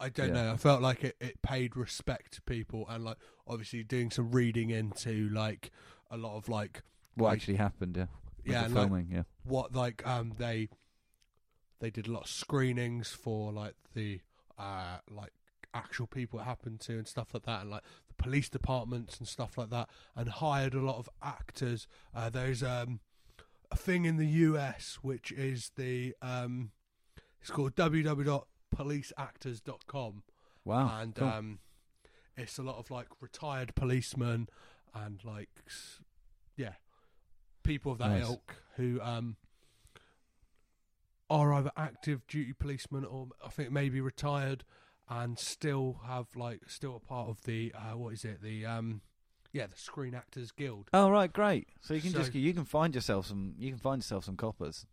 I 0.00 0.08
don't 0.08 0.28
Yeah. 0.34 0.42
know. 0.44 0.52
I 0.52 0.56
felt 0.56 0.80
like 0.82 1.04
it, 1.04 1.16
it 1.20 1.42
paid 1.42 1.76
respect 1.76 2.32
to 2.34 2.42
people 2.42 2.86
and 2.88 3.04
like 3.04 3.18
obviously 3.46 3.82
doing 3.84 4.10
some 4.10 4.30
reading 4.30 4.70
into 4.70 5.28
like 5.28 5.70
a 6.10 6.16
lot 6.16 6.36
of 6.36 6.48
like 6.48 6.82
what 7.14 7.28
like, 7.28 7.36
actually 7.38 7.56
happened? 7.56 7.96
Yeah, 7.96 8.06
Yeah, 8.44 8.64
and, 8.64 8.74
like, 8.74 8.88
filming. 8.88 9.08
yeah, 9.10 9.22
what 9.44 9.74
like 9.74 10.06
um 10.06 10.32
they 10.38 10.68
they 11.80 11.90
did 11.90 12.06
a 12.06 12.12
lot 12.12 12.22
of 12.24 12.30
screenings 12.30 13.08
for 13.10 13.52
like 13.52 13.74
the 13.94 14.20
uh 14.58 14.98
like 15.10 15.32
actual 15.74 16.06
people 16.06 16.40
it 16.40 16.44
happened 16.44 16.80
to 16.80 16.92
and 16.94 17.06
stuff 17.06 17.34
like 17.34 17.42
that 17.44 17.60
and 17.62 17.70
like 17.70 17.82
the 18.08 18.14
police 18.14 18.48
departments 18.48 19.18
and 19.18 19.28
stuff 19.28 19.58
like 19.58 19.68
that 19.70 19.88
and 20.14 20.28
hired 20.28 20.72
a 20.74 20.80
lot 20.80 20.96
of 20.96 21.08
actors 21.22 21.86
uh 22.14 22.30
there's 22.30 22.62
um 22.62 23.00
a 23.70 23.76
thing 23.76 24.04
in 24.06 24.16
the 24.16 24.26
US 24.26 24.98
which 25.02 25.32
is 25.32 25.70
the 25.76 26.14
um 26.22 26.70
it's 27.40 27.50
called 27.50 27.74
www.policeactors.com 27.76 30.22
wow, 30.64 30.98
and 31.00 31.14
cool. 31.14 31.28
um, 31.28 31.58
it's 32.36 32.58
a 32.58 32.62
lot 32.62 32.76
of 32.78 32.90
like 32.90 33.06
retired 33.20 33.74
policemen 33.74 34.48
and 34.94 35.24
like 35.24 35.48
yeah, 36.56 36.72
people 37.62 37.92
of 37.92 37.98
that 37.98 38.10
Nice. 38.10 38.24
ilk 38.24 38.56
who 38.76 39.00
um 39.02 39.36
are 41.28 41.52
either 41.54 41.70
active 41.76 42.26
duty 42.26 42.52
policemen 42.52 43.04
or 43.04 43.28
I 43.44 43.48
think 43.48 43.70
maybe 43.72 44.00
retired 44.00 44.64
and 45.08 45.38
still 45.38 46.00
have 46.06 46.26
like 46.36 46.62
still 46.68 46.96
a 46.96 47.00
part 47.00 47.28
of 47.28 47.42
the 47.42 47.72
uh, 47.74 47.96
what 47.96 48.12
is 48.12 48.24
it 48.24 48.42
the 48.42 48.64
um 48.66 49.00
yeah 49.52 49.66
the 49.66 49.76
Screen 49.76 50.14
Actors 50.14 50.50
Guild. 50.52 50.88
Oh 50.92 51.10
right, 51.10 51.32
great. 51.32 51.68
So 51.80 51.94
you 51.94 52.00
can 52.00 52.10
So- 52.12 52.18
just 52.18 52.34
you 52.34 52.54
can 52.54 52.64
find 52.64 52.94
yourself 52.94 53.26
some 53.26 53.54
you 53.58 53.70
can 53.70 53.78
find 53.78 54.00
yourself 54.02 54.24
some 54.24 54.36
coppers 54.36 54.86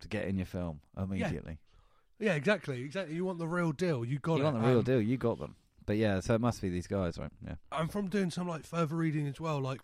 to 0.00 0.08
get 0.08 0.26
in 0.26 0.36
your 0.36 0.46
film 0.46 0.80
immediately. 0.96 1.58
Yeah, 2.18 2.34
exactly, 2.34 2.82
exactly. 2.82 3.14
You 3.16 3.24
want 3.24 3.38
the 3.38 3.48
real 3.48 3.72
deal? 3.72 4.04
You 4.04 4.18
got 4.18 4.36
you 4.36 4.42
it. 4.42 4.44
want 4.44 4.60
the 4.62 4.68
real 4.68 4.78
Um, 4.78 4.84
deal, 4.84 5.00
you 5.00 5.16
got 5.16 5.38
them. 5.38 5.56
But 5.86 5.96
yeah, 5.96 6.20
so 6.20 6.34
it 6.34 6.40
must 6.40 6.60
be 6.62 6.68
these 6.68 6.86
guys, 6.86 7.18
right? 7.18 7.30
Yeah. 7.44 7.54
and 7.72 7.90
from 7.90 8.08
doing 8.08 8.30
some 8.30 8.46
like 8.46 8.64
further 8.64 8.94
reading 8.96 9.26
as 9.26 9.40
well, 9.40 9.60
like 9.60 9.80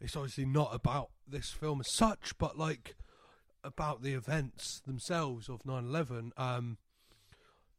it's 0.00 0.14
obviously 0.16 0.44
not 0.44 0.74
about 0.74 1.10
this 1.26 1.50
film 1.50 1.80
as 1.80 1.90
such, 1.90 2.36
but 2.38 2.58
like 2.58 2.94
about 3.64 4.02
the 4.02 4.14
events 4.14 4.80
themselves 4.86 5.48
of 5.48 5.64
9/11. 5.64 6.32
Um, 6.36 6.78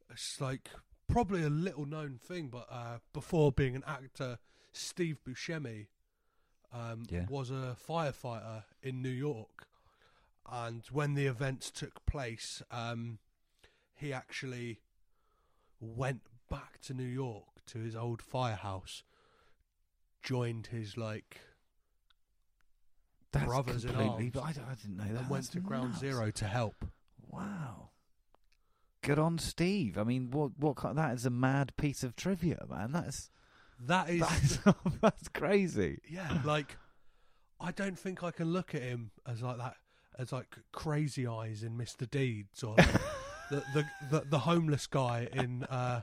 it's 0.09 0.39
like 0.39 0.69
probably 1.07 1.43
a 1.43 1.49
little 1.49 1.85
known 1.85 2.17
thing, 2.21 2.47
but 2.49 2.67
uh, 2.69 2.99
before 3.13 3.51
being 3.51 3.75
an 3.75 3.83
actor, 3.85 4.39
Steve 4.71 5.19
Buscemi 5.27 5.87
um, 6.71 7.03
Yeah. 7.09 7.25
was 7.29 7.49
a 7.51 7.75
firefighter 7.87 8.63
in 8.81 9.01
New 9.01 9.09
York, 9.09 9.67
and 10.49 10.83
when 10.91 11.13
the 11.13 11.25
events 11.27 11.69
took 11.71 12.05
place, 12.05 12.61
um, 12.71 13.19
he 13.95 14.11
actually 14.13 14.79
went 15.79 16.21
back 16.49 16.79
to 16.81 16.93
New 16.93 17.03
York 17.03 17.63
to 17.67 17.79
his 17.79 17.95
old 17.95 18.21
firehouse, 18.21 19.03
joined 20.21 20.67
his 20.67 20.97
like, 20.97 21.41
That's 23.33 23.45
Brothers 23.45 23.83
in 23.85 23.95
arms. 23.95 24.31
But 24.33 24.43
I, 24.43 24.49
I 24.49 24.75
didn't 24.81 24.97
know 24.97 25.03
that. 25.03 25.19
and 25.21 25.29
went 25.29 25.43
That's 25.43 25.49
to 25.49 25.59
Ground 25.59 25.89
nuts. 25.89 25.99
Zero 25.99 26.31
to 26.31 26.45
help. 26.45 26.85
Wow. 27.29 27.89
Good 29.01 29.19
on 29.19 29.37
Steve. 29.37 29.97
I 29.97 30.03
mean, 30.03 30.31
what 30.31 30.51
what 30.57 30.77
kind, 30.77 30.97
that 30.97 31.13
is 31.13 31.25
a 31.25 31.29
mad 31.29 31.75
piece 31.75 32.03
of 32.03 32.15
trivia, 32.15 32.63
man. 32.69 32.93
That's 32.93 33.29
That 33.79 34.09
is, 34.09 34.21
that's, 34.21 34.59
that's 35.01 35.27
crazy. 35.27 35.99
yeah, 36.09 36.39
like 36.45 36.77
I 37.59 37.71
don't 37.71 37.99
think 37.99 38.23
I 38.23 38.31
can 38.31 38.53
look 38.53 38.73
at 38.73 38.81
him 38.81 39.11
as 39.27 39.41
like 39.41 39.57
that, 39.57 39.75
as 40.17 40.31
like 40.31 40.55
Crazy 40.71 41.27
Eyes 41.27 41.63
in 41.63 41.77
Mr. 41.77 42.09
Deeds 42.09 42.63
or 42.63 42.75
like 42.77 42.87
the, 43.49 43.63
the 43.73 43.85
the 44.09 44.23
the 44.29 44.39
homeless 44.39 44.87
guy 44.87 45.27
in 45.33 45.63
uh 45.65 46.01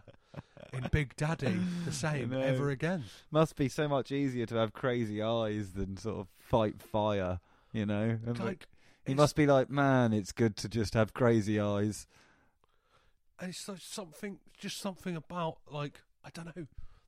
in 0.73 0.87
Big 0.93 1.15
Daddy 1.17 1.59
the 1.85 1.93
same 2.07 2.33
ever 2.33 2.71
again. 2.71 3.05
Must 3.31 3.57
be 3.57 3.69
so 3.69 3.89
much 3.89 4.11
easier 4.13 4.47
to 4.47 4.55
have 4.57 4.73
crazy 4.73 5.23
eyes 5.23 5.73
than 5.73 5.97
sort 5.97 6.19
of 6.21 6.29
fight 6.39 6.81
fire, 6.83 7.41
you 7.73 7.87
know. 7.87 8.19
And 8.27 8.39
Like 8.39 8.67
he 9.07 9.15
must 9.15 9.35
be 9.37 9.47
like, 9.47 9.71
man, 9.71 10.13
it's 10.13 10.33
good 10.33 10.57
to 10.59 10.69
just 10.69 10.95
have 10.95 11.13
crazy 11.15 11.59
eyes. 11.61 12.07
And 13.39 13.51
it's 13.51 13.69
like 13.69 13.81
something, 13.81 14.39
just 14.59 14.79
something 14.81 15.17
about 15.17 15.59
like 15.71 16.01
I 16.25 16.31
don't 16.33 16.55
know. 16.57 16.67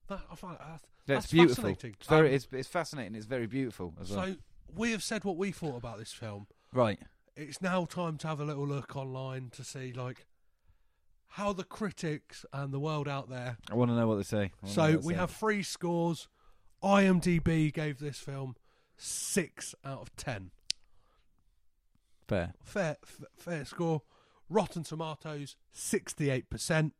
That 0.09 0.20
I 0.30 0.34
find 0.34 0.59
that, 0.59 0.80
That's, 1.06 1.24
that's 1.24 1.32
beautiful. 1.32 1.55
fascinating. 1.64 1.94
It's 2.01 2.09
very, 2.09 2.28
Um, 2.28 2.34
it's, 2.34 2.48
it's 2.51 2.68
fascinating. 2.68 3.14
It's 3.14 3.26
very 3.26 3.47
beautiful 3.47 3.94
as 4.01 4.10
well. 4.10 4.26
so 4.26 4.34
we 4.74 4.90
have 4.93 5.02
said 5.02 5.24
what 5.24 5.36
we 5.36 5.52
thought 5.52 5.76
about 5.76 5.98
this 5.98 6.12
film. 6.12 6.47
right. 6.72 6.98
It's 7.34 7.62
now 7.62 7.86
time 7.86 8.18
to 8.18 8.26
have 8.28 8.40
a 8.40 8.44
little 8.44 8.66
look 8.66 8.94
online 8.94 9.48
to 9.55 9.64
see 9.64 9.93
like 9.94 10.26
how 11.36 11.52
the 11.52 11.64
critics 11.64 12.44
and 12.52 12.72
the 12.72 12.78
world 12.80 13.09
out 13.09 13.28
there. 13.30 13.56
I 13.70 13.74
want 13.74 13.90
to 13.90 13.94
know 13.96 14.06
what 14.06 14.16
they 14.16 14.22
say. 14.22 14.36
I 14.62 14.66
wanna 14.66 14.76
know 14.94 15.00
So 15.00 15.06
we 15.06 15.14
say. 15.14 15.18
have 15.20 15.30
three 15.30 15.62
scores. 15.62 16.28
IMDb 16.82 17.72
gave 17.72 17.98
this 18.00 18.18
film 18.18 18.56
six 18.96 19.74
out 19.84 20.00
of 20.02 20.14
ten. 20.16 20.50
fair. 22.28 22.54
Fair, 22.64 22.96
f- 23.02 23.20
fair 23.36 23.64
score. 23.64 24.02
Rotten 24.48 24.82
Tomatoes 24.84 25.56
sixty-eight 25.72 26.48
percent. 26.50 26.92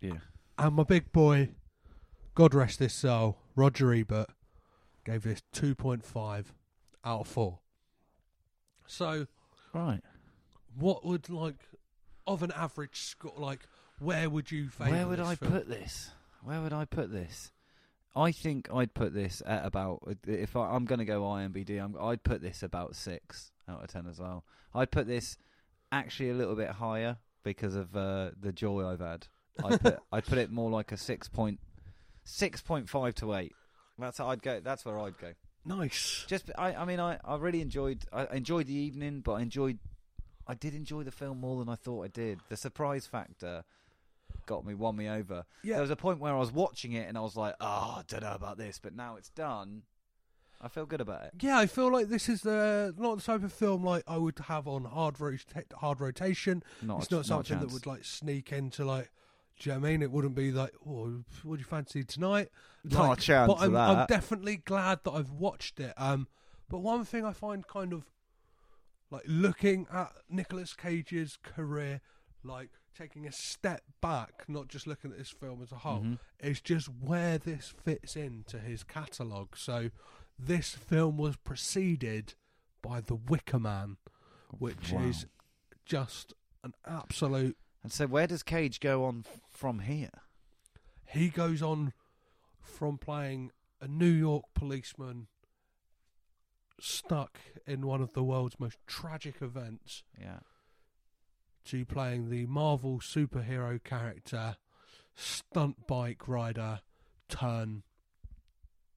Yeah. 0.00 0.18
And 0.58 0.74
my 0.76 0.82
big 0.84 1.10
boy, 1.12 1.50
God 2.34 2.54
rest 2.54 2.78
his 2.78 2.92
soul, 2.92 3.38
Roger 3.56 3.92
Ebert, 3.94 4.30
gave 5.04 5.22
this 5.22 5.42
2.5 5.54 6.46
out 7.04 7.20
of 7.20 7.28
4. 7.28 7.58
So, 8.86 9.26
Right. 9.72 10.00
What 10.78 11.04
would, 11.04 11.28
like, 11.28 11.56
of 12.26 12.42
an 12.42 12.52
average 12.52 13.00
score, 13.00 13.32
like, 13.36 13.60
where 13.98 14.28
would 14.28 14.50
you 14.50 14.68
Where 14.76 15.06
would 15.06 15.20
I 15.20 15.34
film? 15.36 15.52
put 15.52 15.68
this? 15.68 16.10
Where 16.42 16.60
would 16.60 16.72
I 16.72 16.84
put 16.84 17.12
this? 17.12 17.52
I 18.16 18.30
think 18.32 18.68
I'd 18.72 18.94
put 18.94 19.12
this 19.12 19.42
at 19.44 19.64
about. 19.64 20.16
If 20.26 20.56
I, 20.56 20.70
I'm 20.70 20.84
going 20.84 21.00
to 21.00 21.04
go 21.04 21.22
IMBD, 21.22 21.82
I'm, 21.82 21.96
I'd 22.00 22.22
put 22.22 22.42
this 22.42 22.62
about 22.62 22.94
six 22.94 23.50
out 23.68 23.82
of 23.82 23.88
ten 23.88 24.06
as 24.06 24.20
well. 24.20 24.44
I'd 24.74 24.90
put 24.90 25.06
this 25.06 25.36
actually 25.90 26.30
a 26.30 26.34
little 26.34 26.54
bit 26.54 26.70
higher 26.70 27.16
because 27.42 27.74
of 27.74 27.96
uh, 27.96 28.30
the 28.40 28.52
joy 28.52 28.86
I've 28.86 29.00
had. 29.00 29.26
I'd 29.64 29.80
put 29.80 29.98
I'd 30.12 30.24
put 30.26 30.38
it 30.38 30.50
more 30.50 30.70
like 30.70 30.92
a 30.92 30.96
six 30.96 31.28
point 31.28 31.58
six 32.24 32.60
point 32.60 32.88
five 32.88 33.14
to 33.16 33.34
eight. 33.34 33.52
That's 33.98 34.18
how 34.18 34.28
I'd 34.28 34.42
go. 34.42 34.60
That's 34.60 34.84
where 34.84 34.98
I'd 34.98 35.18
go. 35.18 35.32
Nice. 35.64 36.24
Just 36.28 36.50
I 36.58 36.74
I 36.74 36.84
mean 36.84 37.00
I, 37.00 37.18
I 37.24 37.36
really 37.36 37.60
enjoyed 37.62 38.04
I 38.12 38.26
enjoyed 38.32 38.66
the 38.66 38.74
evening, 38.74 39.20
but 39.20 39.34
I 39.34 39.42
enjoyed 39.42 39.78
I 40.46 40.54
did 40.54 40.74
enjoy 40.74 41.02
the 41.02 41.10
film 41.10 41.40
more 41.40 41.58
than 41.58 41.68
I 41.68 41.74
thought 41.76 42.04
I 42.04 42.08
did. 42.08 42.40
The 42.48 42.56
surprise 42.56 43.06
factor 43.06 43.64
got 44.46 44.64
me 44.66 44.74
won 44.74 44.96
me 44.96 45.08
over. 45.08 45.44
Yeah. 45.62 45.74
There 45.74 45.82
was 45.82 45.90
a 45.90 45.96
point 45.96 46.20
where 46.20 46.34
I 46.34 46.38
was 46.38 46.52
watching 46.52 46.92
it 46.92 47.08
and 47.08 47.16
I 47.16 47.20
was 47.20 47.36
like, 47.36 47.54
oh, 47.60 47.96
I 47.98 48.02
don't 48.06 48.22
know 48.22 48.34
about 48.34 48.58
this, 48.58 48.78
but 48.82 48.94
now 48.94 49.16
it's 49.16 49.30
done. 49.30 49.82
I 50.60 50.68
feel 50.68 50.86
good 50.86 51.00
about 51.00 51.24
it. 51.24 51.32
Yeah, 51.40 51.58
I 51.58 51.66
feel 51.66 51.92
like 51.92 52.08
this 52.08 52.28
is 52.28 52.40
the 52.40 52.94
not 52.96 53.16
the 53.16 53.22
type 53.22 53.42
of 53.42 53.52
film 53.52 53.84
like 53.84 54.02
I 54.06 54.16
would 54.16 54.38
have 54.46 54.66
on 54.66 54.84
hard 54.84 55.20
rota- 55.20 55.64
hard 55.74 56.00
rotation. 56.00 56.62
Not 56.80 57.02
it's 57.02 57.12
a, 57.12 57.16
not 57.16 57.26
something 57.26 57.58
that 57.60 57.70
would 57.70 57.86
like 57.86 58.04
sneak 58.04 58.52
into 58.52 58.84
like. 58.84 59.10
Do 59.58 59.68
you 59.68 59.74
know 59.74 59.82
what 59.82 59.86
I 59.86 59.90
mean? 59.90 60.02
It 60.02 60.10
wouldn't 60.10 60.34
be 60.34 60.50
like, 60.50 60.72
oh, 60.84 61.22
what 61.44 61.56
do 61.56 61.60
you 61.60 61.64
fancy 61.64 62.02
tonight? 62.02 62.48
Not 62.82 63.18
a 63.18 63.20
chance 63.20 63.46
But 63.46 63.60
I'm, 63.60 63.76
I'm 63.76 64.06
definitely 64.06 64.56
glad 64.56 65.00
that 65.04 65.12
I've 65.12 65.30
watched 65.30 65.78
it. 65.78 65.92
Um, 65.96 66.26
but 66.68 66.78
one 66.78 67.04
thing 67.04 67.24
I 67.24 67.32
find 67.32 67.64
kind 67.64 67.92
of 67.92 68.04
like 69.10 69.24
looking 69.26 69.86
at 69.92 70.12
Nicolas 70.28 70.74
Cage's 70.74 71.38
career, 71.42 72.00
like 72.42 72.70
taking 72.96 73.26
a 73.26 73.32
step 73.32 73.82
back, 74.00 74.44
not 74.48 74.68
just 74.68 74.86
looking 74.86 75.10
at 75.10 75.18
this 75.18 75.30
film 75.30 75.62
as 75.62 75.72
a 75.72 75.78
whole, 75.78 76.02
Mhm. 76.02 76.18
is 76.40 76.60
just 76.60 76.88
where 76.88 77.38
this 77.38 77.68
fits 77.68 78.16
into 78.16 78.58
his 78.60 78.84
catalogue. 78.84 79.56
So 79.56 79.90
this 80.38 80.74
film 80.74 81.16
was 81.16 81.36
preceded 81.36 82.34
by 82.82 83.00
The 83.00 83.14
Wicker 83.16 83.58
Man, 83.58 83.96
which 84.58 84.92
Wow. 84.92 85.02
is 85.04 85.26
just 85.84 86.34
an 86.62 86.74
absolute. 86.84 87.56
And 87.82 87.92
so, 87.92 88.06
where 88.06 88.26
does 88.26 88.42
Cage 88.42 88.80
go 88.80 89.04
on 89.04 89.24
f- 89.26 89.40
from 89.50 89.80
here? 89.80 90.10
He 91.06 91.28
goes 91.28 91.60
on 91.62 91.92
from 92.60 92.96
playing 92.98 93.52
a 93.80 93.86
New 93.88 94.10
York 94.10 94.46
policeman 94.54 95.28
stuck 96.80 97.38
in 97.66 97.86
one 97.86 98.00
of 98.02 98.12
the 98.12 98.22
world's 98.22 98.58
most 98.58 98.78
tragic 98.86 99.36
events 99.40 100.02
Yeah. 100.20 100.40
to 101.66 101.84
playing 101.84 102.30
the 102.30 102.46
Marvel 102.46 102.98
superhero 103.00 103.82
character, 103.82 104.56
stunt 105.14 105.86
bike 105.86 106.26
rider, 106.28 106.80
turn 107.28 107.82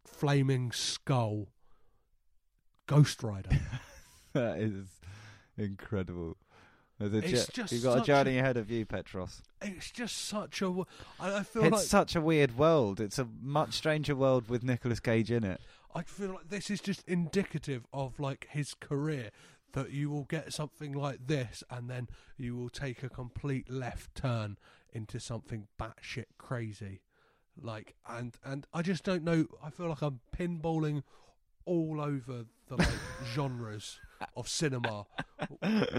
flaming 0.06 0.72
skull, 0.72 1.48
Ghost 2.88 3.22
Rider. 3.24 3.49
that 4.34 4.58
is 4.60 4.88
incredible. 5.58 6.38
It's 6.99 7.45
jo- 7.48 7.62
just 7.62 7.74
you've 7.74 7.84
got 7.84 7.99
a 7.99 8.02
journey 8.02 8.40
ahead 8.40 8.58
of 8.58 8.72
you, 8.72 8.84
Petros. 8.86 9.44
it's 9.62 9.91
just 9.91 10.18
such 10.18 10.64
a. 10.64 10.84
I 11.20 11.44
feel 11.44 11.66
It's 11.66 11.72
like 11.74 11.82
such 11.84 12.16
a 12.16 12.22
weird 12.22 12.58
world. 12.58 12.99
It's 12.99 13.20
a 13.20 13.28
much 13.40 13.74
stranger 13.74 14.16
world 14.16 14.49
with 14.49 14.64
Nicolas 14.64 14.99
Cage 14.99 15.30
in 15.32 15.44
it. 15.44 15.62
I 15.94 16.04
feel 16.04 16.34
like 16.34 16.50
this 16.50 16.70
is 16.70 16.82
just 16.82 17.08
indicative 17.08 17.86
of 17.94 18.20
like 18.20 18.48
his 18.50 18.74
career. 18.74 19.32
That 19.74 19.92
you 19.92 20.10
will 20.10 20.24
get 20.24 20.54
something 20.54 20.94
like 20.94 21.28
this, 21.28 21.64
and 21.70 21.90
then 21.90 22.08
you 22.38 22.56
will 22.56 22.70
take 22.70 23.04
a 23.04 23.10
complete 23.10 23.70
left 23.70 24.16
turn 24.16 24.58
into 24.94 25.20
something 25.20 25.68
batshit 25.80 26.26
crazy. 26.38 27.02
Like, 27.62 27.96
and 28.08 28.36
and 28.44 28.66
I 28.74 28.82
just 28.82 29.04
don't 29.04 29.24
know. 29.24 29.46
I 29.64 29.70
feel 29.70 29.90
like 29.90 30.02
I'm 30.02 30.22
pinballing 30.36 31.04
all 31.66 32.00
over 32.02 32.46
the 32.70 32.78
like 32.78 32.88
genres 33.34 34.00
of 34.36 34.48
cinema 34.48 35.06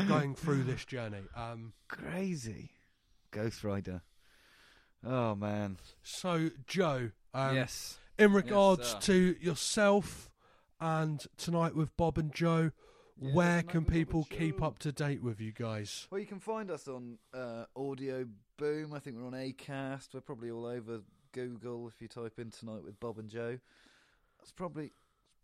going 0.09 0.35
through 0.35 0.65
this 0.65 0.85
journey. 0.85 1.23
Um, 1.37 1.73
Crazy. 1.87 2.73
Ghost 3.31 3.63
Rider. 3.63 4.03
Oh 5.05 5.35
man. 5.37 5.77
so 6.03 6.51
Joe, 6.67 7.11
um, 7.35 7.55
yes. 7.55 7.99
In 8.19 8.33
regards 8.33 8.91
sir. 8.91 8.99
to 9.01 9.37
yourself 9.41 10.31
and 10.81 11.25
tonight 11.37 11.75
with 11.75 11.97
Bob 11.97 12.19
and 12.19 12.33
Joe, 12.33 12.71
Yeah, 13.21 13.33
where 13.33 13.63
can 13.63 13.81
with 13.81 13.87
Bob 13.87 13.87
and 13.87 13.87
people 13.89 14.27
keep 14.31 14.63
up 14.63 14.79
to 14.81 14.93
date 14.93 15.23
with 15.23 15.41
you 15.41 15.53
guys? 15.53 16.07
Well, 16.11 16.21
you 16.21 16.27
can 16.27 16.41
find 16.41 16.71
us 16.71 16.89
on 16.89 17.19
uh, 17.35 17.65
Audio 17.77 18.27
Boom. 18.57 18.93
I 18.93 18.99
think 18.99 19.17
we're 19.17 19.27
on 19.27 19.33
Acast. 19.33 20.15
We're 20.15 20.21
probably 20.21 20.51
all 20.51 20.67
over 20.67 21.01
Google 21.33 21.89
if 21.89 22.01
you 22.01 22.09
type 22.09 22.39
in 22.39 22.51
tonight 22.51 22.85
with 22.85 22.99
Bob 22.99 23.19
and 23.19 23.29
Joe. 23.29 23.59
That's 24.39 24.53
probably 24.53 24.93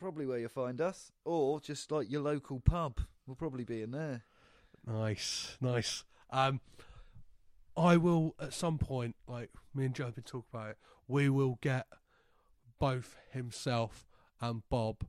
probably 0.01 0.26
where 0.26 0.38
you'll 0.38 0.48
find 0.48 0.80
us, 0.80 1.12
or 1.24 1.60
just 1.60 1.90
like 1.92 2.10
your 2.10 2.20
local 2.22 2.60
pub. 2.60 3.01
We'll 3.26 3.36
probably 3.36 3.64
be 3.64 3.82
in 3.82 3.92
there. 3.92 4.24
Nice, 4.86 5.56
nice. 5.60 6.05
Um, 6.30 6.60
I 7.76 7.96
will 7.96 8.34
at 8.40 8.52
some 8.52 8.78
point, 8.78 9.16
like 9.26 9.51
me 9.74 9.86
and 9.86 9.94
Joe 9.94 10.06
have 10.06 10.14
been 10.14 10.24
talking 10.24 10.48
about 10.52 10.70
it. 10.70 10.78
We 11.09 11.28
will 11.28 11.59
get 11.60 11.86
both 12.85 13.16
himself 13.32 14.06
and 14.43 14.62
Bob 14.69 15.06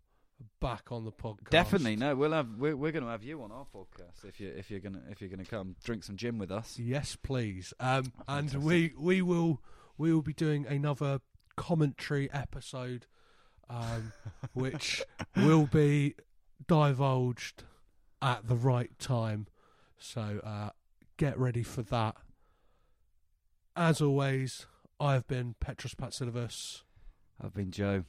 back 0.61 0.93
on 0.93 1.03
the 1.03 1.11
podcast. 1.11 1.49
Definitely, 1.49 1.97
no. 1.97 2.15
We'll 2.15 2.31
have 2.31 2.47
we're, 2.57 2.77
we're 2.77 2.93
going 2.93 3.03
to 3.03 3.09
have 3.09 3.21
you 3.21 3.41
on 3.43 3.51
our 3.51 3.65
podcast 3.65 4.23
if 4.23 4.39
you 4.39 4.53
if 4.55 4.71
you're 4.71 4.79
gonna 4.79 5.01
if 5.09 5.19
you're 5.19 5.29
gonna 5.29 5.43
come 5.43 5.75
drink 5.83 6.05
some 6.05 6.15
gin 6.15 6.37
with 6.37 6.51
us. 6.51 6.79
Yes, 6.79 7.17
please. 7.21 7.73
Um, 7.81 8.13
and 8.29 8.53
we 8.63 8.93
we 8.97 9.21
will 9.21 9.61
we 9.97 10.13
will 10.13 10.21
be 10.21 10.31
doing 10.31 10.65
another 10.65 11.19
commentary 11.57 12.31
episode, 12.31 13.07
um, 13.69 14.13
which 14.53 15.03
will 15.35 15.65
be 15.65 16.15
divulged 16.65 17.63
at 18.21 18.47
the 18.47 18.55
right 18.55 18.97
time. 18.99 19.47
So 19.99 20.39
uh, 20.45 20.69
get 21.17 21.37
ready 21.37 21.63
for 21.63 21.81
that. 21.81 22.15
As 23.75 24.01
always, 24.01 24.65
I've 24.97 25.27
been 25.27 25.55
Petros 25.59 25.93
Patsilivus. 25.93 26.83
I've 27.43 27.53
been 27.53 27.71
Joe. 27.71 28.03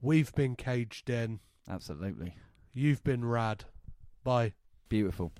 We've 0.00 0.32
been 0.34 0.56
caged 0.56 1.10
in. 1.10 1.40
Absolutely 1.68 2.36
You've 2.72 3.02
been 3.02 3.24
rad. 3.24 3.64
Bye. 4.22 4.52
beautiful. 4.90 5.32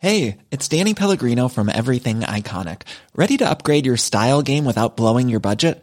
Hey, 0.00 0.38
it's 0.52 0.68
Danny 0.68 0.94
Pellegrino 0.94 1.48
from 1.48 1.68
Everything 1.68 2.20
Iconic. 2.20 2.82
Ready 3.16 3.36
to 3.38 3.48
upgrade 3.48 3.86
your 3.86 3.96
style 3.96 4.42
game 4.42 4.64
without 4.64 4.96
blowing 4.96 5.28
your 5.28 5.40
budget? 5.40 5.82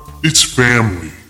it's 0.23 0.43
family. 0.43 1.20